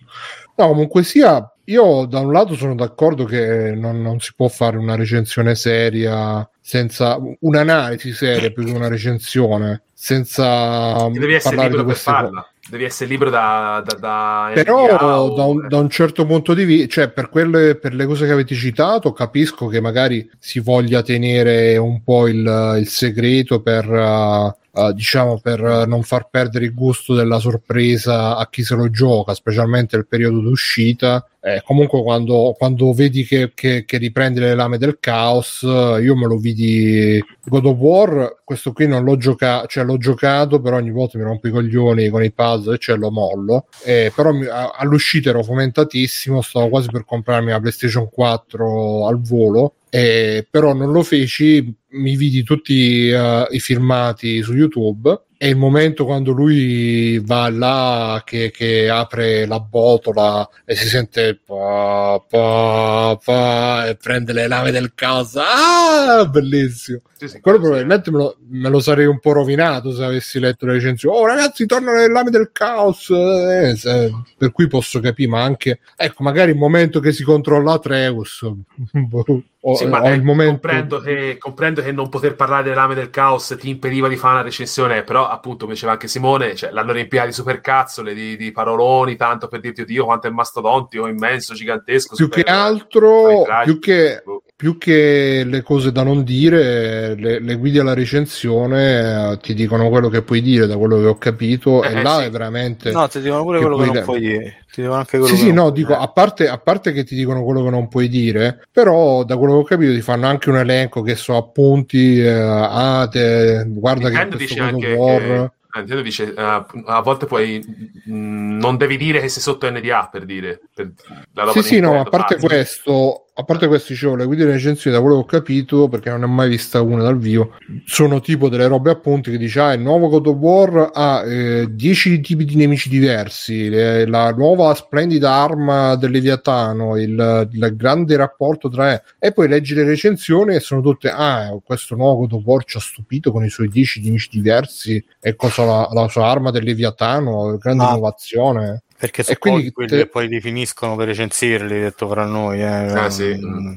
No, 0.56 0.66
comunque 0.66 1.04
sia, 1.04 1.54
io 1.66 2.04
da 2.06 2.18
un 2.18 2.32
lato 2.32 2.56
sono 2.56 2.74
d'accordo 2.74 3.26
che 3.26 3.72
non, 3.76 4.02
non 4.02 4.18
si 4.18 4.32
può 4.34 4.48
fare 4.48 4.76
una 4.76 4.96
recensione 4.96 5.54
seria 5.54 6.48
senza 6.70 7.18
un'analisi 7.40 8.12
seria 8.12 8.52
più 8.52 8.64
che 8.64 8.70
una 8.70 8.86
recensione 8.86 9.82
senza 9.92 11.08
devi 11.10 11.34
essere 11.34 11.56
libero 11.56 11.78
di 11.78 11.82
queste 11.82 12.12
cose 12.12 12.44
devi 12.70 12.84
essere 12.84 13.10
libero 13.10 13.28
da, 13.28 13.82
da, 13.84 13.96
da 13.96 14.50
però 14.54 15.34
da 15.34 15.44
un, 15.46 15.66
da 15.66 15.78
un, 15.78 15.90
certo 15.90 16.24
punto 16.26 16.54
di 16.54 16.62
vista 16.62 16.86
cioè 16.86 17.08
per, 17.08 17.28
quelle, 17.28 17.74
per 17.74 17.92
le 17.94 18.06
cose 18.06 18.24
che 18.24 18.30
avete 18.30 18.54
citato 18.54 19.12
capisco 19.12 19.66
che 19.66 19.80
magari 19.80 20.30
si 20.38 20.60
voglia 20.60 21.02
tenere 21.02 21.76
un 21.76 22.04
po' 22.04 22.28
il, 22.28 22.76
il 22.78 22.86
segreto 22.86 23.60
per 23.62 23.90
uh, 23.90 24.54
Uh, 24.72 24.92
diciamo 24.92 25.40
per 25.40 25.60
non 25.88 26.02
far 26.04 26.28
perdere 26.30 26.66
il 26.66 26.74
gusto 26.74 27.14
della 27.14 27.40
sorpresa 27.40 28.36
a 28.36 28.48
chi 28.48 28.62
se 28.62 28.76
lo 28.76 28.88
gioca, 28.90 29.34
specialmente 29.34 29.96
nel 29.96 30.06
periodo 30.06 30.40
d'uscita. 30.40 31.24
Eh, 31.42 31.62
comunque, 31.64 32.02
quando, 32.02 32.54
quando 32.56 32.92
vedi 32.92 33.24
che, 33.24 33.52
che, 33.54 33.86
che, 33.86 33.96
riprendi 33.96 34.40
le 34.40 34.54
lame 34.54 34.76
del 34.76 34.98
caos, 35.00 35.62
io 35.62 36.14
me 36.14 36.26
lo 36.26 36.36
vidi 36.36 37.18
God 37.46 37.64
of 37.64 37.76
War. 37.78 38.40
Questo 38.44 38.72
qui 38.72 38.86
non 38.86 39.04
l'ho 39.04 39.16
giocato, 39.16 39.66
cioè 39.66 39.84
l'ho 39.84 39.96
giocato, 39.96 40.60
però 40.60 40.76
ogni 40.76 40.90
volta 40.90 41.16
mi 41.16 41.24
rompo 41.24 41.48
i 41.48 41.50
coglioni 41.50 42.10
con 42.10 42.22
i 42.22 42.30
puzzle 42.30 42.74
e 42.74 42.78
cioè 42.78 42.96
lo 42.96 43.10
mollo. 43.10 43.66
Eh, 43.84 44.12
però 44.14 44.32
mi, 44.32 44.44
a, 44.46 44.72
all'uscita 44.76 45.30
ero 45.30 45.42
fomentatissimo, 45.42 46.42
stavo 46.42 46.68
quasi 46.68 46.90
per 46.90 47.04
comprarmi 47.06 47.50
la 47.50 47.60
PlayStation 47.60 48.10
4 48.10 49.06
al 49.06 49.20
volo 49.20 49.76
eh, 49.90 50.46
però 50.48 50.72
non 50.72 50.92
lo 50.92 51.02
feci, 51.02 51.74
mi 51.88 52.16
vidi 52.16 52.44
tutti 52.44 53.10
uh, 53.10 53.52
i 53.52 53.58
filmati 53.58 54.40
su 54.40 54.54
YouTube. 54.54 55.24
E 55.42 55.48
il 55.48 55.56
momento 55.56 56.04
quando 56.04 56.32
lui 56.32 57.18
va 57.18 57.48
là 57.48 58.22
che, 58.26 58.50
che 58.50 58.90
apre 58.90 59.46
la 59.46 59.58
botola 59.58 60.46
e 60.66 60.74
si 60.74 60.86
sente 60.86 61.40
pa, 61.42 62.22
pa, 62.28 63.18
pa, 63.24 63.86
e 63.86 63.96
prende 63.96 64.34
le 64.34 64.46
lame 64.46 64.70
del 64.70 64.92
caos. 64.94 65.36
Ah 65.36 66.26
bellissimo. 66.26 67.00
Sì, 67.16 67.26
sì, 67.26 67.40
quello 67.40 67.58
probabilmente 67.58 68.10
me 68.10 68.18
lo, 68.18 68.36
me 68.50 68.68
lo, 68.68 68.80
sarei 68.80 69.06
un 69.06 69.18
po' 69.18 69.32
rovinato 69.32 69.94
se 69.94 70.04
avessi 70.04 70.38
letto 70.38 70.66
le 70.66 70.74
recensioni. 70.74 71.16
Oh 71.16 71.26
ragazzi 71.26 71.64
tornano 71.64 71.96
le 71.96 72.10
lame 72.10 72.28
del 72.28 72.50
caos. 72.52 73.08
Eh, 73.08 73.76
se, 73.76 74.12
per 74.36 74.52
cui 74.52 74.66
posso 74.66 75.00
capire 75.00 75.30
ma 75.30 75.42
anche 75.42 75.80
ecco 75.96 76.22
magari 76.22 76.50
il 76.50 76.58
momento 76.58 77.00
che 77.00 77.12
si 77.12 77.24
controlla 77.24 77.78
Treus 77.78 78.46
boh, 78.92 79.24
o, 79.62 79.74
sì, 79.74 79.86
ma 79.86 80.08
il 80.08 80.22
momento... 80.22 80.52
comprendo, 80.52 81.00
che, 81.00 81.36
comprendo 81.38 81.82
che 81.82 81.92
non 81.92 82.08
poter 82.08 82.34
parlare 82.34 82.62
delle 82.62 82.74
lame 82.74 82.94
del 82.94 83.10
caos 83.10 83.54
ti 83.58 83.68
impediva 83.68 84.08
di 84.08 84.16
fare 84.16 84.34
una 84.34 84.42
recensione 84.42 85.02
però 85.02 85.28
appunto, 85.28 85.64
come 85.64 85.74
diceva 85.74 85.92
anche 85.92 86.08
Simone, 86.08 86.54
cioè, 86.54 86.70
l'hanno 86.70 86.92
riempita 86.92 87.26
di 87.26 87.32
supercazzole, 87.32 88.14
di, 88.14 88.36
di 88.36 88.52
paroloni, 88.52 89.16
tanto 89.16 89.48
per 89.48 89.60
dirti, 89.60 89.84
Dio, 89.84 90.04
quanto 90.06 90.28
è 90.28 90.30
mastodontico, 90.30 91.06
immenso, 91.06 91.54
gigantesco. 91.54 92.14
Più 92.14 92.24
super, 92.24 92.44
che 92.44 92.50
altro, 92.50 93.44
più 93.64 93.78
che, 93.78 94.22
boh. 94.24 94.42
Più 94.60 94.76
che, 94.76 95.42
le 95.46 95.62
cose 95.62 95.90
da 95.90 96.02
non 96.02 96.22
dire, 96.22 97.14
le, 97.14 97.40
le 97.40 97.54
guide 97.54 97.80
alla 97.80 97.94
recensione 97.94 99.30
eh, 99.32 99.38
ti 99.38 99.54
dicono 99.54 99.88
quello 99.88 100.10
che 100.10 100.20
puoi 100.20 100.42
dire, 100.42 100.66
da 100.66 100.76
quello 100.76 100.98
che 100.98 101.06
ho 101.06 101.16
capito, 101.16 101.82
eh, 101.82 101.94
e 101.94 102.02
là 102.02 102.18
sì. 102.18 102.24
è 102.24 102.30
veramente... 102.30 102.90
No, 102.90 103.08
ti 103.08 103.22
dicono 103.22 103.42
pure 103.42 103.58
quello 103.58 103.78
che 103.78 103.86
non 103.86 104.04
puoi 104.04 104.20
dire. 104.20 104.64
Ti 104.70 104.82
dicono 104.82 104.98
anche 104.98 105.18
quello 105.18 105.34
sì, 105.34 105.36
sì, 105.40 105.50
no, 105.50 105.70
dico, 105.70 105.96
a 105.96 106.08
parte, 106.08 106.46
a 106.46 106.58
parte 106.58 106.92
che 106.92 107.04
ti 107.04 107.14
dicono 107.14 107.42
quello 107.42 107.64
che 107.64 107.70
non 107.70 107.88
puoi 107.88 108.10
dire, 108.10 108.66
però 108.70 109.24
da 109.24 109.38
quello 109.38 109.54
che 109.54 109.58
ho 109.60 109.64
capito 109.64 109.94
ti 109.94 110.02
fanno 110.02 110.26
anche 110.26 110.50
un 110.50 110.58
elenco 110.58 111.00
che 111.00 111.14
so 111.14 111.38
appunti, 111.38 112.20
eh, 112.20 112.28
ah, 112.28 113.08
te, 113.10 113.64
guarda 113.66 114.08
Nintendo 114.08 114.36
che 114.36 114.46
questo 114.46 114.70
God 114.72 114.84
War... 114.84 115.52
Che 115.70 115.78
Nintendo 115.78 116.02
dice 116.02 116.34
uh, 116.36 116.82
a 116.84 117.00
volte 117.00 117.26
puoi 117.26 117.64
mh, 118.04 118.12
mm, 118.12 118.58
non 118.58 118.76
devi 118.76 118.96
dire 118.96 119.20
che 119.20 119.28
sei 119.28 119.40
sotto 119.40 119.70
NDA 119.70 120.08
per 120.10 120.24
dire 120.24 120.60
per 120.74 120.92
la 121.32 121.44
roba 121.44 121.52
sì 121.52 121.62
sì 121.62 121.80
no 121.80 122.00
a 122.00 122.04
parte 122.04 122.34
base. 122.34 122.46
questo 122.46 123.29
a 123.40 123.44
parte 123.44 123.66
questo 123.68 123.92
dicevo 123.92 124.16
le 124.16 124.26
guide 124.26 124.44
di 124.44 124.52
recensione 124.52 124.94
da 124.94 125.02
quello 125.02 125.16
che 125.16 125.22
ho 125.22 125.40
capito 125.40 125.88
perché 125.88 126.10
non 126.10 126.20
ne 126.20 126.24
ho 126.26 126.28
mai 126.28 126.48
vista 126.48 126.82
una 126.82 127.02
dal 127.02 127.18
vivo 127.18 127.54
sono 127.86 128.20
tipo 128.20 128.48
delle 128.50 128.66
robe 128.66 128.90
appunti 128.90 129.30
che 129.30 129.38
dice 129.38 129.60
ah 129.60 129.72
il 129.72 129.80
nuovo 129.80 130.08
God 130.08 130.26
of 130.26 130.36
War 130.36 130.90
ha 130.92 131.24
10 131.24 132.12
eh, 132.12 132.20
tipi 132.20 132.44
di 132.44 132.56
nemici 132.56 132.90
diversi 132.90 133.70
le, 133.70 134.06
la 134.06 134.30
nuova 134.32 134.74
splendida 134.74 135.32
arma 135.32 135.96
del 135.96 136.10
Leviatano 136.10 136.98
il, 136.98 137.48
il 137.50 137.72
grande 137.76 138.16
rapporto 138.16 138.68
tra 138.68 139.02
e 139.18 139.32
poi 139.32 139.48
leggi 139.48 139.74
le 139.74 139.84
recensioni 139.84 140.54
e 140.54 140.60
sono 140.60 140.82
tutte 140.82 141.10
ah 141.10 141.58
questo 141.64 141.96
nuovo 141.96 142.20
God 142.20 142.32
of 142.32 142.42
War 142.44 142.64
ci 142.64 142.76
ha 142.76 142.80
stupito 142.80 143.32
con 143.32 143.44
i 143.44 143.48
suoi 143.48 143.68
10 143.68 144.02
nemici 144.02 144.28
diversi 144.30 145.02
e 145.18 145.34
cosa 145.34 145.64
la, 145.64 145.88
la 145.92 146.08
sua 146.08 146.26
arma 146.26 146.50
del 146.50 146.64
Leviatano 146.64 147.56
grande 147.56 147.84
ah. 147.84 147.88
innovazione 147.88 148.82
perché 149.00 149.22
sono 149.22 149.38
quelli 149.40 149.72
te... 149.72 149.96
che 149.96 150.06
poi 150.06 150.28
li 150.28 150.40
finiscono 150.42 150.94
per 150.94 151.06
recensirli, 151.06 151.80
detto 151.80 152.06
fra 152.06 152.26
noi. 152.26 152.60
Eh. 152.60 152.66
Ah, 152.66 153.08
sì. 153.08 153.34
Mm. 153.34 153.74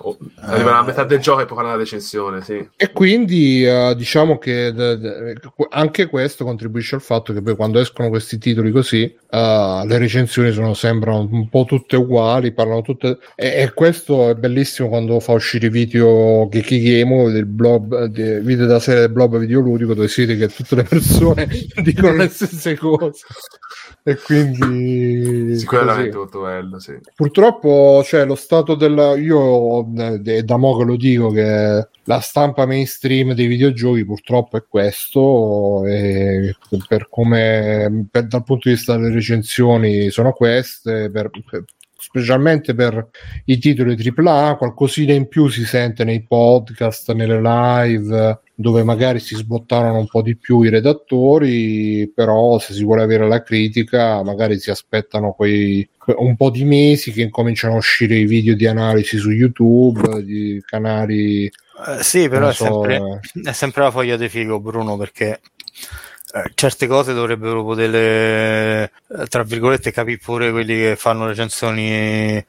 Oh, 0.00 0.18
arriverà 0.40 0.78
a 0.78 0.84
metà 0.84 1.04
del 1.04 1.20
gioco 1.20 1.40
e 1.40 1.46
poi 1.46 1.56
fare 1.56 1.68
una 1.68 1.76
recensione, 1.76 2.42
sì. 2.42 2.68
E 2.76 2.92
quindi 2.92 3.64
uh, 3.64 3.94
diciamo 3.94 4.36
che 4.36 4.70
d- 4.70 4.96
d- 4.96 5.50
anche 5.70 6.06
questo 6.06 6.44
contribuisce 6.44 6.96
al 6.96 7.00
fatto 7.00 7.32
che 7.32 7.40
poi 7.40 7.56
quando 7.56 7.78
escono 7.78 8.10
questi 8.10 8.36
titoli 8.36 8.72
così, 8.72 9.04
uh, 9.04 9.86
le 9.86 9.96
recensioni 9.96 10.52
sono, 10.52 10.74
sembrano 10.74 11.26
un 11.30 11.48
po' 11.48 11.64
tutte 11.64 11.96
uguali, 11.96 12.52
parlano 12.52 12.82
tutte... 12.82 13.18
E, 13.34 13.62
e 13.62 13.72
questo 13.72 14.28
è 14.28 14.34
bellissimo 14.34 14.88
quando 14.88 15.18
fa 15.18 15.32
uscire 15.32 15.68
i 15.68 15.70
video 15.70 16.46
Geeky 16.50 16.82
Game, 16.82 17.32
del 17.32 17.46
blog, 17.46 18.04
dei 18.06 18.40
video 18.40 18.66
della 18.66 18.80
serie 18.80 19.00
del 19.00 19.12
blog 19.12 19.38
videoludico, 19.38 19.94
dove 19.94 20.08
si 20.08 20.26
vede 20.26 20.46
che 20.46 20.54
tutte 20.54 20.74
le 20.74 20.82
persone 20.82 21.48
dicono 21.82 22.16
le 22.16 22.28
stesse 22.28 22.76
cose 22.76 23.22
e 24.08 24.16
quindi 24.18 25.58
sicuramente 25.58 26.10
così. 26.10 26.16
molto 26.16 26.40
bello 26.42 26.78
sì. 26.78 26.96
purtroppo 27.16 28.04
cioè, 28.04 28.24
lo 28.24 28.36
stato 28.36 28.76
del 28.76 29.16
io 29.18 29.92
è 29.96 30.42
da 30.44 30.56
mo 30.56 30.76
che 30.76 30.84
lo 30.84 30.94
dico 30.94 31.30
che 31.30 31.88
la 32.04 32.20
stampa 32.20 32.66
mainstream 32.66 33.32
dei 33.32 33.48
videogiochi 33.48 34.04
purtroppo 34.04 34.58
è 34.58 34.64
questo 34.68 35.84
e 35.86 36.54
per 36.86 37.08
come 37.10 38.06
per, 38.08 38.28
dal 38.28 38.44
punto 38.44 38.68
di 38.68 38.76
vista 38.76 38.96
delle 38.96 39.12
recensioni 39.12 40.08
sono 40.10 40.30
queste 40.30 41.10
per, 41.10 41.30
per 41.50 41.64
specialmente 41.98 42.74
per 42.74 43.08
i 43.46 43.58
titoli 43.58 43.96
AAA, 43.96 44.56
qualcosina 44.56 45.14
in 45.14 45.26
più 45.26 45.48
si 45.48 45.64
sente 45.64 46.04
nei 46.04 46.22
podcast, 46.22 47.12
nelle 47.12 47.40
live, 47.40 48.40
dove 48.58 48.82
magari 48.82 49.20
si 49.20 49.36
sbottarono 49.36 49.98
un 49.98 50.06
po' 50.06 50.22
di 50.22 50.34
più 50.34 50.62
i 50.62 50.70
redattori, 50.70 52.10
però 52.12 52.58
se 52.58 52.72
si 52.72 52.82
vuole 52.84 53.02
avere 53.02 53.28
la 53.28 53.42
critica, 53.42 54.22
magari 54.22 54.58
si 54.58 54.70
aspettano 54.70 55.32
quei 55.32 55.86
un 56.16 56.36
po' 56.36 56.50
di 56.50 56.64
mesi 56.64 57.12
che 57.12 57.22
incominciano 57.22 57.74
a 57.74 57.78
uscire 57.78 58.16
i 58.16 58.26
video 58.26 58.54
di 58.54 58.66
analisi 58.66 59.18
su 59.18 59.30
YouTube, 59.30 60.22
di 60.24 60.62
canali. 60.64 61.50
Uh, 61.76 62.00
sì, 62.00 62.28
però 62.28 62.48
è, 62.48 62.54
so, 62.54 62.64
sempre, 62.64 62.96
eh. 62.96 63.50
è 63.50 63.52
sempre 63.52 63.82
la 63.82 63.90
foglia 63.90 64.16
di 64.16 64.28
figo, 64.28 64.58
Bruno, 64.60 64.96
perché 64.96 65.40
eh, 66.32 66.50
certe 66.54 66.86
cose 66.86 67.12
dovrebbero 67.12 67.62
poter, 67.64 67.94
eh, 67.94 68.90
tra 69.28 69.42
virgolette, 69.42 69.90
capire 69.90 70.18
pure 70.18 70.50
quelli 70.50 70.74
che 70.76 70.96
fanno 70.96 71.26
recensioni 71.26 71.90
eh, 71.90 72.44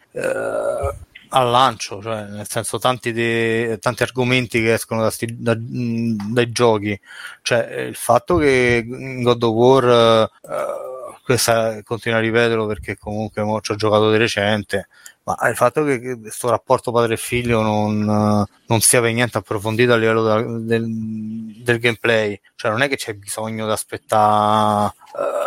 al 1.37 1.49
lancio, 1.49 2.01
cioè 2.01 2.23
nel 2.25 2.47
senso 2.47 2.77
tanti, 2.79 3.11
de, 3.11 3.77
tanti 3.79 4.03
argomenti 4.03 4.61
che 4.61 4.73
escono 4.73 5.01
da 5.01 5.09
sti, 5.09 5.35
da, 5.39 5.55
dai 5.57 6.51
giochi, 6.51 6.99
cioè 7.41 7.81
il 7.87 7.95
fatto 7.95 8.37
che 8.37 8.85
God 8.85 9.43
of 9.43 9.53
War, 9.53 10.29
uh, 10.41 11.15
questa 11.23 11.81
continua 11.83 12.19
a 12.19 12.21
ripeterlo 12.21 12.65
perché 12.65 12.97
comunque 12.97 13.43
ci 13.61 13.71
ho 13.73 13.75
giocato 13.75 14.09
di 14.11 14.17
recente, 14.17 14.87
Ma 15.23 15.37
il 15.49 15.57
fatto 15.57 15.83
che 15.83 16.17
questo 16.19 16.49
rapporto 16.49 16.91
padre-figlio 16.91 17.61
non, 17.61 18.45
non 18.65 18.79
sia 18.79 19.01
per 19.01 19.11
niente 19.11 19.37
approfondito 19.37 19.91
a 19.91 19.97
livello 19.97 20.23
da, 20.23 20.41
del, 20.41 20.85
del, 20.87 21.79
gameplay, 21.79 22.39
cioè 22.55 22.71
non 22.71 22.81
è 22.81 22.87
che 22.87 22.95
c'è 22.95 23.13
bisogno 23.13 23.65
di 23.65 23.71
aspettare 23.71 24.93
uh, 25.13 25.46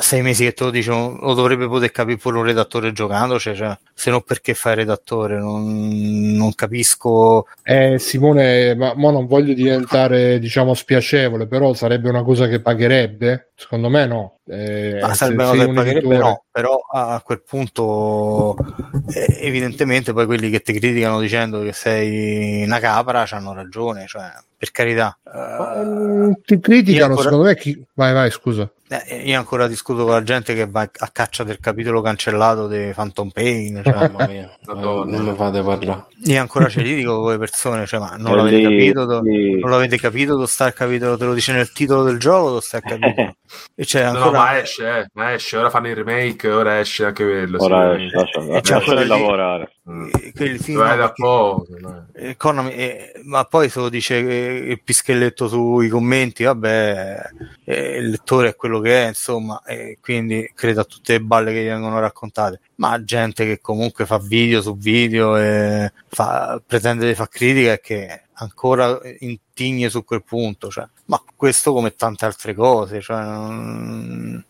sei 0.00 0.22
mesi 0.22 0.44
che 0.44 0.52
te 0.52 0.64
lo 0.64 0.70
dicono, 0.70 1.18
lo 1.20 1.34
dovrebbe 1.34 1.68
poter 1.68 1.90
capire 1.90 2.18
pure 2.18 2.38
un 2.38 2.44
redattore 2.44 2.92
giocando, 2.92 3.38
cioè, 3.38 3.54
cioè, 3.54 3.76
se 3.94 4.10
no 4.10 4.20
perché 4.20 4.54
fai 4.54 4.74
redattore? 4.74 5.38
Non, 5.38 6.32
non 6.34 6.54
capisco. 6.54 7.46
Eh, 7.62 7.98
Simone, 7.98 8.74
ma, 8.74 8.94
ma 8.96 9.10
non 9.10 9.26
voglio 9.26 9.54
diventare 9.54 10.38
diciamo 10.38 10.74
spiacevole, 10.74 11.46
però 11.46 11.74
sarebbe 11.74 12.08
una 12.08 12.22
cosa 12.22 12.48
che 12.48 12.60
pagherebbe? 12.60 13.50
Secondo 13.54 13.88
me 13.88 14.06
no. 14.06 14.34
Eh, 14.52 14.98
Ma 15.00 15.14
sarebbe 15.14 15.44
una 15.44 15.66
cosa 15.66 15.82
che 15.84 16.00
no, 16.00 16.44
però 16.50 16.80
a 16.90 17.20
quel 17.24 17.40
punto 17.40 18.56
eh, 19.12 19.38
evidentemente 19.42 20.12
poi 20.12 20.26
quelli 20.26 20.50
che 20.50 20.60
ti 20.60 20.72
criticano 20.72 21.20
dicendo 21.20 21.62
che 21.62 21.72
sei 21.72 22.64
una 22.64 22.80
capra 22.80 23.26
hanno 23.30 23.54
ragione, 23.54 24.06
cioè 24.08 24.32
per 24.60 24.72
carità. 24.72 25.16
Uh, 25.24 26.34
ti 26.44 26.60
criticano, 26.60 27.12
ancora... 27.14 27.22
secondo 27.22 27.46
me 27.46 27.56
chi... 27.56 27.82
Vai, 27.94 28.12
vai, 28.12 28.30
scusa. 28.30 28.70
Eh, 28.92 29.22
io 29.24 29.38
ancora 29.38 29.66
discuto 29.68 30.02
con 30.02 30.12
la 30.12 30.22
gente 30.22 30.52
che 30.52 30.66
va 30.66 30.82
a 30.82 31.08
caccia 31.10 31.44
del 31.44 31.60
capitolo 31.60 32.02
cancellato 32.02 32.68
di 32.68 32.90
Phantom 32.94 33.30
Pain. 33.30 33.80
Cioè, 33.82 33.94
Mamma 33.94 34.26
mia, 34.26 34.50
no, 34.66 35.04
non 35.04 35.24
mi 35.24 35.34
fate 35.34 35.62
parlare. 35.62 36.06
Io 36.24 36.40
ancora 36.40 36.68
ci 36.68 36.82
litigo 36.82 37.22
con 37.22 37.30
le 37.30 37.38
persone, 37.38 37.86
cioè, 37.86 38.00
ma 38.00 38.16
non 38.18 38.36
l'avete, 38.36 38.60
capito, 38.60 39.04
do, 39.06 39.22
non 39.22 39.70
l'avete 39.70 39.96
capito? 39.96 40.44
Sta 40.44 40.66
il 40.66 40.74
capitolo? 40.74 41.16
Te 41.16 41.24
lo 41.24 41.32
dice 41.32 41.52
nel 41.52 41.72
titolo 41.72 42.02
del 42.02 42.18
gioco? 42.18 42.60
Sta 42.60 42.78
il 42.78 42.82
capitolo? 42.82 43.34
E 43.74 43.84
c'è 43.84 44.02
ancora... 44.02 44.38
No, 44.38 44.39
ma 44.40 44.58
esce, 44.58 44.98
eh, 44.98 45.06
ma 45.12 45.32
esce, 45.34 45.56
ora 45.56 45.70
fanno 45.70 45.88
il 45.88 45.96
remake, 45.96 46.50
ora 46.50 46.80
esce 46.80 47.04
anche 47.04 47.24
quello. 47.24 47.62
Ora 47.62 47.94
esce, 47.94 48.16
lascia, 48.46 48.94
di 48.94 49.06
lavorare. 49.06 49.74
Mm. 49.88 50.08
Quel 50.34 50.58
film, 50.60 50.96
da 50.96 51.12
poco, 51.12 51.66
eh, 52.14 52.30
Economy, 52.30 52.70
eh, 52.70 53.12
ma 53.24 53.44
poi 53.44 53.68
se 53.68 53.80
lo 53.80 53.88
dice 53.88 54.18
eh, 54.18 54.70
il 54.70 54.82
pischelletto 54.82 55.48
sui 55.48 55.88
commenti, 55.88 56.44
vabbè, 56.44 57.22
eh, 57.64 57.96
il 57.98 58.10
lettore 58.10 58.50
è 58.50 58.56
quello 58.56 58.80
che 58.80 59.04
è, 59.04 59.08
insomma, 59.08 59.62
e 59.66 59.98
quindi 60.00 60.50
credo 60.54 60.80
a 60.80 60.84
tutte 60.84 61.12
le 61.14 61.20
balle 61.20 61.52
che 61.52 61.62
gli 61.62 61.68
vengono 61.68 62.00
raccontate. 62.00 62.60
Ma 62.76 63.02
gente 63.04 63.44
che 63.44 63.60
comunque 63.60 64.06
fa 64.06 64.18
video 64.18 64.62
su 64.62 64.76
video 64.76 65.36
e 65.36 65.92
fa, 66.08 66.62
pretende 66.66 67.06
di 67.06 67.14
fare 67.14 67.28
critica 67.30 67.72
e 67.72 67.80
che 67.80 68.22
ancora 68.40 68.98
intigne 69.60 69.90
su 69.90 70.04
quel 70.04 70.22
punto, 70.24 70.70
cioè, 70.70 70.86
ma 71.06 71.22
questo 71.36 71.72
come 71.72 71.94
tante 71.94 72.24
altre 72.24 72.54
cose, 72.54 73.00
cioè, 73.00 73.22
non... 73.22 74.44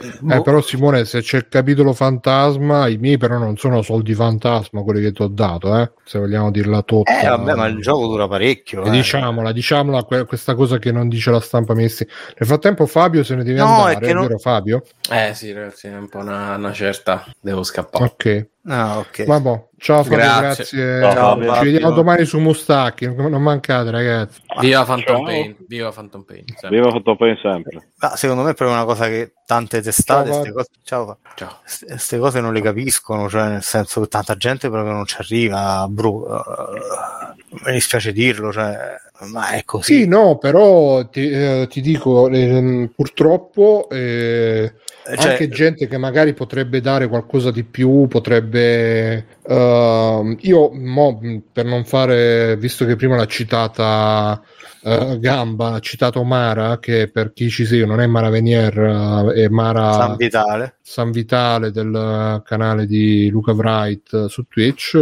Eh, 0.00 0.18
boh. 0.20 0.42
però 0.42 0.60
Simone, 0.62 1.04
se 1.04 1.20
c'è 1.20 1.36
il 1.36 1.48
capitolo 1.48 1.92
fantasma, 1.92 2.88
i 2.88 2.96
miei 2.96 3.18
però 3.18 3.36
non 3.36 3.58
sono 3.58 3.82
soldi 3.82 4.14
fantasma 4.14 4.82
quelli 4.82 5.02
che 5.02 5.12
ti 5.12 5.22
ho 5.22 5.28
dato, 5.28 5.76
eh? 5.76 5.92
se 6.04 6.18
vogliamo 6.18 6.50
dirla 6.50 6.82
tutta. 6.82 7.20
Eh, 7.20 7.28
vabbè, 7.28 7.54
ma 7.54 7.66
il 7.66 7.78
gioco 7.80 8.06
dura 8.06 8.26
parecchio. 8.26 8.84
Eh. 8.84 8.90
Diciamola, 8.90 9.52
diciamola 9.52 10.04
questa 10.04 10.54
cosa 10.54 10.78
che 10.78 10.92
non 10.92 11.08
dice 11.08 11.30
la 11.30 11.40
stampa 11.40 11.74
Messi. 11.74 12.06
Nel 12.38 12.48
frattempo 12.48 12.86
Fabio 12.86 13.22
se 13.22 13.34
ne 13.34 13.44
deve 13.44 13.58
no, 13.58 13.66
andare, 13.66 14.06
è, 14.06 14.10
è 14.10 14.12
non... 14.14 14.22
vero 14.22 14.38
Fabio? 14.38 14.82
Eh 15.10 15.34
sì, 15.34 15.52
ragazzi, 15.52 15.88
è 15.88 15.96
un 15.96 16.08
po' 16.08 16.18
una, 16.18 16.56
una 16.56 16.72
certa, 16.72 17.26
devo 17.38 17.62
scappare. 17.62 18.04
Ok. 18.04 18.50
Ah, 18.64 18.98
ok. 18.98 19.24
Vabbè, 19.24 19.64
ciao 19.76 20.04
Fabio, 20.04 20.18
grazie. 20.18 20.86
grazie. 20.98 21.12
Ciao, 21.12 21.54
Ci 21.56 21.64
vediamo 21.64 21.94
domani 21.94 22.24
su 22.24 22.38
Mustacchi. 22.38 23.12
Non 23.12 23.42
mancate, 23.42 23.90
ragazzi. 23.90 24.40
Viva 24.60 24.84
Phantom 24.84 25.24
Pain. 25.24 25.56
Viva 25.66 25.90
Phantom 25.90 26.22
Pain. 26.22 26.44
Sempre. 26.46 26.78
Viva 26.78 26.90
Phantom 26.90 27.16
Pain 27.16 27.38
sempre. 27.42 27.90
Ma 27.96 28.16
secondo 28.16 28.42
me 28.44 28.50
è 28.50 28.54
proprio 28.54 28.76
una 28.76 28.86
cosa 28.86 29.08
che 29.08 29.32
tante 29.44 29.82
testate, 29.82 30.30
queste 30.30 30.52
cose, 30.52 30.68
ciao, 30.84 31.18
ciao. 31.34 31.58
Queste 31.84 32.18
cose 32.18 32.40
non 32.40 32.52
le 32.52 32.60
capiscono, 32.60 33.28
cioè 33.28 33.48
nel 33.48 33.62
senso 33.64 34.00
che 34.00 34.06
tanta 34.06 34.36
gente 34.36 34.70
proprio 34.70 34.92
non 34.92 35.06
ci 35.06 35.16
arriva. 35.18 35.84
Bru- 35.88 36.28
uh, 36.28 37.64
mi 37.66 37.72
dispiace 37.72 38.12
dirlo, 38.12 38.52
cioè, 38.52 38.94
ma 39.32 39.50
è 39.50 39.64
così. 39.64 40.02
Sì, 40.02 40.06
no, 40.06 40.38
però 40.38 41.04
ti, 41.08 41.28
eh, 41.28 41.66
ti 41.68 41.80
dico, 41.80 42.28
eh, 42.28 42.88
purtroppo. 42.94 43.88
Eh, 43.90 44.62
eh, 44.62 44.72
cioè, 45.04 45.30
anche 45.32 45.48
gente 45.48 45.88
che 45.88 45.98
magari 45.98 46.32
potrebbe 46.32 46.80
dare 46.80 47.08
qualcosa 47.08 47.50
di 47.50 47.64
più, 47.64 48.06
potrebbe... 48.08 49.26
Uh, 49.42 50.36
io, 50.40 50.70
mo, 50.72 51.20
per 51.52 51.64
non 51.64 51.84
fare, 51.84 52.56
visto 52.56 52.84
che 52.84 52.94
prima 52.94 53.16
l'ha 53.16 53.26
citata 53.26 54.40
uh, 54.82 55.18
Gamba, 55.18 55.72
ha 55.72 55.80
citato 55.80 56.22
Mara, 56.22 56.78
che 56.78 57.10
per 57.12 57.32
chi 57.32 57.50
ci 57.50 57.64
segue 57.64 57.86
non 57.86 58.00
è 58.00 58.06
Mara 58.06 58.30
Venier, 58.30 58.78
uh, 58.78 59.30
è 59.30 59.48
Mara 59.48 59.92
San 59.94 60.16
Vitale. 60.16 60.76
San 60.80 61.10
Vitale 61.10 61.72
del 61.72 62.40
canale 62.44 62.86
di 62.86 63.28
Luca 63.30 63.52
Wright 63.52 64.26
su 64.26 64.44
Twitch. 64.48 64.96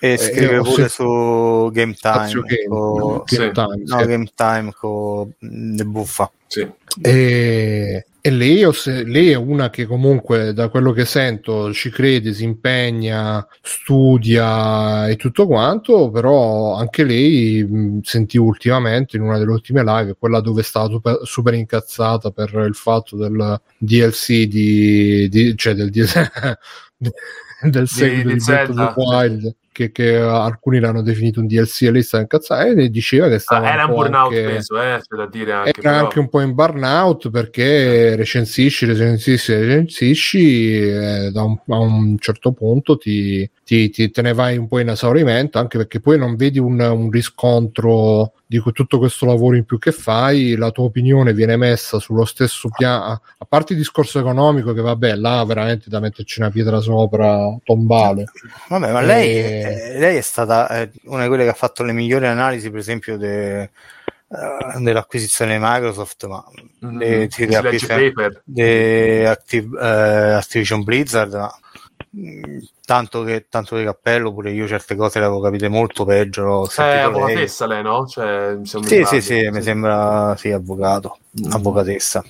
E 0.00 0.16
scrive 0.16 0.56
e 0.56 0.60
pure 0.60 0.82
se... 0.82 0.88
su 0.88 1.70
Game 1.72 1.94
Time. 1.94 2.42
Game, 2.44 2.66
con... 2.66 3.22
Game 3.24 3.46
sì. 3.46 3.50
Time, 3.52 3.82
no, 3.84 3.98
sì. 3.98 4.06
Game 4.06 4.28
Time 4.34 4.72
con 4.76 5.34
Buffa. 5.84 6.30
Sì. 6.48 6.68
E 7.00 8.06
e 8.20 8.30
lei, 8.30 8.64
lei, 9.04 9.30
è 9.30 9.36
una 9.36 9.70
che 9.70 9.86
comunque, 9.86 10.52
da 10.52 10.68
quello 10.68 10.92
che 10.92 11.04
sento, 11.04 11.72
ci 11.72 11.88
crede, 11.90 12.32
si 12.32 12.44
impegna, 12.44 13.46
studia 13.62 15.08
e 15.08 15.16
tutto 15.16 15.46
quanto, 15.46 16.10
però 16.10 16.74
anche 16.74 17.04
lei 17.04 18.00
sentivo 18.02 18.44
ultimamente 18.44 19.16
in 19.16 19.22
una 19.22 19.38
delle 19.38 19.52
ultime 19.52 19.84
live, 19.84 20.16
quella 20.18 20.40
dove 20.40 20.62
è 20.62 20.64
stata 20.64 20.90
super, 20.90 21.20
super 21.22 21.54
incazzata 21.54 22.30
per 22.30 22.52
il 22.66 22.74
fatto 22.74 23.16
del 23.16 23.60
DLC 23.78 24.44
di, 24.44 25.28
di 25.28 25.56
cioè 25.56 25.74
del, 25.74 25.90
del 27.62 27.88
seguito 27.88 28.28
di, 28.28 28.34
di, 28.34 28.40
di 28.40 28.44
Breath 28.44 28.68
of 28.70 28.76
the 28.76 28.92
Wild 28.96 29.54
che, 29.78 29.92
che, 29.92 30.16
alcuni 30.16 30.80
l'hanno 30.80 31.02
definito 31.02 31.38
un 31.38 31.46
DLC 31.46 31.82
e 31.82 31.92
lei 31.92 32.02
sta 32.02 32.18
incazzando 32.18 32.80
e 32.80 32.90
diceva 32.90 33.28
che 33.28 33.38
stava 33.38 33.68
ah, 33.68 33.72
era 33.72 33.84
un, 33.84 33.94
burnout 33.94 34.32
anche, 34.32 34.42
penso 34.42 34.82
eh, 34.82 35.00
da 35.08 35.26
dire 35.26 35.52
anche, 35.52 35.70
era 35.70 35.90
però. 35.90 36.04
anche 36.04 36.18
un 36.18 36.28
po' 36.28 36.40
in 36.40 36.54
burnout 36.54 37.30
perché 37.30 38.16
recensisci 38.16 38.86
recensisci 38.86 39.54
recensisci 39.54 40.80
e 40.80 41.30
da 41.32 41.44
un, 41.44 41.56
a 41.68 41.78
un 41.78 42.18
certo 42.18 42.50
punto 42.50 42.98
ti, 42.98 43.48
ti, 43.64 43.88
ti, 43.90 44.10
te 44.10 44.22
ne 44.22 44.32
vai 44.32 44.56
un 44.56 44.66
po' 44.66 44.80
in 44.80 44.88
esaurimento 44.88 45.60
anche 45.60 45.78
perché 45.78 46.00
poi 46.00 46.18
non 46.18 46.34
vedi 46.34 46.58
un, 46.58 46.80
un 46.80 47.10
riscontro 47.10 48.32
di 48.50 48.62
tutto 48.72 48.96
questo 48.96 49.26
lavoro 49.26 49.56
in 49.56 49.66
più 49.66 49.78
che 49.78 49.92
fai, 49.92 50.56
la 50.56 50.70
tua 50.70 50.84
opinione 50.84 51.34
viene 51.34 51.58
messa 51.58 51.98
sullo 51.98 52.24
stesso 52.24 52.70
piano, 52.74 53.20
a 53.36 53.44
parte 53.46 53.74
il 53.74 53.78
discorso 53.78 54.18
economico 54.18 54.72
che 54.72 54.80
vabbè, 54.80 55.16
là 55.16 55.44
veramente 55.44 55.90
da 55.90 56.00
metterci 56.00 56.40
una 56.40 56.48
pietra 56.48 56.80
sopra 56.80 57.54
tombale. 57.62 58.24
Vabbè, 58.70 58.90
ma 58.90 59.02
lei, 59.02 59.36
e... 59.36 59.67
lei 59.98 60.16
è 60.16 60.20
stata 60.20 60.68
eh, 60.68 60.90
una 61.04 61.22
di 61.22 61.28
quelle 61.28 61.44
che 61.44 61.50
ha 61.50 61.54
fatto 61.54 61.82
le 61.82 61.92
migliori 61.92 62.26
analisi, 62.26 62.70
per 62.70 62.78
esempio, 62.78 63.16
de, 63.16 63.70
uh, 64.28 64.80
dell'acquisizione 64.80 65.58
di 65.58 65.58
Microsoft, 65.62 66.26
ma 66.26 66.44
mm-hmm. 66.84 66.98
de, 66.98 67.28
de, 67.28 68.40
de 68.44 69.28
Activ, 69.28 69.72
uh, 69.72 70.36
Activision 70.36 70.82
Blizzard, 70.84 71.32
ma 71.34 71.58
tanto 72.88 73.22
che 73.22 73.48
tanto 73.50 73.76
di 73.76 73.84
cappello 73.84 74.32
pure 74.32 74.50
io 74.50 74.66
certe 74.66 74.96
cose 74.96 75.18
le 75.18 75.26
avevo 75.26 75.42
capite 75.42 75.68
molto 75.68 76.06
peggio 76.06 76.66
è 76.74 76.80
eh, 76.80 77.00
avvocatessa 77.00 77.66
lei. 77.66 77.82
lei 77.82 77.92
no? 77.92 78.06
Cioè, 78.06 78.56
mi 78.56 78.64
sì 78.64 79.04
sì 79.04 79.20
sì 79.20 79.48
mi 79.50 79.60
sembra 79.60 80.34
sì 80.38 80.50
avvocato 80.52 81.18
mm. 81.38 81.52
avvocatessa 81.52 82.24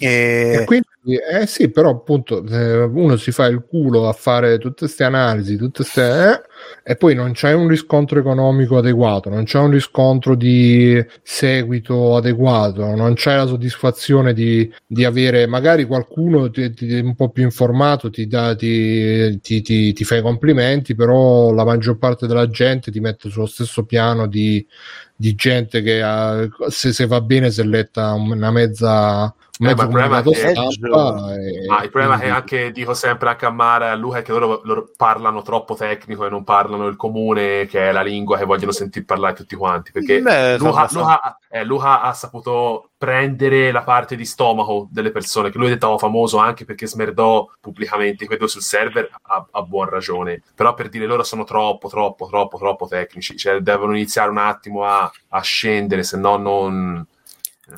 e... 0.00 0.58
e... 0.60 0.64
quindi 0.64 0.88
eh 1.30 1.46
sì 1.46 1.68
però 1.68 1.90
appunto 1.90 2.44
eh, 2.44 2.82
uno 2.82 3.16
si 3.16 3.30
fa 3.30 3.46
il 3.46 3.64
culo 3.68 4.08
a 4.08 4.12
fare 4.12 4.58
tutte 4.58 4.86
queste 4.86 5.04
analisi 5.04 5.56
tutte 5.56 5.82
queste 5.82 6.02
eh, 6.02 6.42
e 6.82 6.96
poi 6.96 7.14
non 7.14 7.32
c'è 7.32 7.52
un 7.52 7.68
riscontro 7.68 8.18
economico 8.18 8.78
adeguato 8.78 9.28
non 9.28 9.44
c'è 9.44 9.58
un 9.58 9.70
riscontro 9.70 10.34
di 10.34 11.04
seguito 11.22 12.16
adeguato 12.16 12.94
non 12.96 13.14
c'è 13.14 13.36
la 13.36 13.46
soddisfazione 13.46 14.32
di, 14.32 14.68
di 14.86 15.04
avere 15.04 15.46
magari 15.46 15.84
qualcuno 15.84 16.50
ti, 16.50 16.72
ti, 16.72 16.94
un 16.94 17.14
po' 17.14 17.28
più 17.28 17.44
informato 17.44 18.08
ti 18.08 18.26
dà 18.26 18.56
ti, 18.56 19.38
ti, 19.40 19.60
ti, 19.84 19.92
ti 19.92 20.04
fa 20.04 20.16
i 20.16 20.22
complimenti, 20.22 20.94
però 20.94 21.52
la 21.52 21.64
maggior 21.64 21.98
parte 21.98 22.26
della 22.26 22.48
gente 22.48 22.90
ti 22.90 23.00
mette 23.00 23.28
sullo 23.28 23.46
stesso 23.46 23.84
piano 23.84 24.26
di, 24.26 24.66
di 25.14 25.34
gente 25.34 25.82
che 25.82 26.00
ha, 26.00 26.48
se, 26.68 26.92
se, 26.92 27.06
va 27.06 27.20
bene 27.20 27.50
si 27.50 27.60
è 27.60 27.64
letta 27.64 28.12
una 28.12 28.50
mezza 28.50 29.34
eh, 29.56 29.64
ma 29.64 29.70
il 29.70 29.76
problema, 29.76 30.20
è, 30.20 30.50
e, 30.50 31.66
ma 31.68 31.82
il 31.84 31.90
problema 31.90 32.16
quindi... 32.16 32.26
è 32.26 32.36
anche, 32.36 32.72
dico 32.72 32.92
sempre 32.92 33.28
anche 33.28 33.46
a 33.46 33.50
Mara 33.50 33.86
e 33.86 33.90
a 33.90 33.94
Luca, 33.94 34.20
che 34.20 34.32
loro, 34.32 34.62
loro, 34.64 34.90
parlano 34.96 35.42
troppo 35.42 35.76
tecnico 35.76 36.26
e 36.26 36.28
non 36.28 36.42
parlano 36.42 36.88
il 36.88 36.96
comune, 36.96 37.66
che 37.66 37.88
è 37.88 37.92
la 37.92 38.02
lingua 38.02 38.36
che 38.36 38.46
vogliono 38.46 38.72
sentire 38.72 39.04
parlare 39.04 39.34
tutti 39.34 39.54
quanti. 39.54 39.92
Perché 39.92 40.20
Beh, 40.20 40.58
Luca, 40.58 40.88
Luca, 40.90 41.38
eh, 41.48 41.64
Luca, 41.64 42.00
ha 42.00 42.12
saputo 42.12 42.90
prendere 42.98 43.70
la 43.70 43.84
parte 43.84 44.16
di 44.16 44.24
stomaco 44.24 44.88
delle 44.90 45.12
persone, 45.12 45.50
che 45.50 45.56
lui 45.58 45.66
è 45.66 45.74
diventato 45.74 45.98
famoso 45.98 46.38
anche 46.38 46.64
perché 46.64 46.88
smerdò 46.88 47.48
pubblicamente 47.60 48.26
quello 48.26 48.48
sul 48.48 48.62
server, 48.62 49.08
a, 49.22 49.46
a 49.52 49.62
buon 49.62 49.88
ragione. 49.88 50.42
Però 50.52 50.74
per 50.74 50.88
dire 50.88 51.06
loro 51.06 51.22
sono 51.22 51.44
troppo, 51.44 51.86
troppo, 51.86 52.26
troppo, 52.26 52.58
troppo 52.58 52.88
tecnici, 52.88 53.36
cioè 53.36 53.60
devono 53.60 53.92
iniziare 53.92 54.30
un 54.30 54.38
attimo 54.38 54.84
a, 54.84 55.08
a 55.28 55.40
scendere, 55.42 56.02
se 56.02 56.16
no 56.16 56.36
non 56.38 57.06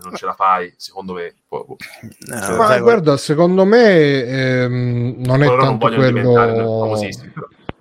non 0.02 0.14
ce 0.14 0.26
la 0.26 0.34
fai, 0.34 0.72
secondo 0.76 1.14
me. 1.14 1.34
No, 1.48 2.56
Ma 2.56 2.78
guarda, 2.80 3.16
secondo 3.16 3.64
me 3.64 4.24
ehm, 4.24 5.14
non 5.18 5.42
è 5.42 5.46
tanto 5.46 5.88
non 5.88 5.96
quello 5.96 6.96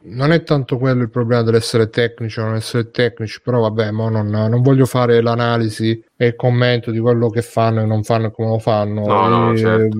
non 0.07 0.32
è 0.32 0.44
tanto 0.44 0.77
quello 0.77 1.02
il 1.02 1.10
problema 1.10 1.41
dell'essere 1.41 1.90
tecnici 1.90 2.40
o 2.40 2.44
non 2.44 2.56
essere 2.56 2.91
tecnici, 2.91 3.41
però 3.41 3.61
vabbè, 3.61 3.91
non, 3.91 4.27
non, 4.27 4.61
voglio 4.61 4.86
fare 4.86 5.22
l'analisi 5.22 6.03
e 6.15 6.27
il 6.27 6.36
commento 6.36 6.91
di 6.91 6.99
quello 6.99 7.30
che 7.30 7.41
fanno 7.41 7.82
e 7.82 7.86
non 7.86 8.03
fanno 8.03 8.27
e 8.27 8.32
come 8.32 8.49
lo 8.49 8.60
fanno. 8.60 9.06
No, 9.06 9.27
no, 9.27 9.57
certo. 9.57 9.98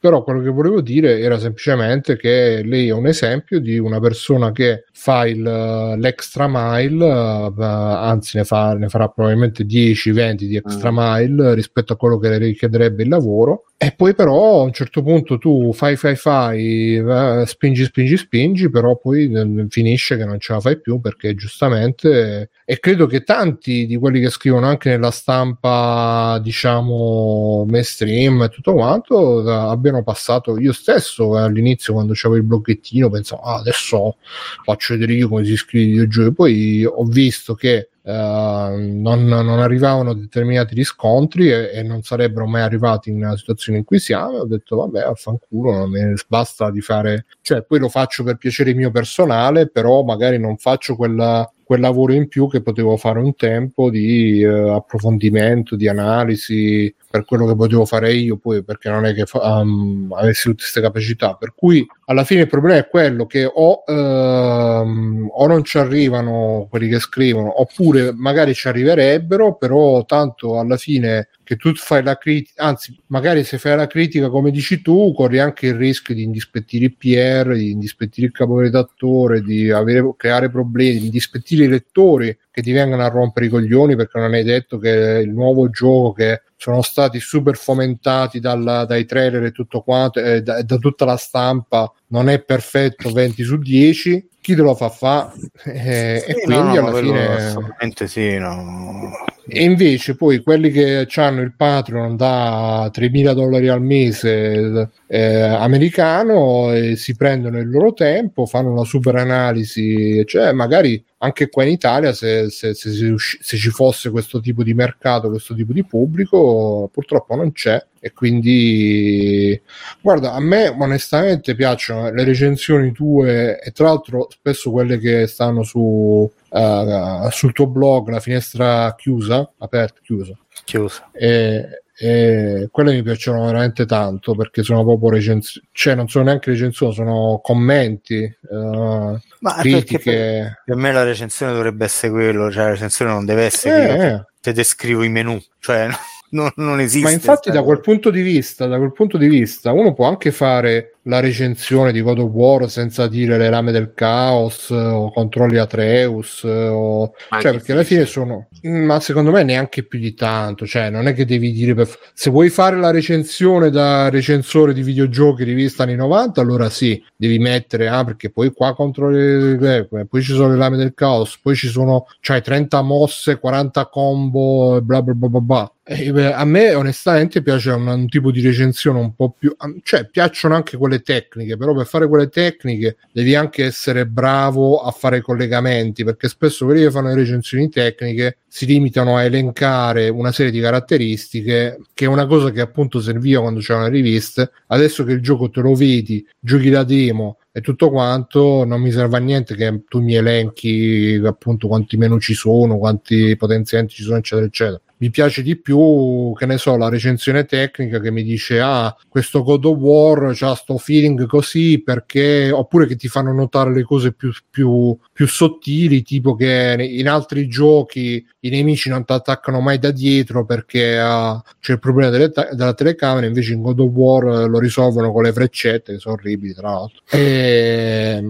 Però 0.00 0.22
quello 0.22 0.40
che 0.42 0.50
volevo 0.50 0.80
dire 0.80 1.18
era 1.20 1.38
semplicemente 1.38 2.16
che 2.16 2.62
lei 2.64 2.88
è 2.88 2.92
un 2.92 3.06
esempio 3.06 3.58
di 3.58 3.78
una 3.78 3.98
persona 3.98 4.52
che 4.52 4.84
fa 4.92 5.26
il, 5.26 5.42
l'extra 5.42 6.46
mile, 6.48 7.04
uh, 7.04 7.52
anzi 7.56 8.36
ne, 8.36 8.44
fa, 8.44 8.74
ne, 8.74 8.88
farà 8.88 9.08
probabilmente 9.08 9.64
10-20 9.64 10.34
di 10.34 10.56
extra 10.56 10.90
mm. 10.90 10.96
mile 10.96 11.54
rispetto 11.54 11.92
a 11.92 11.96
quello 11.96 12.18
che 12.18 12.28
le 12.28 12.38
richiederebbe 12.38 13.02
il 13.02 13.08
lavoro. 13.08 13.64
E 13.80 13.92
poi 13.96 14.12
però 14.14 14.60
a 14.60 14.64
un 14.64 14.72
certo 14.72 15.04
punto 15.04 15.38
tu 15.38 15.72
fai, 15.72 15.94
fai, 15.94 16.16
fai, 16.16 16.98
uh, 16.98 17.44
spingi, 17.44 17.84
spingi, 17.84 18.16
spingi, 18.16 18.70
però 18.70 18.96
poi 18.96 19.30
finisce 19.68 20.16
che 20.16 20.24
non 20.24 20.40
ce 20.40 20.52
la 20.52 20.60
fai 20.60 20.80
più 20.80 21.00
perché 21.00 21.34
giustamente, 21.34 22.50
e 22.64 22.78
credo 22.80 23.06
che 23.06 23.22
tanti 23.22 23.86
di 23.86 23.96
quelli 23.96 24.20
che 24.20 24.30
scrivono 24.30 24.66
anche 24.66 24.90
nella 24.90 25.12
stampa, 25.12 26.40
diciamo, 26.42 27.64
mainstream 27.68 28.42
e 28.42 28.48
tutto 28.48 28.74
quanto, 28.74 29.48
abbiano 29.48 29.87
passato, 30.02 30.58
io 30.58 30.72
stesso 30.72 31.36
all'inizio 31.36 31.92
quando 31.92 32.12
c'avevo 32.14 32.40
il 32.40 32.46
bloggettino 32.46 33.10
pensavo, 33.10 33.42
ah, 33.42 33.56
adesso 33.56 34.16
faccio 34.64 34.94
vedere 34.94 35.14
io 35.14 35.28
come 35.28 35.44
si 35.44 35.56
scrive 35.56 35.84
i 35.84 35.88
videogiochi. 35.90 36.34
Poi 36.34 36.84
ho 36.84 37.04
visto 37.04 37.54
che 37.54 37.88
uh, 38.02 38.10
non, 38.10 39.24
non, 39.24 39.58
arrivavano 39.60 40.14
determinati 40.14 40.74
riscontri 40.74 41.50
e, 41.50 41.70
e, 41.72 41.82
non 41.82 42.02
sarebbero 42.02 42.46
mai 42.46 42.62
arrivati 42.62 43.10
una 43.10 43.36
situazione 43.36 43.78
in 43.78 43.84
cui 43.84 43.98
siamo. 43.98 44.38
Ho 44.38 44.46
detto, 44.46 44.76
vabbè, 44.76 45.00
affanculo, 45.00 45.72
non 45.72 45.90
mi 45.90 46.14
basta 46.26 46.70
di 46.70 46.80
fare, 46.80 47.26
cioè, 47.42 47.62
poi 47.62 47.78
lo 47.78 47.88
faccio 47.88 48.24
per 48.24 48.36
piacere 48.36 48.74
mio 48.74 48.90
personale, 48.90 49.68
però 49.68 50.02
magari 50.02 50.38
non 50.38 50.56
faccio 50.56 50.96
quella 50.96 51.50
quel 51.68 51.80
lavoro 51.80 52.14
in 52.14 52.28
più 52.28 52.48
che 52.48 52.62
potevo 52.62 52.96
fare 52.96 53.18
un 53.18 53.34
tempo 53.34 53.90
di 53.90 54.42
uh, 54.42 54.68
approfondimento, 54.68 55.76
di 55.76 55.86
analisi 55.86 56.94
per 57.10 57.24
quello 57.24 57.46
che 57.46 57.56
potevo 57.56 57.84
fare 57.86 58.12
io, 58.12 58.36
poi 58.36 58.62
perché 58.62 58.90
non 58.90 59.06
è 59.06 59.14
che 59.14 59.24
um, 59.32 60.12
avessi 60.16 60.42
tutte 60.44 60.62
queste 60.62 60.80
capacità. 60.80 61.34
Per 61.34 61.54
cui 61.54 61.86
alla 62.06 62.24
fine 62.24 62.42
il 62.42 62.48
problema 62.48 62.76
è 62.76 62.88
quello 62.88 63.26
che 63.26 63.50
o, 63.50 63.82
um, 63.86 65.28
o 65.30 65.46
non 65.46 65.64
ci 65.64 65.78
arrivano 65.78 66.66
quelli 66.68 66.88
che 66.88 66.98
scrivono, 66.98 67.60
oppure 67.60 68.12
magari 68.12 68.52
ci 68.54 68.68
arriverebbero, 68.68 69.56
però 69.56 70.04
tanto 70.04 70.58
alla 70.58 70.76
fine 70.76 71.28
che 71.42 71.56
tu 71.56 71.72
fai 71.74 72.02
la 72.02 72.18
critica, 72.18 72.62
anzi, 72.62 72.94
magari 73.06 73.42
se 73.42 73.56
fai 73.56 73.74
la 73.74 73.86
critica 73.86 74.28
come 74.28 74.50
dici 74.50 74.82
tu, 74.82 75.14
corri 75.14 75.38
anche 75.38 75.68
il 75.68 75.76
rischio 75.76 76.14
di 76.14 76.22
indispettire 76.22 76.84
il 76.84 76.94
PR, 76.94 77.54
di 77.54 77.70
indispettire 77.70 78.26
il 78.26 78.32
caporedattore, 78.34 79.40
di 79.40 79.70
avere, 79.70 80.12
creare 80.18 80.50
problemi, 80.50 80.98
di 80.98 81.06
indispettire 81.06 81.64
i 81.64 81.68
lettori 81.68 82.36
che 82.58 82.62
ti 82.62 82.72
vengano 82.72 83.04
a 83.04 83.08
rompere 83.08 83.46
i 83.46 83.48
coglioni 83.48 83.94
perché 83.94 84.18
non 84.18 84.34
hai 84.34 84.42
detto 84.42 84.78
che 84.78 84.90
il 84.90 85.30
nuovo 85.30 85.70
gioco 85.70 86.12
che 86.12 86.42
sono 86.56 86.82
stati 86.82 87.20
super 87.20 87.56
fomentati 87.56 88.40
dal, 88.40 88.84
dai 88.86 89.04
trailer 89.04 89.44
e 89.44 89.52
tutto 89.52 89.82
quanto, 89.82 90.18
e 90.18 90.42
da, 90.42 90.60
da, 90.62 90.76
tutta 90.76 91.04
la 91.04 91.16
stampa, 91.16 91.90
non 92.08 92.28
è 92.28 92.42
perfetto 92.42 93.10
20 93.10 93.44
su 93.44 93.58
10. 93.58 94.28
Chi 94.48 94.54
te 94.54 94.62
lo 94.62 94.74
fa 94.74 94.88
fa? 94.88 95.30
Eh, 95.62 96.22
sì, 96.24 96.30
e 96.30 96.40
quindi 96.42 96.78
no, 96.78 96.86
alla 96.86 96.98
fine. 96.98 97.36
Assolutamente 97.36 98.08
sì, 98.08 98.38
no 98.38 99.12
e 99.50 99.64
invece 99.64 100.14
poi 100.14 100.42
quelli 100.42 100.70
che 100.70 101.08
hanno 101.16 101.40
il 101.40 101.54
Patreon 101.56 102.16
da 102.16 102.90
3.000 102.92 103.32
dollari 103.32 103.68
al 103.68 103.80
mese 103.80 104.90
eh, 105.06 105.40
americano 105.40 106.72
e 106.72 106.96
si 106.96 107.16
prendono 107.16 107.58
il 107.58 107.70
loro 107.70 107.94
tempo, 107.94 108.44
fanno 108.44 108.72
una 108.72 108.84
super 108.84 109.16
analisi, 109.16 110.22
cioè 110.26 110.52
magari 110.52 111.02
anche 111.18 111.48
qua 111.48 111.64
in 111.64 111.70
Italia 111.70 112.12
se, 112.12 112.50
se, 112.50 112.74
se, 112.74 112.90
se, 113.16 113.56
ci 113.56 113.70
fosse 113.70 114.10
questo 114.10 114.38
tipo 114.40 114.62
di 114.62 114.74
mercato, 114.74 115.30
questo 115.30 115.54
tipo 115.54 115.72
di 115.72 115.84
pubblico, 115.84 116.90
purtroppo 116.92 117.34
non 117.34 117.50
c'è 117.52 117.82
e 118.00 118.12
quindi 118.12 119.60
guarda, 120.00 120.32
a 120.32 120.40
me 120.40 120.68
onestamente 120.68 121.54
piacciono 121.54 122.10
le 122.10 122.24
recensioni 122.24 122.92
tue 122.92 123.60
e 123.60 123.70
tra 123.72 123.86
l'altro 123.86 124.28
spesso 124.30 124.70
quelle 124.70 124.98
che 124.98 125.26
stanno 125.26 125.62
su 125.62 126.30
uh, 126.50 127.30
sul 127.30 127.52
tuo 127.52 127.66
blog 127.66 128.08
la 128.08 128.20
finestra 128.20 128.94
chiusa, 128.96 129.50
aperta, 129.58 130.00
chiusa. 130.02 130.36
Chiusa. 130.64 131.10
E, 131.12 131.82
e 132.00 132.68
quelle 132.70 132.92
mi 132.92 133.02
piacciono 133.02 133.44
veramente 133.44 133.84
tanto 133.84 134.34
perché 134.34 134.62
sono 134.62 134.84
proprio 134.84 135.10
recensioni, 135.10 135.66
cioè 135.72 135.94
non 135.94 136.08
sono 136.08 136.24
neanche 136.26 136.50
recensioni, 136.50 136.94
sono 136.94 137.40
commenti, 137.42 138.36
uh, 138.50 139.18
Ma 139.40 139.54
critiche. 139.58 139.98
Per, 139.98 140.62
per, 140.64 140.76
me 140.76 140.92
la 140.92 141.02
recensione 141.02 141.52
dovrebbe 141.52 141.84
essere 141.84 142.12
quello, 142.12 142.50
cioè 142.52 142.64
la 142.64 142.70
recensione 142.70 143.10
non 143.10 143.24
deve 143.24 143.44
essere 143.44 143.88
eh, 143.88 143.92
eh. 143.92 143.96
che 143.96 144.24
ti 144.40 144.52
descrivo 144.52 145.02
i 145.02 145.08
menu, 145.08 145.42
cioè 145.58 145.88
non, 146.30 146.50
non 146.56 146.80
esiste. 146.80 147.06
Ma 147.06 147.12
infatti 147.12 147.50
da 147.50 147.62
quel 147.62 147.80
punto 147.80 148.10
di 148.10 148.22
vista, 148.22 148.66
da 148.66 148.78
quel 148.78 148.92
punto 148.92 149.16
di 149.16 149.28
vista, 149.28 149.72
uno 149.72 149.94
può 149.94 150.06
anche 150.06 150.30
fare 150.32 150.97
la 151.08 151.20
recensione 151.20 151.90
di 151.90 152.02
God 152.02 152.18
of 152.18 152.30
War 152.30 152.70
senza 152.70 153.08
dire 153.08 153.38
le 153.38 153.48
lame 153.48 153.72
del 153.72 153.92
caos 153.94 154.70
o 154.70 155.10
controlli 155.10 155.56
Atreus 155.56 156.42
o... 156.44 157.14
cioè 157.40 157.52
perché 157.52 157.72
alla 157.72 157.82
fine 157.82 158.04
sono 158.04 158.48
ma 158.62 159.00
secondo 159.00 159.30
me 159.30 159.42
neanche 159.42 159.84
più 159.84 159.98
di 159.98 160.14
tanto 160.14 160.66
cioè 160.66 160.90
non 160.90 161.08
è 161.08 161.14
che 161.14 161.24
devi 161.24 161.52
dire 161.52 161.74
per... 161.74 161.88
se 162.12 162.30
vuoi 162.30 162.50
fare 162.50 162.76
la 162.76 162.90
recensione 162.90 163.70
da 163.70 164.10
recensore 164.10 164.74
di 164.74 164.82
videogiochi 164.82 165.44
rivista 165.44 165.84
anni 165.84 165.96
90 165.96 166.40
allora 166.40 166.68
sì 166.68 167.02
devi 167.16 167.38
mettere 167.38 167.88
ah 167.88 168.04
perché 168.04 168.30
poi 168.30 168.52
qua 168.52 168.74
controlli 168.74 169.58
eh, 169.66 170.06
poi 170.06 170.22
ci 170.22 170.32
sono 170.32 170.50
le 170.50 170.58
lame 170.58 170.76
del 170.76 170.92
caos 170.92 171.38
poi 171.38 171.56
ci 171.56 171.68
sono 171.68 172.06
cioè 172.20 172.42
30 172.42 172.82
mosse 172.82 173.38
40 173.38 173.86
combo 173.86 174.80
bla 174.82 175.02
bla 175.02 175.14
bla 175.14 175.28
bla, 175.28 175.40
bla. 175.40 175.72
E, 175.90 176.12
beh, 176.12 176.34
a 176.34 176.44
me 176.44 176.74
onestamente 176.74 177.40
piace 177.40 177.70
un, 177.70 177.86
un 177.86 178.08
tipo 178.08 178.30
di 178.30 178.42
recensione 178.42 178.98
un 178.98 179.14
po' 179.14 179.34
più 179.36 179.56
cioè 179.82 180.04
piacciono 180.04 180.54
anche 180.54 180.76
quelle 180.76 180.97
quelle 180.98 181.02
tecniche, 181.02 181.56
però 181.56 181.74
per 181.74 181.86
fare 181.86 182.08
quelle 182.08 182.28
tecniche 182.28 182.96
devi 183.12 183.34
anche 183.34 183.64
essere 183.64 184.06
bravo 184.06 184.78
a 184.78 184.90
fare 184.90 185.20
collegamenti, 185.20 186.04
perché 186.04 186.28
spesso 186.28 186.64
quelli 186.64 186.82
che 186.82 186.90
fanno 186.90 187.08
le 187.08 187.14
recensioni 187.14 187.68
tecniche 187.68 188.38
si 188.48 188.66
limitano 188.66 189.16
a 189.16 189.24
elencare 189.24 190.08
una 190.08 190.32
serie 190.32 190.52
di 190.52 190.60
caratteristiche, 190.60 191.78
che 191.94 192.04
è 192.04 192.08
una 192.08 192.26
cosa 192.26 192.50
che 192.50 192.60
appunto 192.60 193.00
serviva 193.00 193.40
quando 193.40 193.60
c'erano 193.60 193.84
le 193.84 193.90
riviste. 193.90 194.50
Adesso 194.68 195.04
che 195.04 195.12
il 195.12 195.22
gioco 195.22 195.50
te 195.50 195.60
lo 195.60 195.74
vedi, 195.74 196.26
giochi 196.38 196.70
la 196.70 196.84
demo 196.84 197.38
e 197.52 197.60
tutto 197.60 197.90
quanto, 197.90 198.64
non 198.64 198.80
mi 198.80 198.90
serve 198.90 199.16
a 199.16 199.20
niente 199.20 199.54
che 199.54 199.82
tu 199.88 200.00
mi 200.00 200.14
elenchi 200.14 201.20
appunto 201.24 201.68
quanti 201.68 201.96
menu 201.96 202.18
ci 202.18 202.34
sono, 202.34 202.78
quanti 202.78 203.36
potenzianti 203.36 203.94
ci 203.94 204.02
sono, 204.02 204.16
eccetera, 204.16 204.46
eccetera 204.46 204.80
mi 204.98 205.10
piace 205.10 205.42
di 205.42 205.56
più, 205.56 206.32
che 206.36 206.46
ne 206.46 206.58
so, 206.58 206.76
la 206.76 206.88
recensione 206.88 207.44
tecnica 207.44 208.00
che 208.00 208.10
mi 208.10 208.22
dice 208.22 208.60
ah, 208.60 208.94
questo 209.08 209.42
God 209.42 209.64
of 209.64 209.76
War 209.78 210.34
c'ha 210.34 210.54
sto 210.54 210.76
feeling 210.78 211.26
così 211.26 211.80
perché, 211.82 212.50
oppure 212.50 212.86
che 212.86 212.96
ti 212.96 213.08
fanno 213.08 213.32
notare 213.32 213.72
le 213.72 213.82
cose 213.82 214.12
più, 214.12 214.32
più, 214.50 214.96
più 215.12 215.26
sottili, 215.26 216.02
tipo 216.02 216.34
che 216.34 216.76
in 216.78 217.08
altri 217.08 217.48
giochi 217.48 218.24
i 218.40 218.48
nemici 218.50 218.88
non 218.88 219.04
ti 219.04 219.12
attaccano 219.12 219.60
mai 219.60 219.78
da 219.78 219.90
dietro 219.90 220.44
perché 220.44 220.98
uh, 220.98 221.40
c'è 221.60 221.72
il 221.72 221.78
problema 221.78 222.10
delle 222.10 222.30
ta- 222.30 222.48
della 222.52 222.74
telecamera, 222.74 223.26
invece 223.26 223.52
in 223.52 223.62
God 223.62 223.80
of 223.80 223.90
War 223.92 224.48
lo 224.48 224.58
risolvono 224.58 225.12
con 225.12 225.22
le 225.22 225.32
freccette, 225.32 225.92
che 225.92 225.98
sono 225.98 226.14
orribili 226.14 226.54
tra 226.54 226.70
l'altro. 226.70 227.02
E, 227.10 228.22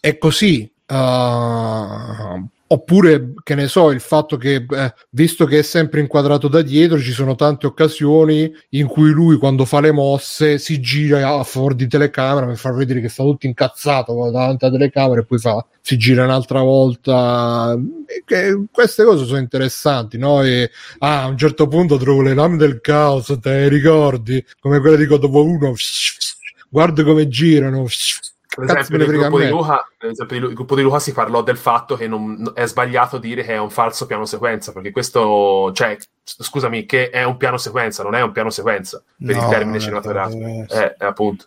è 0.00 0.18
così. 0.18 0.70
Uh, 0.88 2.48
Oppure, 2.68 3.34
che 3.44 3.54
ne 3.54 3.68
so, 3.68 3.92
il 3.92 4.00
fatto 4.00 4.36
che, 4.36 4.66
eh, 4.68 4.94
visto 5.10 5.44
che 5.44 5.60
è 5.60 5.62
sempre 5.62 6.00
inquadrato 6.00 6.48
da 6.48 6.62
dietro, 6.62 6.98
ci 6.98 7.12
sono 7.12 7.36
tante 7.36 7.66
occasioni 7.66 8.52
in 8.70 8.88
cui 8.88 9.10
lui, 9.10 9.36
quando 9.36 9.64
fa 9.64 9.78
le 9.78 9.92
mosse, 9.92 10.58
si 10.58 10.80
gira 10.80 11.28
a 11.28 11.44
favore 11.44 11.76
di 11.76 11.86
telecamera 11.86 12.46
per 12.46 12.56
far 12.56 12.74
vedere 12.74 13.00
che 13.00 13.08
sta 13.08 13.22
tutto 13.22 13.46
incazzato 13.46 14.12
davanti 14.32 14.64
alla 14.64 14.76
telecamera 14.76 15.20
e 15.20 15.24
poi 15.24 15.38
fa, 15.38 15.64
si 15.80 15.96
gira 15.96 16.24
un'altra 16.24 16.60
volta. 16.60 17.78
Che, 18.24 18.64
queste 18.72 19.04
cose 19.04 19.26
sono 19.26 19.38
interessanti, 19.38 20.18
no? 20.18 20.42
E 20.42 20.70
ah, 20.98 21.22
a 21.22 21.26
un 21.28 21.38
certo 21.38 21.68
punto 21.68 21.96
trovo 21.98 22.22
le 22.22 22.34
lame 22.34 22.56
del 22.56 22.80
caos, 22.80 23.32
te 23.40 23.68
ricordi? 23.68 24.44
Come 24.58 24.80
quelle 24.80 24.96
di 24.96 25.06
God 25.06 25.22
of 25.22 25.32
1. 25.32 25.74
Guarda 26.68 27.04
come 27.04 27.28
girano 27.28 27.84
per 27.84 27.92
esempio, 28.64 28.98
nel 28.98 29.06
gruppo, 29.06 29.38
di 29.38 29.48
Luca, 29.48 29.86
esempio, 29.98 30.40
nel 30.40 30.54
gruppo 30.54 30.74
di 30.74 30.82
Luca 30.82 30.98
si 30.98 31.12
parlò 31.12 31.42
del 31.42 31.56
fatto 31.56 31.96
che 31.96 32.08
non, 32.08 32.52
è 32.54 32.66
sbagliato 32.66 33.18
dire 33.18 33.42
che 33.42 33.54
è 33.54 33.58
un 33.58 33.70
falso 33.70 34.06
piano 34.06 34.24
sequenza, 34.24 34.72
perché 34.72 34.90
questo, 34.90 35.72
cioè, 35.72 35.96
scusami, 36.26 36.86
che 36.86 37.10
è 37.10 37.22
un 37.22 37.36
piano 37.36 37.56
sequenza, 37.56 38.02
non 38.02 38.16
è 38.16 38.20
un 38.20 38.32
piano 38.32 38.50
sequenza 38.50 39.00
per 39.24 39.36
no, 39.36 39.42
il 39.42 39.48
termine 39.48 39.78
cinematografico. 39.78 40.44
Eh, 40.68 40.94
appunto. 40.98 41.46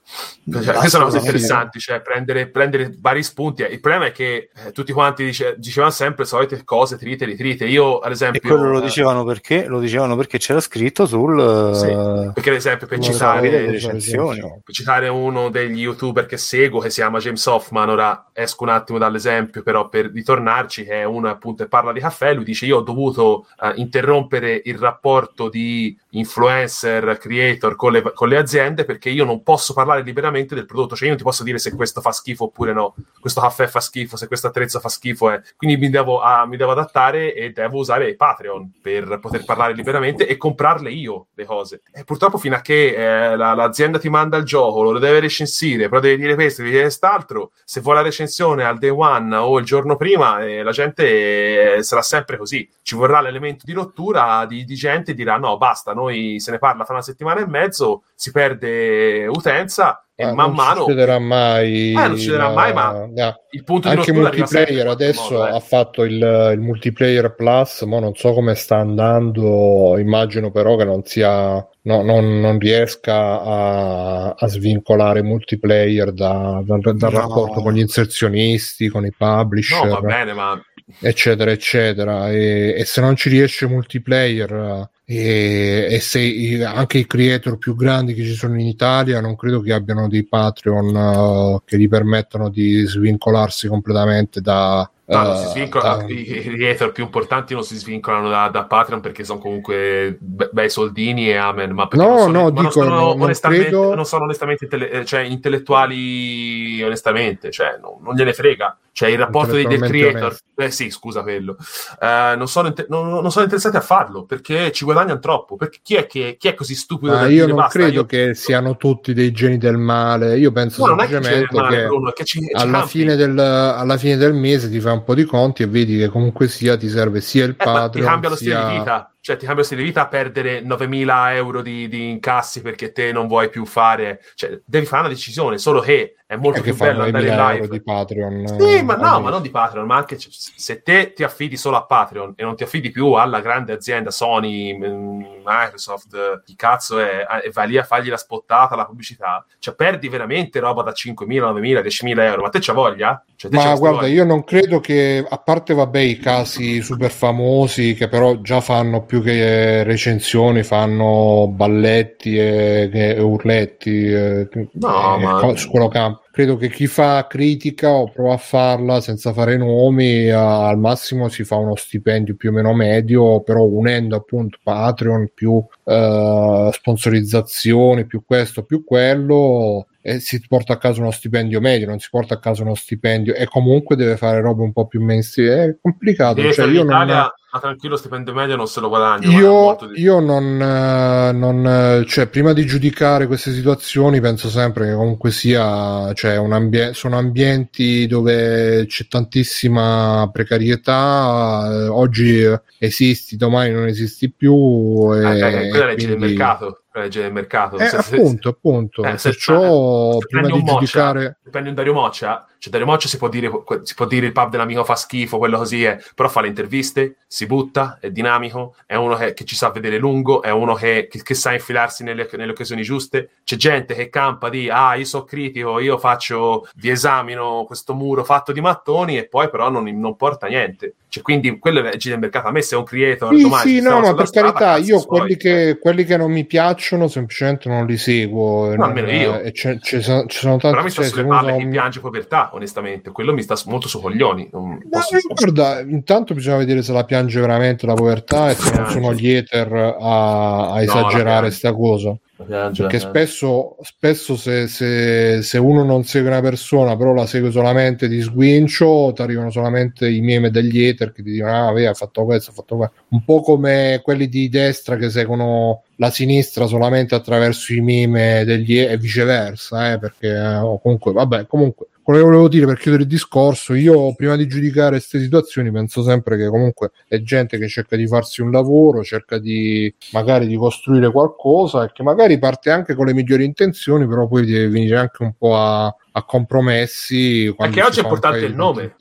Cioè, 0.50 0.64
queste 0.64 0.90
sono 0.90 1.06
cose 1.06 1.18
interessanti, 1.18 1.80
cioè 1.80 2.02
prendere, 2.02 2.48
prendere, 2.48 2.96
vari 3.00 3.22
spunti. 3.22 3.64
Il 3.64 3.80
problema 3.82 4.06
è 4.06 4.12
che 4.12 4.50
eh, 4.56 4.72
tutti 4.72 4.94
quanti 4.94 5.26
dice, 5.26 5.56
dicevano 5.58 5.92
sempre 5.92 6.24
solite 6.24 6.64
cose, 6.64 6.98
trite, 6.98 7.26
ritrite. 7.26 7.66
Io, 7.66 8.00
ad 8.00 8.12
esempio... 8.12 8.40
E 8.42 8.48
quello 8.48 8.70
lo 8.70 8.80
eh, 8.80 8.84
dicevano 8.84 9.26
perché? 9.26 9.66
Lo 9.66 9.80
dicevano 9.80 10.16
perché 10.16 10.38
c'era 10.38 10.62
scritto 10.62 11.06
sul... 11.06 11.72
Sì, 11.76 12.32
perché 12.34 12.50
ad 12.50 12.56
esempio 12.56 12.88
per 12.88 13.00
citare, 13.00 13.50
per 13.50 14.74
citare 14.74 15.08
uno 15.10 15.50
degli 15.50 15.82
youtuber 15.82 16.26
che 16.26 16.38
seguo, 16.38 16.80
che 16.80 16.90
si 16.90 17.02
chiama 17.02 17.20
James 17.20 17.46
Hoffman, 17.46 17.90
ora 17.90 18.30
esco 18.34 18.64
un 18.64 18.70
attimo 18.70 18.98
dall'esempio, 18.98 19.62
però 19.62 19.90
per 19.90 20.12
ritornarci, 20.12 20.86
che 20.86 21.02
è 21.02 21.04
uno 21.04 21.30
appunto 21.30 21.64
e 21.64 21.68
parla 21.68 21.92
di 21.92 22.00
caffè, 22.00 22.34
lui 22.34 22.46
dice 22.46 22.66
io 22.66 22.78
ho 22.78 22.82
dovuto 22.82 23.48
uh, 23.60 23.72
interrompere 23.76 24.62
il 24.70 24.78
rapporto 24.78 25.50
di 25.50 25.98
influencer, 26.12 27.18
creator 27.18 27.76
con 27.76 27.92
le, 27.92 28.02
con 28.14 28.28
le, 28.28 28.38
aziende 28.38 28.86
perché 28.86 29.10
io 29.10 29.26
non 29.26 29.44
posso 29.44 29.74
parlare 29.74 30.02
liberamente 30.02 30.56
del 30.56 30.66
prodotto, 30.66 30.96
cioè 30.96 31.04
io 31.04 31.10
non 31.10 31.18
ti 31.18 31.24
posso 31.24 31.44
dire 31.44 31.60
se 31.60 31.76
questo 31.76 32.02
fa 32.02 32.12
schifo 32.12 32.46
oppure 32.46 32.74
no, 32.74 32.96
questo 33.20 33.42
caffè 33.42 33.68
fa 33.68 33.80
schifo, 33.80 34.16
se 34.16 34.28
questo 34.28 34.48
attrezzo 34.48 34.80
fa 34.80 34.90
schifo, 34.90 35.32
eh. 35.32 35.42
quindi 35.56 35.78
mi 35.78 35.90
devo, 35.90 36.22
uh, 36.22 36.48
mi 36.48 36.58
devo 36.58 36.72
adattare 36.72 37.34
e 37.34 37.52
devo 37.52 37.80
usare 37.80 38.16
Patreon 38.16 38.72
per 38.82 39.20
poter 39.20 39.44
parlare 39.46 39.74
liberamente 39.74 40.28
e 40.28 40.38
comprarle 40.38 40.92
io 40.92 41.28
le 41.34 41.46
cose. 41.46 41.82
E 41.92 42.04
purtroppo 42.04 42.38
fino 42.38 42.56
a 42.56 42.62
che 42.62 42.96
eh, 42.96 43.36
la, 43.36 43.54
l'azienda 43.54 44.00
ti 44.00 44.10
manda 44.10 44.38
il 44.38 44.46
gioco, 44.46 44.82
lo 44.82 45.00
deve 45.00 45.20
recensire, 45.20 45.90
però 45.90 46.00
deve 46.00 46.18
dire 46.18 46.36
questo, 46.36 46.62
deve 46.62 46.74
dire 46.74 46.84
quest'altro, 46.86 47.52
se 47.64 47.82
vuoi 47.82 47.96
la 47.96 48.02
recensione 48.02 48.64
al 48.64 48.78
day 48.78 48.90
one 48.90 49.36
o 49.36 49.60
il 49.60 49.66
giorno 49.66 49.96
prima, 49.96 50.44
eh, 50.44 50.64
la 50.64 50.72
gente 50.72 51.76
eh, 51.76 51.84
sarà 51.84 52.02
sempre 52.02 52.38
così, 52.38 52.68
ci 52.82 52.96
vorrà 52.96 53.22
l'elemento 53.22 53.66
di 53.66 53.74
rottura 53.74 54.46
di, 54.46 54.59
di 54.64 54.76
gente 54.76 55.14
dirà 55.14 55.38
no, 55.38 55.58
basta, 55.58 55.94
noi 55.94 56.40
se 56.40 56.52
ne 56.52 56.58
parla 56.58 56.84
fra 56.84 56.94
una 56.94 57.04
settimana 57.04 57.42
e 57.42 57.48
mezzo, 57.48 58.04
si 58.16 58.32
perde 58.32 59.28
utenza 59.28 60.04
e 60.20 60.26
ah, 60.26 60.34
man 60.34 60.52
mano 60.52 60.80
non 60.80 60.84
succederà 60.84 61.18
mai, 61.18 61.92
eh, 61.92 61.94
non 61.94 62.18
succederà 62.18 62.50
mai 62.50 62.74
ma 62.74 63.08
no. 63.10 63.36
il 63.52 63.64
punto 63.64 63.88
anche 63.88 64.12
di 64.12 64.20
multiplayer 64.20 64.88
adesso 64.88 65.32
modo, 65.32 65.48
eh. 65.48 65.52
ha 65.52 65.60
fatto 65.62 66.04
il, 66.04 66.52
il, 66.54 66.60
multiplayer 66.60 67.34
plus 67.36 67.84
ma 67.84 68.02
non 68.02 68.14
so 68.16 68.34
come 68.34 68.54
sta 68.56 68.76
andando 68.76 69.98
immagino 69.98 70.52
però 70.52 70.76
che 70.76 70.84
non 70.84 71.06
sia 71.06 71.66
no, 71.84 72.02
non, 72.02 72.42
non, 72.42 72.60
riesca 72.60 73.42
a, 73.42 74.36
a, 74.38 74.48
svincolare 74.50 75.24
multiplayer 75.24 76.12
da, 76.12 76.62
da, 76.66 76.78
dal 76.82 76.96
no. 76.98 77.10
rapporto 77.10 77.62
con 77.62 77.72
gli 77.72 77.80
inserzionisti 77.80 78.90
con 78.90 79.06
i 79.06 79.14
publisher 79.18 79.86
no 79.86 80.02
va 80.02 80.02
bene 80.02 80.34
ma 80.34 80.62
eccetera 81.00 81.52
eccetera. 81.52 82.32
E, 82.32 82.76
e 82.78 82.86
se 82.86 83.02
non 83.02 83.16
ci 83.16 83.30
riesce 83.30 83.68
multiplayer 83.68 84.90
e, 85.06 85.88
e, 85.90 86.00
se 86.00 86.64
anche 86.64 87.00
i 87.00 87.08
creator 87.08 87.58
più 87.58 87.76
grandi 87.76 88.14
che 88.14 88.24
ci 88.24 88.34
sono 88.34 88.60
in 88.60 88.68
Italia 88.68 89.20
non 89.20 89.36
credo 89.36 89.60
che 89.62 89.74
abbiano 89.74 90.08
dei 90.08 90.26
Patreon 90.26 90.96
uh, 90.96 91.62
che 91.66 91.80
gli 91.80 91.88
permettano 91.88 92.50
di 92.50 92.86
svincolarsi 92.86 93.68
completamente 93.68 94.40
da, 94.40 94.90
No, 95.10 95.32
uh, 95.32 95.36
svincola, 95.48 95.96
uh, 95.96 96.08
i 96.08 96.42
creator 96.44 96.92
più 96.92 97.04
importanti 97.04 97.56
non 97.56 97.64
si 97.64 97.76
svincolano 97.76 98.30
da, 98.30 98.48
da 98.50 98.66
Patreon 98.66 99.02
perché 99.02 99.24
sono 99.24 99.40
comunque 99.40 100.16
be- 100.20 100.50
bei 100.52 100.70
soldini 100.70 101.30
e 101.30 101.36
amen. 101.36 101.72
Ma 101.72 101.88
no, 101.94 102.04
non 102.06 102.18
sono, 102.20 102.42
no, 102.42 102.50
dico, 102.52 102.62
non 102.62 102.72
sono, 102.72 102.96
non, 102.96 103.22
onestamente, 103.22 103.66
credo... 103.66 103.96
non 103.96 104.06
sono 104.06 104.24
onestamente 104.26 104.68
eh, 104.68 105.06
cioè, 105.06 105.22
intellettuali, 105.22 106.84
onestamente, 106.84 107.50
cioè, 107.50 107.80
non, 107.82 107.96
non 108.02 108.14
gliene 108.14 108.34
frega. 108.34 108.78
Cioè, 108.92 109.10
il 109.10 109.18
rapporto 109.18 109.54
del, 109.54 109.68
del 109.68 109.80
creator, 109.80 110.36
eh 110.58 110.72
sì, 110.72 110.90
scusa 110.90 111.22
quello, 111.22 111.56
uh, 112.02 112.38
non, 112.38 112.50
sono 112.50 112.68
inter- 112.68 112.90
non, 112.90 113.08
non, 113.08 113.32
sono 113.32 113.46
interessati 113.46 113.78
a 113.78 113.82
farlo 113.82 114.26
perché 114.26 114.74
ci 114.74 114.84
guadagnano 114.84 115.20
troppo. 115.20 115.56
Perché 115.56 115.80
chi 115.82 115.96
è, 115.96 116.06
che, 116.06 116.36
chi 116.38 116.50
è 116.50 116.54
così 116.54 116.76
stupido? 116.76 117.14
Ah, 117.14 117.28
io 117.28 117.48
non 117.48 117.56
basta, 117.56 117.80
credo 117.80 117.94
io... 117.94 118.06
che 118.06 118.36
siano 118.36 118.76
tutti 118.76 119.14
dei 119.14 119.32
geni 119.32 119.58
del 119.58 119.78
male. 119.78 120.38
Io 120.38 120.52
penso 120.52 120.86
no, 120.86 121.00
semplicemente 121.00 121.48
che, 121.48 121.56
male, 121.56 121.86
Bruno, 121.86 122.12
che 122.12 122.26
ci, 122.26 122.46
alla, 122.52 122.82
ci 122.82 122.88
fine 122.90 123.16
del, 123.16 123.40
alla, 123.40 123.98
fine 123.98 124.18
del, 124.18 124.34
mese 124.34 124.70
ti 124.70 124.80
un 124.99 124.99
po' 125.04 125.16
di 125.16 125.24
conti 125.24 125.64
e 125.64 125.68
vedi 125.68 125.98
che 125.98 126.08
comunque 126.08 126.48
sia 126.48 126.78
ti 126.78 126.90
serve 126.90 127.22
sia 127.22 127.46
il 127.46 127.52
eh, 127.52 127.56
Patreon. 127.56 127.92
Ti 127.92 128.02
cambia 128.02 128.30
lo 128.30 128.36
sia... 128.36 128.58
stile 128.58 128.72
di 128.72 128.78
vita 128.80 129.14
cioè 129.22 129.38
ti 129.38 129.46
cambia 129.46 129.64
stile 129.64 129.82
di 129.82 129.88
vita 129.88 130.02
a 130.02 130.08
perdere 130.08 130.62
9.000 130.64 131.34
euro 131.34 131.62
di, 131.62 131.88
di, 131.88 132.10
incassi 132.10 132.62
perché 132.62 132.92
te 132.92 133.12
non 133.12 133.28
vuoi 133.28 133.50
più 133.50 133.66
fare, 133.66 134.22
cioè 134.36 134.60
devi 134.66 134.86
fare 134.86 135.02
una 135.02 135.12
decisione, 135.12 135.58
solo 135.58 135.82
che 135.82 136.16
è 136.30 136.36
molto 136.36 136.62
più 136.62 136.76
bello 136.76 137.06
andare 137.06 137.28
in 137.28 137.36
live. 137.36 137.68
di 137.70 137.82
Patreon. 137.82 138.46
Sì, 138.60 138.84
ma 138.84 138.96
no, 138.98 139.20
ma 139.20 139.32
non 139.32 139.42
di 139.42 139.50
Patreon, 139.50 139.88
ma 139.88 139.96
anche 139.96 140.16
se 140.20 140.84
te 140.84 141.14
ti 141.14 141.24
affidi 141.24 141.58
solo 141.58 141.76
a 141.76 141.86
Patreon 141.86 142.34
e 142.36 142.44
non 142.44 142.56
ti 142.56 142.62
affidi 142.62 142.92
più 142.92 143.14
alla 143.14 143.42
grande 143.42 143.74
azienda 143.74 144.12
Sony, 144.12 144.78
mm, 144.78 145.22
Microsoft, 145.44 146.44
chi 146.46 146.56
cazzo 146.56 147.00
è, 147.00 147.26
e 147.44 147.50
vai 147.50 147.70
lì 147.70 147.78
a 147.80 147.84
fargli 147.84 148.10
la 148.10 148.18
spottata, 148.18 148.76
la 148.76 148.86
pubblicità, 148.86 149.44
cioè 149.58 149.74
perdi 149.74 150.08
veramente 150.08 150.60
roba 150.60 150.84
da 150.84 150.92
5.000, 150.92 151.26
9.000, 151.26 151.82
10.000 151.82 152.20
euro, 152.20 152.42
ma 152.44 152.50
te 152.50 152.60
c'ha 152.62 152.74
voglia? 152.74 153.24
Cioè, 153.36 153.52
ma 153.52 153.74
guarda, 153.74 154.02
voglia? 154.02 154.14
io 154.14 154.24
non 154.24 154.44
credo 154.44 154.80
che, 154.80 155.26
a 155.28 155.38
parte 155.40 155.74
vabbè 155.74 156.00
i 156.00 156.20
casi 156.20 156.80
super 156.84 157.10
famosi 157.10 157.96
che 157.96 158.08
però 158.08 158.40
già 158.42 158.62
fanno 158.62 159.04
più 159.04 159.24
che 159.24 159.82
recensioni, 159.82 160.62
fanno 160.62 161.48
balletti 161.48 162.38
e, 162.38 162.88
e 162.94 163.20
urletti 163.20 164.12
e, 164.12 164.48
no, 164.74 165.18
e, 165.18 165.24
ma... 165.24 165.56
su 165.56 165.72
quello 165.72 165.88
campo 165.88 166.18
credo 166.40 166.56
che 166.56 166.70
chi 166.70 166.88
fa 166.88 167.28
critica 167.28 167.90
o 167.90 168.10
prova 168.10 168.36
a 168.36 168.38
farla 168.38 169.02
senza 169.02 169.34
fare 169.34 169.58
nomi 169.58 170.30
al 170.30 170.80
massimo 170.80 171.28
si 171.28 171.44
fa 171.44 171.58
uno 171.58 171.76
stipendio 171.76 172.38
più 172.38 172.52
o 172.52 172.54
meno 172.54 172.74
medio 172.74 173.42
però 173.42 173.66
unendo 173.66 174.16
appunto 174.16 174.58
Patreon 174.64 175.32
più 175.34 175.62
eh, 175.84 176.70
sponsorizzazioni 176.72 178.06
più 178.06 178.24
questo 178.24 178.64
più 178.64 178.86
quello 178.86 179.88
e 180.02 180.20
si 180.20 180.42
porta 180.48 180.74
a 180.74 180.78
casa 180.78 181.02
uno 181.02 181.12
stipendio 181.12 181.60
medio, 181.60 181.88
non 181.88 182.00
si 182.00 182.08
porta 182.10 182.36
a 182.36 182.40
casa 182.40 182.64
uno 182.64 182.76
stipendio 182.76 183.34
e 183.36 183.46
comunque 183.48 183.98
deve 183.98 184.16
fare 184.16 184.40
robe 184.40 184.64
un 184.64 184.72
po' 184.72 184.88
più 184.88 185.04
mainstream. 185.04 185.70
È 185.70 185.78
complicato. 185.82 186.42
Cioè, 186.54 186.68
io 186.68 186.82
in 186.82 186.88
Italia, 186.88 187.16
non... 187.16 187.30
ma 187.52 187.60
tranquillo, 187.60 187.98
stipendio 187.98 188.34
medio 188.34 188.56
non 188.56 188.68
se 188.68 188.80
lo 188.80 188.88
guadagno. 188.88 189.30
Io, 189.30 189.78
di... 189.94 190.02
io 190.02 190.20
non, 190.20 190.62
eh, 190.62 191.32
non, 191.34 191.68
eh, 191.68 192.06
cioè, 192.06 192.28
prima 192.28 192.54
di 192.54 192.66
giudicare 192.66 193.28
queste 193.28 193.52
situazioni, 193.52 194.22
penso 194.22 194.48
sempre 194.50 194.88
che 194.88 194.94
comunque 194.94 195.32
sia, 195.32 196.14
cioè, 196.14 196.38
un 196.38 196.54
ambie- 196.54 196.94
sono 196.94 197.18
ambienti 197.18 198.08
dove 198.08 198.86
c'è 198.88 199.06
tantissima 199.08 200.30
precarietà. 200.32 201.68
Eh, 201.72 201.88
oggi 201.88 202.42
esisti, 202.78 203.36
domani 203.36 203.72
non 203.72 203.88
esisti 203.88 204.32
più. 204.32 205.10
E, 205.14 205.26
ah, 205.26 205.36
eh, 205.36 205.70
quella 205.70 205.86
legge 205.88 206.06
quindi... 206.06 206.20
del 206.20 206.30
mercato 206.36 206.79
legge 206.94 207.22
del 207.22 207.32
mercato. 207.32 207.78
Eh, 207.78 207.88
se, 207.88 207.98
appunto, 207.98 208.50
appunto. 208.50 209.04
Eh, 209.04 209.18
se, 209.18 209.30
perciò, 209.30 210.18
eh, 210.18 210.26
prima 210.28 210.48
di 210.48 210.64
giudicare... 210.64 211.40
Prendi 211.50 211.70
un 211.70 211.76
Dario 211.76 211.94
Moccia, 211.94 212.48
cioè 212.60 212.74
Dario 212.74 212.88
Moccia 212.88 213.08
si 213.08 213.18
può, 213.18 213.30
dire, 213.30 213.50
si 213.84 213.96
può 213.96 214.06
dire 214.06 214.26
il 214.26 214.34
pub 214.34 214.50
dell'amico 214.50 214.84
fa 214.84 214.96
schifo, 214.96 215.38
quello 215.38 215.58
così 215.58 215.86
è, 215.86 215.98
però 216.14 216.28
fa 216.28 216.42
le 216.42 216.50
interviste, 216.50 217.16
si 217.26 217.46
butta, 217.46 218.00
è 218.02 218.12
dinamico, 218.12 218.76
è 218.86 218.96
uno 218.96 219.16
che, 219.16 219.34
che 219.34 219.46
ci 219.46 219.56
sa 219.56 219.70
vedere 219.70 219.98
lungo, 219.98 220.42
è 220.42 220.52
uno 220.52 220.74
che, 220.74 221.08
che, 221.10 221.24
che 221.24 221.34
sa 221.36 221.54
infilarsi 221.54 222.04
nelle, 222.04 222.28
nelle, 222.34 222.52
occasioni 222.52 222.82
giuste. 222.82 223.30
C'è 223.46 223.56
gente 223.56 223.96
che 223.96 224.10
campa 224.10 224.50
di, 224.50 224.70
ah, 224.70 224.96
io 224.96 225.06
sono 225.06 225.24
critico, 225.24 225.80
io 225.80 225.98
faccio, 225.98 226.68
vi 226.76 226.90
esamino 226.90 227.64
questo 227.66 227.94
muro 227.94 228.26
fatto 228.26 228.52
di 228.52 228.60
mattoni 228.60 229.18
e 229.18 229.26
poi 229.28 229.50
però 229.50 229.70
non, 229.70 229.86
non 229.86 230.18
porta 230.18 230.48
niente. 230.48 230.96
Cioè, 231.10 231.24
quindi 231.24 231.58
quello 231.58 231.80
è 231.80 231.82
legge 231.82 232.12
del 232.12 232.20
mercato. 232.20 232.50
A 232.50 232.52
me 232.52 232.62
se 232.62 232.76
è 232.76 232.78
un 232.78 232.84
creator 232.84 233.36
sì, 233.36 233.42
domani 233.42 233.70
sì, 233.70 233.82
no, 233.82 234.00
ma 234.00 234.14
per 234.14 234.28
strada, 234.28 234.52
carità, 234.52 234.86
io 234.86 235.02
quelli 235.02 235.38
che, 235.38 235.80
quelli 235.82 236.06
che, 236.06 236.18
non 236.18 236.32
mi 236.32 236.46
piacciono 236.46 237.08
semplicemente 237.08 237.68
non 237.68 237.88
li 237.88 237.98
seguo. 237.98 238.68
No, 238.68 238.76
non, 238.76 238.90
almeno 238.90 239.10
io. 239.10 239.40
E 239.40 239.52
ci 239.52 240.02
sono, 240.02 240.28
tanti. 240.28 240.70
Però 240.70 240.84
mi 240.84 240.90
sta 240.92 241.02
cioè, 241.02 241.12
sulle 241.12 241.26
palle 241.26 241.58
chi 241.58 241.68
piange 241.68 242.00
povertà, 242.00 242.49
onestamente. 242.54 243.12
Quello 243.12 243.34
mi 243.34 243.42
sta 243.42 243.56
molto 243.66 243.88
su 243.88 244.00
coglioni. 244.00 244.50
No, 244.52 244.78
posso... 244.90 245.18
guarda, 245.34 245.80
intanto 245.82 246.34
bisogna 246.34 246.58
vedere 246.58 246.82
se 246.82 246.94
la 246.94 247.06
piange 247.06 247.40
veramente 247.40 247.86
la 247.86 247.94
povertà 247.94 248.50
e 248.50 248.56
se 248.56 248.76
non 248.76 248.90
sono 248.90 249.14
gli 249.14 249.30
ether 249.30 249.74
a, 249.74 250.72
a 250.72 250.82
esagerare 250.82 251.48
questa 251.48 251.74
cosa. 251.74 252.18
Piange, 252.46 252.84
perché 252.84 253.00
spesso, 253.00 253.76
spesso 253.82 254.38
se, 254.38 254.68
se, 254.68 255.42
se, 255.42 255.58
uno 255.58 255.84
non 255.84 256.06
segue 256.06 256.30
una 256.30 256.40
persona 256.40 256.96
però 256.96 257.14
la 257.14 257.26
segue 257.26 257.52
solamente 257.52 258.08
di 258.08 258.22
sguincio 258.22 259.12
ti 259.14 259.22
arrivano 259.22 259.52
solamente 259.52 260.10
i 260.10 260.22
meme 260.22 260.50
degli 260.50 260.82
ether 260.82 261.12
che 261.12 261.22
ti 261.22 261.32
dicono 261.32 261.68
ah 261.68 261.74
via 261.74 261.90
ha 261.90 261.94
fatto 261.94 262.24
questo 262.24 262.52
ha 262.52 262.54
fatto 262.54 262.78
questo 262.78 262.96
un 263.10 263.26
po' 263.26 263.42
come 263.42 264.00
quelli 264.02 264.30
di 264.30 264.48
destra 264.48 264.96
che 264.96 265.10
seguono 265.10 265.84
la 265.98 266.10
sinistra 266.12 266.66
solamente 266.66 267.14
attraverso 267.14 267.74
i 267.74 267.82
meme 267.82 268.46
degli 268.46 268.80
e 268.80 268.98
viceversa 268.98 269.92
eh, 269.92 270.00
perché 270.00 270.30
eh, 270.30 270.80
comunque 270.82 271.12
vabbè 271.12 271.46
comunque 271.46 271.88
quello 272.10 272.24
che 272.24 272.30
volevo 272.30 272.48
dire 272.48 272.66
per 272.66 272.80
chiudere 272.80 273.04
il 273.04 273.10
discorso, 273.10 273.76
io 273.76 274.16
prima 274.16 274.36
di 274.36 274.48
giudicare 274.48 274.92
queste 274.92 275.20
situazioni 275.20 275.72
penso 275.72 276.02
sempre 276.02 276.38
che 276.38 276.48
comunque 276.48 276.90
è 277.08 277.22
gente 277.22 277.60
che 277.60 277.68
cerca 277.68 277.96
di 277.96 278.08
farsi 278.08 278.42
un 278.42 278.50
lavoro, 278.50 279.04
cerca 279.04 279.38
di 279.38 279.94
magari 280.12 280.48
di 280.48 280.56
costruire 280.56 281.12
qualcosa 281.12 281.84
e 281.84 281.92
che 281.94 282.02
magari 282.02 282.40
parte 282.40 282.72
anche 282.72 282.96
con 282.96 283.06
le 283.06 283.14
migliori 283.14 283.46
intenzioni, 283.46 284.08
però 284.08 284.28
poi 284.28 284.44
deve 284.48 284.70
venire 284.70 284.98
anche 284.98 285.22
un 285.22 285.34
po' 285.38 285.56
a, 285.56 285.86
a 285.86 286.24
compromessi. 286.24 287.54
Perché 287.56 287.84
oggi 287.84 288.00
è 288.00 288.04
importante 288.04 288.46
il 288.46 288.56
nome. 288.56 288.96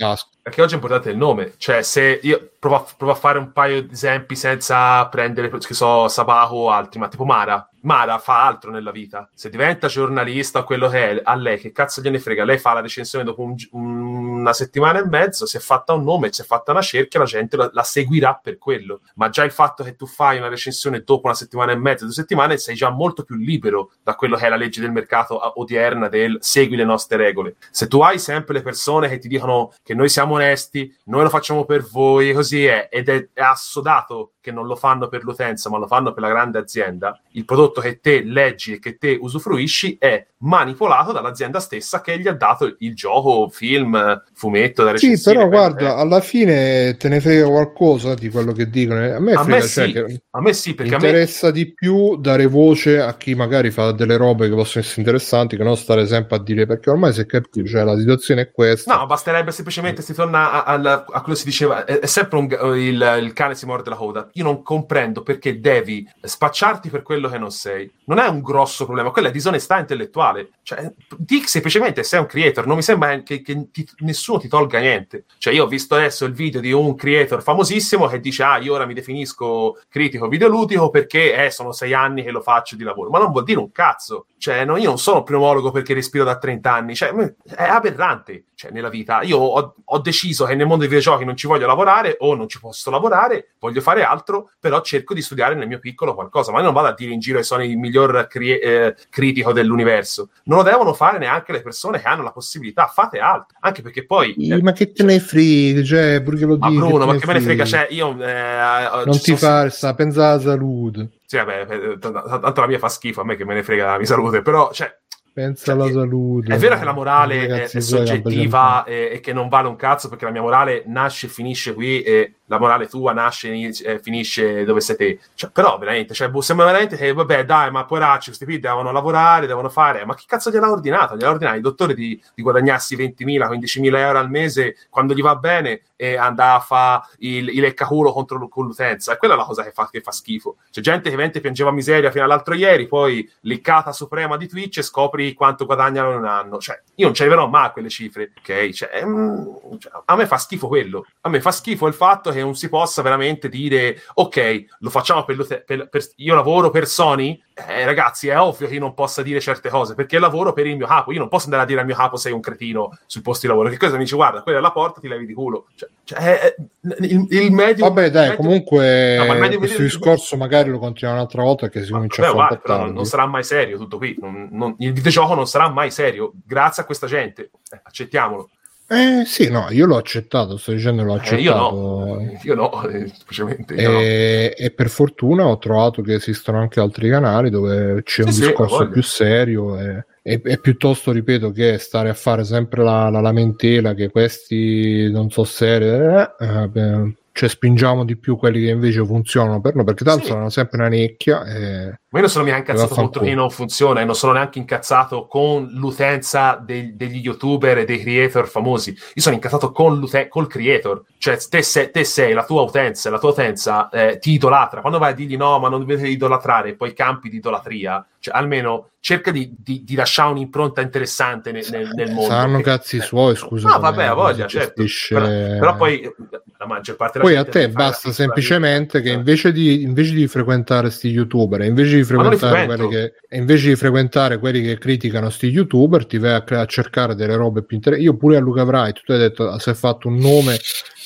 Perché 0.49 0.63
oggi 0.63 0.73
è 0.73 0.77
importante 0.77 1.11
il 1.11 1.17
nome. 1.19 1.53
Cioè, 1.59 1.83
se 1.83 2.21
io 2.23 2.53
provo 2.59 2.87
provo 2.97 3.13
a 3.13 3.17
fare 3.17 3.39
un 3.39 3.53
paio 3.53 3.83
di 3.83 3.93
esempi 3.93 4.35
senza 4.35 5.07
prendere, 5.09 5.51
che 5.51 5.75
so, 5.75 6.09
Sabaho 6.09 6.57
o 6.57 6.71
altri, 6.71 6.99
ma 6.99 7.09
tipo 7.09 7.27
Mara. 7.27 7.69
Mara 7.83 8.19
fa 8.19 8.45
altro 8.45 8.71
nella 8.71 8.91
vita. 8.91 9.29
Se 9.33 9.51
diventa 9.51 9.87
giornalista 9.87 10.61
o 10.61 10.65
quello 10.65 10.89
che 10.89 11.11
è, 11.11 11.21
a 11.23 11.35
lei 11.37 11.59
che 11.59 11.71
cazzo 11.71 12.01
gliene 12.01 12.19
frega? 12.19 12.45
Lei 12.45 12.59
fa 12.59 12.73
la 12.73 12.81
recensione 12.81 13.25
dopo 13.25 13.43
un, 13.43 13.55
una 13.71 14.53
settimana 14.53 14.99
e 14.99 15.07
mezzo, 15.07 15.47
si 15.47 15.57
è 15.57 15.61
fatta 15.61 15.93
un 15.93 16.03
nome, 16.03 16.33
si 16.33 16.43
è 16.43 16.45
fatta 16.45 16.73
una 16.73 16.83
cerchia, 16.83 17.21
la 17.21 17.27
gente 17.27 17.57
la, 17.57 17.71
la, 17.73 17.83
seguirà 17.83 18.39
per 18.43 18.59
quello. 18.59 19.03
Ma 19.15 19.29
già 19.29 19.45
il 19.45 19.53
fatto 19.53 19.85
che 19.85 19.95
tu 19.95 20.07
fai 20.07 20.39
una 20.39 20.49
recensione 20.49 21.03
dopo 21.05 21.27
una 21.27 21.35
settimana 21.35 21.73
e 21.73 21.77
mezzo, 21.77 22.05
due 22.05 22.15
settimane, 22.15 22.59
sei 22.59 22.75
già 22.75 22.91
molto 22.91 23.23
più 23.23 23.37
libero 23.37 23.93
da 24.03 24.15
quello 24.15 24.37
che 24.37 24.47
è 24.47 24.49
la 24.49 24.57
legge 24.57 24.81
del 24.81 24.93
mercato 24.93 25.61
odierna 25.61 26.09
del 26.09 26.39
segui 26.41 26.77
le 26.77 26.85
nostre 26.85 27.17
regole. 27.17 27.57
Se 27.71 27.87
tu 27.87 28.01
hai 28.01 28.19
sempre 28.19 28.55
le 28.55 28.63
persone 28.63 29.09
che 29.09 29.19
ti 29.19 29.29
dicono 29.29 29.73
che 29.83 29.95
noi 29.95 30.09
siamo 30.09 30.37
onesti, 30.39 30.95
noi 31.05 31.23
lo 31.25 31.29
facciamo 31.29 31.65
per 31.65 31.83
voi, 31.83 32.33
così 32.33 32.65
è, 32.65 32.89
ed 32.91 33.09
è, 33.09 33.29
è 33.33 33.43
assodato 33.43 34.33
che 34.49 34.53
non 34.53 34.67
lo 34.67 34.77
fanno 34.77 35.09
per 35.09 35.23
l'utenza, 35.23 35.69
ma 35.69 35.79
lo 35.79 35.87
fanno 35.87 36.13
per 36.13 36.23
la 36.23 36.29
grande 36.29 36.59
azienda, 36.59 37.21
il 37.33 37.45
prodotto 37.45 37.81
che 37.81 38.01
te 38.01 38.23
leggi 38.23 38.75
e 38.75 38.79
che 38.79 38.97
te 38.97 39.17
usufruisci 39.21 39.97
è 39.99 40.27
manipolato 40.39 41.13
dall'azienda 41.13 41.61
stessa 41.61 42.01
che 42.01 42.19
gli 42.19 42.29
ha 42.29 42.33
dato 42.33 42.77
il 42.79 42.95
gioco, 42.95 43.49
film, 43.49 44.23
fumetto 44.33 44.85
da 44.85 44.93
recensire. 44.93 45.17
Sì, 45.17 45.37
però 45.37 45.49
guarda, 45.49 45.97
alla 45.97 46.21
fine 46.21 46.97
te 46.97 47.09
ne 47.09 47.21
frega 47.21 47.47
qualcosa 47.49 48.15
di 48.15 48.31
quello 48.31 48.53
che 48.53 48.71
dicono. 48.71 49.01
A 49.01 49.19
me, 49.19 49.33
a 49.33 49.43
frega, 49.43 49.57
me 49.57 49.67
cioè, 49.67 49.89
sì, 50.09 50.21
a 50.31 50.41
me 50.41 50.53
sì, 50.53 50.75
perché 50.75 50.95
interessa 50.95 51.49
me... 51.49 51.53
di 51.53 51.75
più 51.75 52.17
dare 52.17 52.47
voce 52.47 53.01
a 53.01 53.15
chi 53.17 53.35
magari 53.35 53.71
fa 53.71 53.93
delle 53.93 54.17
robe 54.17 54.49
che 54.49 54.55
possono 54.55 54.85
essere 54.85 55.01
interessanti 55.01 55.57
che 55.57 55.65
non 55.65 55.77
stare 55.77 56.07
sempre 56.07 56.37
a 56.37 56.41
dire 56.41 56.67
perché 56.67 56.91
ormai 56.91 57.13
si 57.13 57.21
è 57.21 57.27
capito, 57.27 57.67
cioè 57.67 57.85
la 57.85 57.97
situazione 57.99 58.43
è 58.43 58.51
questa. 58.51 58.97
No, 58.97 59.07
basterebbe 59.07 59.51
semplicemente 59.51 60.03
si 60.03 60.15
torna 60.15 60.65
a, 60.65 60.75
a, 60.75 60.93
a 60.93 61.21
quello 61.21 61.35
che 61.35 61.37
si 61.37 61.45
diceva, 61.45 61.85
è, 61.85 61.99
è 61.99 62.07
sempre 62.07 62.39
un, 62.39 62.77
il, 62.77 63.19
il 63.23 63.33
cane 63.33 63.55
si 63.55 63.67
morde 63.67 63.91
la 63.91 63.97
coda. 63.97 64.29
Io 64.39 64.45
non 64.45 64.63
comprendo 64.63 65.23
perché 65.23 65.59
devi 65.59 66.09
spacciarti 66.21 66.91
per 66.91 67.03
quello 67.03 67.29
che 67.29 67.39
non 67.39 67.51
sei. 67.51 67.91
Non 68.05 68.19
è 68.19 68.29
un 68.29 68.41
grosso 68.41 68.85
problema, 68.85 69.11
quella 69.11 69.29
è 69.29 69.33
disonestà 69.33 69.79
intellettuale. 69.79 70.51
Cioè, 70.63 70.93
di 71.17 71.43
semplicemente 71.45 72.05
sei 72.05 72.21
un 72.21 72.27
creator, 72.27 72.67
non 72.67 72.77
mi 72.77 72.83
sembra 72.83 73.21
che, 73.23 73.43
che 73.43 73.69
ti, 73.73 73.89
nessuno 73.99 74.39
ti 74.39 74.47
tolga 74.47 74.79
niente. 74.79 75.25
Cioè, 75.39 75.53
io 75.53 75.65
ho 75.65 75.67
visto 75.67 75.97
adesso 75.97 76.25
il 76.25 76.35
video 76.35 76.61
di 76.61 76.71
un 76.71 76.95
creator 76.95 77.43
famosissimo 77.43 78.07
che 78.07 78.21
dice: 78.21 78.45
Ah, 78.45 78.59
io 78.59 78.75
ora 78.75 78.87
mi 78.87 78.95
definisco 78.95 79.81
critico 79.89 80.29
videoludico 80.29 80.91
perché 80.91 81.47
eh, 81.47 81.51
sono 81.51 81.73
sei 81.73 81.93
anni 81.93 82.23
che 82.23 82.31
lo 82.31 82.41
faccio 82.41 82.77
di 82.77 82.85
lavoro. 82.85 83.11
Ma 83.11 83.19
non 83.19 83.33
vuol 83.33 83.45
dire 83.45 83.59
un 83.59 83.73
cazzo. 83.73 84.27
Cioè, 84.39 84.65
no, 84.65 84.77
io 84.77 84.89
non 84.89 84.99
sono 84.99 85.25
pneumologo 85.25 85.73
perché 85.73 85.95
respiro 85.95 86.23
da 86.23 86.39
30 86.39 86.73
anni. 86.73 86.95
Cioè, 86.95 87.13
è 87.57 87.65
aberrante 87.65 88.45
cioè, 88.59 88.73
nella 88.73 88.89
vita. 88.89 89.23
Io 89.23 89.39
ho, 89.39 89.75
ho, 89.85 89.99
deciso 90.01 90.45
che 90.45 90.57
nel 90.57 90.67
mondo 90.67 90.81
dei 90.81 90.89
videogiochi 90.89 91.25
non 91.25 91.37
ci 91.37 91.47
voglio 91.47 91.69
lavorare 91.69 92.17
o 92.19 92.35
non 92.35 92.49
ci 92.49 92.59
posso 92.59 92.91
lavorare, 92.91 93.51
voglio 93.61 93.81
fare 93.81 94.03
altro, 94.03 94.51
però 94.59 94.81
cerco 94.81 95.15
di 95.15 95.23
studiare 95.23 95.55
nel 95.55 95.69
mio 95.69 95.79
piccolo 95.79 96.13
qualcosa. 96.13 96.51
Ma 96.51 96.59
io 96.59 96.65
non 96.65 96.75
vado 96.75 96.89
a 96.89 96.93
dire 96.93 97.13
in 97.13 97.21
giro 97.21 97.39
che 97.39 97.45
sono 97.45 97.63
il 97.63 97.79
miglior 97.79 98.27
cri- 98.29 98.59
eh, 98.59 98.97
critico 99.11 99.53
dell'universo. 99.53 100.31
Non 100.47 100.59
lo 100.59 100.65
devono 100.65 100.93
fare 100.93 101.19
neanche 101.19 101.53
le 101.53 101.63
persone 101.63 102.01
che 102.01 102.09
hanno 102.09 102.25
la 102.25 102.33
possibilità. 102.33 102.89
Fate 102.89 103.21
altro. 103.21 103.57
Anche 103.61 103.81
perché 103.81 104.05
poi. 104.05 104.35
Eh, 104.35 104.61
ma 104.61 104.73
che 104.73 104.91
te 104.91 105.05
ne 105.05 105.21
frega? 105.21 105.85
Cioè, 105.85 106.21
pure 106.25 106.37
che 106.37 106.45
lo 106.45 106.59
ma 106.59 106.69
Bruno, 106.69 107.07
ma 107.07 107.15
che 107.15 107.27
me 107.27 107.35
ne 107.35 107.41
frega? 107.41 107.65
Cioè, 107.65 107.87
io. 107.91 108.11
Eh, 108.21 109.05
non 109.05 109.21
ti 109.21 109.37
fa, 109.37 109.71
sta, 109.71 109.95
pensa 109.95 110.31
alla 110.31 110.41
salute. 110.41 111.11
Sì, 111.27 111.37
vabbè, 111.37 111.67
eh, 111.69 111.99
tanto 112.01 112.61
la 112.61 112.67
mia 112.67 112.79
fa 112.81 112.89
schifo, 112.89 113.21
a 113.21 113.25
me 113.25 113.37
che 113.37 113.45
me 113.45 113.55
ne 113.55 113.63
frega 113.63 113.93
la 113.93 113.99
mia 113.99 114.07
salute, 114.07 114.43
però, 114.43 114.73
cioè, 114.73 114.93
Pensa 115.39 115.67
cioè, 115.67 115.75
alla 115.77 115.89
salute. 115.93 116.53
È 116.53 116.59
vero 116.59 116.77
che 116.77 116.85
la 116.85 116.93
morale 116.93 117.47
è, 117.47 117.71
è 117.71 117.81
soggettiva 117.81 118.83
e, 118.83 119.11
e, 119.13 119.21
che 119.21 119.33
non 119.33 119.49
vale 119.49 119.69
un 119.69 119.77
cazzo 119.77 120.09
perché 120.09 120.25
la 120.25 120.33
mia 120.33 120.41
morale 120.41 120.83
nasce 120.87 121.27
e 121.27 121.29
finisce 121.29 121.75
qui 121.75 122.03
e 122.03 122.38
la 122.49 122.59
morale 122.59 122.89
tua 122.89 123.13
nasce 123.13 123.51
e 123.51 124.01
finisce 124.01 124.65
dove 124.65 124.81
sei 124.81 124.97
te. 124.97 125.21
Cioè, 125.35 125.51
però 125.51 125.79
veramente, 125.79 126.15
cioè, 126.15 126.29
boh, 126.29 126.41
sembra 126.41 126.67
veramente 126.67 126.97
che, 126.97 127.13
vabbè, 127.13 127.45
dai, 127.45 127.71
ma 127.71 127.85
poracci, 127.85 128.27
questi 128.27 128.45
qui 128.45 128.59
devono 128.59 128.91
lavorare, 128.91 129.47
devono 129.47 129.69
fare. 129.69 130.05
Ma 130.05 130.15
che 130.15 130.25
cazzo 130.27 130.51
gliel'ha 130.51 130.71
ordinato? 130.71 131.15
Gliel'ha 131.15 131.31
ordinato 131.31 131.57
il 131.57 131.63
dottore 131.63 131.95
di, 131.95 132.21
di 132.35 132.43
guadagnarsi 132.43 132.97
20.000, 132.97 133.49
15.000 133.49 133.97
euro 133.97 134.19
al 134.19 134.31
mese 134.31 134.77
quando 134.91 135.15
gli 135.15 135.23
va 135.23 135.37
bene 135.37 135.83
e 136.01 136.17
andare 136.17 136.57
a 136.57 136.61
fare 136.61 137.03
il, 137.19 137.49
il 137.49 137.61
leccaculo 137.61 138.13
contro 138.13 138.47
con 138.49 138.67
l'utenza. 138.67 139.13
E 139.13 139.17
quella 139.19 139.35
è 139.35 139.37
la 139.37 139.45
cosa 139.45 139.63
che 139.65 139.73
fa, 139.73 139.89
che 139.91 140.01
fa 140.01 140.13
schifo. 140.13 140.57
C'è 140.71 140.81
gente 140.81 141.05
che 141.05 141.11
veramente 141.11 141.41
piangeva 141.41 141.73
miseria 141.73 142.11
fino 142.11 142.25
all'altro 142.25 142.55
ieri, 142.55 142.87
poi 142.87 143.29
liccata 143.41 143.93
suprema 143.93 144.37
di 144.37 144.49
Twitch 144.49 144.79
e 144.79 144.83
scopri 144.83 145.35
quanto 145.35 145.67
guadagnano 145.67 146.13
in 146.13 146.19
un 146.19 146.27
anno. 146.27 146.59
Cioè, 146.59 146.81
io 146.95 147.07
non 147.07 147.15
le 147.19 147.29
verrò 147.29 147.49
mai 147.49 147.67
a 147.67 147.71
quelle 147.73 147.89
cifre, 147.89 148.33
ok? 148.39 148.71
Cioè, 148.71 149.05
mm, 149.05 149.45
cioè, 149.79 149.93
a 150.05 150.17
me 150.17 150.27
fa 150.27 150.39
schifo 150.39 150.69
quello. 150.69 151.07
A 151.23 151.29
me 151.29 151.41
fa 151.41 151.51
schifo 151.51 151.87
il 151.87 151.95
fatto 151.95 152.31
che 152.31 152.38
che 152.39 152.45
non 152.45 152.55
si 152.55 152.69
possa 152.69 153.03
veramente 153.03 153.49
dire 153.49 154.01
ok, 154.15 154.65
lo 154.81 154.91
facciamo 154.91 155.25
per, 155.25 155.65
per, 155.65 155.89
per 155.89 156.09
io 156.17 156.35
lavoro 156.35 156.71
per 156.71 156.87
Sony, 156.87 157.41
eh, 157.67 157.85
ragazzi, 157.85 158.29
è 158.29 158.39
ovvio 158.39 158.69
che 158.69 158.75
io 158.75 158.81
non 158.81 158.95
possa 158.95 159.23
dire 159.23 159.41
certe 159.41 159.69
cose 159.69 159.95
perché 159.95 160.19
lavoro 160.19 160.53
per 160.53 160.67
il 160.67 160.77
mio 160.77 160.87
capo. 160.87 161.13
Io 161.13 161.19
non 161.19 161.29
posso 161.29 161.47
andare 161.47 161.65
a 161.65 161.67
dire 161.67 161.81
al 161.81 161.87
mio 161.87 161.97
capo 161.97 162.17
sei 162.17 162.33
un 162.33 162.41
cretino 162.41 162.97
sul 163.07 163.23
posto 163.23 163.47
di 163.47 163.53
lavoro. 163.53 163.69
Che 163.69 163.77
cosa 163.77 163.97
mi 163.97 164.05
dice? 164.05 164.15
Guarda, 164.15 164.43
quella 164.43 164.59
è 164.59 164.61
la 164.61 164.71
porta, 164.71 165.01
ti 165.01 165.09
levi 165.09 165.27
di 165.27 165.35
culo. 165.35 165.67
Cioè, 165.75 165.89
cioè 166.05 166.55
il, 167.01 167.27
il 167.29 167.53
medio. 167.53 167.85
Vabbè, 167.87 168.11
dai, 168.11 168.29
medio... 168.29 168.37
comunque 168.37 169.17
no, 169.17 169.35
medio, 169.35 169.59
questo 169.59 169.83
discorso 169.83 170.37
magari 170.37 170.71
lo 170.71 170.79
continuiamo 170.79 171.21
un'altra 171.21 171.43
volta 171.43 171.69
che 171.69 171.85
si 171.85 171.91
comincia 171.91 172.29
a 172.29 172.33
fare. 172.33 172.59
Però 172.59 172.79
non, 172.79 172.93
non, 172.93 173.05
sarà 173.05 173.27
mai 173.27 173.43
serio 173.43 173.77
tutto 173.77 173.99
qui. 173.99 174.17
Non, 174.21 174.49
non, 174.53 174.77
il 174.79 174.93
videogioco 174.93 175.35
non 175.35 175.47
sarà 175.47 175.69
mai 175.69 175.91
serio 175.91 176.33
grazie 176.45 176.83
a 176.83 176.87
questa 176.87 177.07
gente. 177.07 177.51
Eh, 177.71 177.81
accettiamolo. 177.83 178.51
Eh 178.91 179.25
sì, 179.27 179.51
no, 179.51 179.67
io 179.69 179.85
l'ho 179.85 179.99
accettato, 179.99 180.57
sto 180.57 180.73
dicendo 180.73 181.03
l'ho 181.03 181.13
accettato. 181.13 181.39
Eh, 181.39 181.43
io 181.43 181.55
no, 181.55 182.39
io 182.43 182.55
no 182.55 182.89
eh, 182.89 183.07
semplicemente. 183.15 183.75
Io 183.75 184.01
e, 184.01 184.55
no. 184.59 184.65
e, 184.65 184.71
per 184.71 184.89
fortuna 184.89 185.47
ho 185.47 185.59
trovato 185.59 186.01
che 186.01 186.15
esistono 186.15 186.59
anche 186.59 186.81
altri 186.81 187.11
canali 187.11 187.51
dove 187.51 188.03
c'è 188.03 188.23
sì, 188.23 188.29
un 188.29 188.33
sì, 188.33 188.41
discorso 188.47 188.89
più 188.89 189.03
serio 189.03 189.79
e, 189.79 190.07
e, 190.23 190.41
e, 190.43 190.59
piuttosto, 190.59 191.13
ripeto, 191.13 191.51
che 191.51 191.77
stare 191.77 192.09
a 192.09 192.15
fare 192.15 192.45
sempre 192.45 192.83
la, 192.83 193.11
la 193.11 193.21
lamentela 193.21 193.93
che 193.93 194.09
questi 194.09 195.11
non 195.11 195.29
so 195.29 195.45
serie, 195.45 196.35
eh, 196.39 196.71
eh, 196.73 197.17
cioè 197.39 197.49
spingiamo 197.49 198.05
di 198.05 198.17
più 198.17 198.37
quelli 198.37 198.65
che 198.65 198.71
invece 198.71 199.05
funzionano 199.07 199.61
per 199.61 199.77
noi, 199.77 199.85
perché 199.85 200.03
tanto 200.03 200.25
sì. 200.25 200.31
sono 200.31 200.51
sempre 200.51 200.79
una 200.79 200.89
nicchia. 200.89 201.45
E... 201.45 201.85
Ma 202.09 202.19
io 202.19 202.21
non 202.21 202.29
sono 202.29 202.45
neanche 202.45 202.73
incazzato 202.73 202.95
contro 202.97 203.23
chi 203.23 203.33
non 203.33 203.49
funziona 203.49 204.01
e 204.01 204.05
non 204.05 204.17
sono 204.17 204.33
neanche 204.33 204.59
incazzato 204.59 205.29
con 205.29 205.69
l'utenza 205.71 206.61
dei, 206.61 206.97
degli 206.97 207.19
youtuber 207.19 207.79
e 207.79 207.85
dei 207.85 208.01
creator 208.01 208.49
famosi. 208.49 208.91
Io 208.91 209.23
sono 209.23 209.37
incazzato 209.37 209.71
con 209.71 210.05
col 210.29 210.49
creator. 210.49 211.05
Cioè, 211.19 211.37
te, 211.49 211.63
sei, 211.63 211.91
te 211.91 212.05
sei 212.05 212.33
la 212.33 212.45
tua 212.45 212.63
utenza, 212.63 213.11
la 213.11 213.19
tua 213.19 213.31
utenza 213.31 213.89
eh, 213.89 214.19
ti 214.21 214.33
idolatra. 214.33 214.81
Quando 214.81 215.01
vai 215.01 215.11
a 215.11 215.15
dirgli 215.15 215.37
no, 215.37 215.59
ma 215.59 215.69
non 215.69 215.81
dovete 215.81 216.07
idolatrare, 216.07 216.75
poi 216.75 216.93
campi 216.93 217.29
di 217.29 217.39
idolatria, 217.39 218.07
cioè 218.21 218.37
almeno 218.37 218.91
cerca 219.01 219.31
di, 219.31 219.53
di, 219.57 219.85
di 219.85 219.95
lasciare 219.95 220.31
un'impronta 220.31 220.81
interessante 220.81 221.51
nel, 221.51 221.67
nel, 221.71 221.91
nel 221.95 222.11
mondo. 222.11 222.31
Saranno 222.31 222.61
cazzi 222.61 223.01
suoi, 223.01 223.35
scusa. 223.35 223.69
No, 223.69 223.79
vabbè, 223.81 224.05
a 224.05 224.15
voglia, 224.15 224.47
certo. 224.47 224.85
Però, 225.09 225.27
però, 225.27 225.77
poi 225.77 226.15
la 226.59 226.67
maggior 226.67 226.97
parte 226.97 227.19
della 227.19 227.31
Poi 227.31 227.41
a 227.41 227.45
te 227.45 227.69
basta 227.69 228.13
semplicemente 228.13 229.01
che 229.01 229.11
invece 229.11 229.51
di, 229.51 229.83
invece 229.83 230.15
di 230.15 230.27
frequentare 230.27 230.83
questi 230.83 231.09
youtuber, 231.09 231.63
invece 231.63 231.97
di 231.97 232.05
frequentare 232.05 232.67
quelli 232.67 232.89
che 232.89 233.15
invece 233.31 233.69
di 233.69 233.77
frequentare 233.77 234.39
quelli 234.39 234.63
che 234.63 234.79
criticano 234.79 235.31
sti 235.31 235.47
youtuber, 235.47 236.07
ti 236.07 236.19
vai 236.19 236.35
a, 236.35 236.45
a 236.61 236.67
cercare 236.67 237.15
delle 237.15 237.35
robe 237.35 237.63
più 237.63 237.77
interessanti. 237.77 238.11
Io 238.11 238.17
pure 238.17 238.37
a 238.37 238.41
Luca 238.41 238.65
Bright, 238.65 239.03
tu 239.05 239.13
hai 239.13 239.19
detto 239.19 239.59
si 239.59 239.71
è 239.71 239.75
fatto 239.75 240.09
un 240.09 240.17
nome 240.17 240.59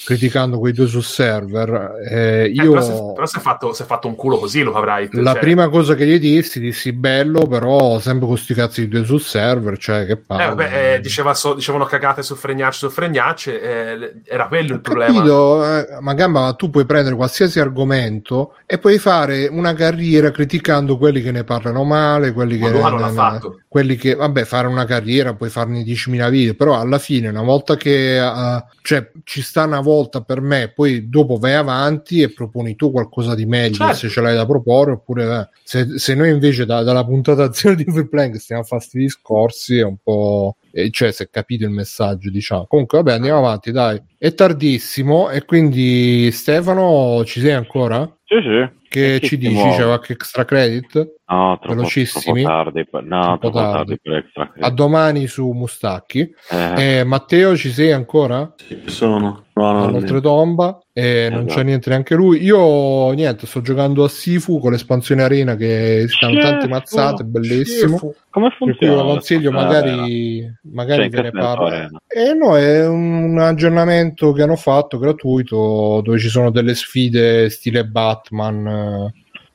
criticando 0.04 0.58
quei 0.58 0.72
due 0.72 0.86
sul 0.86 1.02
server. 1.02 2.00
Eh, 2.08 2.46
io... 2.46 2.62
Eh, 2.62 2.68
però, 2.68 2.80
se, 2.82 3.12
però 3.14 3.26
si, 3.26 3.36
è 3.36 3.40
fatto, 3.40 3.70
è 3.70 3.84
fatto 3.84 4.08
un 4.08 4.16
culo 4.16 4.38
così 4.38 4.62
Luca 4.62 4.80
Bright. 4.80 5.14
La 5.14 5.32
cioè... 5.32 5.40
prima 5.40 5.68
cosa 5.68 5.94
che 5.94 6.06
gli 6.06 6.18
dissi, 6.18 6.60
dissi 6.60 6.92
bello, 6.92 7.46
però 7.46 7.98
sempre 8.00 8.26
con 8.26 8.36
sti 8.36 8.54
cazzi 8.54 8.80
di 8.82 8.88
due 8.88 9.04
sul 9.04 9.20
server, 9.20 9.78
cioè 9.78 10.06
che 10.06 10.16
palle. 10.16 10.42
Eh, 10.42 10.48
vabbè, 10.48 10.94
eh, 10.94 11.00
diceva 11.00 11.34
so, 11.34 11.54
dicevano 11.54 11.84
cagate 11.84 12.22
su 12.22 12.34
fregnacce 12.34 12.78
su 12.78 12.90
fregnacce, 12.90 13.60
eh, 13.60 14.12
era 14.24 14.48
quello 14.48 14.74
il 14.74 14.80
problema. 14.80 15.12
Capito, 15.12 15.76
eh, 15.76 15.86
ma 16.00 16.14
gamba, 16.14 16.52
tu 16.54 16.70
puoi 16.70 16.84
prendere 16.84 17.14
qualsiasi 17.14 17.60
argomento 17.60 18.54
e 18.66 18.78
puoi 18.78 18.98
fare 18.98 19.46
una 19.46 19.74
carriera 19.74 20.30
criticando 20.30 20.98
quelli 20.98 21.22
che 21.22 21.30
ne 21.30 21.44
parlano 21.44 21.84
male, 21.84 22.32
quelli 22.32 22.58
che... 22.58 22.70
Ma 22.70 22.88
non 22.88 23.12
fatto. 23.12 23.60
Quelli 23.68 23.96
che, 23.96 24.14
vabbè, 24.14 24.44
fare 24.44 24.66
una 24.66 24.84
carriera, 24.84 25.34
puoi 25.34 25.48
farne 25.48 25.82
10.000 25.82 26.30
video, 26.30 26.54
però 26.54 26.78
alla 26.78 26.98
fine, 26.98 27.28
una 27.28 27.42
volta 27.42 27.76
che... 27.76 28.20
Uh, 28.20 28.62
cioè, 28.82 29.10
ci 29.24 29.42
sta 29.42 29.64
una 29.64 29.80
volta 29.80 29.91
volta 29.92 30.22
per 30.22 30.40
me, 30.40 30.72
poi 30.74 31.08
dopo 31.08 31.36
vai 31.36 31.54
avanti 31.54 32.20
e 32.20 32.32
proponi 32.32 32.76
tu 32.76 32.90
qualcosa 32.90 33.34
di 33.34 33.46
meglio 33.46 33.76
certo. 33.76 33.94
se 33.94 34.08
ce 34.08 34.20
l'hai 34.20 34.34
da 34.34 34.46
proporre, 34.46 34.92
oppure 34.92 35.24
eh, 35.24 35.48
se, 35.62 35.98
se, 35.98 36.14
noi 36.14 36.30
invece 36.30 36.64
da, 36.64 36.82
dalla 36.82 37.04
puntata 37.04 37.44
azione 37.44 37.76
di 37.76 37.84
Free 37.84 38.08
Playing 38.08 38.36
stiamo 38.36 38.62
a 38.62 38.64
fare 38.64 38.80
questi 38.80 38.98
discorsi 38.98 39.78
è 39.78 39.84
un 39.84 39.96
po'... 40.02 40.56
Eh, 40.72 40.90
cioè 40.90 41.12
se 41.12 41.28
capite 41.30 41.64
il 41.64 41.70
messaggio 41.70 42.30
diciamo 42.30 42.64
comunque 42.66 42.96
vabbè 42.96 43.12
andiamo 43.12 43.38
avanti 43.40 43.72
dai 43.72 44.02
è 44.16 44.32
tardissimo 44.32 45.28
e 45.28 45.44
quindi 45.44 46.30
Stefano 46.32 47.22
ci 47.26 47.40
sei 47.40 47.52
ancora? 47.52 48.10
sì 48.24 48.36
sì 48.40 48.80
che 48.92 49.20
ci 49.22 49.38
dici? 49.38 49.70
C'è 49.70 49.84
qualche 49.84 50.12
extra 50.12 50.44
credit? 50.44 51.14
No, 51.24 51.58
troppo, 51.60 51.74
velocissimi. 51.76 52.42
Troppo 52.42 52.72
tardi, 52.72 52.88
no, 53.08 53.38
troppo 53.38 53.50
tardi. 53.50 53.72
tardi 53.72 54.00
per 54.02 54.12
extra 54.14 54.48
credit. 54.48 54.64
A 54.64 54.70
domani 54.70 55.26
su 55.26 55.50
Mustacchi. 55.50 56.34
Eh. 56.50 56.98
Eh, 56.98 57.04
Matteo, 57.04 57.56
ci 57.56 57.70
sei 57.70 57.92
ancora? 57.92 58.52
Sì, 58.56 58.82
sono. 58.86 59.44
All'oltretomba 59.54 60.80
e 60.92 61.28
non 61.30 61.40
esatto. 61.40 61.54
c'è 61.54 61.62
niente 61.64 61.90
neanche 61.90 62.14
lui. 62.14 62.42
Io 62.42 63.12
niente, 63.12 63.46
sto 63.46 63.60
giocando 63.60 64.04
a 64.04 64.08
Sifu 64.08 64.58
con 64.58 64.72
l'espansione 64.72 65.22
arena 65.22 65.56
che 65.56 66.04
si 66.08 66.16
stanno 66.16 66.40
tante 66.40 66.68
mazzate, 66.68 67.24
bellissimo. 67.24 67.98
Sifu. 67.98 68.14
Come 68.30 68.50
funziona? 68.56 68.92
Io 68.92 69.02
lo 69.02 69.08
consiglio, 69.08 69.50
magari, 69.50 70.50
magari 70.62 71.02
cioè, 71.02 71.10
ve 71.10 71.22
ne 71.22 71.30
parlo. 71.30 71.68
Eh 71.68 72.34
no, 72.34 72.56
è 72.56 72.86
un 72.86 73.38
aggiornamento 73.38 74.32
che 74.32 74.42
hanno 74.42 74.56
fatto 74.56 74.98
gratuito 74.98 76.00
dove 76.02 76.18
ci 76.18 76.28
sono 76.28 76.50
delle 76.50 76.74
sfide 76.74 77.48
stile 77.48 77.86
Batman. 77.86 79.10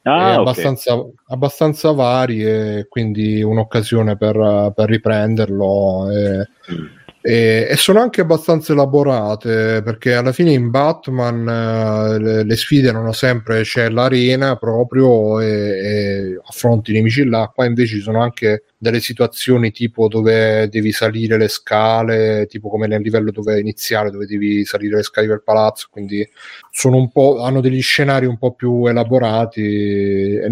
Ah, 0.08 0.36
abbastanza, 0.36 0.96
okay. 0.96 1.14
abbastanza 1.28 1.92
varie, 1.92 2.88
quindi 2.88 3.42
un'occasione 3.42 4.18
per, 4.18 4.72
per 4.76 4.90
riprenderlo. 4.90 6.10
E... 6.10 6.48
Mm 6.72 6.98
e, 7.28 7.68
e, 7.72 7.76
sono 7.76 8.00
anche 8.00 8.22
abbastanza 8.22 8.72
elaborate 8.72 9.82
perché 9.84 10.14
alla 10.14 10.32
fine 10.32 10.54
in 10.54 10.70
Batman 10.70 11.46
eh, 11.46 12.20
le, 12.20 12.44
le, 12.44 12.56
sfide 12.56 12.90
non 12.94 13.14
sempre 13.14 13.64
c'è 13.64 13.90
l'arena 13.90 14.56
proprio 14.56 15.42
e, 15.42 15.48
e 15.48 16.42
affronti 16.46 16.92
i 16.92 16.94
nemici 16.94 17.28
là 17.28 17.52
qua 17.54 17.66
invece 17.66 17.96
ci 17.96 18.02
sono 18.02 18.22
anche 18.22 18.64
delle 18.78 19.00
situazioni 19.00 19.72
tipo 19.72 20.08
dove 20.08 20.70
devi 20.70 20.92
salire 20.92 21.38
le 21.38 21.48
scale 21.48 22.46
tipo 22.48 22.70
come 22.70 22.86
nel 22.86 23.02
livello 23.02 23.32
dove 23.32 23.60
iniziale 23.60 24.12
dove 24.12 24.28
devi 24.28 24.64
salire 24.66 24.98
le 24.98 25.04
scale 25.04 25.26
del 25.26 25.42
palazzo 25.44 25.88
quindi 25.90 26.28
sono 26.70 26.98
un 26.98 27.10
po' 27.10 27.42
hanno 27.42 27.60
degli 27.60 27.82
scenari 27.82 28.28
un 28.28 28.38
po' 28.38 28.54
più 28.54 28.86
elaborati 28.86 29.62
e, 29.62 30.50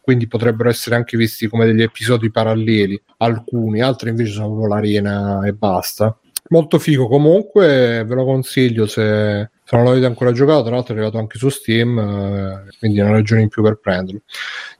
quindi 0.00 0.26
potrebbero 0.26 0.68
essere 0.68 0.96
anche 0.96 1.16
visti 1.16 1.46
come 1.46 1.66
degli 1.66 1.82
episodi 1.82 2.30
paralleli 2.30 3.00
alcuni 3.18 3.80
altri 3.80 4.10
invece 4.10 4.32
sono 4.32 4.66
l'arena 4.66 5.46
e 5.46 5.52
basta. 5.52 6.16
Molto 6.48 6.80
figo 6.80 7.06
comunque 7.06 8.04
ve 8.04 8.14
lo 8.14 8.24
consiglio 8.24 8.86
se, 8.86 9.50
se 9.70 9.76
non 9.76 9.84
l'avete 9.84 10.06
ancora 10.06 10.32
giocato 10.32 10.64
tra 10.64 10.74
l'altro 10.74 10.94
è 10.94 10.96
arrivato 10.96 11.18
anche 11.18 11.38
su 11.38 11.48
Steam 11.48 11.96
eh, 11.96 12.76
quindi 12.80 12.98
è 12.98 13.02
una 13.04 13.12
ragione 13.12 13.42
in 13.42 13.48
più 13.48 13.62
per 13.62 13.78
prenderlo. 13.78 14.22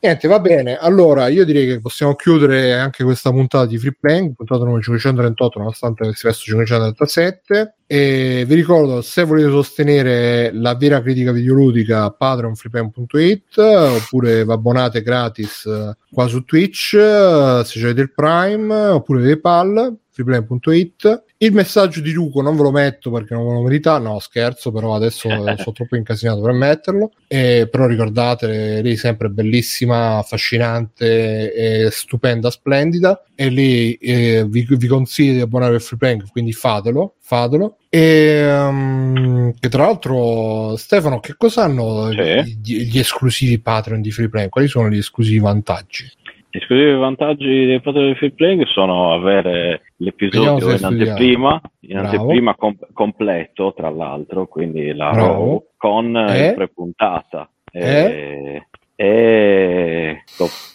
Niente 0.00 0.26
va 0.26 0.40
bene 0.40 0.76
allora 0.78 1.28
io 1.28 1.44
direi 1.44 1.64
che 1.64 1.80
possiamo 1.80 2.16
chiudere 2.16 2.74
anche 2.74 3.04
questa 3.04 3.30
puntata 3.30 3.66
di 3.66 3.78
Free 3.78 3.96
Playing 4.00 4.34
puntata 4.34 4.64
numero 4.64 4.82
538 4.82 5.58
nonostante 5.60 6.12
sia 6.14 6.30
verso 6.30 6.42
537 6.42 7.74
e 7.86 8.44
vi 8.48 8.54
ricordo 8.56 9.00
se 9.00 9.22
volete 9.22 9.50
sostenere 9.50 10.50
la 10.52 10.74
vera 10.74 11.00
critica 11.00 11.30
videoludica 11.30 12.10
patreonfreeplay.it 12.10 13.58
oppure 13.58 14.44
vi 14.44 14.50
abbonate 14.50 15.02
gratis 15.02 15.66
eh, 15.66 15.96
qua 16.10 16.26
su 16.26 16.42
Twitch 16.42 16.94
eh, 16.94 17.62
se 17.64 17.80
avete 17.80 18.00
il 18.00 18.12
Prime 18.12 18.74
oppure 18.74 19.22
PayPal 19.22 19.98
freeplay.it 20.22 21.24
il 21.42 21.54
messaggio 21.54 22.00
di 22.00 22.12
Luco 22.12 22.42
non 22.42 22.54
ve 22.54 22.62
lo 22.62 22.70
metto 22.70 23.10
perché 23.10 23.32
non 23.32 23.46
ve 23.46 23.52
lo 23.54 23.62
merita, 23.62 23.96
no 23.96 24.18
scherzo, 24.18 24.70
però 24.70 24.94
adesso 24.94 25.30
sono 25.56 25.72
troppo 25.72 25.96
incasinato 25.96 26.42
per 26.42 26.52
metterlo. 26.52 27.12
E, 27.26 27.66
però 27.70 27.86
ricordate, 27.86 28.82
lei 28.82 28.92
è 28.92 28.96
sempre 28.96 29.30
bellissima, 29.30 30.18
affascinante, 30.18 31.90
stupenda, 31.90 32.50
splendida. 32.50 33.24
E 33.34 33.48
lì 33.48 33.94
eh, 33.94 34.44
vi, 34.46 34.66
vi, 34.68 34.86
consiglio 34.86 35.32
di 35.32 35.40
abbonare 35.40 35.76
al 35.76 35.80
Free 35.80 35.98
Plank, 35.98 36.30
quindi 36.30 36.52
fatelo, 36.52 37.14
fatelo. 37.20 37.78
E 37.88 38.52
um, 38.52 39.54
che 39.58 39.70
tra 39.70 39.84
l'altro, 39.84 40.76
Stefano, 40.76 41.20
che 41.20 41.36
cosa 41.38 41.64
hanno 41.64 42.10
sì. 42.10 42.58
gli, 42.62 42.82
gli, 42.82 42.98
esclusivi 42.98 43.58
Patreon 43.58 44.02
di 44.02 44.10
Free 44.10 44.28
Plank? 44.28 44.50
Quali 44.50 44.68
sono 44.68 44.90
gli 44.90 44.98
esclusivi 44.98 45.38
vantaggi? 45.38 46.06
Gli 46.52 46.58
esclusivi 46.58 46.94
vantaggi 46.94 47.64
dei 47.66 47.80
Patreon 47.80 48.08
di 48.08 48.14
Free 48.16 48.32
Playing 48.32 48.66
sono 48.66 49.12
avere 49.12 49.82
l'episodio 49.98 50.74
in 50.74 50.84
anteprima, 50.84 51.60
in 51.82 51.98
anteprima 51.98 52.56
com- 52.56 52.76
completo, 52.92 53.72
tra 53.72 53.88
l'altro, 53.88 54.48
quindi 54.48 54.92
la 54.92 55.12
RAW 55.12 55.68
con 55.76 56.16
eh? 56.16 56.52
prepuntata. 56.54 57.48
E, 57.70 58.66
eh? 58.96 59.04
e 59.06 60.24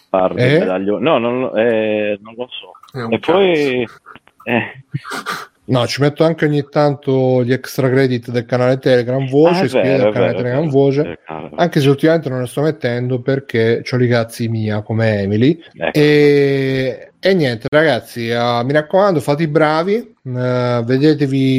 parli 0.10 0.44
eh? 0.44 0.60
medaglione. 0.60 1.04
No, 1.04 1.18
non, 1.18 1.58
eh, 1.58 2.18
non, 2.22 2.36
lo 2.38 2.48
so. 2.50 3.10
E 3.10 3.20
poi... 3.20 3.86
No, 5.68 5.88
ci 5.88 6.02
metto 6.02 6.24
anche 6.24 6.46
ogni 6.46 6.64
tanto 6.70 7.44
gli 7.44 7.52
extra 7.52 7.90
credit 7.90 8.30
del 8.30 8.46
canale 8.46 8.78
Telegram 8.78 9.28
Voce, 9.28 9.78
ah, 9.78 9.82
vero, 9.82 10.04
del 10.04 10.14
canale 10.14 10.32
vero, 10.32 10.44
Telegram 10.44 10.70
Voce, 10.70 11.20
anche 11.56 11.80
se 11.80 11.90
ultimamente 11.90 12.30
non 12.30 12.40
ne 12.42 12.48
sto 12.48 12.62
mettendo 12.62 13.22
perché 13.22 13.84
ho 13.90 13.98
i 13.98 14.08
cazzi 14.08 14.48
mia 14.48 14.82
come 14.82 15.22
Emily. 15.22 15.60
Ecco. 15.74 15.98
E, 15.98 17.12
e, 17.20 17.34
niente, 17.34 17.68
ragazzi, 17.70 18.30
uh, 18.30 18.64
mi 18.64 18.74
raccomando, 18.74 19.20
fate 19.20 19.44
i 19.44 19.48
bravi, 19.48 20.16
uh, 20.22 20.84
vedetevi 20.84 21.54